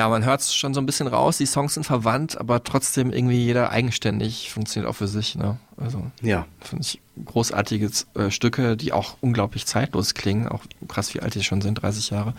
Ja, 0.00 0.08
man 0.08 0.24
hört's 0.24 0.54
schon 0.54 0.72
so 0.72 0.80
ein 0.80 0.86
bisschen 0.86 1.08
raus, 1.08 1.36
die 1.36 1.44
Songs 1.44 1.74
sind 1.74 1.84
verwandt, 1.84 2.40
aber 2.40 2.64
trotzdem 2.64 3.12
irgendwie 3.12 3.36
jeder 3.36 3.68
eigenständig 3.68 4.50
funktioniert 4.50 4.90
auch 4.90 4.96
für 4.96 5.08
sich. 5.08 5.34
Ne? 5.34 5.58
Also 5.76 6.02
Ja. 6.22 6.46
finde 6.60 6.84
ich 6.84 7.02
großartige 7.22 7.90
äh, 8.14 8.30
Stücke, 8.30 8.78
die 8.78 8.94
auch 8.94 9.18
unglaublich 9.20 9.66
zeitlos 9.66 10.14
klingen, 10.14 10.48
auch 10.48 10.62
krass 10.88 11.12
wie 11.12 11.20
alt 11.20 11.34
die 11.34 11.42
schon 11.42 11.60
sind, 11.60 11.82
30 11.82 12.08
Jahre. 12.08 12.32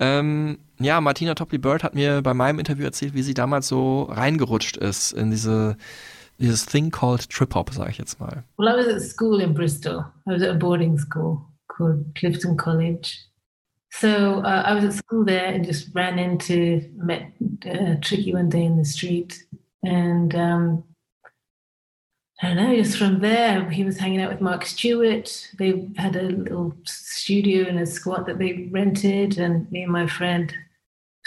Ähm, 0.00 0.58
ja, 0.80 1.00
Martina 1.00 1.36
Topley 1.36 1.58
Bird 1.58 1.84
hat 1.84 1.94
mir 1.94 2.22
bei 2.22 2.34
meinem 2.34 2.58
Interview 2.58 2.86
erzählt, 2.86 3.14
wie 3.14 3.22
sie 3.22 3.34
damals 3.34 3.68
so 3.68 4.02
reingerutscht 4.10 4.76
ist 4.76 5.12
in 5.12 5.30
diese 5.30 5.76
dieses 6.40 6.66
Thing 6.66 6.90
called 6.90 7.30
Trip 7.30 7.54
Hop, 7.54 7.72
sage 7.72 7.90
ich 7.92 7.98
jetzt 7.98 8.18
mal. 8.18 8.42
Well, 8.56 8.66
I 8.66 8.76
was 8.76 8.92
at 8.92 9.00
school 9.00 9.40
in 9.40 9.54
Bristol. 9.54 10.06
I 10.26 10.32
was 10.32 10.42
at 10.42 10.48
a 10.48 10.54
boarding 10.54 10.98
school 10.98 11.42
called 11.68 12.12
Clifton 12.16 12.56
College. 12.56 13.16
So 13.92 14.40
uh, 14.40 14.62
I 14.66 14.74
was 14.74 14.84
at 14.84 14.94
school 14.94 15.24
there 15.24 15.46
and 15.46 15.64
just 15.64 15.88
ran 15.94 16.18
into, 16.18 16.88
met 16.94 17.32
uh, 17.66 17.96
Tricky 18.00 18.32
one 18.32 18.48
day 18.48 18.64
in 18.64 18.76
the 18.76 18.84
street. 18.84 19.44
And 19.82 20.34
um, 20.34 20.84
I 22.42 22.48
don't 22.48 22.56
know, 22.56 22.76
just 22.76 22.96
from 22.96 23.20
there, 23.20 23.68
he 23.68 23.84
was 23.84 23.98
hanging 23.98 24.22
out 24.22 24.30
with 24.30 24.40
Mark 24.40 24.64
Stewart. 24.64 25.50
They 25.58 25.88
had 25.96 26.16
a 26.16 26.22
little 26.22 26.74
studio 26.86 27.68
in 27.68 27.78
a 27.78 27.86
squat 27.86 28.26
that 28.26 28.38
they 28.38 28.68
rented. 28.70 29.38
And 29.38 29.70
me 29.70 29.82
and 29.82 29.92
my 29.92 30.06
friend, 30.06 30.54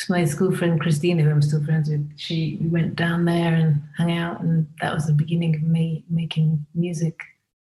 my 0.10 0.26
school 0.26 0.56
friend 0.56 0.80
Christina, 0.80 1.22
who 1.24 1.30
I'm 1.30 1.42
still 1.42 1.64
friends 1.64 1.90
with, 1.90 2.10
she 2.18 2.58
we 2.62 2.68
went 2.68 2.96
down 2.96 3.26
there 3.26 3.54
and 3.54 3.84
hung 3.98 4.18
out. 4.18 4.42
And 4.42 4.68
that 4.82 4.94
was 4.94 5.06
the 5.06 5.14
beginning 5.14 5.56
of 5.56 5.64
me 5.64 6.06
making 6.10 6.66
music 6.74 7.20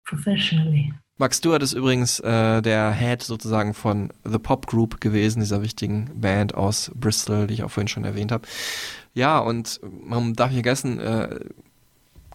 professionally. 0.04 0.92
Mark 1.20 1.36
Stewart 1.36 1.62
ist 1.62 1.74
übrigens 1.74 2.22
äh, 2.22 2.62
der 2.62 2.94
Head 2.94 3.24
sozusagen 3.24 3.74
von 3.74 4.10
The 4.24 4.40
Pop 4.40 4.68
Group 4.68 5.02
gewesen, 5.02 5.42
dieser 5.42 5.62
wichtigen 5.62 6.10
Band 6.16 6.56
aus 6.56 6.92
Bristol, 6.96 7.46
die 7.46 7.56
ich 7.56 7.64
auch 7.64 7.72
vorhin 7.72 7.90
schon 7.90 8.06
erwähnt 8.06 8.32
habe. 8.32 8.48
Ja, 9.14 9.40
und 9.40 9.82
man 9.84 10.34
darf 10.34 10.48
nicht 10.52 10.64
vergessen, 10.64 10.98
äh, 11.02 11.42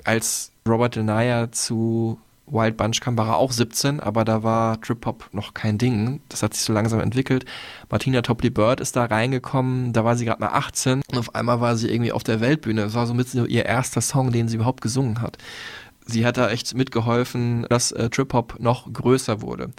als 0.05 0.53
Robert 0.69 0.97
Denaya 0.97 1.51
zu 1.51 2.19
Wild 2.47 2.77
Bunch 2.77 3.01
kam, 3.01 3.17
war 3.17 3.29
er 3.29 3.37
auch 3.39 3.53
17, 3.53 4.01
aber 4.01 4.27
da 4.27 4.43
war 4.43 4.79
Trip 4.83 5.07
Hop 5.07 5.31
noch 5.33 5.55
kein 5.55 5.79
Ding. 5.79 6.21
Das 6.29 6.43
hat 6.43 6.53
sich 6.53 6.63
so 6.63 6.75
langsam 6.75 7.01
entwickelt. 7.01 7.47
Martina 7.89 8.21
Topley 8.21 8.51
Bird 8.51 8.81
ist 8.81 8.97
da 8.97 9.07
reingekommen, 9.07 9.95
da 9.95 10.05
war 10.05 10.15
sie 10.15 10.27
gerade 10.27 10.43
mal 10.43 10.49
18 10.49 11.01
und 11.11 11.19
auf 11.19 11.35
einmal 11.35 11.63
war 11.63 11.77
sie 11.77 11.89
irgendwie 11.91 12.13
auf 12.13 12.23
der 12.23 12.41
Weltbühne. 12.41 12.83
Das 12.83 12.93
war 12.93 13.07
so 13.07 13.47
ihr 13.47 13.65
erster 13.65 14.03
Song, 14.03 14.31
den 14.31 14.49
sie 14.49 14.57
überhaupt 14.57 14.83
gesungen 14.83 15.23
hat 15.23 15.39
sie 16.07 16.27
hat 16.27 16.37
da 16.37 16.51
echt 16.51 16.75
mitgeholfen, 16.75 17.67
dass 17.69 17.93
äh, 17.93 18.11
Trip-Hop 18.11 18.61
noch 18.61 18.93
größer 18.93 19.43
wurde. 19.43 19.71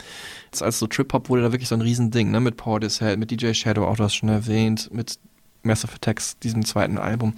Jetzt 0.45 0.63
als 0.63 0.79
so 0.79 0.87
Trip-Hop 0.87 1.29
wurde 1.29 1.43
da 1.43 1.51
wirklich 1.51 1.69
so 1.69 1.75
ein 1.75 1.81
Riesending, 1.81 2.31
ne? 2.31 2.39
Mit 2.39 2.57
Portishead, 2.57 3.19
mit 3.19 3.31
DJ 3.31 3.53
Shadow, 3.53 3.85
auch 3.85 3.97
das 3.97 4.13
schon 4.13 4.29
erwähnt, 4.29 4.89
mit 4.91 5.19
Massive 5.65 5.93
Attacks, 5.95 6.37
diesem 6.39 6.63
zweiten 6.63 6.97
Album. 6.97 7.33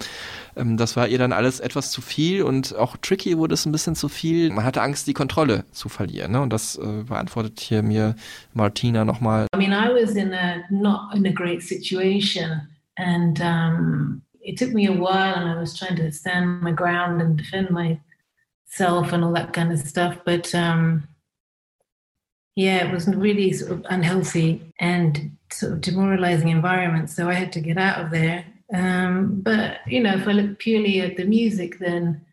Ähm, 0.56 0.76
das 0.76 0.96
war 0.96 1.08
ihr 1.08 1.18
dann 1.18 1.32
alles 1.32 1.60
etwas 1.60 1.90
zu 1.90 2.00
viel 2.00 2.42
und 2.42 2.76
auch 2.76 2.96
Tricky 2.98 3.38
wurde 3.38 3.54
es 3.54 3.66
ein 3.66 3.72
bisschen 3.72 3.94
zu 3.94 4.08
viel. 4.08 4.50
Man 4.50 4.64
hatte 4.64 4.82
Angst, 4.82 5.06
die 5.06 5.14
Kontrolle 5.14 5.64
zu 5.72 5.88
verlieren, 5.88 6.32
ne? 6.32 6.40
Und 6.40 6.52
das 6.52 6.76
äh, 6.76 7.04
beantwortet 7.04 7.60
hier 7.60 7.82
mir 7.82 8.14
Martina 8.54 9.04
nochmal. 9.04 9.46
I 9.54 9.58
mean, 9.58 9.72
I 9.72 9.88
was 9.92 10.14
in 10.14 10.32
a 10.32 10.56
not 10.70 11.14
in 11.14 11.26
a 11.26 11.32
great 11.32 11.62
situation, 11.62 12.68
and 12.96 13.40
um, 13.40 14.22
it 14.40 14.58
took 14.58 14.72
me 14.72 14.86
a 14.86 14.92
while, 14.92 15.34
and 15.34 15.48
I 15.48 15.58
was 15.58 15.74
trying 15.74 15.96
to 15.96 16.10
stand 16.12 16.62
my 16.62 16.72
ground 16.72 17.22
and 17.22 17.38
defend 17.38 17.70
myself 18.68 19.12
and 19.12 19.24
all 19.24 19.32
that 19.32 19.52
kind 19.52 19.72
of 19.72 19.78
stuff. 19.78 20.18
But 20.24 20.54
um, 20.54 21.08
yeah, 22.56 22.86
it 22.86 22.92
was 22.92 23.06
really 23.08 23.52
sort 23.52 23.72
of 23.72 23.86
unhealthy 23.88 24.72
and 24.80 25.36
sort 25.52 25.72
of 25.72 25.80
demoralizing 25.80 26.48
environment. 26.48 27.10
So 27.10 27.28
I 27.28 27.34
had 27.34 27.52
to 27.52 27.60
get 27.60 27.78
out 27.78 28.04
of 28.04 28.10
there. 28.10 28.44
Um, 28.72 29.40
but 29.42 29.78
you 29.86 30.02
know, 30.02 30.14
if 30.14 30.28
I 30.28 30.32
look 30.32 30.58
purely 30.58 31.00
at 31.00 31.16
the 31.16 31.24
music, 31.24 31.78
then 31.78 32.24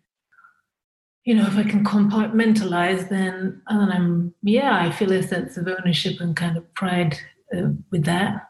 you 1.24 1.34
know, 1.34 1.48
if 1.48 1.58
I 1.58 1.64
can 1.64 1.84
compartmentalize, 1.84 3.10
then 3.10 3.62
and 3.68 3.94
I'm 3.94 4.34
yeah, 4.44 4.78
I 4.80 4.92
feel 4.92 5.12
a 5.12 5.24
sense 5.24 5.58
of 5.58 5.68
ownership 5.68 6.20
and 6.20 6.36
kind 6.36 6.58
of 6.58 6.72
pride 6.74 7.18
uh, 7.56 7.70
with 7.92 8.04
that. 8.06 8.50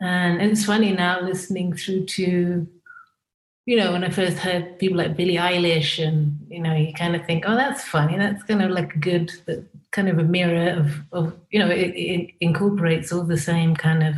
And 0.00 0.42
it's 0.42 0.64
funny 0.64 0.92
now 0.92 1.20
listening 1.20 1.74
through 1.74 2.06
to, 2.06 2.66
you 3.64 3.76
know, 3.76 3.92
when 3.92 4.04
I 4.04 4.10
first 4.10 4.38
heard 4.38 4.78
people 4.78 4.98
like 4.98 5.16
Billie 5.16 5.36
Eilish, 5.36 5.98
and 5.98 6.46
you 6.48 6.60
know, 6.60 6.74
you 6.74 6.92
kind 6.92 7.14
of 7.14 7.24
think, 7.26 7.44
oh, 7.46 7.54
that's 7.54 7.84
funny. 7.84 8.18
That's 8.18 8.42
kind 8.44 8.62
of 8.62 8.70
like 8.70 8.94
a 8.94 8.98
good, 8.98 9.30
kind 9.92 10.08
of 10.08 10.18
a 10.18 10.24
mirror 10.24 10.80
of, 10.80 10.90
of 11.12 11.32
you 11.50 11.60
know, 11.60 11.68
it, 11.70 11.94
it 11.94 12.30
incorporates 12.40 13.12
all 13.12 13.24
the 13.24 13.38
same 13.38 13.76
kind 13.76 14.02
of 14.02 14.16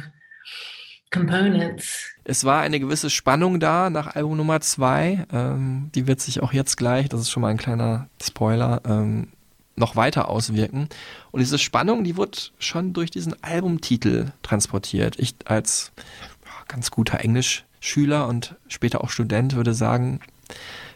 components. 1.11 2.11
Es 2.25 2.45
war 2.45 2.63
eine 2.63 2.81
gewisse 2.81 3.11
Spannung 3.11 3.61
da 3.61 3.91
nach 3.91 4.17
Album 4.17 4.39
Nummer 4.39 4.61
zwei. 4.63 5.27
Ähm, 5.31 5.91
die 5.95 6.07
wird 6.07 6.21
sich 6.21 6.43
auch 6.43 6.55
jetzt 6.55 6.77
gleich, 6.77 7.11
das 7.11 7.21
ist 7.21 7.31
schon 7.31 7.43
mal 7.43 7.49
ein 7.49 7.59
kleiner 7.59 8.09
Spoiler, 8.23 8.81
ähm, 8.87 9.29
noch 9.77 9.95
weiter 9.95 10.31
auswirken. 10.31 10.89
Und 11.33 11.41
diese 11.41 11.59
Spannung, 11.59 12.03
die 12.03 12.17
wird 12.17 12.53
schon 12.59 12.95
durch 12.95 13.11
diesen 13.11 13.35
Albumtitel 13.43 14.29
transportiert. 14.43 15.19
Ich 15.19 15.35
als 15.45 15.93
ganz 16.67 16.91
guter 16.91 17.21
Englischschüler 17.85 18.27
und 18.29 18.55
später 18.67 19.05
auch 19.05 19.11
Student 19.11 19.55
würde 19.55 19.75
sagen, 19.75 20.21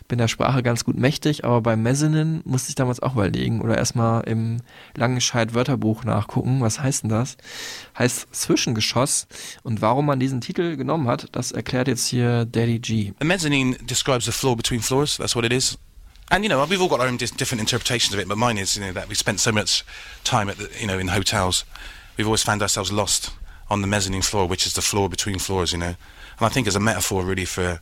bin 0.08 0.16
der 0.16 0.28
Sprache 0.28 0.62
ganz 0.62 0.84
gut 0.86 0.96
mächtig, 0.96 1.44
aber 1.44 1.60
beim 1.60 1.82
Mezzanine 1.82 2.40
musste 2.46 2.70
ich 2.70 2.76
damals 2.76 3.00
auch 3.00 3.12
überlegen 3.12 3.60
oder 3.60 3.76
erstmal 3.76 4.22
im 4.24 4.62
Langenscheid 4.96 5.52
Wörterbuch 5.52 6.04
nachgucken, 6.04 6.62
was 6.62 6.80
heißt 6.80 7.02
denn 7.02 7.10
das? 7.10 7.36
Heißt 7.98 8.34
Zwischengeschoss 8.34 9.26
und 9.62 9.82
warum 9.82 10.06
man 10.06 10.18
diesen 10.18 10.40
Titel 10.40 10.76
genommen 10.76 11.08
hat, 11.08 11.28
das 11.32 11.52
erklärt 11.52 11.88
jetzt 11.88 12.06
hier 12.06 12.46
Daddy 12.46 12.78
G. 12.78 13.12
A 13.20 13.24
mezzanine 13.24 13.76
describes 13.86 14.24
the 14.24 14.32
floor 14.32 14.56
between 14.56 14.80
floors. 14.80 15.18
That's 15.18 15.36
what 15.36 15.44
it 15.44 15.52
is. 15.52 15.76
And 16.30 16.42
you 16.42 16.48
know, 16.48 16.64
we've 16.66 16.80
all 16.80 16.88
got 16.88 17.00
our 17.00 17.08
own 17.08 17.18
different 17.18 17.60
interpretations 17.60 18.14
of 18.14 18.20
it. 18.20 18.28
But 18.28 18.38
mine 18.38 18.58
is, 18.58 18.76
you 18.76 18.82
know, 18.82 18.92
that 18.94 19.08
we 19.08 19.14
spent 19.14 19.40
so 19.40 19.52
much 19.52 19.84
time 20.24 20.50
at, 20.50 20.56
the, 20.56 20.68
you 20.78 20.86
know, 20.86 20.98
in 20.98 21.08
hotels. 21.08 21.64
We've 22.16 22.26
always 22.26 22.42
found 22.42 22.60
ourselves 22.62 22.90
lost 22.90 23.30
on 23.68 23.80
the 23.82 23.86
mezzanine 23.86 24.22
floor, 24.22 24.46
which 24.46 24.66
is 24.66 24.72
the 24.72 24.82
floor 24.82 25.08
between 25.08 25.38
floors. 25.38 25.72
You 25.72 25.78
know, 25.78 25.94
and 26.38 26.46
I 26.46 26.48
think 26.48 26.66
as 26.66 26.76
a 26.76 26.80
metaphor, 26.80 27.24
really, 27.24 27.44
for 27.44 27.80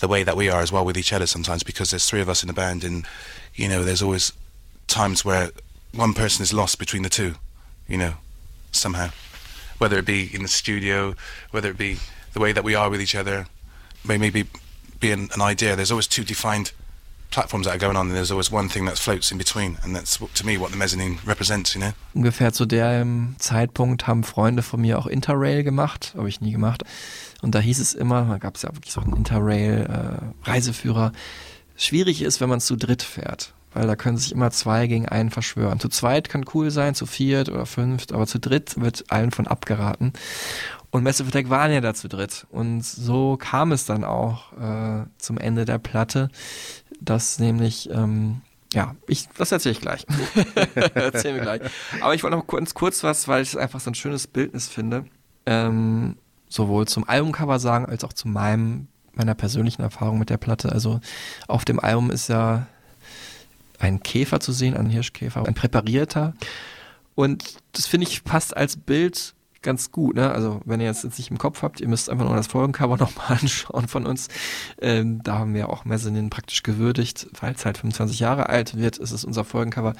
the 0.00 0.08
way 0.08 0.22
that 0.22 0.36
we 0.36 0.48
are 0.48 0.60
as 0.60 0.70
well 0.70 0.84
with 0.84 0.96
each 0.96 1.12
other 1.12 1.26
sometimes, 1.26 1.62
because 1.62 1.90
there's 1.90 2.08
three 2.08 2.20
of 2.20 2.28
us 2.28 2.42
in 2.42 2.46
the 2.46 2.52
band, 2.52 2.84
and 2.84 3.06
you 3.54 3.68
know, 3.68 3.82
there's 3.82 4.02
always 4.02 4.32
times 4.86 5.24
where 5.24 5.50
one 5.92 6.14
person 6.14 6.42
is 6.42 6.52
lost 6.52 6.78
between 6.78 7.02
the 7.02 7.08
two. 7.08 7.34
You 7.88 7.98
know, 7.98 8.14
somehow, 8.70 9.10
whether 9.78 9.98
it 9.98 10.06
be 10.06 10.34
in 10.34 10.42
the 10.42 10.48
studio, 10.48 11.14
whether 11.50 11.70
it 11.70 11.78
be 11.78 11.98
the 12.34 12.40
way 12.40 12.52
that 12.52 12.64
we 12.64 12.74
are 12.74 12.90
with 12.90 13.00
each 13.00 13.14
other, 13.14 13.46
may 14.06 14.18
maybe 14.18 14.44
be 15.00 15.10
an, 15.10 15.28
an 15.34 15.40
idea. 15.40 15.74
There's 15.74 15.90
always 15.90 16.06
two 16.06 16.24
defined 16.24 16.72
platforms 17.30 17.66
that 17.66 17.74
are 17.74 17.78
going 17.78 17.96
on, 17.96 18.08
and 18.08 18.16
there's 18.16 18.30
always 18.30 18.50
one 18.50 18.68
thing 18.68 18.84
that 18.86 18.98
floats 18.98 19.30
in 19.30 19.38
between, 19.38 19.78
and 19.82 19.94
that's 19.94 20.18
to 20.18 20.46
me 20.46 20.56
what 20.56 20.70
the 20.70 20.76
mezzanine 20.76 21.18
represents. 21.24 21.74
You 21.74 21.80
know. 21.80 21.92
Ungefähr 22.14 22.52
zu 22.52 22.66
dem 22.66 22.84
ähm, 22.84 23.36
Zeitpunkt 23.38 24.06
haben 24.06 24.24
Freunde 24.24 24.62
von 24.62 24.80
mir 24.80 24.98
auch 24.98 25.06
Interrail 25.06 25.62
gemacht, 25.62 26.14
habe 26.16 26.28
ich 26.28 26.40
nie 26.40 26.52
gemacht. 26.52 26.84
Und 27.42 27.54
da 27.54 27.60
hieß 27.60 27.78
es 27.78 27.94
immer, 27.94 28.24
da 28.24 28.38
gab 28.38 28.56
es 28.56 28.62
ja 28.62 28.74
wirklich 28.74 28.92
so 28.92 29.00
einen 29.00 29.16
Interrail-Reiseführer. 29.16 31.12
Schwierig 31.76 32.22
ist, 32.22 32.40
wenn 32.40 32.48
man 32.48 32.60
zu 32.60 32.76
dritt 32.76 33.02
fährt, 33.02 33.54
weil 33.72 33.86
da 33.86 33.94
können 33.94 34.16
sich 34.16 34.32
immer 34.32 34.50
zwei 34.50 34.88
gegen 34.88 35.08
einen 35.08 35.30
verschwören. 35.30 35.78
Zu 35.78 35.88
zweit 35.88 36.28
kann 36.28 36.44
cool 36.54 36.70
sein, 36.70 36.96
zu 36.96 37.06
viert 37.06 37.48
oder 37.48 37.66
fünft, 37.66 38.12
aber 38.12 38.26
zu 38.26 38.40
dritt 38.40 38.80
wird 38.80 39.04
allen 39.08 39.30
von 39.30 39.46
abgeraten. 39.46 40.12
Und 40.90 41.04
Massive 41.04 41.28
Attack 41.28 41.50
waren 41.50 41.70
ja 41.70 41.80
da 41.80 41.94
zu 41.94 42.08
dritt. 42.08 42.46
Und 42.50 42.84
so 42.84 43.36
kam 43.36 43.72
es 43.72 43.84
dann 43.84 44.04
auch 44.04 44.52
äh, 44.54 45.04
zum 45.18 45.38
Ende 45.38 45.64
der 45.64 45.78
Platte, 45.78 46.30
dass 47.00 47.38
nämlich, 47.38 47.88
ähm, 47.90 48.40
ja, 48.72 48.96
ich, 49.06 49.28
das 49.36 49.52
erzähle 49.52 49.72
ich 49.72 49.80
gleich. 49.80 50.06
Erzählen 50.94 51.36
wir 51.36 51.42
gleich. 51.42 51.62
Aber 52.00 52.14
ich 52.14 52.22
wollte 52.24 52.36
noch 52.36 52.46
kurz, 52.46 52.74
kurz 52.74 53.04
was, 53.04 53.28
weil 53.28 53.42
ich 53.42 53.50
es 53.50 53.56
einfach 53.56 53.80
so 53.80 53.90
ein 53.90 53.94
schönes 53.94 54.26
Bildnis 54.26 54.66
finde, 54.66 55.04
ähm, 55.46 56.16
sowohl 56.48 56.86
zum 56.86 57.08
Albumcover 57.08 57.58
sagen, 57.58 57.86
als 57.86 58.04
auch 58.04 58.12
zu 58.12 58.28
meinem, 58.28 58.88
meiner 59.14 59.34
persönlichen 59.34 59.82
Erfahrung 59.82 60.18
mit 60.18 60.30
der 60.30 60.36
Platte. 60.36 60.72
Also 60.72 61.00
auf 61.46 61.64
dem 61.64 61.80
Album 61.80 62.10
ist 62.10 62.28
ja 62.28 62.66
ein 63.78 64.02
Käfer 64.02 64.40
zu 64.40 64.52
sehen, 64.52 64.76
ein 64.76 64.90
Hirschkäfer, 64.90 65.46
ein 65.46 65.54
präparierter. 65.54 66.34
Und 67.14 67.56
das 67.72 67.86
finde 67.86 68.06
ich 68.06 68.24
passt 68.24 68.56
als 68.56 68.76
Bild 68.76 69.34
ganz 69.62 69.90
gut, 69.90 70.14
ne? 70.14 70.30
Also 70.30 70.60
wenn 70.64 70.80
ihr 70.80 70.86
jetzt, 70.86 71.04
jetzt 71.04 71.18
nicht 71.18 71.30
im 71.30 71.38
Kopf 71.38 71.62
habt, 71.62 71.80
ihr 71.80 71.88
müsst 71.88 72.08
einfach 72.10 72.24
nur 72.24 72.36
das 72.36 72.46
Folgencover 72.46 72.96
nochmal 72.98 73.38
anschauen 73.40 73.88
von 73.88 74.06
uns. 74.06 74.28
Ähm, 74.80 75.22
da 75.22 75.38
haben 75.38 75.54
wir 75.54 75.68
auch 75.68 75.84
Mezzanine 75.84 76.28
praktisch 76.28 76.62
gewürdigt, 76.62 77.26
weil 77.40 77.54
es 77.54 77.64
halt 77.64 77.78
25 77.78 78.20
Jahre 78.20 78.48
alt 78.48 78.76
wird, 78.76 78.98
ist 78.98 79.10
es 79.10 79.24
unser 79.24 79.44
Folgencover. 79.44 79.94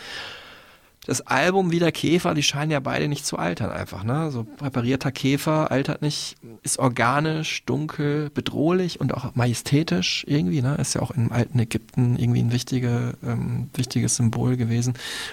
Das 1.08 1.22
Album 1.22 1.72
wie 1.72 1.78
der 1.78 1.90
Käfer, 1.90 2.34
die 2.34 2.42
scheinen 2.42 2.70
ja 2.70 2.80
beide 2.80 3.08
nicht 3.08 3.24
zu 3.24 3.38
altern 3.38 3.70
einfach, 3.70 4.04
ne? 4.04 4.30
So 4.30 4.44
präparierter 4.44 5.10
Käfer 5.10 5.70
altert 5.70 6.02
nicht, 6.02 6.36
ist 6.62 6.78
organisch, 6.78 7.64
dunkel, 7.64 8.28
bedrohlich 8.28 9.00
und 9.00 9.14
auch 9.14 9.34
majestätisch 9.34 10.26
irgendwie, 10.28 10.60
ne? 10.60 10.74
Ist 10.74 10.94
ja 10.94 11.00
auch 11.00 11.10
im 11.10 11.32
alten 11.32 11.58
Ägypten 11.60 12.18
irgendwie 12.18 12.42
ein 12.42 12.52
wichtige, 12.52 13.14
ähm, 13.24 13.70
wichtiges 13.72 14.16
Symbol 14.16 14.58
gewesen. 14.58 14.92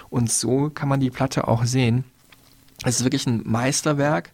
Und 0.09 0.31
so 0.31 0.69
kann 0.69 0.87
man 0.87 1.01
die 1.01 1.09
Platte 1.09 1.45
auch 1.49 1.65
sehen. 1.65 2.05
Es 2.85 3.01
ist 3.01 3.03
wirklich 3.03 3.27
ein 3.27 3.41
Meisterwerk. 3.43 4.31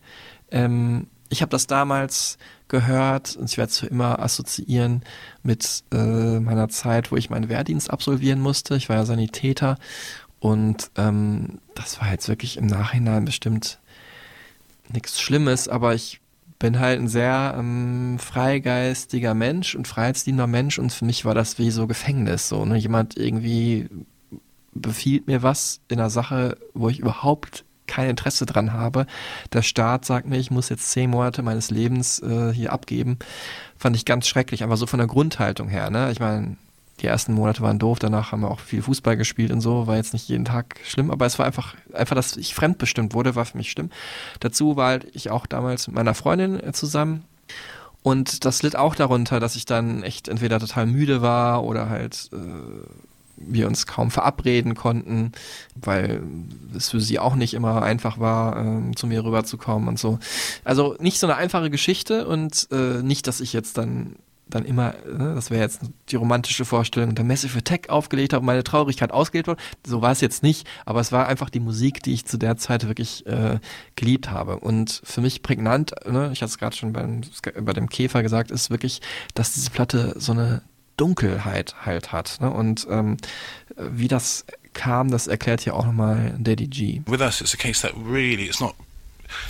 Ähm, 0.51 1.07
ich 1.29 1.41
habe 1.41 1.49
das 1.49 1.65
damals 1.65 2.37
gehört 2.67 3.35
und 3.35 3.49
ich 3.49 3.57
werde 3.57 3.71
es 3.71 3.79
für 3.79 3.87
immer 3.87 4.19
assoziieren 4.19 5.01
mit 5.41 5.85
äh, 5.91 6.39
meiner 6.39 6.69
Zeit, 6.69 7.11
wo 7.11 7.15
ich 7.15 7.31
meinen 7.31 7.49
Wehrdienst 7.49 7.89
absolvieren 7.89 8.41
musste. 8.41 8.75
Ich 8.75 8.89
war 8.89 8.97
ja 8.97 9.05
Sanitäter 9.05 9.79
und 10.41 10.89
ähm, 10.97 11.59
das 11.75 12.01
war 12.01 12.11
jetzt 12.11 12.27
wirklich 12.27 12.57
im 12.57 12.65
Nachhinein 12.65 13.25
bestimmt 13.25 13.79
nichts 14.91 15.21
Schlimmes, 15.21 15.67
aber 15.67 15.93
ich 15.93 16.19
bin 16.57 16.79
halt 16.79 16.99
ein 16.99 17.07
sehr 17.07 17.55
ähm, 17.57 18.17
freigeistiger 18.17 19.35
Mensch 19.35 19.75
und 19.75 19.87
freiheitsliebender 19.87 20.47
Mensch 20.47 20.79
und 20.79 20.91
für 20.91 21.05
mich 21.05 21.25
war 21.25 21.35
das 21.35 21.59
wie 21.59 21.69
so 21.69 21.85
Gefängnis. 21.85 22.49
So, 22.49 22.65
ne? 22.65 22.75
Jemand 22.75 23.17
irgendwie 23.17 23.87
befiehlt 24.73 25.27
mir 25.27 25.43
was 25.43 25.79
in 25.89 25.99
einer 25.99 26.09
Sache, 26.09 26.57
wo 26.73 26.89
ich 26.89 26.99
überhaupt 26.99 27.63
kein 27.85 28.09
Interesse 28.09 28.47
dran 28.47 28.73
habe. 28.73 29.05
Der 29.53 29.61
Staat 29.61 30.05
sagt 30.05 30.27
mir, 30.27 30.37
ich 30.37 30.49
muss 30.49 30.69
jetzt 30.69 30.89
zehn 30.89 31.11
Monate 31.11 31.43
meines 31.43 31.69
Lebens 31.69 32.19
äh, 32.19 32.51
hier 32.51 32.73
abgeben. 32.73 33.19
Fand 33.77 33.95
ich 33.95 34.05
ganz 34.05 34.27
schrecklich, 34.27 34.63
einfach 34.63 34.77
so 34.77 34.87
von 34.87 34.99
der 34.99 35.07
Grundhaltung 35.07 35.67
her. 35.67 35.91
Ne? 35.91 36.11
Ich 36.11 36.19
meine, 36.19 36.57
die 37.01 37.07
ersten 37.07 37.33
Monate 37.33 37.61
waren 37.61 37.79
doof, 37.79 37.99
danach 37.99 38.31
haben 38.31 38.41
wir 38.41 38.51
auch 38.51 38.59
viel 38.59 38.81
Fußball 38.81 39.17
gespielt 39.17 39.51
und 39.51 39.61
so, 39.61 39.87
war 39.87 39.95
jetzt 39.95 40.13
nicht 40.13 40.27
jeden 40.27 40.45
Tag 40.45 40.79
schlimm, 40.85 41.11
aber 41.11 41.25
es 41.25 41.39
war 41.39 41.45
einfach, 41.45 41.75
einfach, 41.93 42.15
dass 42.15 42.37
ich 42.37 42.53
fremdbestimmt 42.53 43.13
wurde, 43.13 43.35
war 43.35 43.45
für 43.45 43.57
mich 43.57 43.71
schlimm. 43.71 43.89
Dazu 44.39 44.75
war 44.75 44.89
halt 44.89 45.07
ich 45.13 45.29
auch 45.31 45.45
damals 45.45 45.87
mit 45.87 45.95
meiner 45.95 46.13
Freundin 46.13 46.61
äh, 46.61 46.73
zusammen 46.73 47.25
und 48.03 48.45
das 48.45 48.63
litt 48.63 48.75
auch 48.75 48.95
darunter, 48.95 49.39
dass 49.39 49.55
ich 49.55 49.65
dann 49.65 50.03
echt 50.03 50.27
entweder 50.27 50.59
total 50.59 50.85
müde 50.87 51.21
war 51.21 51.63
oder 51.63 51.89
halt 51.89 52.29
äh, 52.33 52.37
wir 53.37 53.67
uns 53.67 53.87
kaum 53.87 54.11
verabreden 54.11 54.75
konnten, 54.75 55.31
weil 55.75 56.21
es 56.75 56.89
für 56.89 57.01
sie 57.01 57.19
auch 57.19 57.35
nicht 57.35 57.53
immer 57.53 57.81
einfach 57.81 58.19
war, 58.19 58.57
ähm, 58.57 58.95
zu 58.95 59.07
mir 59.07 59.23
rüberzukommen 59.23 59.87
und 59.87 59.99
so. 59.99 60.19
Also 60.63 60.95
nicht 60.99 61.19
so 61.19 61.27
eine 61.27 61.35
einfache 61.35 61.69
Geschichte 61.69 62.27
und 62.27 62.67
äh, 62.71 63.01
nicht, 63.01 63.27
dass 63.27 63.41
ich 63.41 63.53
jetzt 63.53 63.77
dann 63.77 64.15
dann 64.51 64.65
immer, 64.65 64.93
ne, 65.05 65.33
das 65.35 65.49
wäre 65.49 65.61
jetzt 65.61 65.81
die 66.09 66.15
romantische 66.15 66.65
Vorstellung, 66.65 67.15
der 67.15 67.25
Massive 67.25 67.57
Attack 67.57 67.89
aufgelegt 67.89 68.33
habe 68.33 68.45
meine 68.45 68.63
Traurigkeit 68.63 69.11
ausgelegt 69.11 69.47
wurde. 69.47 69.61
So 69.85 70.01
war 70.01 70.11
es 70.11 70.21
jetzt 70.21 70.43
nicht, 70.43 70.67
aber 70.85 70.99
es 70.99 71.11
war 71.11 71.27
einfach 71.27 71.49
die 71.49 71.59
Musik, 71.59 72.03
die 72.03 72.13
ich 72.13 72.25
zu 72.25 72.37
der 72.37 72.57
Zeit 72.57 72.87
wirklich 72.87 73.25
äh, 73.25 73.59
geliebt 73.95 74.29
habe. 74.29 74.59
Und 74.59 75.01
für 75.03 75.21
mich 75.21 75.41
prägnant, 75.41 75.93
ne, 76.05 76.29
ich 76.33 76.41
hatte 76.41 76.51
es 76.51 76.57
gerade 76.57 76.75
schon 76.75 76.93
beim, 76.93 77.21
bei 77.61 77.73
dem 77.73 77.89
Käfer 77.89 78.21
gesagt, 78.23 78.51
ist 78.51 78.69
wirklich, 78.69 79.01
dass 79.33 79.53
diese 79.53 79.71
Platte 79.71 80.13
so 80.17 80.31
eine 80.31 80.61
Dunkelheit 80.97 81.75
halt 81.85 82.11
hat. 82.11 82.39
Ne? 82.41 82.51
Und 82.51 82.87
ähm, 82.89 83.17
wie 83.75 84.07
das 84.07 84.45
kam, 84.73 85.09
das 85.09 85.27
erklärt 85.27 85.61
hier 85.61 85.75
auch 85.75 85.85
nochmal 85.85 86.35
Daddy 86.37 86.67
G. 86.67 87.01
With 87.07 87.21
us, 87.21 87.41
it's 87.41 87.53
a 87.53 87.57
case 87.57 87.81
that 87.81 87.93
really 88.05 88.45
it's 88.45 88.59
not 88.59 88.75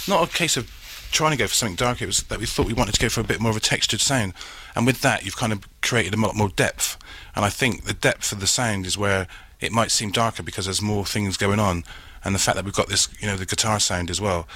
not 0.07 0.23
a 0.23 0.27
case 0.27 0.57
of 0.57 0.65
trying 1.11 1.31
to 1.31 1.37
go 1.37 1.47
for 1.47 1.55
something 1.55 1.75
darker. 1.75 2.05
It 2.05 2.07
was 2.07 2.23
that 2.27 2.39
we 2.39 2.45
thought 2.45 2.67
we 2.67 2.73
wanted 2.73 2.95
to 2.95 3.01
go 3.01 3.09
for 3.09 3.21
a 3.21 3.23
bit 3.23 3.39
more 3.39 3.51
of 3.51 3.57
a 3.57 3.59
textured 3.59 4.01
sound, 4.01 4.33
and 4.75 4.85
with 4.85 5.01
that, 5.01 5.25
you've 5.25 5.35
kind 5.35 5.53
of 5.53 5.67
created 5.81 6.13
a 6.13 6.21
lot 6.21 6.35
more 6.35 6.49
depth. 6.49 6.97
And 7.35 7.43
I 7.45 7.49
think 7.49 7.85
the 7.85 7.93
depth 7.93 8.31
of 8.31 8.39
the 8.39 8.47
sound 8.47 8.85
is 8.85 8.97
where 8.97 9.27
it 9.59 9.71
might 9.71 9.91
seem 9.91 10.11
darker 10.11 10.43
because 10.43 10.65
there's 10.65 10.81
more 10.81 11.05
things 11.05 11.37
going 11.37 11.59
on, 11.59 11.83
and 12.23 12.35
the 12.35 12.39
fact 12.39 12.55
that 12.55 12.65
we've 12.65 12.73
got 12.73 12.89
this, 12.89 13.07
you 13.19 13.27
know, 13.27 13.37
the 13.37 13.45
guitar 13.45 13.79
sound 13.79 14.09
as 14.09 14.19
well. 14.19 14.47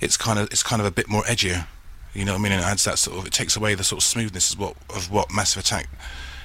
It's 0.00 0.16
kind 0.16 0.38
of 0.38 0.50
it's 0.50 0.62
kind 0.62 0.80
of 0.80 0.86
a 0.86 0.90
bit 0.90 1.08
more 1.08 1.22
edgier. 1.22 1.66
You 2.12 2.24
know 2.24 2.32
what 2.32 2.40
I 2.40 2.42
mean? 2.42 2.52
And 2.52 2.62
it 2.62 2.64
adds 2.64 2.84
that 2.84 2.98
sort 2.98 3.18
of 3.18 3.26
it 3.26 3.32
takes 3.32 3.56
away 3.56 3.74
the 3.74 3.84
sort 3.84 4.02
of 4.02 4.06
smoothness 4.06 4.54
of 4.54 4.60
what 4.60 4.76
of 4.90 5.10
what 5.10 5.32
Massive 5.32 5.62
Attack 5.62 5.88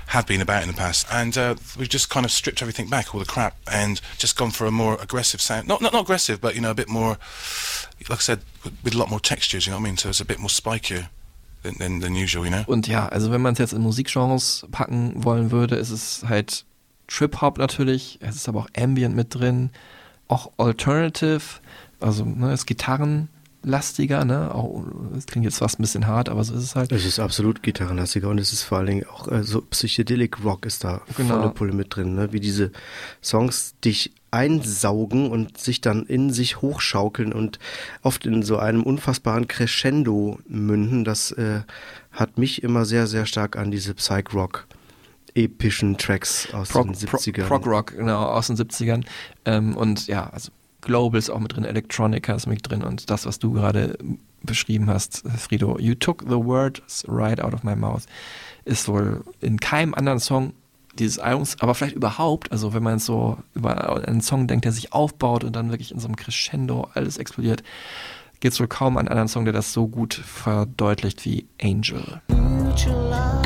have 0.08 0.28
been 0.28 0.42
about 0.42 0.62
in 0.62 0.68
the 0.68 0.74
past, 0.74 1.08
and 1.12 1.38
uh, 1.38 1.56
we've 1.78 1.88
just 1.88 2.10
kind 2.10 2.26
of 2.26 2.32
stripped 2.32 2.62
everything 2.62 2.90
back, 2.90 3.14
all 3.14 3.20
the 3.20 3.26
crap, 3.26 3.56
and 3.72 4.02
just 4.18 4.36
gone 4.36 4.52
for 4.52 4.66
a 4.66 4.72
more 4.72 4.98
aggressive 5.02 5.42
sound. 5.42 5.68
Not 5.68 5.82
not 5.82 5.94
not 5.94 6.04
aggressive, 6.04 6.42
but 6.42 6.56
you 6.56 6.62
know 6.62 6.72
a 6.72 6.76
bit 6.76 6.90
more, 6.90 7.18
like 8.10 8.12
I 8.12 8.16
said, 8.16 8.42
with, 8.64 8.74
with 8.84 8.96
a 8.96 8.98
lot 8.98 9.10
more 9.10 9.20
textures. 9.20 9.66
You 9.66 9.72
know 9.72 9.78
what 9.78 9.84
I 9.84 9.86
mean? 9.86 9.98
So 9.98 10.10
it's 10.10 10.20
a 10.20 10.26
bit 10.26 10.40
more 10.40 10.50
spikier 10.50 11.10
than 11.64 12.02
than, 12.02 12.14
usual. 12.14 12.46
You 12.46 12.52
know. 12.52 12.64
Und 12.68 12.88
ja, 12.88 13.08
also 13.08 13.32
wenn 13.32 13.42
man 13.42 13.54
es 13.54 13.60
jetzt 13.60 13.74
in 13.74 13.82
Musikgenres 13.82 14.66
packen 14.72 15.24
wollen 15.24 15.52
würde, 15.52 15.76
ist 15.76 15.92
es 15.92 16.24
halt 16.28 16.66
Trip-Hop 17.08 17.58
natürlich, 17.58 18.20
es 18.22 18.36
ist 18.36 18.48
aber 18.48 18.62
auch 18.62 18.68
Ambient 18.78 19.16
mit 19.16 19.36
drin, 19.36 19.70
auch 20.28 20.52
Alternative, 20.58 21.42
also 22.00 22.24
ne, 22.24 22.54
ist 22.54 22.66
Gitarrenlastiger, 22.66 24.24
ne? 24.26 24.54
Auch, 24.56 24.84
das 25.14 25.26
klingt 25.28 25.44
jetzt 25.44 25.58
fast 25.58 25.78
ein 25.78 25.84
bisschen 25.84 26.08
hart, 26.08 26.30
aber 26.30 26.44
so 26.44 26.54
ist 26.54 26.64
es 26.64 26.76
halt. 26.76 26.92
Es 26.92 27.06
ist 27.06 27.20
absolut 27.20 27.62
gitarrenlastiger 27.64 28.30
und 28.30 28.38
es 28.40 28.54
ist 28.54 28.64
vor 28.64 28.78
allen 28.80 28.88
Dingen 28.88 29.06
auch 29.08 29.28
äh, 29.28 29.44
so 29.44 29.62
Psychedelic 29.62 30.44
Rock 30.44 30.66
ist 30.66 30.84
da 30.84 31.02
Genau. 31.18 31.36
volle 31.36 31.50
Pulle 31.50 31.74
mit 31.74 31.96
drin, 31.96 32.16
ne? 32.16 32.32
wie 32.32 32.40
diese 32.40 32.72
Songs 33.22 33.76
dich 33.84 34.14
einsaugen 34.32 35.30
und 35.30 35.58
sich 35.58 35.82
dann 35.82 36.06
in 36.06 36.32
sich 36.32 36.62
hochschaukeln 36.62 37.34
und 37.34 37.60
oft 38.02 38.26
in 38.26 38.44
so 38.44 38.58
einem 38.58 38.84
unfassbaren 38.84 39.48
Crescendo 39.48 40.40
münden. 40.48 41.04
Das 41.04 41.32
äh, 41.34 41.62
hat 42.12 42.38
mich 42.38 42.64
immer 42.64 42.86
sehr, 42.86 43.08
sehr 43.08 43.26
stark 43.26 43.58
an 43.58 43.72
diese 43.72 43.94
Psych 43.94 44.34
Rock 44.34 44.68
epischen 45.34 45.98
Tracks 45.98 46.54
aus 46.54 46.70
Prog, 46.70 46.88
den 46.88 46.96
70ern. 46.96 47.48
Prog 47.48 47.66
Rock, 47.66 47.96
genau, 47.96 48.24
aus 48.26 48.48
den 48.48 48.58
70ern. 48.58 49.06
Ähm, 49.46 49.78
und 49.78 50.08
ja, 50.08 50.30
also 50.30 50.52
Global 50.82 51.20
ist 51.20 51.30
auch 51.30 51.40
mit 51.40 51.56
drin, 51.56 51.64
Electronica 51.64 52.34
ist 52.34 52.48
mit 52.48 52.70
drin 52.70 52.84
und 52.84 53.10
das, 53.10 53.26
was 53.26 53.40
du 53.40 53.54
gerade 53.54 53.98
beschrieben 54.44 54.90
hast, 54.90 55.24
Frido, 55.38 55.78
You 55.80 55.94
took 55.94 56.24
the 56.24 56.38
words 56.38 57.06
right 57.08 57.40
out 57.40 57.54
of 57.54 57.64
my 57.64 57.76
mouth, 57.76 58.04
ist 58.66 58.88
wohl 58.88 59.24
in 59.40 59.60
keinem 59.60 59.94
anderen 59.94 60.20
Song 60.20 60.54
dieses 60.98 61.20
Albums, 61.20 61.58
aber 61.60 61.76
vielleicht 61.76 61.96
überhaupt, 61.96 62.52
also 62.52 62.74
wenn 62.74 62.84
man 62.84 63.00
so 63.00 63.38
über 63.54 64.08
einen 64.08 64.22
Song 64.22 64.48
denkt, 64.48 64.66
der 64.66 64.72
sich 64.72 64.94
aufbaut 64.94 65.44
und 65.44 65.56
dann 65.56 65.70
wirklich 65.70 65.92
in 65.92 66.00
so 66.00 66.08
einem 66.08 66.16
Crescendo 66.16 66.90
alles 66.94 67.18
explodiert, 67.18 67.64
gibt 68.40 68.54
es 68.54 68.60
wohl 68.60 68.68
kaum 68.68 68.98
einen 68.98 69.08
anderen 69.08 69.28
Song, 69.28 69.46
der 69.46 69.54
das 69.54 69.72
so 69.74 69.88
gut 69.88 70.14
verdeutlicht 70.14 71.26
wie 71.26 71.48
Angel. 71.62 72.22
Thank 72.78 73.41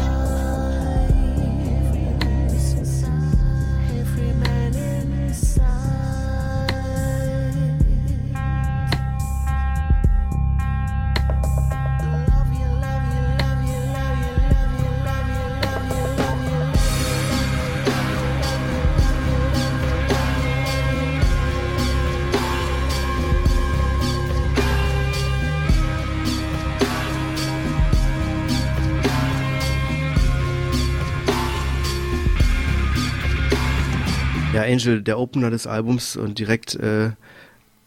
Angel, 34.76 35.02
der 35.02 35.20
Opener 35.20 35.50
des 35.50 35.68
Albums 35.68 36.18
und 36.18 36.38
direkt 36.38 36.76
äh, 36.76 37.12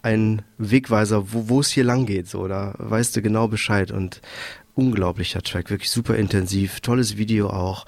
ein 0.03 0.43
Wegweiser, 0.59 1.25
wo 1.33 1.61
es 1.61 1.71
hier 1.71 1.85
lang 1.85 2.07
geht, 2.07 2.29
so, 2.29 2.49
da 2.49 2.75
weißt 2.79 3.17
du 3.17 3.23
genau 3.23 3.49
Bescheid 3.49 3.91
und 3.91 4.23
unglaublicher 4.75 5.43
Track, 5.43 5.71
wirklich 5.71 5.91
super 5.91 6.17
intensiv, 6.17 6.81
tolles 6.81 7.17
Video 7.17 7.51
auch. 7.51 7.85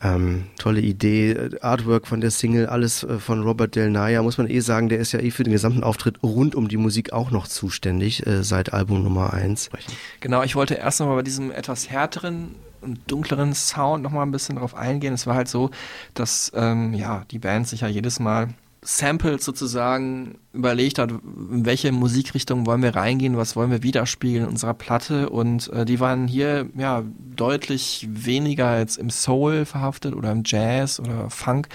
Ähm, 0.00 0.44
tolle 0.56 0.80
Idee, 0.80 1.36
Artwork 1.60 2.06
von 2.06 2.20
der 2.20 2.30
Single, 2.30 2.66
alles 2.66 3.02
äh, 3.02 3.18
von 3.18 3.42
Robert 3.42 3.74
Del 3.74 3.90
Naya, 3.90 4.22
muss 4.22 4.38
man 4.38 4.48
eh 4.48 4.60
sagen, 4.60 4.88
der 4.88 5.00
ist 5.00 5.10
ja 5.10 5.18
eh 5.18 5.32
für 5.32 5.42
den 5.42 5.52
gesamten 5.52 5.82
Auftritt 5.82 6.22
rund 6.22 6.54
um 6.54 6.68
die 6.68 6.76
Musik 6.76 7.12
auch 7.12 7.32
noch 7.32 7.48
zuständig, 7.48 8.24
äh, 8.24 8.44
seit 8.44 8.72
Album 8.72 9.02
Nummer 9.02 9.32
eins. 9.32 9.70
Genau, 10.20 10.44
ich 10.44 10.54
wollte 10.54 10.74
erst 10.74 11.00
noch 11.00 11.08
mal 11.08 11.16
bei 11.16 11.22
diesem 11.22 11.50
etwas 11.50 11.90
härteren 11.90 12.54
dunkleren 13.06 13.54
Sound 13.54 14.02
noch 14.02 14.10
mal 14.10 14.22
ein 14.22 14.30
bisschen 14.30 14.56
drauf 14.56 14.74
eingehen. 14.74 15.14
Es 15.14 15.26
war 15.26 15.34
halt 15.34 15.48
so, 15.48 15.70
dass 16.14 16.52
ähm, 16.54 16.94
ja 16.94 17.24
die 17.30 17.38
Band 17.38 17.68
sich 17.68 17.82
ja 17.82 17.88
jedes 17.88 18.20
Mal 18.20 18.48
Samples 18.82 19.44
sozusagen 19.44 20.38
überlegt 20.58 20.98
hat, 20.98 21.10
in 21.10 21.64
welche 21.64 21.92
Musikrichtung 21.92 22.66
wollen 22.66 22.82
wir 22.82 22.96
reingehen, 22.96 23.36
was 23.36 23.54
wollen 23.54 23.70
wir 23.70 23.84
widerspiegeln 23.84 24.44
in 24.44 24.50
unserer 24.50 24.74
Platte 24.74 25.30
und 25.30 25.72
äh, 25.72 25.84
die 25.84 26.00
waren 26.00 26.26
hier 26.26 26.68
ja 26.76 27.04
deutlich 27.36 28.08
weniger 28.10 28.66
als 28.66 28.96
im 28.96 29.08
Soul 29.08 29.64
verhaftet 29.64 30.16
oder 30.16 30.32
im 30.32 30.42
Jazz 30.44 30.98
oder 30.98 31.30
Funk, 31.30 31.68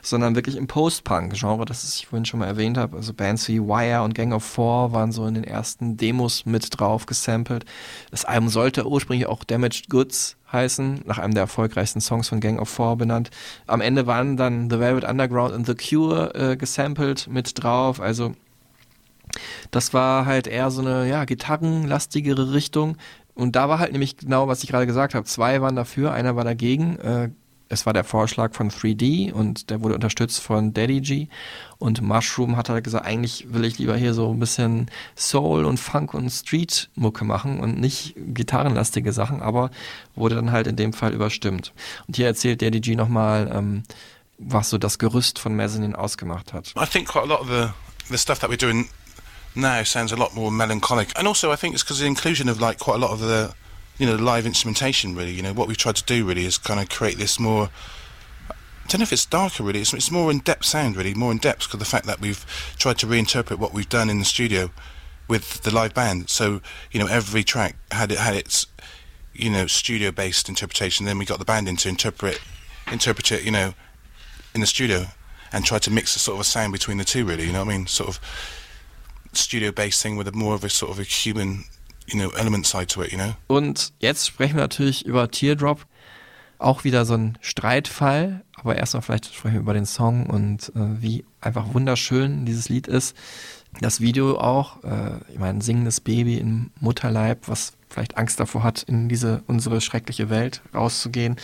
sondern 0.00 0.34
wirklich 0.34 0.56
im 0.56 0.66
Post-Punk-Genre, 0.66 1.66
das 1.66 1.84
ich 1.94 2.06
vorhin 2.06 2.24
schon 2.24 2.40
mal 2.40 2.46
erwähnt 2.46 2.78
habe. 2.78 2.96
Also 2.96 3.12
Bands 3.12 3.46
wie 3.48 3.60
Wire 3.60 4.02
und 4.02 4.14
Gang 4.14 4.32
of 4.32 4.42
Four 4.42 4.92
waren 4.92 5.12
so 5.12 5.26
in 5.26 5.34
den 5.34 5.44
ersten 5.44 5.98
Demos 5.98 6.46
mit 6.46 6.66
drauf 6.80 7.04
gesampelt. 7.04 7.66
Das 8.10 8.24
Album 8.24 8.48
sollte 8.48 8.88
ursprünglich 8.88 9.26
auch 9.26 9.44
Damaged 9.44 9.90
Goods 9.90 10.38
heißen, 10.52 11.02
nach 11.04 11.18
einem 11.18 11.34
der 11.34 11.42
erfolgreichsten 11.42 12.00
Songs 12.00 12.28
von 12.28 12.40
Gang 12.40 12.58
of 12.60 12.68
Four 12.68 12.96
benannt. 12.96 13.30
Am 13.66 13.80
Ende 13.80 14.06
waren 14.06 14.36
dann 14.36 14.70
The 14.70 14.78
Velvet 14.78 15.04
Underground 15.04 15.54
und 15.54 15.66
The 15.66 15.74
Cure 15.74 16.34
äh, 16.34 16.56
gesampelt 16.56 17.28
mit 17.30 17.62
drauf, 17.62 18.00
also 18.00 18.29
das 19.70 19.94
war 19.94 20.26
halt 20.26 20.46
eher 20.46 20.70
so 20.70 20.80
eine 20.80 21.08
ja, 21.08 21.24
gitarrenlastigere 21.24 22.52
Richtung. 22.52 22.96
Und 23.34 23.56
da 23.56 23.68
war 23.68 23.78
halt 23.78 23.92
nämlich 23.92 24.16
genau, 24.16 24.48
was 24.48 24.62
ich 24.62 24.70
gerade 24.70 24.86
gesagt 24.86 25.14
habe. 25.14 25.24
Zwei 25.24 25.62
waren 25.62 25.76
dafür, 25.76 26.12
einer 26.12 26.36
war 26.36 26.44
dagegen. 26.44 26.98
Äh, 26.98 27.30
es 27.72 27.86
war 27.86 27.92
der 27.92 28.02
Vorschlag 28.02 28.52
von 28.52 28.68
3D 28.68 29.32
und 29.32 29.70
der 29.70 29.80
wurde 29.80 29.94
unterstützt 29.94 30.40
von 30.40 30.74
Daddy 30.74 31.00
G. 31.00 31.28
Und 31.78 32.02
Mushroom 32.02 32.56
hat 32.56 32.68
halt 32.68 32.82
gesagt, 32.82 33.06
eigentlich 33.06 33.46
will 33.52 33.64
ich 33.64 33.78
lieber 33.78 33.96
hier 33.96 34.12
so 34.12 34.32
ein 34.32 34.40
bisschen 34.40 34.90
Soul 35.16 35.64
und 35.64 35.78
Funk 35.78 36.12
und 36.12 36.28
Street-Mucke 36.30 37.24
machen 37.24 37.60
und 37.60 37.78
nicht 37.78 38.14
gitarrenlastige 38.16 39.12
Sachen, 39.12 39.40
aber 39.40 39.70
wurde 40.16 40.34
dann 40.34 40.50
halt 40.50 40.66
in 40.66 40.74
dem 40.74 40.92
Fall 40.92 41.14
überstimmt. 41.14 41.72
Und 42.08 42.16
hier 42.16 42.26
erzählt 42.26 42.60
Daddy 42.60 42.80
G 42.80 42.96
nochmal, 42.96 43.48
ähm, 43.54 43.84
was 44.36 44.68
so 44.68 44.76
das 44.76 44.98
Gerüst 44.98 45.38
von 45.38 45.54
Mezzanine 45.54 45.96
ausgemacht 45.96 46.52
hat. 46.52 46.74
I 46.76 46.86
think 46.86 47.06
quite 47.08 47.24
a 47.24 47.28
lot 47.28 47.40
of 47.40 47.48
the 47.48 47.68
the 48.10 48.18
stuff 48.18 48.40
that 48.40 48.50
we're 48.50 48.56
doing 48.56 48.88
now 49.54 49.82
sounds 49.82 50.12
a 50.12 50.16
lot 50.16 50.34
more 50.34 50.50
melancholic, 50.50 51.16
and 51.18 51.26
also 51.26 51.50
I 51.50 51.56
think 51.56 51.74
it's 51.74 51.82
because 51.82 51.98
the 52.00 52.06
inclusion 52.06 52.48
of 52.48 52.60
like 52.60 52.78
quite 52.78 52.96
a 52.96 52.98
lot 52.98 53.10
of 53.10 53.20
the 53.20 53.54
you 53.98 54.06
know 54.06 54.16
live 54.16 54.46
instrumentation. 54.46 55.14
Really, 55.14 55.32
you 55.32 55.42
know 55.42 55.52
what 55.52 55.68
we've 55.68 55.76
tried 55.76 55.96
to 55.96 56.04
do 56.04 56.24
really 56.24 56.44
is 56.44 56.58
kind 56.58 56.80
of 56.80 56.88
create 56.88 57.18
this 57.18 57.38
more. 57.38 57.70
I 58.48 58.92
don't 58.92 59.00
know 59.00 59.04
if 59.04 59.12
it's 59.12 59.26
darker 59.26 59.62
really. 59.62 59.80
It's, 59.80 59.94
it's 59.94 60.10
more 60.10 60.30
in 60.30 60.38
depth 60.40 60.64
sound 60.64 60.96
really, 60.96 61.14
more 61.14 61.30
in 61.30 61.38
depth 61.38 61.64
because 61.64 61.78
the 61.78 61.84
fact 61.84 62.06
that 62.06 62.20
we've 62.20 62.44
tried 62.78 62.98
to 62.98 63.06
reinterpret 63.06 63.58
what 63.58 63.72
we've 63.72 63.88
done 63.88 64.10
in 64.10 64.18
the 64.18 64.24
studio 64.24 64.70
with 65.28 65.62
the 65.62 65.72
live 65.72 65.94
band. 65.94 66.30
So 66.30 66.60
you 66.90 67.00
know 67.00 67.06
every 67.06 67.44
track 67.44 67.76
had 67.90 68.12
it 68.12 68.18
had 68.18 68.34
its 68.34 68.66
you 69.32 69.50
know 69.50 69.66
studio 69.66 70.10
based 70.10 70.48
interpretation. 70.48 71.06
Then 71.06 71.18
we 71.18 71.24
got 71.24 71.38
the 71.38 71.44
band 71.44 71.68
in 71.68 71.76
to 71.76 71.88
interpret 71.88 72.40
interpret 72.90 73.30
it 73.30 73.44
you 73.44 73.52
know 73.52 73.74
in 74.54 74.60
the 74.60 74.66
studio 74.66 75.06
and 75.52 75.64
try 75.64 75.78
to 75.78 75.90
mix 75.90 76.14
a 76.16 76.18
sort 76.18 76.36
of 76.36 76.40
a 76.40 76.44
sound 76.44 76.72
between 76.72 76.98
the 76.98 77.04
two 77.04 77.24
really. 77.24 77.46
You 77.46 77.52
know 77.52 77.64
what 77.64 77.72
I 77.72 77.76
mean? 77.78 77.86
Sort 77.86 78.08
of 78.08 78.20
studio 79.32 79.72
based 79.72 80.02
thing 80.02 80.18
with 80.18 80.28
a 80.28 80.36
more 80.36 80.54
of 80.54 80.64
a 80.64 80.68
sort 80.68 80.90
of 80.92 80.98
a 80.98 81.04
human 81.04 81.64
you 82.06 82.18
know 82.18 82.30
element 82.36 82.66
side 82.66 82.88
to 82.88 83.02
it. 83.02 83.12
You 83.12 83.18
know. 83.18 83.34
Und 83.46 83.92
jetzt 84.00 84.26
sprechen 84.26 84.56
wir 84.56 84.62
natürlich 84.62 85.04
über 85.06 85.30
Teardrop. 85.30 85.86
Auch 86.58 86.84
wieder 86.84 87.06
so 87.06 87.14
ein 87.14 87.38
Streitfall, 87.40 88.44
aber 88.54 88.76
erstmal 88.76 89.02
vielleicht 89.02 89.34
sprechen 89.34 89.54
wir 89.54 89.60
über 89.60 89.72
den 89.72 89.86
Song 89.86 90.26
und 90.26 90.68
äh, 90.76 91.02
wie 91.02 91.24
einfach 91.40 91.72
wunderschön 91.72 92.44
dieses 92.44 92.68
Lied 92.68 92.86
ist. 92.86 93.16
Das 93.80 94.00
Video 94.00 94.38
auch, 94.38 94.84
äh, 94.84 95.20
ich 95.32 95.38
meine, 95.38 95.58
ein 95.58 95.60
singendes 95.62 96.00
Baby 96.00 96.36
im 96.36 96.70
Mutterleib, 96.80 97.48
was 97.48 97.72
vielleicht 97.88 98.18
Angst 98.18 98.40
davor 98.40 98.62
hat, 98.62 98.82
in 98.82 99.08
diese 99.08 99.42
unsere 99.46 99.80
schreckliche 99.80 100.28
Welt 100.28 100.60
rauszugehen. 100.74 101.36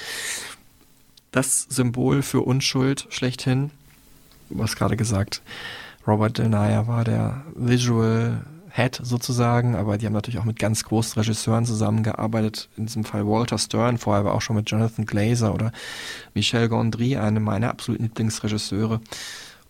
Das 1.32 1.66
Symbol 1.70 2.22
für 2.22 2.42
Unschuld 2.42 3.06
schlechthin. 3.08 3.70
Hast 4.58 4.76
gerade 4.76 4.96
gesagt, 4.96 5.40
Robert 6.06 6.38
Denaya 6.38 6.86
war 6.86 7.04
der 7.04 7.42
Visual 7.54 8.44
Head 8.70 9.00
sozusagen, 9.02 9.74
aber 9.74 9.96
die 9.96 10.06
haben 10.06 10.12
natürlich 10.12 10.38
auch 10.38 10.44
mit 10.44 10.58
ganz 10.58 10.84
großen 10.84 11.18
Regisseuren 11.20 11.64
zusammengearbeitet. 11.64 12.68
In 12.76 12.86
diesem 12.86 13.04
Fall 13.04 13.26
Walter 13.26 13.58
Stern, 13.58 13.96
vorher 13.96 14.20
aber 14.20 14.34
auch 14.34 14.42
schon 14.42 14.56
mit 14.56 14.70
Jonathan 14.70 15.06
Glazer 15.06 15.54
oder 15.54 15.72
Michel 16.34 16.68
Gondry, 16.68 17.16
einem 17.16 17.42
meiner 17.42 17.70
absoluten 17.70 18.04
Lieblingsregisseure. 18.04 19.00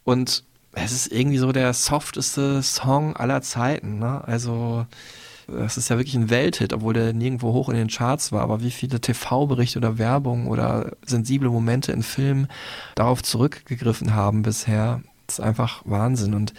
Und 0.02 0.42
es 0.72 0.92
ist 0.92 1.12
irgendwie 1.12 1.38
so 1.38 1.52
der 1.52 1.72
softeste 1.72 2.62
Song 2.62 3.16
aller 3.16 3.42
Zeiten. 3.42 3.98
Ne? 4.00 4.22
Also 4.26 4.86
es 5.46 5.76
ist 5.76 5.88
ja 5.88 5.96
wirklich 5.96 6.16
ein 6.16 6.28
Welthit, 6.28 6.72
obwohl 6.72 6.94
der 6.94 7.12
nirgendwo 7.12 7.52
hoch 7.52 7.68
in 7.68 7.76
den 7.76 7.88
Charts 7.88 8.32
war. 8.32 8.42
Aber 8.42 8.60
wie 8.60 8.72
viele 8.72 9.00
TV-Berichte 9.00 9.78
oder 9.78 9.98
Werbung 9.98 10.48
oder 10.48 10.92
sensible 11.04 11.48
Momente 11.48 11.92
in 11.92 12.02
Filmen 12.02 12.48
darauf 12.96 13.22
zurückgegriffen 13.22 14.14
haben 14.14 14.42
bisher, 14.42 15.00
ist 15.28 15.40
einfach 15.40 15.82
Wahnsinn. 15.84 16.34
Und 16.34 16.54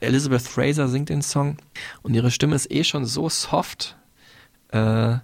Elizabeth 0.00 0.42
Fraser 0.42 0.88
singt 0.88 1.08
den 1.08 1.22
Song 1.22 1.56
und 2.02 2.14
ihre 2.14 2.30
Stimme 2.30 2.56
ist 2.56 2.70
eh 2.70 2.84
schon 2.84 3.04
so 3.04 3.28
soft. 3.28 3.96
Äh, 4.70 5.16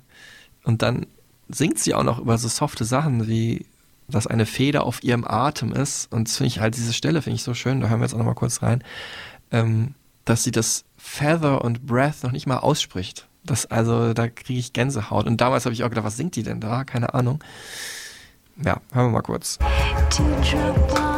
und 0.65 0.83
dann 0.83 1.07
singt 1.49 1.79
sie 1.79 1.95
auch 1.95 2.03
noch 2.03 2.19
über 2.19 2.39
so 2.39 2.49
softe 2.49 2.85
Sachen 2.85 3.29
wie 3.29 3.67
dass 4.09 4.27
eine 4.27 4.47
Feder 4.47 4.85
auf 4.85 5.03
ihrem 5.03 5.25
Atem 5.25 5.73
ist. 5.73 6.13
Und 6.13 6.29
das 6.29 6.37
finde 6.37 6.49
ich 6.49 6.61
halt, 6.61 6.77
diese 6.77 6.93
Stelle 6.93 7.23
finde 7.23 7.37
ich 7.37 7.43
so 7.43 7.55
schön, 7.55 7.81
da 7.81 7.89
hören 7.89 8.01
wir 8.01 8.05
jetzt 8.05 8.15
auch 8.15 8.19
noch 8.19 8.27
mal 8.27 8.35
kurz 8.35 8.63
rein, 8.63 8.83
ähm, 9.51 9.95
dass 10.25 10.45
sie 10.45 10.51
das 10.51 10.85
Feather 10.97 11.63
und 11.65 11.87
Breath 11.87 12.23
noch 12.23 12.33
nicht 12.33 12.47
mal 12.47 12.59
ausspricht. 12.59 13.29
Das, 13.45 13.67
also, 13.67 14.15
da 14.15 14.29
kriege 14.29 14.59
ich 14.59 14.73
Gänsehaut. 14.73 15.27
Und 15.27 15.41
damals 15.41 15.67
habe 15.67 15.75
ich 15.75 15.85
auch 15.85 15.91
gedacht, 15.91 16.07
was 16.07 16.17
singt 16.17 16.35
die 16.37 16.43
denn 16.43 16.61
da? 16.61 16.85
Keine 16.85 17.13
Ahnung. 17.13 17.45
Ja, 18.57 18.81
hören 18.93 19.09
wir 19.09 19.11
mal 19.11 19.23
kurz. 19.23 19.59
Teardrop 20.11 21.15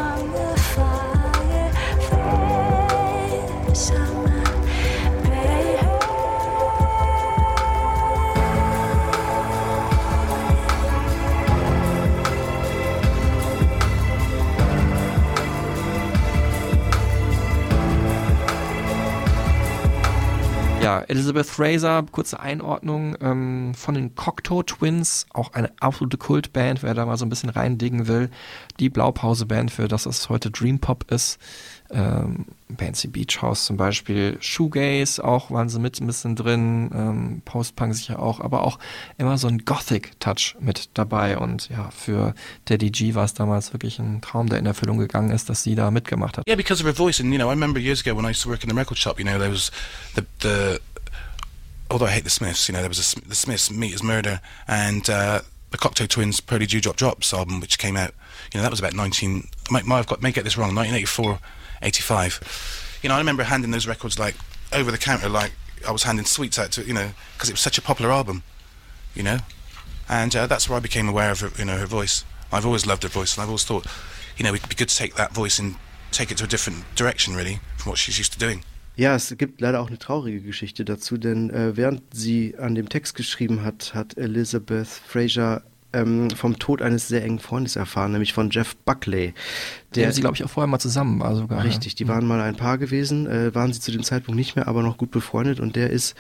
Ja, 20.87 21.01
Elizabeth 21.09 21.47
Fraser, 21.47 22.05
kurze 22.11 22.41
Einordnung 22.41 23.17
ähm, 23.21 23.75
von 23.75 23.95
den 23.95 24.15
Cocteau 24.15 24.63
Twins, 24.63 25.27
auch 25.35 25.53
eine 25.53 25.73
absolute 25.81 26.17
Kultband, 26.17 26.83
wer 26.83 26.95
da 26.95 27.05
mal 27.05 27.17
so 27.19 27.27
ein 27.27 27.29
bisschen 27.29 27.51
reindigen 27.51 28.07
will. 28.07 28.31
Die 28.79 28.89
Blaupause-Band 28.89 29.71
für 29.71 29.89
das, 29.89 30.07
was 30.07 30.29
heute 30.29 30.51
Dream 30.51 30.79
Pop 30.79 31.11
ist. 31.11 31.41
Ähm, 31.91 32.47
Beach 32.69 33.43
House 33.43 33.65
zum 33.65 33.77
Beispiel, 33.77 34.37
Shoegaze 34.41 35.23
auch 35.23 35.51
waren 35.51 35.69
sie 35.69 35.79
mit 35.79 36.01
ein 36.01 36.07
bisschen 36.07 36.35
drin, 36.35 36.91
ähm, 36.93 37.43
Post-Punk 37.45 37.95
sicher 37.95 38.19
auch, 38.19 38.41
aber 38.41 38.65
auch 38.65 38.79
immer 39.19 39.39
so 39.39 39.47
ein 39.49 39.65
Gothic-Touch 39.65 40.57
mit 40.61 40.91
dabei. 40.95 41.39
Und 41.39 41.69
ja, 41.69 41.91
für 41.91 42.35
Daddy 42.65 42.91
G 42.91 43.15
war 43.15 43.25
es 43.25 43.35
damals 43.35 43.73
wirklich 43.73 43.99
ein 43.99 44.21
Traum, 44.21 44.49
der 44.49 44.59
in 44.59 44.67
Erfüllung 44.67 44.99
gegangen 44.99 45.31
ist, 45.31 45.49
dass 45.49 45.63
sie 45.63 45.75
da 45.75 45.91
mitgemacht 45.91 46.39
hat. 46.39 46.47
Yeah, 46.49 46.57
because 46.57 46.83
of 46.83 46.87
her 46.87 46.95
voice, 46.95 47.21
and 47.21 47.33
you 47.33 47.39
know, 47.39 47.49
I 47.49 47.53
remember 47.53 47.79
years 47.79 48.01
ago 48.01 48.17
when 48.17 48.25
I 48.25 48.31
used 48.31 48.43
to 48.43 48.51
work 48.51 48.65
in 48.65 48.71
the 48.71 48.77
record 48.77 48.99
shop. 48.99 49.19
You 49.19 49.25
know, 49.25 49.39
there 49.39 49.51
was 49.51 49.71
the 50.15 50.25
the. 50.41 50.81
Although 51.89 52.07
I 52.07 52.11
hate 52.11 52.25
the 52.25 52.31
Smiths, 52.31 52.69
you 52.69 52.75
know, 52.75 52.81
there 52.81 52.91
was 52.91 52.99
a, 52.99 53.29
the 53.29 53.37
Smiths, 53.37 53.71
Meat 53.71 53.95
is 53.95 54.03
Murder, 54.03 54.41
and 54.67 55.09
uh, 55.09 55.43
the 55.71 55.79
Cocteau 55.79 56.09
Twins' 56.09 56.41
Pearly 56.41 56.67
Dewdrop 56.67 56.97
Drops 56.97 57.33
album, 57.33 57.61
which 57.61 57.79
came 57.79 57.97
out. 57.97 58.13
You 58.53 58.59
know, 58.59 58.63
that 58.63 58.71
was 58.71 58.81
about 58.81 58.95
19. 58.95 59.49
I 59.69 59.73
might, 59.73 59.85
might 59.85 59.99
have 59.99 60.07
got 60.07 60.23
may 60.23 60.33
get 60.33 60.45
this 60.45 60.57
wrong. 60.57 60.75
1984, 60.75 61.39
85. 61.83 62.99
You 63.03 63.09
know, 63.09 63.15
I 63.15 63.19
remember 63.19 63.45
handing 63.45 63.71
those 63.71 63.87
records 63.87 64.19
like 64.19 64.37
over 64.73 64.91
the 64.91 64.99
counter, 64.99 65.29
like 65.29 65.53
I 65.87 65.93
was 65.93 66.03
handing 66.03 66.25
sweets 66.25 66.59
out 66.59 66.73
to, 66.73 66.85
you 66.85 66.95
know, 66.95 67.11
because 67.35 67.49
it 67.49 67.53
was 67.53 67.61
such 67.61 67.79
a 67.79 67.83
popular 67.83 68.11
album. 68.11 68.43
You 69.15 69.23
know, 69.23 69.39
and 70.09 70.35
uh, 70.37 70.47
that's 70.47 70.69
where 70.69 70.77
I 70.77 70.81
became 70.81 71.09
aware 71.09 71.31
of 71.31 71.41
her, 71.41 71.51
you 71.59 71.65
know 71.65 71.79
her 71.79 71.87
voice. 71.87 72.25
I've 72.53 72.67
always 72.67 72.87
loved 72.87 73.03
her 73.03 73.09
voice, 73.09 73.35
and 73.35 73.43
I've 73.43 73.49
always 73.49 73.65
thought, 73.65 73.87
you 74.37 74.45
know, 74.45 74.53
it'd 74.55 74.69
be 74.69 74.75
good 74.75 74.89
to 74.89 74.97
take 74.97 75.15
that 75.15 75.33
voice 75.33 75.59
and 75.59 75.77
take 76.13 76.31
it 76.31 76.39
to 76.39 76.45
a 76.45 76.47
different 76.47 76.85
direction, 76.95 77.35
really, 77.35 77.61
from 77.77 77.91
what 77.91 77.99
she's 77.99 78.19
used 78.19 78.33
to 78.35 78.39
doing. 78.39 78.63
Ja, 78.97 79.15
es 79.15 79.35
gibt 79.37 79.61
leider 79.61 79.81
auch 79.81 79.89
eine 79.89 79.99
traurige 79.99 80.41
Geschichte 80.41 80.85
dazu, 80.85 81.19
denn 81.19 81.51
äh, 81.51 81.77
während 81.77 82.03
sie 82.15 82.55
an 82.59 82.75
dem 82.75 82.89
Text 82.89 83.15
geschrieben 83.15 83.63
hat, 83.63 83.93
hat 83.95 84.17
Elizabeth 84.17 84.89
Fraser 84.89 85.63
ähm, 85.97 86.31
vom 86.31 86.59
Tod 86.59 86.83
eines 86.83 87.09
sehr 87.09 87.25
engen 87.25 87.39
Freundes 87.39 87.77
erfahren, 87.77 88.13
nämlich 88.13 88.33
von 88.33 88.51
Jeff 88.51 88.77
Buckley. 88.77 89.35
Der 89.95 90.13
sie, 90.13 90.21
glaube 90.21 90.37
ich, 90.37 90.45
auch 90.45 90.51
vorher 90.51 90.69
mal 90.69 90.79
zusammen 90.79 91.21
war 91.21 91.35
sogar. 91.35 91.65
Richtig, 91.65 91.95
die 91.95 92.07
waren 92.07 92.27
mal 92.27 92.41
ein 92.43 92.57
Paar 92.57 92.77
gewesen, 92.77 93.27
äh, 93.27 93.55
waren 93.55 93.73
sie 93.73 93.81
zu 93.81 93.91
dem 93.91 94.03
Zeitpunkt 94.03 94.37
nicht 94.37 94.55
mehr, 94.55 94.69
aber 94.69 94.83
noch 94.83 94.99
gut 94.99 95.11
befreundet 95.11 95.59
und 95.59 95.75
der 95.75 95.91
ist 95.91 96.15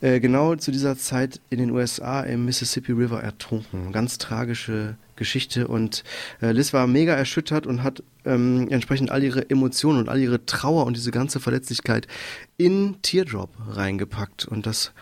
äh, 0.00 0.20
genau 0.20 0.56
zu 0.56 0.70
dieser 0.70 0.96
Zeit 0.96 1.40
in 1.50 1.58
den 1.58 1.70
USA 1.70 2.22
im 2.22 2.46
Mississippi 2.46 2.92
River 2.92 3.22
ertrunken. 3.22 3.92
Ganz 3.92 4.16
tragische 4.16 4.96
Geschichte 5.16 5.68
und 5.68 6.02
äh, 6.40 6.50
Liz 6.52 6.72
war 6.72 6.86
mega 6.86 7.12
erschüttert 7.12 7.66
und 7.66 7.82
hat 7.82 8.02
ähm, 8.24 8.68
entsprechend 8.70 9.10
all 9.10 9.22
ihre 9.22 9.50
Emotionen 9.50 9.98
und 9.98 10.08
all 10.08 10.18
ihre 10.18 10.46
Trauer 10.46 10.86
und 10.86 10.96
diese 10.96 11.10
ganze 11.10 11.40
Verletzlichkeit 11.40 12.08
in 12.56 12.96
Teardrop 13.02 13.50
reingepackt 13.68 14.46
und 14.46 14.66
das, 14.66 14.92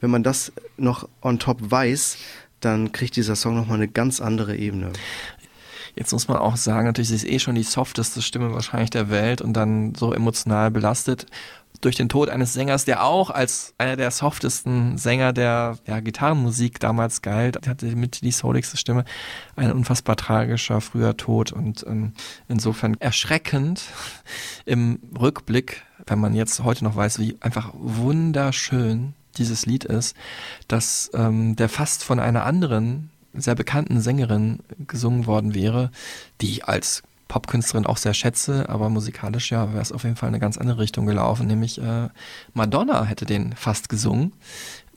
wenn 0.00 0.10
man 0.10 0.24
das 0.24 0.52
noch 0.76 1.08
on 1.22 1.38
top 1.38 1.58
weiß, 1.60 2.18
dann 2.60 2.92
kriegt 2.92 3.16
dieser 3.16 3.36
Song 3.36 3.56
nochmal 3.56 3.76
eine 3.76 3.88
ganz 3.88 4.20
andere 4.20 4.56
Ebene. 4.56 4.92
Jetzt 5.94 6.12
muss 6.12 6.28
man 6.28 6.36
auch 6.36 6.56
sagen, 6.56 6.86
natürlich 6.86 7.10
ist 7.10 7.26
eh 7.26 7.40
schon 7.40 7.56
die 7.56 7.64
softeste 7.64 8.22
Stimme 8.22 8.52
wahrscheinlich 8.52 8.90
der 8.90 9.10
Welt 9.10 9.40
und 9.40 9.54
dann 9.54 9.94
so 9.96 10.12
emotional 10.12 10.70
belastet 10.70 11.26
durch 11.80 11.96
den 11.96 12.08
Tod 12.08 12.28
eines 12.28 12.52
Sängers, 12.52 12.84
der 12.84 13.04
auch 13.04 13.30
als 13.30 13.74
einer 13.78 13.96
der 13.96 14.10
softesten 14.10 14.98
Sänger 14.98 15.32
der 15.32 15.78
ja, 15.86 16.00
Gitarrenmusik 16.00 16.80
damals 16.80 17.22
galt, 17.22 17.66
hatte 17.66 17.86
mit 17.96 18.22
die 18.22 18.32
souligste 18.32 18.76
Stimme, 18.76 19.04
ein 19.56 19.72
unfassbar 19.72 20.16
tragischer 20.16 20.80
früher 20.80 21.16
Tod 21.16 21.52
und 21.52 21.84
ähm, 21.88 22.12
insofern 22.48 22.96
erschreckend 23.00 23.84
im 24.64 24.98
Rückblick, 25.18 25.82
wenn 26.06 26.18
man 26.18 26.34
jetzt 26.34 26.62
heute 26.62 26.84
noch 26.84 26.96
weiß, 26.96 27.18
wie 27.18 27.36
einfach 27.40 27.72
wunderschön 27.74 29.14
dieses 29.36 29.66
Lied 29.66 29.84
ist, 29.84 30.16
dass 30.66 31.10
ähm, 31.14 31.56
der 31.56 31.68
fast 31.68 32.04
von 32.04 32.18
einer 32.18 32.44
anderen 32.44 33.10
sehr 33.34 33.54
bekannten 33.54 34.00
Sängerin 34.00 34.60
gesungen 34.86 35.26
worden 35.26 35.54
wäre, 35.54 35.90
die 36.40 36.50
ich 36.50 36.64
als 36.64 37.02
Popkünstlerin 37.28 37.86
auch 37.86 37.98
sehr 37.98 38.14
schätze, 38.14 38.68
aber 38.68 38.88
musikalisch 38.88 39.50
ja 39.50 39.72
wäre 39.72 39.82
es 39.82 39.92
auf 39.92 40.04
jeden 40.04 40.16
Fall 40.16 40.28
eine 40.28 40.40
ganz 40.40 40.56
andere 40.56 40.78
Richtung 40.78 41.04
gelaufen, 41.06 41.46
nämlich 41.46 41.80
äh, 41.80 42.08
Madonna 42.54 43.04
hätte 43.04 43.26
den 43.26 43.52
fast 43.52 43.90
gesungen, 43.90 44.32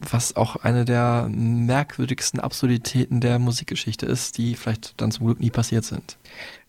was 0.09 0.35
auch 0.35 0.55
eine 0.57 0.85
der 0.85 1.27
merkwürdigsten 1.29 2.39
Absurditäten 2.39 3.21
der 3.21 3.39
Musikgeschichte 3.39 4.05
ist, 4.05 4.37
die 4.37 4.55
vielleicht 4.55 4.99
dann 4.99 5.11
zum 5.11 5.27
Glück 5.27 5.39
nie 5.39 5.51
passiert 5.51 5.85
sind. 5.85 6.17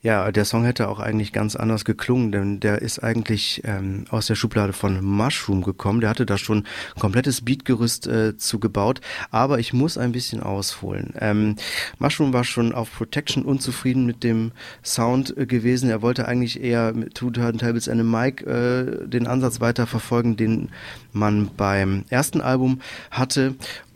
Ja, 0.03 0.33
der 0.33 0.45
Song 0.45 0.65
hätte 0.65 0.89
auch 0.89 0.99
eigentlich 0.99 1.33
ganz 1.33 1.55
anders 1.55 1.85
geklungen, 1.85 2.33
denn 2.33 2.59
der 2.59 2.83
ist 2.83 2.99
eigentlich 2.99 3.63
ähm, 3.65 4.05
aus 4.11 4.27
der 4.27 4.35
Schublade 4.35 4.73
von 4.73 5.01
Mushroom 5.01 5.63
gekommen. 5.63 6.01
Der 6.01 6.11
hatte 6.11 6.27
da 6.27 6.39
schon 6.39 6.65
ein 6.97 7.01
komplettes 7.01 7.43
Beatgerüst 7.43 8.09
äh, 8.09 8.37
zugebaut, 8.37 9.01
aber 9.31 9.61
ich 9.61 9.73
muss 9.73 9.99
ein 9.99 10.11
bisschen 10.11 10.43
ausholen. 10.43 11.15
Ähm, 11.21 11.55
Mushroom 12.01 12.33
war 12.33 12.43
schon 12.43 12.75
auf 12.75 12.93
Protection 12.93 13.45
unzufrieden 13.45 14.05
mit 14.05 14.25
dem 14.25 14.51
Sound 14.83 15.37
äh, 15.37 15.47
gewesen. 15.47 15.89
Er 15.89 16.03
wollte 16.03 16.27
eigentlich 16.27 16.61
eher 16.61 16.93
mit 16.95 17.15
Two 17.15 17.31
Turntables 17.31 17.89
and 17.89 18.01
a 18.01 18.05
Mic 18.05 18.43
äh, 18.45 19.07
den 19.07 19.29
Ansatz 19.29 19.61
weiter 19.61 19.87
verfolgen, 19.87 20.37
den 20.37 20.71
man 21.13 21.49
beim 21.57 22.07
ersten 22.09 22.41
Album 22.41 22.81
hatte. 23.13 23.22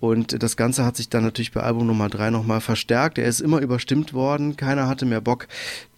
Und 0.01 0.43
das 0.43 0.57
Ganze 0.57 0.85
hat 0.85 0.97
sich 0.97 1.09
dann 1.09 1.24
natürlich 1.24 1.53
bei 1.53 1.62
Album 1.62 1.86
Nummer 1.86 2.09
drei 2.09 2.31
nochmal 2.31 2.61
verstärkt. 2.61 3.19
Er 3.19 3.27
ist 3.27 3.40
immer 3.40 3.61
überstimmt 3.61 4.12
worden. 4.12 4.57
Keiner 4.57 4.89
hatte 4.89 5.07
mehr 5.07 5.20
Bock, 5.20 5.48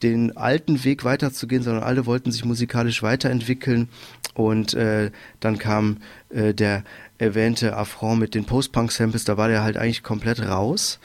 den 0.02 0.36
alten 0.36 0.84
Weg 0.84 1.04
weiterzugehen, 1.04 1.62
sondern 1.62 1.82
alle 1.82 2.06
wollten 2.06 2.32
sich 2.32 2.44
musikalisch 2.44 3.02
weiterentwickeln. 3.02 3.88
Und 4.34 4.74
äh, 4.74 5.10
dann 5.40 5.58
kam 5.58 5.98
äh, 6.30 6.54
der 6.54 6.84
erwähnte 7.18 7.76
Affront 7.76 8.20
mit 8.20 8.34
den 8.34 8.44
Post-Punk-Samples. 8.44 9.24
Da 9.24 9.36
war 9.36 9.48
der 9.48 9.62
halt 9.62 9.76
eigentlich 9.76 10.02
komplett 10.02 10.40
raus. 10.40 11.00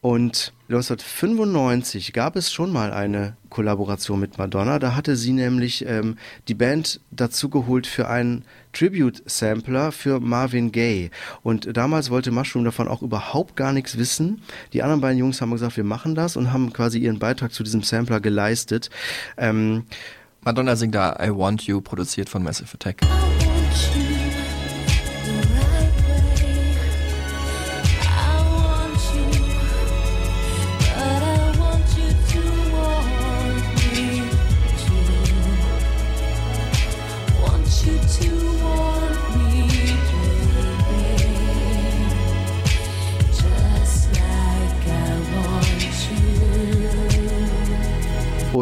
Und 0.00 0.52
1995 0.68 2.12
gab 2.12 2.34
es 2.34 2.52
schon 2.52 2.72
mal 2.72 2.92
eine 2.92 3.36
Kollaboration 3.50 4.18
mit 4.18 4.36
Madonna. 4.36 4.80
Da 4.80 4.96
hatte 4.96 5.14
sie 5.14 5.32
nämlich 5.32 5.86
ähm, 5.86 6.16
die 6.48 6.54
Band 6.54 7.00
dazugeholt 7.12 7.86
für 7.86 8.08
einen 8.08 8.44
Tribute-Sampler 8.72 9.92
für 9.92 10.18
Marvin 10.18 10.72
Gaye. 10.72 11.10
Und 11.44 11.76
damals 11.76 12.10
wollte 12.10 12.32
Mushroom 12.32 12.64
davon 12.64 12.88
auch 12.88 13.02
überhaupt 13.02 13.54
gar 13.54 13.72
nichts 13.72 13.96
wissen. 13.96 14.42
Die 14.72 14.82
anderen 14.82 15.00
beiden 15.00 15.18
Jungs 15.18 15.40
haben 15.40 15.52
gesagt, 15.52 15.76
wir 15.76 15.84
machen 15.84 16.16
das 16.16 16.36
und 16.36 16.52
haben 16.52 16.72
quasi 16.72 16.98
ihren 16.98 17.20
Beitrag 17.20 17.52
zu 17.52 17.62
diesem 17.62 17.84
Sampler 17.84 18.18
geleistet. 18.18 18.90
Ähm, 19.36 19.84
Madonna 20.40 20.74
singt 20.74 20.96
da 20.96 21.16
I 21.22 21.30
Want 21.30 21.62
You, 21.62 21.80
produziert 21.80 22.28
von 22.28 22.42
Massive 22.42 22.74
Attack. 22.74 23.02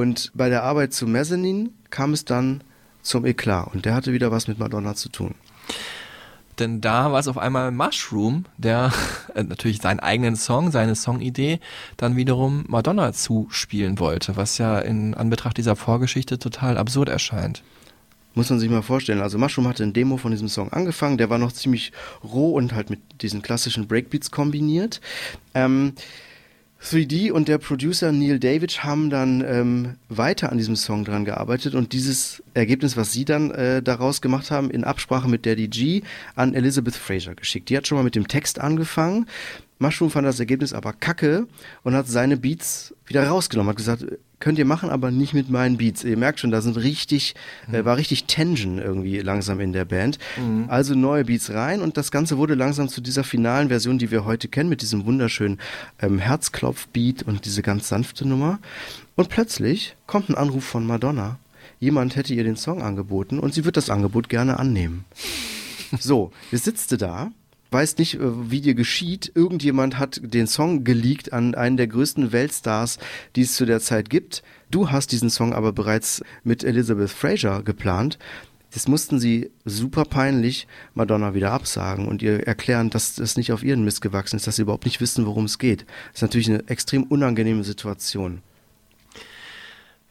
Und 0.05 0.33
bei 0.35 0.51
der 0.51 0.65
Arbeit 0.65 0.93
zu 0.93 1.07
Mezzanine 1.07 1.71
kam 1.89 2.13
es 2.13 2.27
dann 2.27 2.61
zum 3.01 3.25
Eklat 3.25 3.73
und 3.73 3.87
der 3.87 3.95
hatte 3.95 4.13
wieder 4.13 4.31
was 4.31 4.49
mit 4.49 4.59
Madonna 4.59 4.95
zu 4.95 5.09
tun. 5.09 5.35
Denn 6.59 6.83
da 6.83 7.11
war 7.11 7.21
es 7.21 7.27
auf 7.27 7.39
einmal 7.39 7.71
Mushroom, 7.71 8.45
der 8.59 8.93
äh, 9.35 9.43
natürlich 9.43 9.81
seinen 9.81 10.01
eigenen 10.01 10.37
Song, 10.37 10.71
seine 10.71 10.95
Songidee, 10.95 11.59
dann 11.97 12.17
wiederum 12.17 12.67
Madonna 12.69 13.15
zuspielen 13.15 13.99
wollte, 13.99 14.37
was 14.37 14.59
ja 14.59 14.79
in 14.79 15.15
Anbetracht 15.15 15.57
dieser 15.57 15.75
Vorgeschichte 15.75 16.39
total 16.39 16.77
absurd 16.77 17.09
erscheint. 17.09 17.63
Muss 18.35 18.51
man 18.51 18.61
sich 18.61 18.69
mal 18.69 18.83
vorstellen. 18.83 19.23
Also 19.23 19.39
Mushroom 19.39 19.69
hatte 19.69 19.85
ein 19.85 19.95
Demo 19.95 20.19
von 20.19 20.33
diesem 20.33 20.49
Song 20.49 20.71
angefangen, 20.71 21.17
der 21.17 21.31
war 21.31 21.39
noch 21.39 21.53
ziemlich 21.53 21.93
roh 22.23 22.51
und 22.51 22.75
halt 22.75 22.91
mit 22.91 23.01
diesen 23.23 23.41
klassischen 23.41 23.89
Breakbeats 23.89 24.31
kombiniert. 24.31 25.01
Ähm, 25.55 25.95
3D 26.85 27.33
und 27.33 27.49
der 27.49 27.57
Producer 27.57 28.13
Neil 28.13 28.39
David 28.39 28.85
haben 28.85 29.09
dann 29.09 29.43
ähm, 29.47 29.95
weiter 30.11 30.53
an 30.53 30.59
diesem 30.59 30.77
Song 30.77 31.05
dran 31.05 31.25
gearbeitet 31.25 31.75
und 31.75 31.95
dieses 31.95 32.43
Ergebnis, 32.53 32.97
was 32.97 33.11
sie 33.11 33.25
dann 33.25 33.51
äh, 33.53 33.83
daraus 33.83 34.21
gemacht 34.21 34.51
haben, 34.51 34.71
in 34.71 34.85
Absprache 34.85 35.27
mit 35.27 35.47
Daddy 35.47 35.69
G 35.69 36.03
an 36.35 36.53
Elizabeth 36.55 36.95
Fraser 36.95 37.35
geschickt. 37.35 37.71
Die 37.71 37.77
hat 37.77 37.87
schon 37.87 37.97
mal 37.97 38.05
mit 38.05 38.15
dem 38.15 38.29
Text 38.29 38.61
angefangen. 38.61 39.27
Mushroom 39.79 40.11
fand 40.11 40.27
das 40.27 40.41
Ergebnis 40.41 40.73
aber 40.73 40.93
kacke 40.93 41.47
und 41.83 41.95
hat 41.95 42.07
seine 42.07 42.37
Beats 42.37 42.95
wieder 43.07 43.27
rausgenommen, 43.27 43.71
hat 43.71 43.77
gesagt, 43.77 44.07
könnt 44.45 44.59
ihr 44.59 44.65
machen, 44.65 44.91
aber 44.91 45.11
nicht 45.11 45.33
mit 45.33 45.49
meinen 45.49 45.79
Beats. 45.79 46.05
Ihr 46.05 46.17
merkt 46.17 46.39
schon, 46.39 46.51
da 46.51 46.61
sind 46.61 46.77
richtig, 46.77 47.35
äh, 47.73 47.85
war 47.85 47.97
richtig 47.97 48.25
Tension 48.25 48.79
irgendwie 48.79 49.19
langsam 49.21 49.59
in 49.59 49.73
der 49.73 49.85
Band. 49.85 50.19
Mhm. 50.37 50.67
Also 50.69 50.95
neue 50.95 51.25
Beats 51.25 51.51
rein 51.51 51.81
und 51.81 51.97
das 51.97 52.11
Ganze 52.11 52.37
wurde 52.37 52.55
langsam 52.55 52.89
zu 52.89 53.01
dieser 53.01 53.25
finalen 53.25 53.69
Version, 53.69 53.99
die 53.99 54.11
wir 54.11 54.25
heute 54.25 54.49
kennen, 54.49 54.69
mit 54.69 54.83
diesem 54.83 55.07
wunderschönen 55.07 55.59
ähm, 56.01 56.19
Herzklopf-Beat 56.19 57.23
und 57.23 57.45
diese 57.47 57.63
ganz 57.63 57.89
sanfte 57.89 58.29
Nummer. 58.29 58.59
Und 59.17 59.29
plötzlich 59.29 59.97
kommt 60.07 60.29
ein 60.29 60.35
Anruf 60.35 60.65
von 60.65 60.87
Madonna. 60.87 61.39
Jemand 61.81 62.17
hätte 62.17 62.35
ihr 62.35 62.45
den 62.45 62.57
Song 62.57 62.83
angeboten 62.83 63.39
und 63.39 63.55
sie 63.55 63.65
wird 63.65 63.77
das 63.77 63.91
Angebot 63.91 64.29
gerne 64.29 64.59
annehmen. 64.59 65.05
So, 66.01 66.33
jetzt 66.51 66.65
sitzt 66.65 66.91
du 66.93 66.97
da 66.97 67.31
weißt 67.75 67.99
nicht, 67.99 68.15
äh, 68.15 68.51
wie 68.51 68.63
dir 68.63 68.75
geschieht. 68.75 69.33
Irgendjemand 69.35 69.99
hat 69.99 70.21
den 70.23 70.47
Song 70.47 70.85
geleakt 70.85 71.33
an 71.33 71.55
einen 71.55 71.77
der 71.77 71.89
größten 71.89 72.33
Weltstars, 72.33 72.99
die 73.37 73.43
es 73.43 73.55
zu 73.55 73.67
der 73.67 73.81
Zeit 73.81 74.09
gibt. 74.09 74.43
Du 74.71 74.91
hast 74.91 75.13
diesen 75.13 75.29
Song 75.29 75.53
aber 75.53 75.73
bereits 75.73 76.23
mit 76.45 76.65
Elizabeth 76.65 77.11
Fraser 77.11 77.63
geplant. 77.63 78.19
Das 78.73 78.89
mussten 78.89 79.21
sie 79.21 79.51
super 79.65 80.05
peinlich 80.05 80.67
Madonna 80.95 81.35
wieder 81.35 81.53
absagen 81.53 82.09
und 82.09 82.23
ihr 82.23 82.47
erklären, 82.47 82.91
dass 82.91 83.15
das 83.15 83.37
nicht 83.37 83.53
auf 83.53 83.63
ihren 83.63 83.85
Mist 83.85 84.01
gewachsen 84.01 84.37
ist, 84.37 84.49
dass 84.49 84.57
sie 84.57 84.63
überhaupt 84.63 84.85
nicht 84.85 85.01
wissen, 85.01 85.27
worum 85.27 85.45
es 85.45 85.59
geht. 85.59 85.83
Das 85.83 86.17
ist 86.17 86.23
natürlich 86.23 86.49
eine 86.49 86.69
extrem 86.69 87.05
unangenehme 87.05 87.63
Situation. 87.63 88.43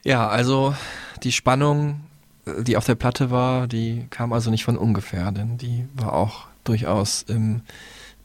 Ja, 0.04 0.28
also 0.28 0.76
die 1.24 1.32
Spannung, 1.32 2.02
äh, 2.46 2.64
die 2.64 2.78
auf 2.78 2.86
der 2.86 2.96
Platte 2.96 3.32
war, 3.32 3.68
die 3.68 4.06
kam 4.10 4.32
also 4.32 4.50
nicht 4.50 4.64
von 4.64 4.78
ungefähr, 4.78 5.32
denn 5.32 5.58
die 5.58 5.86
war 5.96 6.14
auch 6.14 6.48
durchaus 6.64 7.24
im 7.28 7.64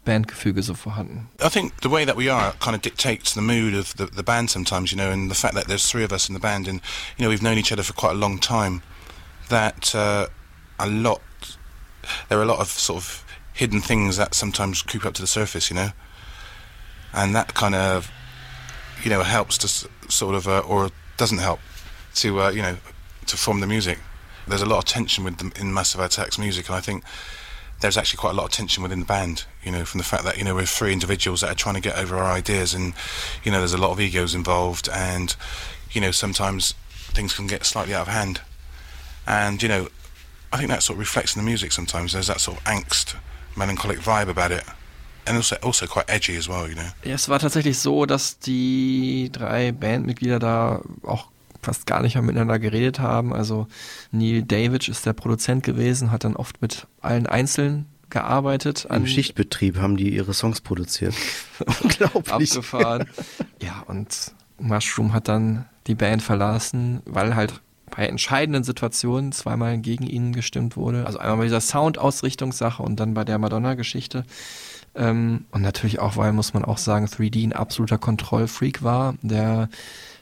Bandgefüge 0.05 0.62
so 0.62 0.74
vorhanden. 0.74 1.28
I 1.43 1.51
think 1.51 1.81
the 1.82 1.90
way 1.90 2.06
that 2.06 2.16
we 2.16 2.31
are 2.31 2.52
kind 2.60 2.74
of 2.74 2.81
dictates 2.81 3.35
the 3.35 3.43
mood 3.43 3.74
of 3.74 3.94
the, 3.97 4.06
the 4.06 4.23
band 4.23 4.48
sometimes, 4.51 4.90
you 4.90 4.97
know, 4.97 5.10
and 5.10 5.31
the 5.31 5.35
fact 5.35 5.55
that 5.55 5.66
there's 5.66 5.86
three 5.90 6.05
of 6.05 6.12
us 6.12 6.28
in 6.28 6.35
the 6.35 6.40
band 6.40 6.66
and, 6.66 6.81
you 7.16 7.24
know, 7.24 7.28
we've 7.28 7.43
known 7.43 7.59
each 7.59 7.73
other 7.73 7.82
for 7.82 7.93
quite 7.93 8.12
a 8.12 8.19
long 8.19 8.39
time, 8.39 8.82
that 9.51 9.94
uh, 9.94 10.27
a 10.78 10.89
lot, 10.89 11.20
there 12.28 12.39
are 12.39 12.43
a 12.43 12.47
lot 12.47 12.60
of 12.60 12.69
sort 12.69 12.97
of 13.02 13.24
hidden 13.52 13.81
things 13.81 14.16
that 14.16 14.35
sometimes 14.35 14.82
creep 14.82 15.05
up 15.05 15.15
to 15.15 15.20
the 15.20 15.27
surface, 15.27 15.69
you 15.69 15.77
know, 15.77 15.90
and 17.12 17.35
that 17.35 17.52
kind 17.52 17.74
of, 17.74 18.10
you 19.05 19.10
know, 19.10 19.23
helps 19.23 19.59
to 19.59 19.69
sort 20.09 20.35
of, 20.35 20.48
uh, 20.48 20.60
or 20.60 20.90
doesn't 21.19 21.39
help 21.39 21.60
to, 22.15 22.40
uh, 22.40 22.51
you 22.51 22.62
know, 22.62 22.77
to 23.27 23.36
form 23.36 23.60
the 23.60 23.66
music. 23.66 23.98
There's 24.47 24.62
a 24.62 24.66
lot 24.66 24.78
of 24.78 24.85
tension 24.86 25.24
with 25.24 25.60
in 25.60 25.74
Massive 25.74 26.01
Attack's 26.01 26.39
music, 26.39 26.69
and 26.69 26.77
I 26.77 26.81
think 26.81 27.05
there's 27.81 27.97
actually 27.97 28.19
quite 28.19 28.31
a 28.31 28.35
lot 28.35 28.45
of 28.45 28.51
tension 28.51 28.83
within 28.83 29.01
the 29.01 29.07
band, 29.07 29.45
you 29.63 29.71
know, 29.71 29.85
from 29.85 29.99
the 29.99 30.05
fact 30.05 30.25
that, 30.25 30.37
you 30.37 30.45
know, 30.45 30.55
we're 30.55 30.67
three 30.67 30.93
individuals 30.93 31.41
that 31.43 31.51
are 31.51 31.55
trying 31.55 31.77
to 31.77 31.81
get 31.81 31.97
over 31.97 32.17
our 32.17 32.33
ideas 32.33 32.75
and, 32.75 32.93
you 33.45 33.53
know, 33.53 33.59
there's 33.59 33.73
a 33.73 33.79
lot 33.79 33.91
of 33.91 34.01
egos 34.01 34.35
involved 34.35 34.89
and, 34.89 35.37
you 35.93 36.01
know, 36.01 36.11
sometimes 36.11 36.75
things 37.13 37.35
can 37.35 37.47
get 37.47 37.65
slightly 37.65 37.95
out 37.95 38.09
of 38.09 38.13
hand. 38.13 38.41
And, 39.27 39.63
you 39.63 39.69
know, 39.69 39.89
I 40.53 40.57
think 40.57 40.71
that 40.71 40.83
sort 40.83 40.97
of 40.97 41.01
reflects 41.01 41.37
in 41.37 41.43
the 41.43 41.47
music 41.47 41.73
sometimes. 41.73 42.13
There's 42.13 42.27
that 42.27 42.41
sort 42.41 42.59
of 42.59 42.65
angst, 42.65 43.15
melancholic 43.57 43.99
vibe 43.99 44.29
about 44.29 44.51
it. 44.51 44.65
And 45.27 45.37
also, 45.37 45.57
also 45.63 45.87
quite 45.87 46.07
edgy 46.09 46.37
as 46.37 46.49
well, 46.49 46.67
you 46.67 46.75
know. 46.75 46.89
Ja, 47.05 47.15
es 47.15 47.29
war 47.29 47.39
tatsächlich 47.39 47.79
so, 47.79 48.07
dass 48.07 48.39
die 48.39 49.29
drei 49.31 49.73
Bandmitglieder 49.73 50.39
da 50.39 50.81
auch 51.03 51.29
fast 51.63 51.87
gar 51.87 52.03
nicht 52.03 52.15
mehr 52.15 52.23
miteinander 52.23 52.59
geredet 52.59 53.01
haben. 53.01 53.33
Also 53.33 53.67
Neil 54.11 54.43
Davidge 54.43 54.91
ist 54.91 55.07
der 55.07 55.13
Produzent 55.13 55.63
gewesen, 55.63 56.11
hat 56.11 56.25
dann 56.25 56.37
oft 56.37 56.63
mit 56.63 56.87
allen 57.01 57.27
einzeln 57.27 57.87
gearbeitet. 58.11 58.87
Im 58.91 59.07
Schichtbetrieb 59.07 59.79
haben 59.79 59.97
die 59.97 60.15
ihre 60.15 60.33
Songs 60.33 60.61
produziert. 60.61 61.15
Unglaublich. 61.83 62.53
abgefahren. 62.53 63.09
ja, 63.61 63.83
und 63.87 64.33
Mushroom 64.59 65.13
hat 65.13 65.29
dann 65.29 65.67
die 65.87 65.95
Band 65.95 66.23
verlassen, 66.23 67.03
weil 67.05 67.35
halt 67.35 67.61
bei 67.95 68.07
entscheidenden 68.07 68.65
Situationen 68.65 69.33
zweimal 69.33 69.79
gegen 69.79 70.07
ihn 70.07 70.33
gestimmt 70.33 70.77
wurde. 70.77 71.07
Also 71.07 71.19
einmal 71.19 71.39
bei 71.39 71.45
dieser 71.45 71.61
Sound-Ausrichtungssache 71.61 72.83
und 72.83 73.01
dann 73.01 73.15
bei 73.15 73.25
der 73.25 73.39
Madonna-Geschichte. 73.39 74.25
Ähm, 74.95 75.47
und 75.51 75.63
natürlich 75.63 75.99
auch, 75.99 76.17
weil, 76.17 76.33
muss 76.33 76.55
man 76.55 76.65
auch 76.65 76.79
sagen, 76.79 77.07
3D 77.07 77.45
ein 77.45 77.53
absoluter 77.53 77.99
Kontrollfreak 77.99 78.83
war, 78.83 79.15
der 79.23 79.69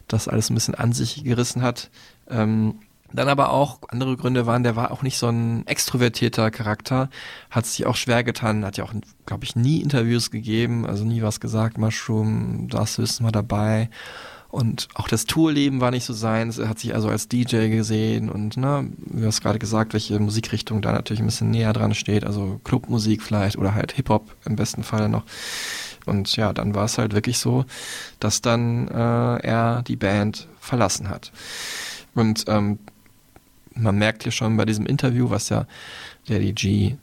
das 0.08 0.28
alles 0.28 0.50
ein 0.50 0.54
bisschen 0.54 0.74
an 0.74 0.92
sich 0.92 1.24
gerissen 1.24 1.62
hat. 1.62 1.90
Ähm, 2.28 2.80
dann 3.12 3.28
aber 3.28 3.50
auch 3.50 3.78
andere 3.88 4.16
Gründe 4.16 4.46
waren, 4.46 4.62
der 4.62 4.76
war 4.76 4.90
auch 4.90 5.02
nicht 5.02 5.16
so 5.18 5.28
ein 5.28 5.66
extrovertierter 5.66 6.50
Charakter, 6.50 7.08
hat 7.50 7.66
sich 7.66 7.86
auch 7.86 7.96
schwer 7.96 8.24
getan, 8.24 8.64
hat 8.64 8.76
ja 8.76 8.84
auch, 8.84 8.92
glaube 9.26 9.44
ich, 9.44 9.56
nie 9.56 9.80
Interviews 9.80 10.30
gegeben, 10.30 10.86
also 10.86 11.04
nie 11.04 11.22
was 11.22 11.40
gesagt, 11.40 11.78
Mushroom, 11.78 12.68
das 12.68 12.98
wissen 12.98 13.24
wir 13.24 13.32
dabei. 13.32 13.90
Und 14.48 14.88
auch 14.94 15.08
das 15.08 15.26
Tourleben 15.26 15.80
war 15.80 15.90
nicht 15.90 16.04
so 16.04 16.14
seins. 16.14 16.58
Er 16.58 16.68
hat 16.68 16.78
sich 16.78 16.94
also 16.94 17.08
als 17.08 17.28
DJ 17.28 17.68
gesehen 17.68 18.30
und, 18.30 18.56
ne, 18.56 18.88
du 19.04 19.26
hast 19.26 19.42
gerade 19.42 19.58
gesagt, 19.58 19.92
welche 19.92 20.18
Musikrichtung 20.18 20.80
da 20.82 20.92
natürlich 20.92 21.20
ein 21.20 21.26
bisschen 21.26 21.50
näher 21.50 21.72
dran 21.72 21.94
steht. 21.94 22.24
Also 22.24 22.60
Clubmusik 22.64 23.22
vielleicht 23.22 23.58
oder 23.58 23.74
halt 23.74 23.92
Hip-Hop 23.92 24.34
im 24.46 24.56
besten 24.56 24.82
Fall 24.82 25.08
noch. 25.08 25.24
Und 26.06 26.36
ja, 26.36 26.52
dann 26.52 26.74
war 26.74 26.84
es 26.84 26.98
halt 26.98 27.14
wirklich 27.14 27.38
so, 27.38 27.64
dass 28.20 28.40
dann 28.40 28.88
äh, 28.88 29.36
er 29.46 29.82
die 29.86 29.96
Band 29.96 30.48
verlassen 30.60 31.08
hat. 31.08 31.32
Und 32.14 32.44
ähm, 32.48 32.78
man 33.74 33.98
merkt 33.98 34.22
hier 34.22 34.32
schon 34.32 34.56
bei 34.56 34.64
diesem 34.64 34.86
Interview, 34.86 35.28
was 35.30 35.48
ja 35.48 35.66
Daddy 36.28 36.52
G 36.52 36.96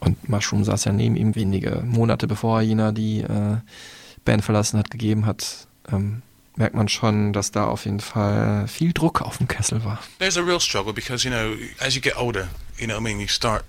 und 0.00 0.28
Mushroom 0.28 0.64
saß 0.64 0.84
ja 0.84 0.92
neben 0.92 1.16
ihm 1.16 1.34
wenige 1.34 1.82
Monate 1.84 2.26
bevor 2.26 2.60
Jena 2.60 2.92
die 2.92 3.20
äh, 3.20 3.56
Band 4.24 4.44
verlassen 4.44 4.78
hat, 4.78 4.90
gegeben 4.90 5.26
hat, 5.26 5.68
ähm, 5.90 6.22
merkt 6.56 6.74
man 6.74 6.88
schon, 6.88 7.32
dass 7.32 7.50
da 7.50 7.66
auf 7.66 7.84
jeden 7.84 8.00
Fall 8.00 8.68
viel 8.68 8.92
Druck 8.92 9.22
auf 9.22 9.38
dem 9.38 9.48
Kessel 9.48 9.84
war. 9.84 10.00
There's 10.18 10.36
a 10.36 10.42
real 10.42 10.60
struggle 10.60 10.92
because, 10.92 11.26
you 11.26 11.32
know, 11.32 11.54
as 11.78 11.94
you 11.94 12.00
get 12.00 12.16
older, 12.16 12.48
you 12.78 12.86
know 12.86 12.94
what 12.94 13.00
I 13.00 13.04
mean, 13.04 13.20
you 13.20 13.28
start 13.28 13.64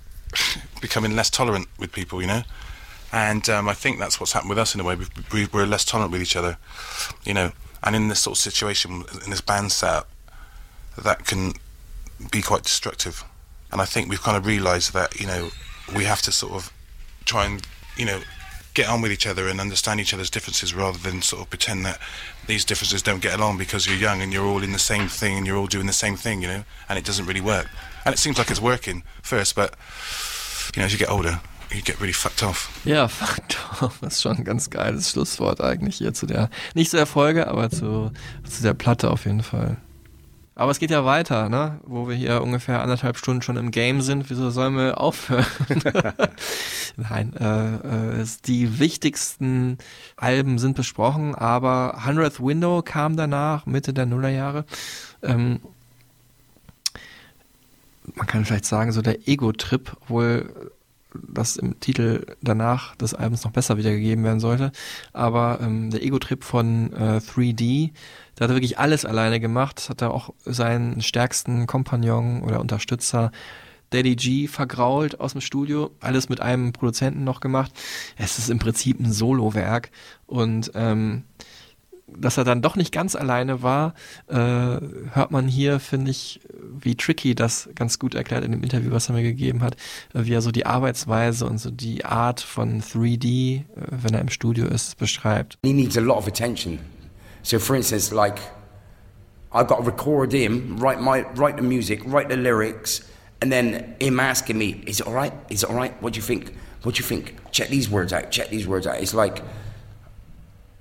becoming 0.80 1.14
less 1.14 1.30
tolerant 1.30 1.66
with 1.78 1.92
people, 1.92 2.20
you 2.20 2.26
know? 2.26 2.42
And 3.14 3.48
um, 3.48 3.68
I 3.68 3.74
think 3.74 4.00
that's 4.00 4.18
what's 4.18 4.32
happened 4.32 4.50
with 4.50 4.58
us 4.58 4.74
in 4.74 4.80
a 4.80 4.84
way. 4.84 4.96
We, 5.32 5.46
we're 5.46 5.66
less 5.66 5.84
tolerant 5.84 6.10
with 6.10 6.20
each 6.20 6.34
other, 6.34 6.58
you 7.24 7.32
know? 7.32 7.52
And 7.84 7.94
in 7.94 8.08
this 8.08 8.18
sort 8.18 8.36
of 8.36 8.42
situation, 8.42 9.04
in 9.22 9.30
this 9.30 9.40
band 9.40 9.70
setup, 9.70 10.08
that 11.00 11.24
can 11.24 11.52
be 12.32 12.42
quite 12.42 12.64
destructive. 12.64 13.22
And 13.70 13.80
I 13.80 13.84
think 13.84 14.10
we've 14.10 14.20
kind 14.20 14.36
of 14.36 14.44
realised 14.44 14.94
that, 14.94 15.20
you 15.20 15.28
know, 15.28 15.50
we 15.94 16.04
have 16.04 16.22
to 16.22 16.32
sort 16.32 16.54
of 16.54 16.72
try 17.24 17.44
and, 17.44 17.64
you 17.96 18.04
know, 18.04 18.20
get 18.74 18.88
on 18.88 19.00
with 19.00 19.12
each 19.12 19.28
other 19.28 19.46
and 19.46 19.60
understand 19.60 20.00
each 20.00 20.12
other's 20.12 20.28
differences 20.28 20.74
rather 20.74 20.98
than 20.98 21.22
sort 21.22 21.42
of 21.42 21.50
pretend 21.50 21.86
that 21.86 22.00
these 22.48 22.64
differences 22.64 23.00
don't 23.00 23.22
get 23.22 23.38
along 23.38 23.58
because 23.58 23.86
you're 23.86 23.96
young 23.96 24.22
and 24.22 24.32
you're 24.32 24.44
all 24.44 24.64
in 24.64 24.72
the 24.72 24.78
same 24.80 25.06
thing 25.06 25.36
and 25.36 25.46
you're 25.46 25.56
all 25.56 25.68
doing 25.68 25.86
the 25.86 25.92
same 25.92 26.16
thing, 26.16 26.42
you 26.42 26.48
know, 26.48 26.64
and 26.88 26.98
it 26.98 27.04
doesn't 27.04 27.26
really 27.26 27.40
work. 27.40 27.68
And 28.04 28.12
it 28.12 28.18
seems 28.18 28.38
like 28.38 28.50
it's 28.50 28.60
working 28.60 29.04
first, 29.22 29.54
but, 29.54 29.76
you 30.74 30.80
know, 30.80 30.86
as 30.86 30.92
you 30.92 30.98
get 30.98 31.10
older, 31.10 31.40
you 31.74 31.82
get 31.82 32.00
really 32.00 32.12
fucked 32.12 32.42
off. 32.42 32.70
Ja, 32.84 33.08
fucked 33.08 33.58
off. 33.80 34.00
Ist 34.02 34.22
schon 34.22 34.38
ein 34.38 34.44
ganz 34.44 34.70
geiles 34.70 35.10
Schlusswort 35.10 35.60
eigentlich 35.60 35.96
hier 35.96 36.14
zu 36.14 36.26
der, 36.26 36.50
nicht 36.74 36.90
zu 36.90 36.96
der 36.96 37.06
Folge, 37.06 37.48
aber 37.48 37.70
zu, 37.70 38.12
zu 38.48 38.62
der 38.62 38.74
Platte 38.74 39.10
auf 39.10 39.24
jeden 39.24 39.42
Fall. 39.42 39.76
Aber 40.56 40.70
es 40.70 40.78
geht 40.78 40.92
ja 40.92 41.04
weiter, 41.04 41.48
ne? 41.48 41.80
Wo 41.84 42.08
wir 42.08 42.14
hier 42.14 42.40
ungefähr 42.40 42.80
anderthalb 42.80 43.18
Stunden 43.18 43.42
schon 43.42 43.56
im 43.56 43.72
Game 43.72 44.00
sind. 44.02 44.30
Wieso 44.30 44.50
sollen 44.50 44.76
wir 44.76 45.00
aufhören? 45.00 45.44
Nein, 46.96 47.34
äh, 47.34 48.20
äh, 48.20 48.26
die 48.44 48.78
wichtigsten 48.78 49.78
Alben 50.16 50.60
sind 50.60 50.76
besprochen, 50.76 51.34
aber 51.34 51.98
100th 52.06 52.38
Window 52.38 52.82
kam 52.82 53.16
danach, 53.16 53.66
Mitte 53.66 53.92
der 53.92 54.06
Nullerjahre. 54.06 54.64
Ähm, 55.22 55.58
man 58.14 58.26
kann 58.28 58.44
vielleicht 58.44 58.66
sagen, 58.66 58.92
so 58.92 59.02
der 59.02 59.26
Ego-Trip, 59.26 59.96
obwohl 60.02 60.70
das 61.14 61.56
im 61.56 61.80
Titel 61.80 62.26
danach 62.42 62.96
des 62.96 63.14
Albums 63.14 63.44
noch 63.44 63.52
besser 63.52 63.76
wiedergegeben 63.76 64.24
werden 64.24 64.40
sollte. 64.40 64.72
Aber 65.12 65.58
ähm, 65.62 65.90
der 65.90 66.02
Ego-Trip 66.02 66.42
von 66.44 66.92
äh, 66.92 67.20
3D, 67.20 67.92
da 68.34 68.44
hat 68.44 68.50
er 68.50 68.56
wirklich 68.56 68.78
alles 68.78 69.04
alleine 69.04 69.40
gemacht, 69.40 69.88
hat 69.88 70.02
er 70.02 70.12
auch 70.12 70.30
seinen 70.44 71.02
stärksten 71.02 71.66
Kompagnon 71.66 72.42
oder 72.42 72.60
Unterstützer 72.60 73.30
Daddy 73.90 74.16
G 74.16 74.46
vergrault 74.48 75.20
aus 75.20 75.32
dem 75.32 75.40
Studio, 75.40 75.90
alles 76.00 76.28
mit 76.28 76.40
einem 76.40 76.72
Produzenten 76.72 77.22
noch 77.22 77.38
gemacht. 77.38 77.72
Es 78.16 78.38
ist 78.38 78.50
im 78.50 78.58
Prinzip 78.58 78.98
ein 78.98 79.12
Solo-Werk 79.12 79.90
und 80.26 80.72
ähm, 80.74 81.22
dass 82.16 82.36
er 82.36 82.44
dann 82.44 82.62
doch 82.62 82.76
nicht 82.76 82.92
ganz 82.92 83.16
alleine 83.16 83.62
war, 83.62 83.94
äh, 84.28 84.36
hört 84.36 85.30
man 85.30 85.48
hier, 85.48 85.80
finde 85.80 86.10
ich, 86.10 86.40
wie 86.80 86.94
Tricky 86.94 87.34
das 87.34 87.68
ganz 87.74 87.98
gut 87.98 88.14
erklärt 88.14 88.44
in 88.44 88.52
dem 88.52 88.62
Interview, 88.62 88.90
was 88.90 89.08
er 89.08 89.14
mir 89.14 89.22
gegeben 89.22 89.62
hat, 89.62 89.76
äh, 90.14 90.24
wie 90.24 90.32
er 90.32 90.42
so 90.42 90.50
die 90.50 90.66
Arbeitsweise 90.66 91.46
und 91.46 91.58
so 91.58 91.70
die 91.70 92.04
Art 92.04 92.40
von 92.40 92.80
3D, 92.80 93.26
äh, 93.26 93.62
wenn 93.90 94.14
er 94.14 94.20
im 94.20 94.28
Studio 94.28 94.66
ist, 94.66 94.98
beschreibt. 94.98 95.58
He 95.64 95.72
needs 95.72 95.96
a 95.96 96.00
lot 96.00 96.16
of 96.16 96.26
attention. 96.26 96.78
So, 97.42 97.58
for 97.58 97.76
instance, 97.76 98.14
like 98.14 98.40
I've 99.52 99.68
got 99.68 99.78
to 99.78 99.84
record 99.84 100.32
him, 100.32 100.76
write 100.78 101.00
my 101.00 101.24
write 101.36 101.56
the 101.56 101.62
music, 101.62 102.02
write 102.06 102.28
the 102.28 102.36
lyrics, 102.36 103.02
and 103.40 103.52
then 103.52 103.94
him 104.00 104.18
asking 104.18 104.58
me, 104.58 104.82
"Is 104.86 105.00
it 105.00 105.06
all 105.06 105.14
right? 105.14 105.32
Is 105.48 105.62
it 105.62 105.68
all 105.68 105.76
right? 105.76 105.92
What 106.00 106.14
do 106.14 106.18
you 106.18 106.22
think? 106.22 106.52
What 106.82 106.96
do 106.96 107.02
you 107.02 107.04
think? 107.06 107.34
Check 107.52 107.68
these 107.68 107.88
words 107.88 108.12
out. 108.12 108.30
Check 108.30 108.48
these 108.50 108.66
words 108.66 108.86
out." 108.86 109.00
It's 109.00 109.14
like 109.14 109.42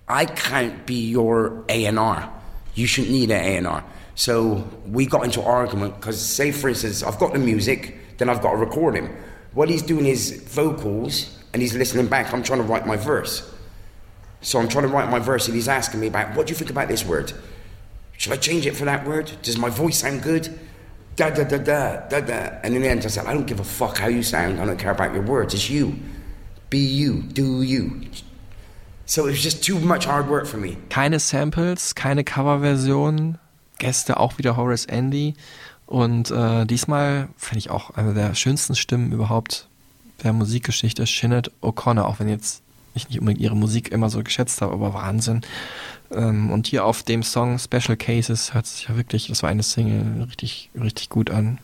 I 0.07 0.25
can't 0.25 0.85
be 0.85 1.07
your 1.09 1.63
A 1.69 1.85
and 1.85 1.97
R. 1.97 2.31
You 2.75 2.87
shouldn't 2.87 3.13
need 3.13 3.31
an 3.31 3.43
A 3.43 3.57
and 3.57 3.67
R. 3.67 3.83
So 4.15 4.67
we 4.85 5.05
got 5.05 5.23
into 5.23 5.41
argument 5.41 5.95
because, 5.95 6.23
say, 6.23 6.51
for 6.51 6.69
instance, 6.69 7.03
I've 7.03 7.17
got 7.19 7.33
the 7.33 7.39
music, 7.39 8.17
then 8.17 8.29
I've 8.29 8.41
got 8.41 8.51
to 8.51 8.57
record 8.57 8.95
him. 8.95 9.15
While 9.53 9.67
he's 9.67 9.81
doing 9.81 10.05
is 10.05 10.43
vocals 10.43 11.37
and 11.53 11.61
he's 11.61 11.75
listening 11.75 12.07
back, 12.07 12.33
I'm 12.33 12.43
trying 12.43 12.59
to 12.59 12.65
write 12.65 12.85
my 12.85 12.95
verse. 12.95 13.51
So 14.41 14.59
I'm 14.59 14.67
trying 14.67 14.83
to 14.83 14.89
write 14.89 15.09
my 15.09 15.19
verse, 15.19 15.47
and 15.47 15.55
he's 15.55 15.69
asking 15.69 16.01
me 16.01 16.07
about 16.07 16.35
what 16.35 16.47
do 16.47 16.51
you 16.51 16.57
think 16.57 16.69
about 16.69 16.89
this 16.89 17.05
word? 17.05 17.31
Should 18.17 18.33
I 18.33 18.37
change 18.37 18.65
it 18.65 18.75
for 18.75 18.85
that 18.85 19.07
word? 19.07 19.31
Does 19.41 19.57
my 19.57 19.69
voice 19.69 19.99
sound 19.99 20.21
good? 20.21 20.59
Da 21.15 21.29
da 21.29 21.43
da 21.43 21.57
da 21.57 22.07
da 22.07 22.19
da. 22.19 22.59
And 22.63 22.75
in 22.75 22.81
the 22.81 22.87
end, 22.89 23.05
I 23.05 23.07
said, 23.07 23.25
I 23.25 23.33
don't 23.33 23.45
give 23.45 23.59
a 23.59 23.63
fuck 23.63 23.97
how 23.97 24.07
you 24.07 24.23
sound. 24.23 24.59
I 24.59 24.65
don't 24.65 24.77
care 24.77 24.91
about 24.91 25.13
your 25.13 25.23
words. 25.23 25.53
It's 25.53 25.69
you. 25.69 25.97
Be 26.69 26.79
you. 26.79 27.21
Do 27.21 27.61
you. 27.61 28.01
So 29.05 29.27
it 29.27 29.31
was 29.31 29.43
just 29.43 29.63
too 29.63 29.79
much 29.79 30.07
hard 30.07 30.29
work 30.29 30.47
for 30.47 30.59
me. 30.59 30.77
Keine 30.89 31.19
Samples, 31.19 31.93
keine 31.93 32.23
Coverversion, 32.23 33.37
Gäste 33.79 34.17
auch 34.17 34.37
wieder 34.37 34.55
Horace 34.55 34.85
Andy 34.85 35.33
und 35.85 36.31
äh, 36.31 36.65
diesmal 36.65 37.27
finde 37.37 37.59
ich 37.59 37.69
auch 37.69 37.91
eine 37.91 38.13
der 38.13 38.33
schönsten 38.33 38.75
Stimmen 38.75 39.11
überhaupt 39.11 39.67
der 40.23 40.31
Musikgeschichte, 40.33 41.05
Sinead 41.05 41.51
O'Connor, 41.61 42.03
auch 42.03 42.19
wenn 42.19 42.29
jetzt 42.29 42.61
ich 42.95 43.09
nicht 43.09 43.19
unbedingt 43.19 43.41
ihre 43.41 43.55
Musik 43.55 43.91
immer 43.91 44.09
so 44.09 44.23
geschätzt 44.23 44.61
habe, 44.61 44.73
aber 44.73 44.93
Wahnsinn. 44.93 45.41
Ähm, 46.11 46.51
und 46.51 46.67
hier 46.67 46.85
auf 46.85 47.03
dem 47.03 47.23
Song 47.23 47.59
Special 47.59 47.97
Cases 47.97 48.53
hört 48.53 48.67
sich 48.67 48.87
ja 48.87 48.95
wirklich, 48.95 49.27
das 49.27 49.43
war 49.43 49.49
eine 49.49 49.63
Single, 49.63 50.23
richtig, 50.23 50.69
richtig 50.79 51.09
gut 51.09 51.31
an. 51.31 51.59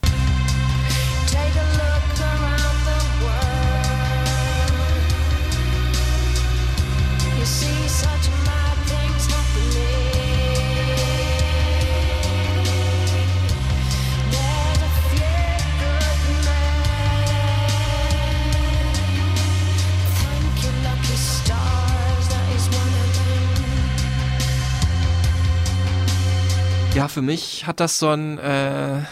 Ja, 27.00 27.08
für 27.08 27.22
mich 27.22 27.66
hat 27.66 27.80
das 27.80 27.98
so 27.98 28.10
ein, 28.10 28.38
äh, 28.40 29.04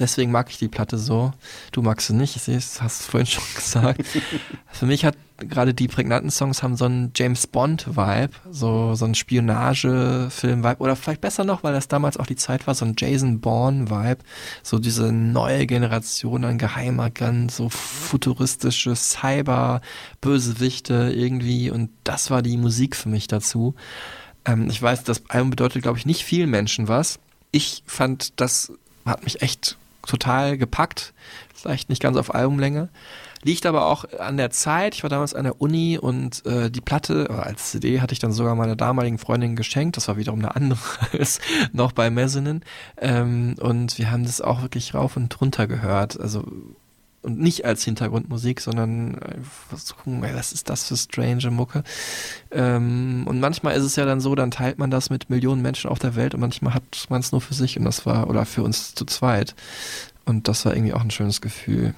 Deswegen 0.00 0.32
mag 0.32 0.48
ich 0.48 0.58
die 0.58 0.68
Platte 0.68 0.96
so. 0.96 1.32
Du 1.72 1.82
magst 1.82 2.06
sie 2.06 2.14
nicht, 2.14 2.34
ich 2.34 2.40
sehe 2.42 2.56
es, 2.56 2.80
hast 2.80 3.02
du 3.02 3.10
vorhin 3.10 3.26
schon 3.26 3.44
gesagt. 3.54 4.02
Für 4.72 4.86
mich 4.86 5.04
hat 5.04 5.14
gerade 5.36 5.74
die 5.74 5.88
prägnanten 5.88 6.30
Songs 6.30 6.62
haben 6.62 6.76
so 6.76 6.86
einen 6.86 7.12
James 7.14 7.46
Bond-Vibe, 7.46 8.32
so, 8.50 8.94
so 8.94 9.04
einen 9.04 9.14
Spionage-Film-Vibe 9.14 10.80
oder 10.80 10.96
vielleicht 10.96 11.20
besser 11.20 11.44
noch, 11.44 11.62
weil 11.62 11.74
das 11.74 11.86
damals 11.86 12.16
auch 12.16 12.26
die 12.26 12.36
Zeit 12.36 12.66
war, 12.66 12.74
so 12.74 12.86
ein 12.86 12.94
Jason 12.98 13.40
Bourne-Vibe, 13.40 14.22
so 14.62 14.78
diese 14.78 15.12
neue 15.12 15.66
Generation 15.66 16.44
an 16.44 16.58
Geheimagern, 16.58 17.50
so 17.50 17.68
futuristische 17.68 18.96
Cyber-Bösewichte 18.96 21.12
irgendwie 21.14 21.70
und 21.70 21.90
das 22.04 22.30
war 22.30 22.40
die 22.42 22.56
Musik 22.56 22.96
für 22.96 23.10
mich 23.10 23.28
dazu. 23.28 23.74
Ähm, 24.44 24.68
ich 24.70 24.80
weiß, 24.80 25.04
das 25.04 25.28
Album 25.28 25.50
bedeutet, 25.50 25.82
glaube 25.82 25.98
ich, 25.98 26.06
nicht 26.06 26.24
vielen 26.24 26.50
Menschen 26.50 26.88
was. 26.88 27.18
Ich 27.50 27.82
fand, 27.86 28.40
das 28.40 28.72
hat 29.04 29.24
mich 29.24 29.42
echt 29.42 29.76
total 30.06 30.56
gepackt. 30.58 31.12
Vielleicht 31.54 31.88
nicht 31.88 32.02
ganz 32.02 32.16
auf 32.16 32.34
Albumlänge. 32.34 32.88
Liegt 33.42 33.64
aber 33.64 33.86
auch 33.86 34.04
an 34.18 34.36
der 34.36 34.50
Zeit. 34.50 34.94
Ich 34.94 35.02
war 35.02 35.10
damals 35.10 35.34
an 35.34 35.44
der 35.44 35.60
Uni 35.60 35.98
und 35.98 36.44
äh, 36.44 36.70
die 36.70 36.82
Platte 36.82 37.28
äh, 37.30 37.32
als 37.32 37.70
CD 37.70 38.00
hatte 38.00 38.12
ich 38.12 38.18
dann 38.18 38.32
sogar 38.32 38.54
meiner 38.54 38.76
damaligen 38.76 39.18
Freundin 39.18 39.56
geschenkt. 39.56 39.96
Das 39.96 40.08
war 40.08 40.18
wiederum 40.18 40.40
eine 40.40 40.54
andere 40.54 40.80
als 41.18 41.40
noch 41.72 41.92
bei 41.92 42.10
Mezzanine. 42.10 42.60
Ähm, 42.98 43.56
und 43.58 43.98
wir 43.98 44.10
haben 44.10 44.24
das 44.24 44.42
auch 44.42 44.60
wirklich 44.60 44.94
rauf 44.94 45.16
und 45.16 45.40
runter 45.40 45.66
gehört. 45.66 46.20
Also 46.20 46.44
und 47.22 47.38
nicht 47.38 47.64
als 47.64 47.84
Hintergrundmusik, 47.84 48.60
sondern 48.60 49.18
gucken, 49.96 50.24
ey, 50.24 50.34
was 50.34 50.52
ist 50.52 50.70
das 50.70 50.84
für 50.84 50.96
strange 50.96 51.50
Mucke. 51.50 51.82
Ähm, 52.50 53.24
und 53.26 53.40
manchmal 53.40 53.76
ist 53.76 53.84
es 53.84 53.96
ja 53.96 54.04
dann 54.06 54.20
so, 54.20 54.34
dann 54.34 54.50
teilt 54.50 54.78
man 54.78 54.90
das 54.90 55.10
mit 55.10 55.28
Millionen 55.28 55.62
Menschen 55.62 55.90
auf 55.90 55.98
der 55.98 56.16
Welt 56.16 56.34
und 56.34 56.40
manchmal 56.40 56.74
hat 56.74 57.06
man 57.10 57.20
es 57.20 57.32
nur 57.32 57.40
für 57.40 57.54
sich 57.54 57.78
und 57.78 57.84
das 57.84 58.06
war, 58.06 58.28
oder 58.28 58.46
für 58.46 58.62
uns 58.62 58.94
zu 58.94 59.04
zweit. 59.04 59.54
Und 60.24 60.48
das 60.48 60.64
war 60.64 60.74
irgendwie 60.74 60.94
auch 60.94 61.02
ein 61.02 61.10
schönes 61.10 61.40
Gefühl. 61.40 61.94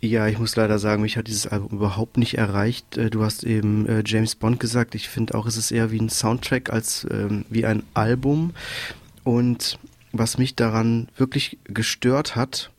Ja, 0.00 0.26
ich 0.28 0.38
muss 0.38 0.54
leider 0.54 0.78
sagen, 0.78 1.02
mich 1.02 1.16
hat 1.16 1.28
dieses 1.28 1.46
Album 1.46 1.70
überhaupt 1.78 2.18
nicht 2.18 2.36
erreicht. 2.36 2.98
Äh, 2.98 3.10
Du 3.10 3.22
hast 3.24 3.42
eben 3.42 3.86
äh, 3.86 4.02
James 4.04 4.34
Bond 4.34 4.60
gesagt. 4.60 4.94
Ich 4.94 5.08
finde 5.08 5.34
auch, 5.34 5.46
es 5.46 5.56
ist 5.56 5.70
eher 5.70 5.90
wie 5.90 6.00
ein 6.00 6.10
Soundtrack 6.10 6.70
als 6.70 7.06
ähm, 7.10 7.44
wie 7.48 7.64
ein 7.64 7.82
Album. 7.94 8.52
Und 9.24 9.78
was 10.12 10.36
mich 10.36 10.54
daran 10.54 11.08
wirklich 11.16 11.58
gestört 11.64 12.36
hat 12.36 12.70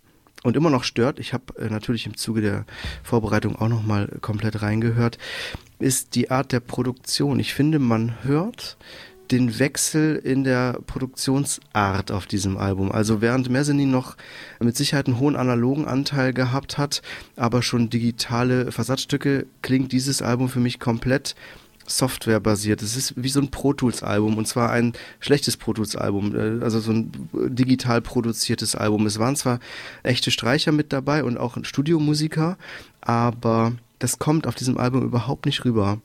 und 0.45 0.55
immer 0.55 0.69
noch 0.69 0.83
stört, 0.83 1.19
ich 1.19 1.33
habe 1.33 1.57
äh, 1.57 1.69
natürlich 1.69 2.05
im 2.05 2.17
Zuge 2.17 2.41
der 2.41 2.65
Vorbereitung 3.03 3.55
auch 3.55 3.67
noch 3.67 3.83
mal 3.83 4.07
komplett 4.21 4.61
reingehört, 4.61 5.17
ist 5.79 6.13
die 6.13 6.29
Art 6.29 6.51
der 6.51 6.59
Produktion. 6.59 7.39
Ich 7.39 7.55
finde, 7.55 7.79
man 7.79 8.13
hört 8.23 8.77
den 9.31 9.57
Wechsel 9.57 10.17
in 10.17 10.43
der 10.43 10.79
Produktionsart 10.85 12.11
auf 12.11 12.27
diesem 12.27 12.57
Album. 12.57 12.91
Also 12.91 13.21
während 13.21 13.49
Mezzanine 13.49 13.91
noch 13.91 14.17
mit 14.59 14.77
Sicherheit 14.77 15.07
einen 15.07 15.19
hohen 15.19 15.35
analogen 15.35 15.87
Anteil 15.87 16.31
gehabt 16.31 16.77
hat, 16.77 17.01
aber 17.35 17.63
schon 17.63 17.89
digitale 17.89 18.71
Versatzstücke, 18.71 19.47
klingt 19.63 19.91
dieses 19.91 20.21
Album 20.21 20.47
für 20.47 20.59
mich 20.59 20.79
komplett 20.79 21.35
softwarebasiert. 21.87 22.81
Es 22.81 22.95
ist 22.95 23.13
wie 23.15 23.29
so 23.29 23.39
ein 23.39 23.51
Pro 23.51 23.73
Tools 23.73 24.03
Album 24.03 24.37
und 24.37 24.47
zwar 24.47 24.71
ein 24.71 24.93
schlechtes 25.19 25.57
Pro 25.57 25.73
Tools 25.73 25.95
Album, 25.95 26.35
äh, 26.35 26.63
also 26.63 26.79
so 26.79 26.91
ein 26.91 27.11
digital 27.33 28.01
produziertes 28.01 28.75
Album. 28.75 29.05
Es 29.05 29.19
waren 29.19 29.35
zwar 29.35 29.59
echte 30.03 30.31
Streicher 30.31 30.71
mit 30.71 30.93
dabei 30.93 31.23
und 31.23 31.37
auch 31.37 31.57
Studiomusiker, 31.63 32.57
aber 33.01 33.73
das 33.99 34.19
kommt 34.19 34.45
auf 34.47 34.55
diesem 34.55 34.77
Album 34.77 35.03
überhaupt 35.03 35.45
nicht 35.45 35.63
rüber. 35.65 35.99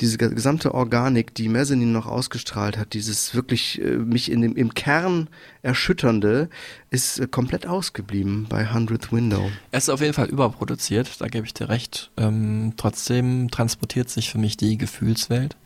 Diese 0.00 0.18
ge- 0.18 0.34
gesamte 0.34 0.74
Organik, 0.74 1.34
die 1.34 1.48
Mezzanine 1.48 1.90
noch 1.92 2.06
ausgestrahlt 2.06 2.76
hat, 2.76 2.92
dieses 2.92 3.34
wirklich 3.34 3.80
äh, 3.80 3.96
mich 3.96 4.30
in 4.30 4.40
dem, 4.42 4.56
im 4.56 4.74
Kern 4.74 5.28
erschütternde, 5.62 6.48
ist 6.90 7.18
äh, 7.20 7.26
komplett 7.28 7.66
ausgeblieben 7.66 8.46
bei 8.48 8.64
100th 8.68 9.12
Window. 9.12 9.50
Es 9.70 9.84
ist 9.84 9.88
auf 9.90 10.00
jeden 10.00 10.14
Fall 10.14 10.28
überproduziert, 10.28 11.20
da 11.20 11.28
gebe 11.28 11.46
ich 11.46 11.54
dir 11.54 11.68
recht. 11.68 12.10
Ähm, 12.16 12.74
trotzdem 12.76 13.50
transportiert 13.50 14.10
sich 14.10 14.30
für 14.30 14.38
mich 14.38 14.56
die 14.56 14.76
Gefühlswelt. 14.78 15.56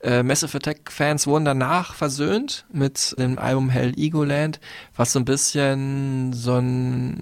Äh, 0.00 0.22
Massive 0.24 0.56
Attack-Fans 0.56 1.26
wurden 1.28 1.44
danach 1.44 1.94
versöhnt 1.94 2.66
mit 2.72 3.14
dem 3.18 3.38
Album 3.38 3.68
Hell 3.70 3.92
Egoland, 3.96 4.58
was 4.96 5.12
so 5.12 5.20
ein 5.20 5.24
bisschen 5.24 6.32
so 6.32 6.54
ein 6.56 7.20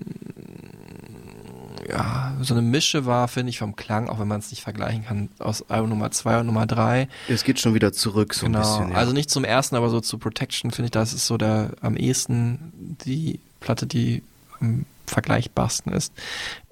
ja, 1.89 2.35
so 2.41 2.55
eine 2.55 2.63
Mische 2.63 3.07
war, 3.07 3.29
finde 3.29 3.51
ich, 3.51 3.59
vom 3.59 3.77
Klang, 3.77 4.09
auch 4.09 4.19
wenn 4.19 4.29
man 4.29 4.41
es 4.41 4.51
nicht 4.51 4.63
vergleichen 4.63 5.05
kann, 5.05 5.29
aus 5.39 5.69
Album 5.71 5.91
Nummer 5.91 6.11
2 6.11 6.41
und 6.41 6.47
Nummer 6.47 6.67
3. 6.67 7.09
Es 7.29 7.45
geht 7.45 7.61
schon 7.61 7.75
wieder 7.75 7.93
zurück 7.93 8.35
so 8.35 8.47
genau. 8.47 8.59
ein 8.59 8.63
bisschen. 8.63 8.91
Ja. 8.91 8.97
Also 8.97 9.13
nicht 9.13 9.31
zum 9.31 9.45
ersten, 9.45 9.77
aber 9.77 9.91
so 9.91 10.01
zu 10.01 10.19
Protection, 10.19 10.71
finde 10.71 10.87
ich, 10.87 10.93
das 10.93 11.13
ist 11.13 11.27
so 11.27 11.37
der 11.37 11.73
am 11.81 11.97
ehesten 11.97 12.73
die 13.05 13.41
Platte, 13.61 13.87
die 13.87 14.23
am 14.61 14.87
vergleichbarsten 15.07 15.93
ist. 15.93 16.13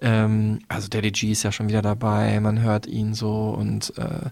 Ähm, 0.01 0.61
also 0.69 0.89
Daddy 0.89 1.13
G 1.13 1.31
ist 1.31 1.45
ja 1.45 1.53
schon 1.53 1.69
wieder 1.69 1.83
dabei, 1.83 2.41
man 2.41 2.61
hört 2.61 2.87
ihn 2.87 3.15
so 3.15 3.51
und 3.51 3.97
äh, 3.97 4.31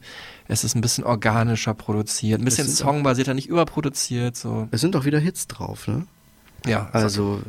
es 0.48 0.64
ist 0.64 0.74
ein 0.74 0.80
bisschen 0.80 1.04
organischer 1.04 1.74
produziert, 1.74 2.40
ein 2.40 2.44
bisschen 2.44 2.66
songbasierter, 2.66 3.34
nicht 3.34 3.48
überproduziert. 3.48 4.36
So. 4.36 4.66
Es 4.72 4.80
sind 4.80 4.96
auch 4.96 5.04
wieder 5.04 5.20
Hits 5.20 5.46
drauf, 5.46 5.86
ne? 5.86 6.06
Ja, 6.66 6.88
Also 6.92 7.42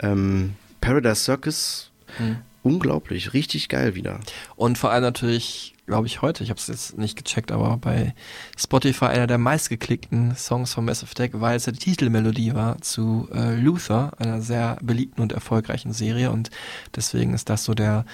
ähm, 0.00 0.54
Paradise 0.80 1.22
Circus, 1.22 1.90
Hm. 2.16 2.38
Unglaublich, 2.62 3.32
richtig 3.32 3.68
geil 3.68 3.94
wieder. 3.94 4.20
Und 4.56 4.78
vor 4.78 4.90
allem 4.90 5.02
natürlich, 5.02 5.74
glaube 5.86 6.06
ich, 6.06 6.22
heute, 6.22 6.44
ich 6.44 6.50
habe 6.50 6.58
es 6.58 6.66
jetzt 6.66 6.98
nicht 6.98 7.16
gecheckt, 7.16 7.52
aber 7.52 7.76
bei 7.76 8.14
Spotify 8.58 9.06
einer 9.06 9.26
der 9.26 9.38
meistgeklickten 9.38 10.34
Songs 10.36 10.74
von 10.74 10.84
Massive 10.84 11.10
Attack, 11.10 11.40
weil 11.40 11.56
es 11.56 11.66
ja 11.66 11.72
die 11.72 11.78
Titelmelodie 11.78 12.54
war 12.54 12.80
zu 12.80 13.28
äh, 13.32 13.54
Luther, 13.54 14.12
einer 14.18 14.40
sehr 14.40 14.78
beliebten 14.82 15.22
und 15.22 15.32
erfolgreichen 15.32 15.92
Serie. 15.92 16.30
Und 16.30 16.50
deswegen 16.94 17.34
ist 17.34 17.48
das 17.48 17.64
so 17.64 17.74
der 17.74 18.04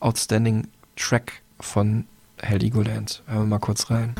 outstanding 0.00 0.66
Track 0.96 1.42
von 1.58 2.06
Hell 2.38 2.58
Legoland. 2.58 3.22
Hören 3.26 3.42
wir 3.42 3.46
mal 3.46 3.58
kurz 3.58 3.90
rein. 3.90 4.14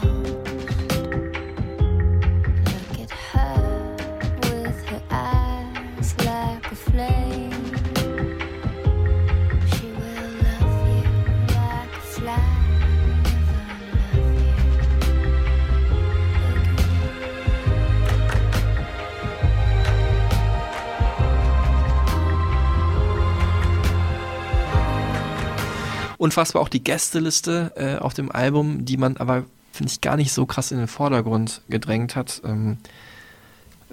Unfassbar 26.21 26.61
auch 26.61 26.69
die 26.69 26.85
Gästeliste 26.85 27.73
äh, 27.77 27.97
auf 27.97 28.13
dem 28.13 28.31
Album, 28.31 28.85
die 28.85 28.99
man 28.99 29.17
aber, 29.17 29.45
finde 29.73 29.91
ich, 29.91 30.03
gar 30.03 30.19
nicht 30.19 30.35
so 30.35 30.45
krass 30.45 30.71
in 30.71 30.77
den 30.77 30.87
Vordergrund 30.87 31.63
gedrängt 31.71 32.15
hat. 32.15 32.43
Ähm, 32.45 32.77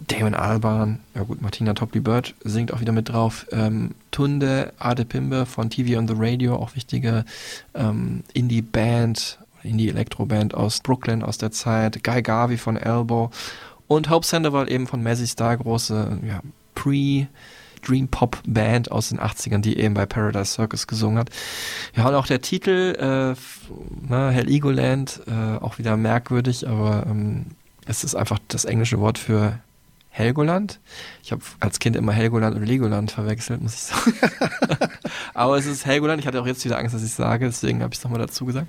Damon 0.10 0.34
Albarn, 0.36 0.99
ja 1.16 1.24
gut, 1.24 1.41
Martina 1.41 1.74
Topley 1.74 2.02
Bird 2.02 2.36
singt 2.44 2.74
auch 2.74 2.82
wieder 2.82 2.91
mit 2.91 3.08
drauf. 3.08 3.45
Ähm, 3.54 3.91
Tunde 4.12 4.74
Adepimbe 4.78 5.45
von 5.45 5.70
TV 5.70 5.98
on 5.98 6.06
the 6.10 6.16
Radio, 6.18 6.58
auch 6.58 6.76
wichtige 6.76 7.24
ähm, 7.74 8.24
Indie-Band, 8.34 9.40
Indie-Elektro-Band 9.64 10.54
aus 10.54 10.82
Brooklyn 10.82 11.24
aus 11.24 11.38
der 11.38 11.52
Zeit. 11.52 12.04
Guy 12.04 12.22
Garvey 12.22 12.58
von 12.58 12.76
Elbow 12.76 13.32
und 13.88 14.10
Hope 14.10 14.26
Sandoval 14.26 14.70
eben 14.70 14.86
von 14.86 15.02
Mazzy 15.02 15.28
Star, 15.28 15.56
große 15.56 16.20
ja, 16.28 16.41
Pre- 16.76 17.28
Dream 17.88 18.07
Pop 18.07 18.38
Band 18.45 18.91
aus 18.91 19.09
den 19.09 19.19
80ern, 19.19 19.59
die 19.59 19.77
eben 19.77 19.93
bei 19.93 20.05
Paradise 20.05 20.53
Circus 20.53 20.88
gesungen 20.88 21.18
hat. 21.19 21.30
Ja, 21.95 22.07
und 22.07 22.15
auch 22.15 22.27
der 22.27 22.41
Titel, 22.41 22.95
äh, 22.99 24.09
ne, 24.09 24.31
Hell 24.31 24.49
Egoland, 24.49 25.22
äh, 25.27 25.57
auch 25.64 25.77
wieder 25.77 25.97
merkwürdig, 25.97 26.68
aber 26.68 27.05
ähm, 27.07 27.45
es 27.85 28.03
ist 28.03 28.15
einfach 28.15 28.39
das 28.47 28.65
englische 28.65 28.99
Wort 28.99 29.18
für 29.18 29.59
Helgoland. 30.09 30.80
Ich 31.23 31.31
habe 31.31 31.41
als 31.59 31.80
Kind 31.80 31.95
immer 31.95 32.11
Helgoland 32.11 32.55
und 32.55 32.64
Legoland 32.64 33.11
verwechselt, 33.11 33.61
muss 33.61 33.76
ich 33.76 33.81
sagen. 33.81 34.14
aber 35.34 35.57
es 35.57 35.68
ist 35.68 35.85
Helgoland. 35.85 36.19
Ich 36.19 36.27
hatte 36.27 36.41
auch 36.41 36.47
jetzt 36.47 36.65
wieder 36.65 36.80
Angst, 36.80 36.95
dass 36.95 37.03
ich 37.03 37.14
sage, 37.14 37.45
deswegen 37.45 37.84
habe 37.84 37.93
ich 37.93 37.99
es 37.99 38.03
nochmal 38.03 38.19
dazu 38.19 38.45
gesagt. 38.45 38.68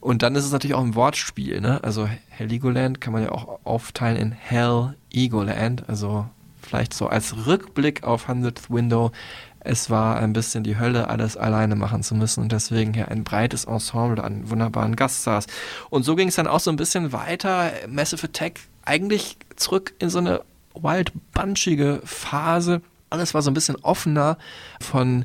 Und 0.00 0.22
dann 0.22 0.36
ist 0.36 0.44
es 0.44 0.52
natürlich 0.52 0.74
auch 0.74 0.84
ein 0.84 0.94
Wortspiel, 0.94 1.60
ne? 1.60 1.82
Also 1.82 2.08
Heligoland 2.28 3.00
kann 3.00 3.12
man 3.12 3.22
ja 3.22 3.32
auch 3.32 3.58
aufteilen 3.64 4.16
in 4.16 4.32
Hell 4.32 4.94
Egoland, 5.10 5.88
also 5.88 6.26
vielleicht 6.66 6.94
so 6.94 7.06
als 7.06 7.46
Rückblick 7.46 8.04
auf 8.04 8.28
100th 8.28 8.68
Window. 8.68 9.12
Es 9.60 9.90
war 9.90 10.18
ein 10.18 10.32
bisschen 10.32 10.62
die 10.62 10.78
Hölle, 10.78 11.08
alles 11.08 11.36
alleine 11.36 11.74
machen 11.74 12.02
zu 12.02 12.14
müssen 12.14 12.40
und 12.40 12.52
deswegen 12.52 12.94
hier 12.94 13.08
ein 13.08 13.24
breites 13.24 13.64
Ensemble 13.64 14.22
an 14.22 14.48
wunderbaren 14.48 14.94
Gaststars. 14.94 15.46
Und 15.90 16.04
so 16.04 16.14
ging 16.14 16.28
es 16.28 16.36
dann 16.36 16.46
auch 16.46 16.60
so 16.60 16.70
ein 16.70 16.76
bisschen 16.76 17.12
weiter. 17.12 17.72
Massive 17.88 18.26
Attack 18.26 18.60
eigentlich 18.84 19.36
zurück 19.56 19.94
in 19.98 20.08
so 20.08 20.18
eine 20.18 20.42
wild 20.74 21.12
bunchige 21.32 22.00
Phase. 22.04 22.80
Alles 23.10 23.34
war 23.34 23.42
so 23.42 23.50
ein 23.50 23.54
bisschen 23.54 23.76
offener 23.76 24.38
von 24.80 25.24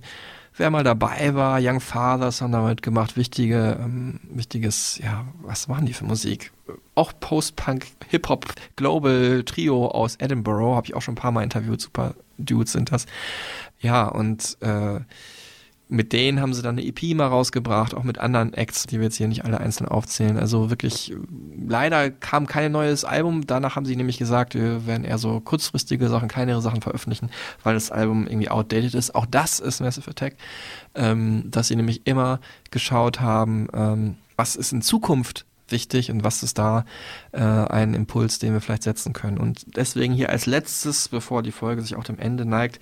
wer 0.56 0.70
mal 0.70 0.84
dabei 0.84 1.34
war, 1.36 1.60
Young 1.62 1.80
Fathers 1.80 2.42
haben 2.42 2.52
damit 2.52 2.82
gemacht, 2.82 3.18
wichtige, 3.18 3.78
ähm, 3.82 4.20
wichtiges, 4.24 5.00
ja, 5.04 5.26
was 5.42 5.68
machen 5.68 5.86
die 5.86 5.94
für 5.94 6.06
Musik? 6.06 6.52
Auch 6.96 7.14
Post-Punk, 7.20 7.88
Hip-Hop, 8.10 8.46
Global 8.76 9.44
Trio 9.44 9.88
aus 9.88 10.16
Edinburgh, 10.18 10.76
habe 10.76 10.88
ich 10.88 10.94
auch 10.94 11.02
schon 11.02 11.14
ein 11.14 11.18
paar 11.18 11.32
Mal 11.32 11.44
interviewt, 11.44 11.82
super 11.82 12.16
Dudes 12.38 12.74
sind 12.74 12.92
das. 12.92 13.06
Ja, 13.80 14.08
und 14.08 14.58
äh, 14.62 15.00
mit 15.92 16.14
denen 16.14 16.40
haben 16.40 16.54
sie 16.54 16.62
dann 16.62 16.78
eine 16.78 16.88
EP 16.88 17.14
mal 17.16 17.28
rausgebracht, 17.28 17.94
auch 17.94 18.04
mit 18.04 18.18
anderen 18.18 18.54
Acts, 18.54 18.88
die 18.88 19.00
wir 19.00 19.04
jetzt 19.04 19.18
hier 19.18 19.28
nicht 19.28 19.44
alle 19.44 19.60
einzeln 19.60 19.90
aufzählen. 19.90 20.38
Also 20.38 20.70
wirklich, 20.70 21.14
leider 21.68 22.10
kam 22.10 22.48
kein 22.48 22.72
neues 22.72 23.04
Album. 23.04 23.46
Danach 23.46 23.76
haben 23.76 23.86
sie 23.86 23.98
nämlich 23.98 24.18
gesagt, 24.18 24.56
wir 24.56 24.88
werden 24.88 25.04
eher 25.04 25.18
so 25.18 25.42
kurzfristige 25.42 26.08
Sachen, 26.08 26.30
kleinere 26.30 26.62
Sachen 26.62 26.82
veröffentlichen, 26.82 27.30
weil 27.64 27.74
das 27.74 27.92
Album 27.92 28.26
irgendwie 28.26 28.50
outdated 28.50 28.96
ist. 28.96 29.14
Auch 29.16 29.26
das 29.26 29.60
ist 29.60 29.82
Massive 29.82 30.10
Attack, 30.10 30.38
ähm, 30.96 31.52
dass 31.52 31.68
sie 31.68 31.76
nämlich 31.76 32.08
immer 32.08 32.40
geschaut 32.72 33.20
haben, 33.20 33.68
ähm, 33.74 34.16
was 34.38 34.56
ist 34.56 34.72
in 34.72 34.82
Zukunft 34.82 35.46
wichtig 35.72 36.12
und 36.12 36.24
was 36.24 36.44
ist 36.44 36.58
da 36.58 36.86
äh, 37.32 37.40
ein 37.40 37.94
Impuls, 37.94 38.40
den 38.40 38.54
wir 38.54 38.62
vielleicht 38.62 38.84
setzen 38.84 39.14
können. 39.14 39.38
Und 39.38 39.76
deswegen 39.76 40.14
hier 40.14 40.30
als 40.30 40.46
letztes, 40.46 41.10
bevor 41.10 41.44
die 41.44 41.52
Folge 41.52 41.82
sich 41.82 41.96
auch 41.96 42.04
dem 42.04 42.20
Ende 42.20 42.46
neigt, 42.46 42.80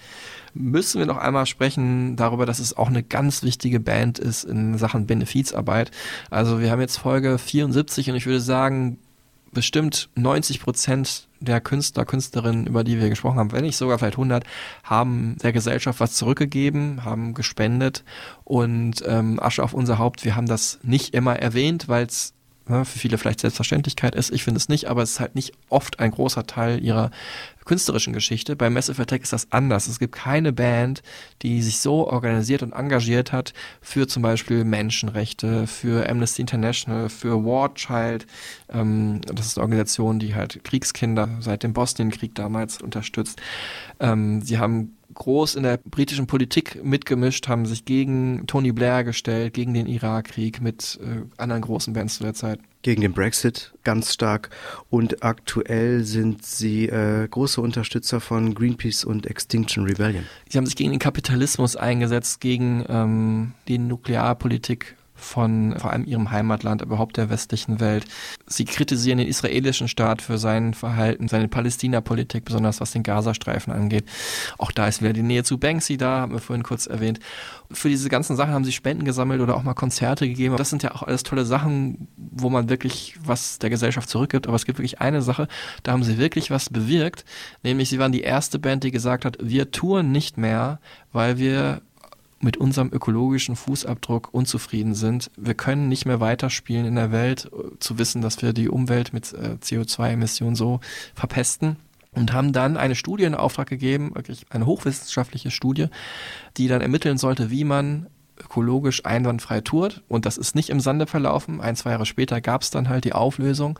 müssen 0.53 0.99
wir 0.99 1.05
noch 1.05 1.17
einmal 1.17 1.45
sprechen 1.45 2.15
darüber, 2.15 2.45
dass 2.45 2.59
es 2.59 2.75
auch 2.75 2.87
eine 2.87 3.03
ganz 3.03 3.43
wichtige 3.43 3.79
Band 3.79 4.19
ist 4.19 4.43
in 4.43 4.77
Sachen 4.77 5.05
Benefizarbeit. 5.05 5.91
Also 6.29 6.59
wir 6.59 6.71
haben 6.71 6.81
jetzt 6.81 6.97
Folge 6.97 7.37
74 7.37 8.09
und 8.09 8.15
ich 8.15 8.25
würde 8.25 8.41
sagen, 8.41 8.97
bestimmt 9.51 10.09
90 10.15 10.59
Prozent 10.61 11.27
der 11.39 11.61
Künstler, 11.61 12.05
Künstlerinnen, 12.05 12.67
über 12.67 12.83
die 12.83 12.99
wir 12.99 13.09
gesprochen 13.09 13.39
haben, 13.39 13.51
wenn 13.51 13.63
nicht 13.63 13.77
sogar 13.77 13.97
vielleicht 13.97 14.15
100, 14.15 14.43
haben 14.83 15.37
der 15.41 15.53
Gesellschaft 15.53 15.99
was 15.99 16.13
zurückgegeben, 16.13 17.05
haben 17.05 17.33
gespendet 17.33 18.03
und 18.43 19.03
ähm, 19.05 19.39
Asche 19.39 19.63
auf 19.63 19.73
unser 19.73 19.97
Haupt. 19.97 20.25
Wir 20.25 20.35
haben 20.35 20.47
das 20.47 20.79
nicht 20.83 21.13
immer 21.13 21.37
erwähnt, 21.37 21.87
weil 21.87 22.05
es 22.05 22.33
ne, 22.69 22.85
für 22.85 22.99
viele 22.99 23.17
vielleicht 23.17 23.41
Selbstverständlichkeit 23.41 24.15
ist. 24.15 24.31
Ich 24.31 24.43
finde 24.43 24.57
es 24.57 24.69
nicht, 24.69 24.85
aber 24.85 25.01
es 25.01 25.11
ist 25.11 25.19
halt 25.19 25.35
nicht 25.35 25.53
oft 25.69 25.99
ein 25.99 26.11
großer 26.11 26.45
Teil 26.47 26.83
ihrer 26.83 27.11
künstlerischen 27.65 28.13
Geschichte. 28.13 28.55
Bei 28.55 28.69
Massive 28.69 29.01
Attack 29.01 29.21
ist 29.23 29.33
das 29.33 29.51
anders. 29.51 29.87
Es 29.87 29.99
gibt 29.99 30.15
keine 30.15 30.51
Band, 30.53 31.03
die 31.41 31.61
sich 31.61 31.79
so 31.79 32.07
organisiert 32.07 32.63
und 32.63 32.73
engagiert 32.73 33.31
hat 33.31 33.53
für 33.81 34.07
zum 34.07 34.23
Beispiel 34.23 34.63
Menschenrechte, 34.63 35.67
für 35.67 36.09
Amnesty 36.09 36.41
International, 36.41 37.09
für 37.09 37.43
War 37.45 37.73
Child. 37.75 38.25
Ähm, 38.69 39.21
das 39.21 39.45
ist 39.45 39.57
eine 39.57 39.63
Organisation, 39.63 40.19
die 40.19 40.35
halt 40.35 40.63
Kriegskinder 40.63 41.29
seit 41.41 41.63
dem 41.63 41.73
Bosnienkrieg 41.73 42.33
damals 42.33 42.81
unterstützt. 42.81 43.39
Ähm, 43.99 44.41
sie 44.41 44.57
haben 44.57 44.95
groß 45.19 45.55
in 45.55 45.63
der 45.63 45.77
britischen 45.77 46.25
Politik 46.25 46.83
mitgemischt, 46.83 47.47
haben 47.47 47.65
sich 47.65 47.85
gegen 47.85 48.47
Tony 48.47 48.71
Blair 48.71 49.03
gestellt, 49.03 49.53
gegen 49.53 49.73
den 49.75 49.85
Irakkrieg 49.85 50.61
mit 50.61 50.99
äh, 51.03 51.21
anderen 51.37 51.61
großen 51.61 51.93
Bands 51.93 52.15
zu 52.17 52.23
der 52.23 52.33
Zeit. 52.33 52.59
Gegen 52.81 53.01
den 53.01 53.11
Brexit 53.11 53.73
ganz 53.83 54.13
stark 54.13 54.49
und 54.89 55.21
aktuell 55.21 56.05
sind 56.05 56.45
sie 56.45 56.87
äh, 56.87 57.27
große 57.27 57.59
Unterstützer 57.59 58.21
von 58.21 58.55
Greenpeace 58.55 59.03
und 59.03 59.27
Extinction 59.27 59.85
Rebellion. 59.85 60.23
Sie 60.47 60.57
haben 60.57 60.65
sich 60.65 60.77
gegen 60.77 60.91
den 60.91 60.99
Kapitalismus 60.99 61.75
eingesetzt, 61.75 62.39
gegen 62.39 62.85
ähm, 62.87 63.51
die 63.67 63.77
Nuklearpolitik 63.77 64.95
von 65.19 65.75
vor 65.77 65.91
allem 65.91 66.05
ihrem 66.05 66.31
Heimatland, 66.31 66.81
überhaupt 66.81 67.17
der 67.17 67.29
westlichen 67.29 67.79
Welt. 67.79 68.05
Sie 68.47 68.65
kritisieren 68.65 69.17
den 69.17 69.27
israelischen 69.27 69.87
Staat 69.87 70.21
für 70.21 70.37
sein 70.37 70.73
Verhalten, 70.73 71.27
seine 71.27 71.47
Palästina-Politik, 71.47 72.45
besonders 72.45 72.81
was 72.81 72.91
den 72.91 73.03
Gazastreifen 73.03 73.73
angeht. 73.73 74.05
Auch 74.57 74.71
da 74.71 74.87
ist 74.87 75.01
wieder 75.01 75.13
die 75.13 75.23
Nähe 75.23 75.43
zu 75.43 75.57
Banksy 75.57 75.97
da, 75.97 76.21
haben 76.21 76.31
wir 76.31 76.39
vorhin 76.39 76.63
kurz 76.63 76.87
erwähnt. 76.87 77.19
Für 77.71 77.89
diese 77.89 78.09
ganzen 78.09 78.35
Sachen 78.35 78.53
haben 78.53 78.63
sie 78.63 78.71
Spenden 78.71 79.05
gesammelt 79.05 79.41
oder 79.41 79.55
auch 79.55 79.63
mal 79.63 79.73
Konzerte 79.73 80.27
gegeben. 80.27 80.57
Das 80.57 80.69
sind 80.69 80.83
ja 80.83 80.95
auch 80.95 81.03
alles 81.03 81.23
tolle 81.23 81.45
Sachen, 81.45 82.07
wo 82.17 82.49
man 82.49 82.69
wirklich 82.69 83.15
was 83.23 83.59
der 83.59 83.69
Gesellschaft 83.69 84.09
zurückgibt. 84.09 84.47
Aber 84.47 84.55
es 84.55 84.65
gibt 84.65 84.79
wirklich 84.79 85.01
eine 85.01 85.21
Sache, 85.21 85.47
da 85.83 85.91
haben 85.91 86.03
sie 86.03 86.17
wirklich 86.17 86.49
was 86.49 86.69
bewirkt. 86.69 87.25
Nämlich 87.63 87.89
sie 87.89 87.99
waren 87.99 88.11
die 88.11 88.21
erste 88.21 88.59
Band, 88.59 88.83
die 88.83 88.91
gesagt 88.91 89.25
hat, 89.25 89.37
wir 89.41 89.71
touren 89.71 90.11
nicht 90.11 90.37
mehr, 90.37 90.79
weil 91.11 91.37
wir 91.37 91.81
mit 92.41 92.57
unserem 92.57 92.89
ökologischen 92.91 93.55
Fußabdruck 93.55 94.29
unzufrieden 94.33 94.95
sind. 94.95 95.31
Wir 95.37 95.53
können 95.53 95.87
nicht 95.89 96.05
mehr 96.05 96.19
weiterspielen 96.19 96.85
in 96.85 96.95
der 96.95 97.11
Welt, 97.11 97.49
äh, 97.53 97.77
zu 97.79 97.97
wissen, 97.97 98.21
dass 98.21 98.41
wir 98.41 98.53
die 98.53 98.69
Umwelt 98.69 99.13
mit 99.13 99.33
äh, 99.33 99.57
CO2-Emissionen 99.61 100.55
so 100.55 100.79
verpesten. 101.13 101.77
Und 102.11 102.33
haben 102.33 102.53
dann 102.53 102.75
eine 102.75 102.95
Studie 102.95 103.25
in 103.25 103.35
Auftrag 103.35 103.69
gegeben, 103.69 104.15
wirklich 104.15 104.47
eine 104.49 104.65
hochwissenschaftliche 104.65 105.51
Studie, 105.51 105.89
die 106.57 106.67
dann 106.67 106.81
ermitteln 106.81 107.19
sollte, 107.19 107.51
wie 107.51 107.63
man 107.63 108.07
ökologisch 108.39 109.05
einwandfrei 109.05 109.61
tourt. 109.61 110.01
Und 110.07 110.25
das 110.25 110.37
ist 110.37 110.55
nicht 110.55 110.71
im 110.71 110.79
Sande 110.79 111.05
verlaufen. 111.05 111.61
Ein, 111.61 111.75
zwei 111.75 111.91
Jahre 111.91 112.07
später 112.07 112.41
gab 112.41 112.63
es 112.63 112.71
dann 112.71 112.89
halt 112.89 113.05
die 113.05 113.13
Auflösung. 113.13 113.79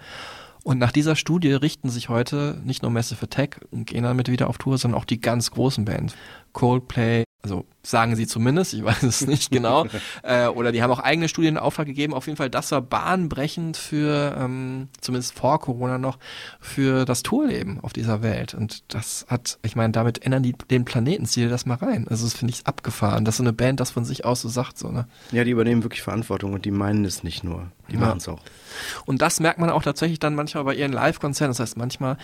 Und 0.63 0.77
nach 0.77 0.91
dieser 0.91 1.15
Studie 1.15 1.53
richten 1.53 1.89
sich 1.89 2.09
heute 2.09 2.61
nicht 2.63 2.83
nur 2.83 2.91
Massive 2.91 3.23
Attack 3.23 3.61
und 3.71 3.87
gehen 3.87 4.03
damit 4.03 4.29
wieder 4.29 4.47
auf 4.47 4.57
Tour, 4.57 4.77
sondern 4.77 4.99
auch 4.99 5.05
die 5.05 5.21
ganz 5.21 5.51
großen 5.51 5.85
Bands. 5.85 6.13
Coldplay, 6.53 7.23
also 7.41 7.65
sagen 7.83 8.15
sie 8.17 8.27
zumindest, 8.27 8.73
ich 8.73 8.83
weiß 8.83 9.03
es 9.03 9.25
nicht 9.25 9.49
genau. 9.51 9.85
äh, 10.23 10.47
oder 10.47 10.71
die 10.71 10.83
haben 10.83 10.91
auch 10.91 10.99
eigene 10.99 11.29
Studien 11.29 11.55
in 11.55 11.57
Auftrag 11.61 11.85
gegeben. 11.87 12.13
Auf 12.13 12.27
jeden 12.27 12.35
Fall, 12.37 12.49
das 12.49 12.71
war 12.71 12.81
bahnbrechend 12.81 13.77
für, 13.77 14.35
ähm, 14.37 14.89
zumindest 14.99 15.33
vor 15.37 15.59
Corona 15.61 15.97
noch, 15.97 16.17
für 16.59 17.05
das 17.05 17.23
Tourleben 17.23 17.79
auf 17.81 17.93
dieser 17.93 18.21
Welt. 18.21 18.53
Und 18.53 18.83
das 18.93 19.25
hat, 19.29 19.57
ich 19.63 19.75
meine, 19.75 19.91
damit 19.93 20.23
ändern 20.25 20.43
die 20.43 20.53
den 20.53 20.83
Planeten, 20.85 21.25
zieh 21.25 21.41
dir 21.41 21.49
das 21.49 21.65
mal 21.65 21.75
rein. 21.75 22.07
Also 22.09 22.25
das 22.25 22.33
finde 22.33 22.53
ich 22.53 22.67
abgefahren, 22.67 23.23
dass 23.23 23.37
so 23.37 23.43
eine 23.43 23.53
Band 23.53 23.79
das 23.79 23.91
von 23.91 24.03
sich 24.03 24.25
aus 24.25 24.41
so 24.41 24.49
sagt. 24.49 24.77
So, 24.77 24.89
ne? 24.89 25.07
Ja, 25.31 25.43
die 25.45 25.51
übernehmen 25.51 25.83
wirklich 25.83 26.01
Verantwortung 26.01 26.53
und 26.53 26.65
die 26.65 26.71
meinen 26.71 27.05
es 27.05 27.23
nicht 27.23 27.43
nur. 27.45 27.71
Die 27.89 27.93
Ja. 27.95 28.01
machen 28.01 28.17
es 28.17 28.27
auch. 28.27 28.41
Und 29.05 29.21
das 29.21 29.39
merkt 29.39 29.59
man 29.59 29.69
auch 29.69 29.81
tatsächlich 29.81 30.19
dann 30.19 30.35
manchmal 30.35 30.63
bei 30.65 30.75
ihren 30.75 30.91
Live-Konzerten. 30.91 31.51
Das 31.51 31.59
heißt, 31.59 31.77
manchmal, 31.77 32.17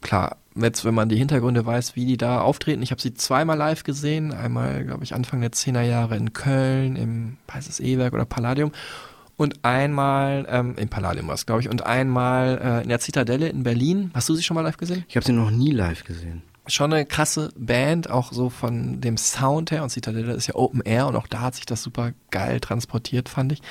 klar, 0.00 0.36
jetzt, 0.54 0.84
wenn 0.84 0.94
man 0.94 1.08
die 1.08 1.16
Hintergründe 1.16 1.64
weiß, 1.64 1.96
wie 1.96 2.06
die 2.06 2.16
da 2.16 2.40
auftreten. 2.40 2.82
Ich 2.82 2.90
habe 2.90 3.00
sie 3.00 3.14
zweimal 3.14 3.56
live 3.56 3.84
gesehen. 3.84 4.32
Einmal, 4.32 4.84
glaube 4.84 5.04
ich, 5.04 5.14
Anfang 5.14 5.40
der 5.40 5.52
10er 5.52 5.82
Jahre 5.82 6.16
in 6.16 6.32
Köln, 6.32 6.96
im 6.96 7.36
Weißes 7.48 7.80
E-Werk 7.80 8.12
oder 8.12 8.24
Palladium. 8.24 8.72
Und 9.36 9.64
einmal, 9.64 10.46
ähm, 10.50 10.74
im 10.76 10.88
Palladium 10.88 11.28
war 11.28 11.34
es, 11.34 11.46
glaube 11.46 11.62
ich, 11.62 11.70
und 11.70 11.86
einmal 11.86 12.60
äh, 12.62 12.82
in 12.82 12.90
der 12.90 13.00
Zitadelle 13.00 13.48
in 13.48 13.62
Berlin. 13.62 14.10
Hast 14.12 14.28
du 14.28 14.34
sie 14.34 14.42
schon 14.42 14.54
mal 14.54 14.60
live 14.60 14.76
gesehen? 14.76 15.04
Ich 15.08 15.16
habe 15.16 15.24
sie 15.24 15.32
noch 15.32 15.50
nie 15.50 15.70
live 15.70 16.04
gesehen. 16.04 16.42
Schon 16.66 16.92
eine 16.92 17.06
krasse 17.06 17.50
Band, 17.56 18.10
auch 18.10 18.32
so 18.32 18.50
von 18.50 19.00
dem 19.00 19.16
Sound 19.16 19.70
her. 19.70 19.82
Und 19.82 19.88
Citadelle 19.90 20.34
ist 20.34 20.46
ja 20.46 20.56
Open 20.56 20.82
Air 20.82 21.06
und 21.06 21.16
auch 21.16 21.26
da 21.26 21.40
hat 21.40 21.54
sich 21.54 21.64
das 21.64 21.82
super 21.82 22.12
geil 22.30 22.60
transportiert, 22.60 23.30
fand 23.30 23.52
ich. 23.52 23.62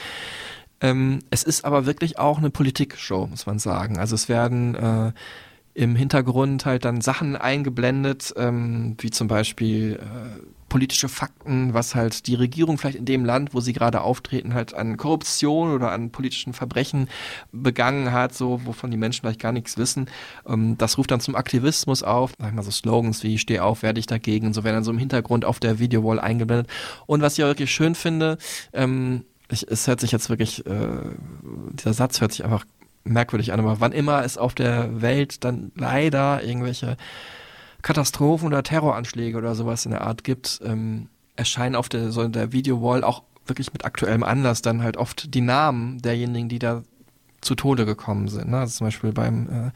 Ähm, 0.82 1.20
es 1.30 1.44
ist 1.44 1.66
aber 1.66 1.86
wirklich 1.86 2.18
auch 2.18 2.40
eine 2.40 2.50
Politikshow, 2.50 3.28
muss 3.28 3.46
man 3.46 3.60
sagen. 3.60 4.00
Also 4.00 4.16
es 4.16 4.28
werden 4.28 4.74
äh, 4.76 5.12
im 5.80 5.96
Hintergrund 5.96 6.66
halt 6.66 6.84
dann 6.84 7.00
Sachen 7.00 7.38
eingeblendet, 7.38 8.34
ähm, 8.36 8.98
wie 9.00 9.12
zum 9.12 9.30
Beispiel 9.30 9.98
äh, 10.02 10.44
politische 10.68 11.08
Fakten, 11.08 11.74
was 11.74 11.96
halt 11.96 12.28
die 12.28 12.36
Regierung 12.36 12.78
vielleicht 12.78 12.98
in 12.98 13.06
dem 13.06 13.24
Land, 13.24 13.54
wo 13.54 13.62
sie 13.62 13.72
gerade 13.72 14.02
auftreten, 14.02 14.54
halt 14.54 14.74
an 14.74 14.98
Korruption 14.98 15.74
oder 15.74 15.94
an 15.94 16.12
politischen 16.12 16.52
Verbrechen 16.52 17.08
begangen 17.54 18.12
hat, 18.12 18.36
so 18.36 18.60
wovon 18.66 18.92
die 18.92 18.98
Menschen 18.98 19.22
vielleicht 19.22 19.40
gar 19.40 19.54
nichts 19.54 19.78
wissen. 19.78 20.08
Ähm, 20.46 20.78
das 20.78 20.98
ruft 20.98 21.12
dann 21.12 21.22
zum 21.22 21.38
Aktivismus 21.38 22.04
auf, 22.04 22.34
sag 22.38 22.50
ich 22.50 22.56
mal 22.56 22.64
so 22.64 22.72
Slogans 22.72 23.24
wie 23.24 23.38
Steh 23.38 23.62
auf, 23.62 23.82
werde 23.82 24.02
ich 24.02 24.06
dagegen 24.06 24.54
so 24.54 24.66
werden 24.66 24.76
dann 24.76 24.84
so 24.84 24.92
im 24.92 24.98
Hintergrund 24.98 25.46
auf 25.46 25.62
der 25.62 25.80
Videowall 25.80 26.20
eingeblendet. 26.20 26.70
Und 27.06 27.22
was 27.22 27.38
ich 27.38 27.44
auch 27.46 27.48
wirklich 27.48 27.72
schön 27.72 27.96
finde, 27.96 28.38
ähm, 28.74 29.24
ich, 29.50 29.66
es 29.66 29.88
hört 29.88 30.02
sich 30.02 30.12
jetzt 30.12 30.30
wirklich, 30.30 30.66
äh, 30.66 31.00
dieser 31.72 31.94
Satz 31.94 32.20
hört 32.20 32.34
sich 32.34 32.44
einfach 32.44 32.66
merkwürdig 33.04 33.54
an, 33.54 33.60
aber 33.60 33.80
wann 33.80 33.92
immer 33.92 34.24
es 34.24 34.38
auf 34.38 34.54
der 34.54 35.02
Welt 35.02 35.44
dann 35.44 35.72
leider 35.76 36.44
irgendwelche 36.44 36.98
Katastrophen 37.82 38.48
oder 38.48 38.64
Terroranschläge 38.64 39.38
oder 39.38 39.56
sowas 39.56 39.86
in 39.86 39.92
der 39.92 40.02
Art 40.02 40.24
gibt, 40.24 40.60
ähm, 40.64 41.08
erscheinen 41.36 41.76
auf 41.76 41.90
der, 41.90 42.12
so 42.12 42.28
der 42.28 42.52
Videowall 42.52 43.04
auch 43.04 43.24
wirklich 43.46 43.74
mit 43.74 43.86
aktuellem 43.86 44.24
Anlass 44.24 44.62
dann 44.62 44.84
halt 44.84 44.98
oft 44.98 45.34
die 45.34 45.42
Namen 45.42 46.00
derjenigen, 46.00 46.50
die 46.50 46.60
da 46.60 46.84
zu 47.42 47.56
Tode 47.56 47.86
gekommen 47.86 48.28
sind. 48.28 48.50
Ne? 48.50 48.60
Also 48.60 48.78
zum 48.78 48.88
Beispiel 48.88 49.12
beim 49.14 49.48
äh, 49.50 49.72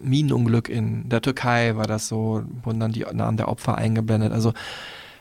Minenunglück 0.00 0.68
in 0.68 1.08
der 1.08 1.20
Türkei 1.20 1.76
war 1.76 1.86
das 1.86 2.08
so, 2.08 2.44
wurden 2.62 2.80
dann 2.80 2.92
die 2.92 3.04
Namen 3.12 3.36
der 3.36 3.48
Opfer 3.48 3.76
eingeblendet. 3.76 4.32
Also 4.32 4.52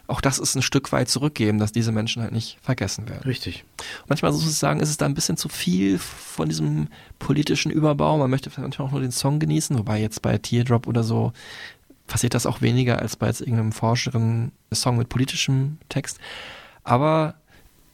auch 0.07 0.21
das 0.21 0.39
ist 0.39 0.55
ein 0.55 0.61
Stück 0.61 0.91
weit 0.91 1.09
zurückgeben, 1.09 1.57
dass 1.57 1.71
diese 1.71 1.91
Menschen 1.91 2.21
halt 2.21 2.31
nicht 2.31 2.57
vergessen 2.61 3.09
werden. 3.09 3.23
Richtig. 3.23 3.65
Manchmal 4.07 4.31
sozusagen 4.31 4.79
ist 4.79 4.89
es 4.89 4.97
da 4.97 5.05
ein 5.05 5.13
bisschen 5.13 5.38
zu 5.38 5.49
viel 5.49 5.99
von 5.99 6.47
diesem 6.47 6.88
politischen 7.19 7.71
Überbau. 7.71 8.17
Man 8.17 8.29
möchte 8.29 8.49
vielleicht 8.49 8.63
manchmal 8.63 8.88
auch 8.88 8.91
nur 8.91 9.01
den 9.01 9.11
Song 9.11 9.39
genießen, 9.39 9.77
wobei 9.77 9.99
jetzt 9.99 10.21
bei 10.21 10.38
Teardrop 10.38 10.88
oder 10.88 11.03
so 11.03 11.34
passiert 12.07 12.34
das 12.34 12.45
auch 12.45 12.61
weniger 12.61 12.99
als 12.99 13.17
bei 13.17 13.27
jetzt 13.27 13.41
irgendeinem 13.41 13.73
forscheren 13.73 14.53
Song 14.73 14.97
mit 14.97 15.09
politischem 15.09 15.77
Text. 15.89 16.19
Aber 16.85 17.35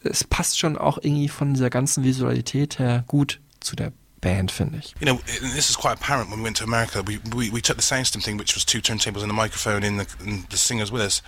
es 0.04 0.24
passt 0.24 0.60
schon 0.60 0.78
auch 0.78 1.00
irgendwie 1.02 1.30
von 1.30 1.56
dieser 1.56 1.72
ganzen 1.72 2.04
Visualität 2.04 2.78
her 2.78 3.04
gut 3.08 3.40
zu 3.60 3.76
der 3.76 3.92
Band, 4.22 4.52
finde 4.52 4.80
ich. 4.80 4.94
You 5.00 5.06
know, 5.06 5.20
and 5.42 5.54
this 5.54 5.70
is 5.70 5.78
quite 5.78 5.94
apparent 5.94 6.30
when 6.30 6.40
we 6.40 6.44
went 6.44 6.58
to 6.58 6.64
America. 6.64 7.02
We, 7.06 7.20
we, 7.36 7.52
we 7.52 7.62
took 7.62 7.78
the 7.78 7.82
soundsystem 7.82 8.22
thing, 8.22 8.40
which 8.40 8.56
was 8.56 8.64
two 8.64 8.80
turntables 8.80 9.24
and 9.24 9.32
a 9.32 9.34
microphone, 9.34 9.84
in 9.84 9.98
the, 9.98 10.06
and 10.24 10.46
the 10.50 10.58
singers 10.58 10.92
with 10.92 11.02
us. 11.02 11.22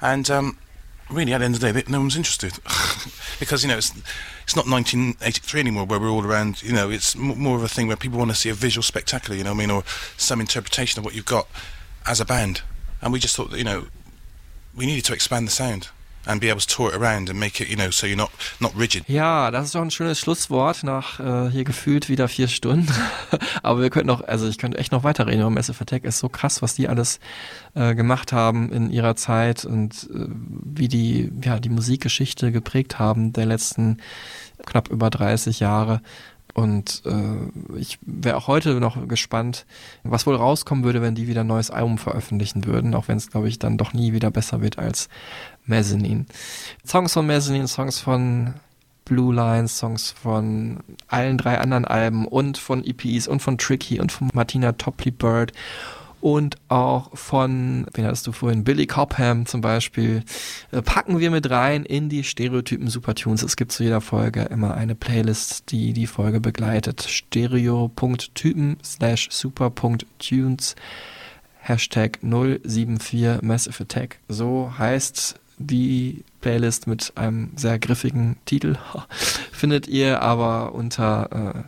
And 0.00 0.30
um, 0.30 0.58
really, 1.10 1.32
at 1.32 1.38
the 1.38 1.44
end 1.44 1.54
of 1.54 1.60
the 1.60 1.72
day, 1.72 1.82
no 1.88 2.00
one's 2.00 2.16
interested. 2.16 2.58
because, 3.38 3.62
you 3.62 3.68
know, 3.68 3.78
it's, 3.78 3.92
it's 4.44 4.56
not 4.56 4.68
1983 4.68 5.60
anymore 5.60 5.84
where 5.84 5.98
we're 5.98 6.10
all 6.10 6.24
around, 6.24 6.62
you 6.62 6.72
know, 6.72 6.90
it's 6.90 7.14
m- 7.14 7.38
more 7.38 7.56
of 7.56 7.62
a 7.62 7.68
thing 7.68 7.86
where 7.86 7.96
people 7.96 8.18
want 8.18 8.30
to 8.30 8.36
see 8.36 8.48
a 8.48 8.54
visual 8.54 8.82
spectacular, 8.82 9.36
you 9.36 9.44
know 9.44 9.52
I 9.52 9.54
mean, 9.54 9.70
or 9.70 9.84
some 10.16 10.40
interpretation 10.40 10.98
of 10.98 11.04
what 11.04 11.14
you've 11.14 11.24
got 11.24 11.48
as 12.06 12.20
a 12.20 12.24
band. 12.24 12.62
And 13.02 13.12
we 13.12 13.18
just 13.18 13.36
thought, 13.36 13.50
that, 13.50 13.58
you 13.58 13.64
know, 13.64 13.86
we 14.76 14.86
needed 14.86 15.04
to 15.06 15.12
expand 15.12 15.46
the 15.46 15.52
sound 15.52 15.88
and 16.26 16.40
be 16.40 16.50
able 16.50 16.60
to 16.60 16.66
tour 16.66 16.90
it 16.90 17.00
around 17.00 17.30
and 17.30 17.38
make 17.38 17.62
it, 17.62 17.68
you 17.68 17.76
know, 17.76 17.90
so 17.90 18.06
you're 18.06 18.16
not 18.16 18.30
not 18.60 18.72
rigid. 18.78 19.08
Ja, 19.08 19.50
das 19.50 19.66
ist 19.66 19.74
doch 19.74 19.82
ein 19.82 19.90
schönes 19.90 20.18
Schlusswort 20.18 20.82
nach 20.82 21.20
äh, 21.20 21.50
hier 21.50 21.64
gefühlt 21.64 22.08
wieder 22.08 22.28
vier 22.28 22.48
Stunden. 22.48 22.92
Aber 23.62 23.80
wir 23.80 23.90
könnten 23.90 24.08
noch, 24.08 24.22
also 24.22 24.48
ich 24.48 24.58
könnte 24.58 24.78
echt 24.78 24.92
noch 24.92 25.04
weiterreden 25.04 25.40
über 25.40 25.50
Massive 25.50 25.80
Attack. 25.80 26.04
Ist 26.04 26.18
so 26.18 26.28
krass, 26.28 26.62
was 26.62 26.74
die 26.74 26.88
alles 26.88 27.20
äh, 27.74 27.94
gemacht 27.94 28.32
haben 28.32 28.72
in 28.72 28.90
ihrer 28.90 29.16
Zeit 29.16 29.64
und 29.64 30.08
äh, 30.12 30.26
wie 30.28 30.88
die 30.88 31.32
ja 31.42 31.58
die 31.58 31.70
Musikgeschichte 31.70 32.52
geprägt 32.52 32.98
haben 32.98 33.32
der 33.32 33.46
letzten 33.46 33.98
knapp 34.66 34.88
über 34.88 35.10
30 35.10 35.60
Jahre. 35.60 36.02
Und 36.52 37.02
äh, 37.06 37.78
ich 37.78 37.98
wäre 38.02 38.36
auch 38.36 38.48
heute 38.48 38.80
noch 38.80 39.06
gespannt, 39.08 39.66
was 40.02 40.26
wohl 40.26 40.34
rauskommen 40.34 40.84
würde, 40.84 41.02
wenn 41.02 41.14
die 41.14 41.28
wieder 41.28 41.42
ein 41.42 41.46
neues 41.46 41.70
Album 41.70 41.98
veröffentlichen 41.98 42.66
würden, 42.66 42.94
auch 42.94 43.08
wenn 43.08 43.16
es, 43.16 43.30
glaube 43.30 43.48
ich, 43.48 43.58
dann 43.58 43.78
doch 43.78 43.92
nie 43.92 44.12
wieder 44.12 44.30
besser 44.30 44.60
wird 44.60 44.78
als 44.78 45.08
Mezzanine. 45.66 46.26
Songs 46.86 47.12
von 47.12 47.26
Mezzanine, 47.26 47.68
Songs 47.68 48.00
von 48.00 48.54
Blue 49.04 49.34
Lines, 49.34 49.78
Songs 49.78 50.12
von 50.12 50.78
allen 51.08 51.38
drei 51.38 51.58
anderen 51.58 51.84
Alben 51.84 52.26
und 52.26 52.58
von 52.58 52.84
EPs 52.84 53.26
und 53.26 53.40
von 53.40 53.58
Tricky 53.58 54.00
und 54.00 54.12
von 54.12 54.30
Martina 54.32 54.72
Topley 54.72 55.10
Bird 55.10 55.52
und 56.20 56.56
auch 56.68 57.16
von, 57.16 57.86
wen 57.94 58.04
hattest 58.04 58.26
du 58.26 58.32
vorhin, 58.32 58.64
Billy 58.64 58.86
Cobham 58.86 59.46
zum 59.46 59.60
Beispiel, 59.60 60.22
äh, 60.70 60.82
packen 60.82 61.18
wir 61.18 61.30
mit 61.30 61.50
rein 61.50 61.84
in 61.84 62.08
die 62.08 62.24
Stereotypen 62.24 62.88
Supertunes. 62.88 63.42
Es 63.42 63.56
gibt 63.56 63.72
zu 63.72 63.82
jeder 63.82 64.00
Folge 64.00 64.42
immer 64.42 64.74
eine 64.74 64.94
Playlist, 64.94 65.70
die 65.72 65.92
die 65.92 66.06
Folge 66.06 66.40
begleitet. 66.40 67.02
Stereo.typen 67.02 68.76
slash 68.84 69.28
super.tunes 69.30 70.76
Hashtag 71.58 72.18
074 72.22 73.42
Massive 73.42 73.82
Attack. 73.82 74.18
So 74.28 74.72
heißt 74.78 75.40
die 75.60 76.24
Playlist 76.40 76.86
mit 76.86 77.12
einem 77.16 77.50
sehr 77.56 77.78
griffigen 77.78 78.36
Titel. 78.46 78.76
Findet 79.52 79.86
ihr 79.86 80.22
aber 80.22 80.74
unter, 80.74 81.64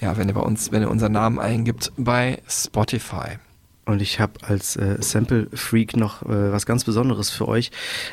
äh, 0.00 0.04
ja, 0.04 0.16
wenn 0.16 0.28
ihr 0.28 0.34
bei 0.34 0.40
uns, 0.40 0.72
wenn 0.72 0.82
ihr 0.82 0.90
unseren 0.90 1.12
Namen 1.12 1.38
eingibt, 1.38 1.92
bei 1.96 2.42
Spotify. 2.48 3.38
Und 3.86 4.00
ich 4.02 4.20
habe 4.20 4.34
als 4.42 4.76
äh, 4.76 4.96
Sample-Freak 5.00 5.96
noch 5.96 6.22
äh, 6.22 6.52
was 6.52 6.64
ganz 6.64 6.84
Besonderes 6.84 7.30
für 7.30 7.48
euch. 7.48 7.70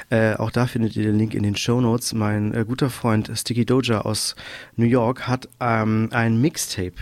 Äh, 0.10 0.36
auch 0.36 0.52
da 0.52 0.66
findet 0.66 0.96
ihr 0.96 1.04
den 1.04 1.18
Link 1.18 1.34
in 1.34 1.44
den 1.44 1.56
Show 1.56 1.82
Notes. 1.82 2.14
Mein 2.14 2.54
äh, 2.54 2.66
guter 2.68 2.90
Freund 2.90 3.32
Sticky 3.36 3.66
Doja 3.66 4.02
aus 4.02 4.36
New 4.76 4.86
York 4.86 5.28
hat 5.28 5.48
ähm, 5.60 6.10
ein 6.12 6.42
Mixtape 6.42 6.96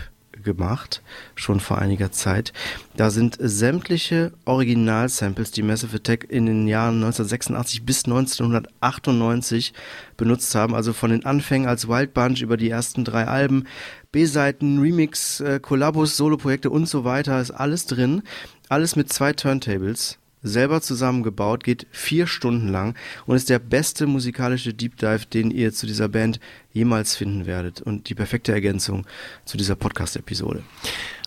gemacht, 0.46 1.02
schon 1.34 1.60
vor 1.60 1.76
einiger 1.76 2.10
Zeit. 2.10 2.54
Da 2.96 3.10
sind 3.10 3.36
sämtliche 3.38 4.32
Original-Samples, 4.46 5.50
die 5.50 5.62
Massive 5.62 5.96
Attack 5.96 6.24
in 6.30 6.46
den 6.46 6.66
Jahren 6.66 6.94
1986 6.94 7.84
bis 7.84 8.06
1998 8.06 9.74
benutzt 10.16 10.54
haben, 10.54 10.74
also 10.74 10.94
von 10.94 11.10
den 11.10 11.26
Anfängen 11.26 11.68
als 11.68 11.86
Wild 11.88 12.14
Bunch 12.14 12.40
über 12.40 12.56
die 12.56 12.70
ersten 12.70 13.04
drei 13.04 13.26
Alben, 13.26 13.64
B-Seiten, 14.12 14.78
Remix, 14.78 15.40
äh, 15.40 15.60
Soloprojekte 15.60 16.70
und 16.70 16.86
so 16.86 17.04
weiter, 17.04 17.38
ist 17.38 17.50
alles 17.50 17.84
drin. 17.84 18.22
Alles 18.68 18.96
mit 18.96 19.12
zwei 19.12 19.32
Turntables, 19.32 20.18
selber 20.46 20.80
zusammengebaut, 20.80 21.64
geht 21.64 21.86
vier 21.90 22.26
Stunden 22.26 22.68
lang 22.68 22.94
und 23.26 23.36
ist 23.36 23.50
der 23.50 23.58
beste 23.58 24.06
musikalische 24.06 24.74
Deep 24.74 24.96
Dive, 24.96 25.26
den 25.32 25.50
ihr 25.50 25.72
zu 25.72 25.86
dieser 25.86 26.08
Band 26.08 26.40
jemals 26.72 27.16
finden 27.16 27.46
werdet 27.46 27.80
und 27.80 28.08
die 28.08 28.14
perfekte 28.14 28.52
Ergänzung 28.52 29.06
zu 29.44 29.56
dieser 29.56 29.76
Podcast-Episode. 29.76 30.62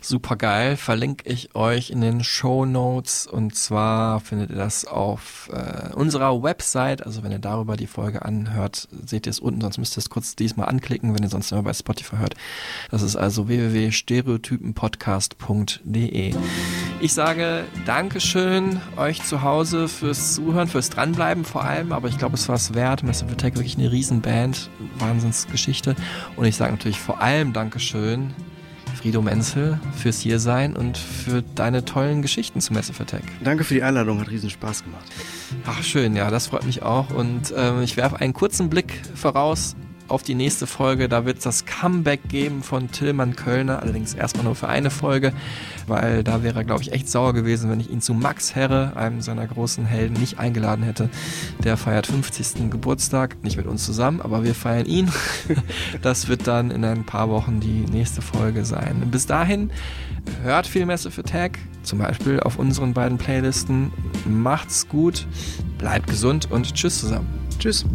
Super 0.01 0.38
geil, 0.38 0.77
verlinke 0.77 1.30
ich 1.30 1.55
euch 1.55 1.89
in 1.89 1.99
den 1.99 2.23
Show 2.23 2.65
Notes 2.65 3.27
und 3.27 3.53
zwar 3.53 4.21
findet 4.21 4.49
ihr 4.49 4.55
das 4.55 4.85
auf 4.85 5.49
äh, 5.51 5.93
unserer 5.93 6.41
Website. 6.41 7.05
Also 7.05 7.21
wenn 7.21 7.34
ihr 7.34 7.39
darüber 7.39 7.76
die 7.76 7.85
Folge 7.85 8.23
anhört, 8.23 8.88
seht 9.05 9.27
ihr 9.27 9.31
es 9.31 9.39
unten, 9.39 9.59
sonst 9.59 9.77
müsst 9.77 9.97
ihr 9.97 9.99
es 9.99 10.09
kurz 10.09 10.38
diesmal 10.38 10.69
anklicken, 10.69 11.13
wenn 11.13 11.23
ihr 11.23 11.30
sonst 11.30 11.51
immer 11.51 11.63
bei 11.63 11.73
Spotify 11.73 12.15
hört. 12.15 12.35
Das 12.89 13.01
ist 13.01 13.17
also 13.17 13.49
www.stereotypenpodcast.de. 13.49 16.34
Ich 17.01 17.13
sage 17.13 17.65
Dankeschön 17.85 18.80
euch 18.95 19.21
zu 19.23 19.41
Hause 19.41 19.89
fürs 19.89 20.35
Zuhören, 20.35 20.69
fürs 20.69 20.89
Dranbleiben 20.89 21.43
vor 21.43 21.65
allem, 21.65 21.91
aber 21.91 22.07
ich 22.07 22.17
glaube, 22.17 22.35
es 22.35 22.47
war 22.47 22.55
es 22.55 22.73
wert. 22.73 23.03
Massive 23.03 23.34
Attack 23.34 23.55
wirklich 23.55 23.77
eine 23.77 23.91
Riesenband, 23.91 24.69
Wahnsinnsgeschichte. 24.97 25.97
Und 26.38 26.45
ich 26.45 26.55
sage 26.55 26.71
natürlich 26.71 27.01
vor 27.01 27.21
allem 27.21 27.51
Dankeschön 27.51 28.34
Frido 28.99 29.21
Menzel 29.21 29.80
fürs 29.95 30.19
Hiersein 30.19 30.76
und 30.76 30.97
für 30.97 31.41
deine 31.55 31.85
tollen 31.85 32.21
Geschichten 32.21 32.59
zu 32.59 32.73
Massive 32.73 33.01
Attack. 33.01 33.23
Danke 33.41 33.63
für 33.63 33.73
die 33.73 33.81
Einladung, 33.81 34.19
hat 34.19 34.30
riesen 34.30 34.49
Spaß 34.49 34.84
gemacht. 34.84 35.05
Ach 35.65 35.81
schön, 35.84 36.17
ja, 36.17 36.30
das 36.30 36.47
freut 36.47 36.65
mich 36.65 36.84
auch. 36.84 37.09
Und 37.11 37.53
ähm, 37.55 37.81
ich 37.81 37.95
werfe 37.95 38.19
einen 38.19 38.34
kurzen 38.34 38.69
Blick 38.69 39.01
voraus 39.15 39.77
auf 40.10 40.23
die 40.23 40.36
nächste 40.36 40.68
Folge. 40.68 41.10
Da 41.10 41.26
wird 41.26 41.38
es 41.38 41.44
das 41.44 41.65
Comeback 41.65 42.27
geben 42.27 42.64
von 42.64 42.91
Tillmann 42.91 43.36
Kölner, 43.36 43.81
allerdings 43.81 44.14
erstmal 44.14 44.45
nur 44.45 44.56
für 44.56 44.68
eine 44.68 44.90
Folge, 44.90 45.34
weil 45.88 46.23
da 46.23 46.44
wäre 46.44 46.60
er, 46.60 46.64
glaube 46.64 46.81
ich, 46.81 46.91
echt 46.91 47.10
sauer 47.10 47.34
gewesen, 47.34 47.69
wenn 47.69 47.80
ich 47.80 47.90
ihn 47.90 48.02
zu 48.02 48.14
Max 48.14 48.56
Herre, 48.56 48.95
einem 48.95 49.22
seiner 49.22 49.48
großen 49.48 49.86
Helden, 49.86 50.19
nicht 50.19 50.40
eingeladen 50.40 50.84
hätte. 50.84 51.10
Der 51.64 51.77
feiert 51.77 52.07
50. 52.07 52.69
Geburtstag, 52.69 53.38
nicht 53.44 53.57
mit 53.57 53.68
uns 53.68 53.86
zusammen, 53.86 54.22
aber 54.22 54.44
wir 54.44 54.56
feiern 54.56 54.86
ihn. 54.86 55.11
das 56.02 56.27
wird 56.27 56.48
dann 56.48 56.72
in 56.72 56.84
ein 56.84 57.06
paar 57.06 57.30
Wochen 57.30 57.60
die 57.60 57.86
nächste 57.91 58.22
Folge 58.22 58.65
sein. 58.65 59.10
Bis 59.11 59.26
dahin 59.26 59.72
hört 60.44 60.68
viel 60.68 60.86
Massive 60.86 61.22
Attack, 61.22 61.60
zum 61.84 61.99
Beispiel 61.99 62.40
auf 62.40 62.57
unseren 62.57 62.94
beiden 62.94 63.18
Playlisten. 63.18 63.91
Macht's 64.26 64.88
gut, 64.88 65.27
bleibt 65.77 66.07
gesund 66.07 66.52
und 66.52 66.73
tschüss 66.73 66.99
zusammen. 66.99 67.27
Tschüss. 67.60 67.86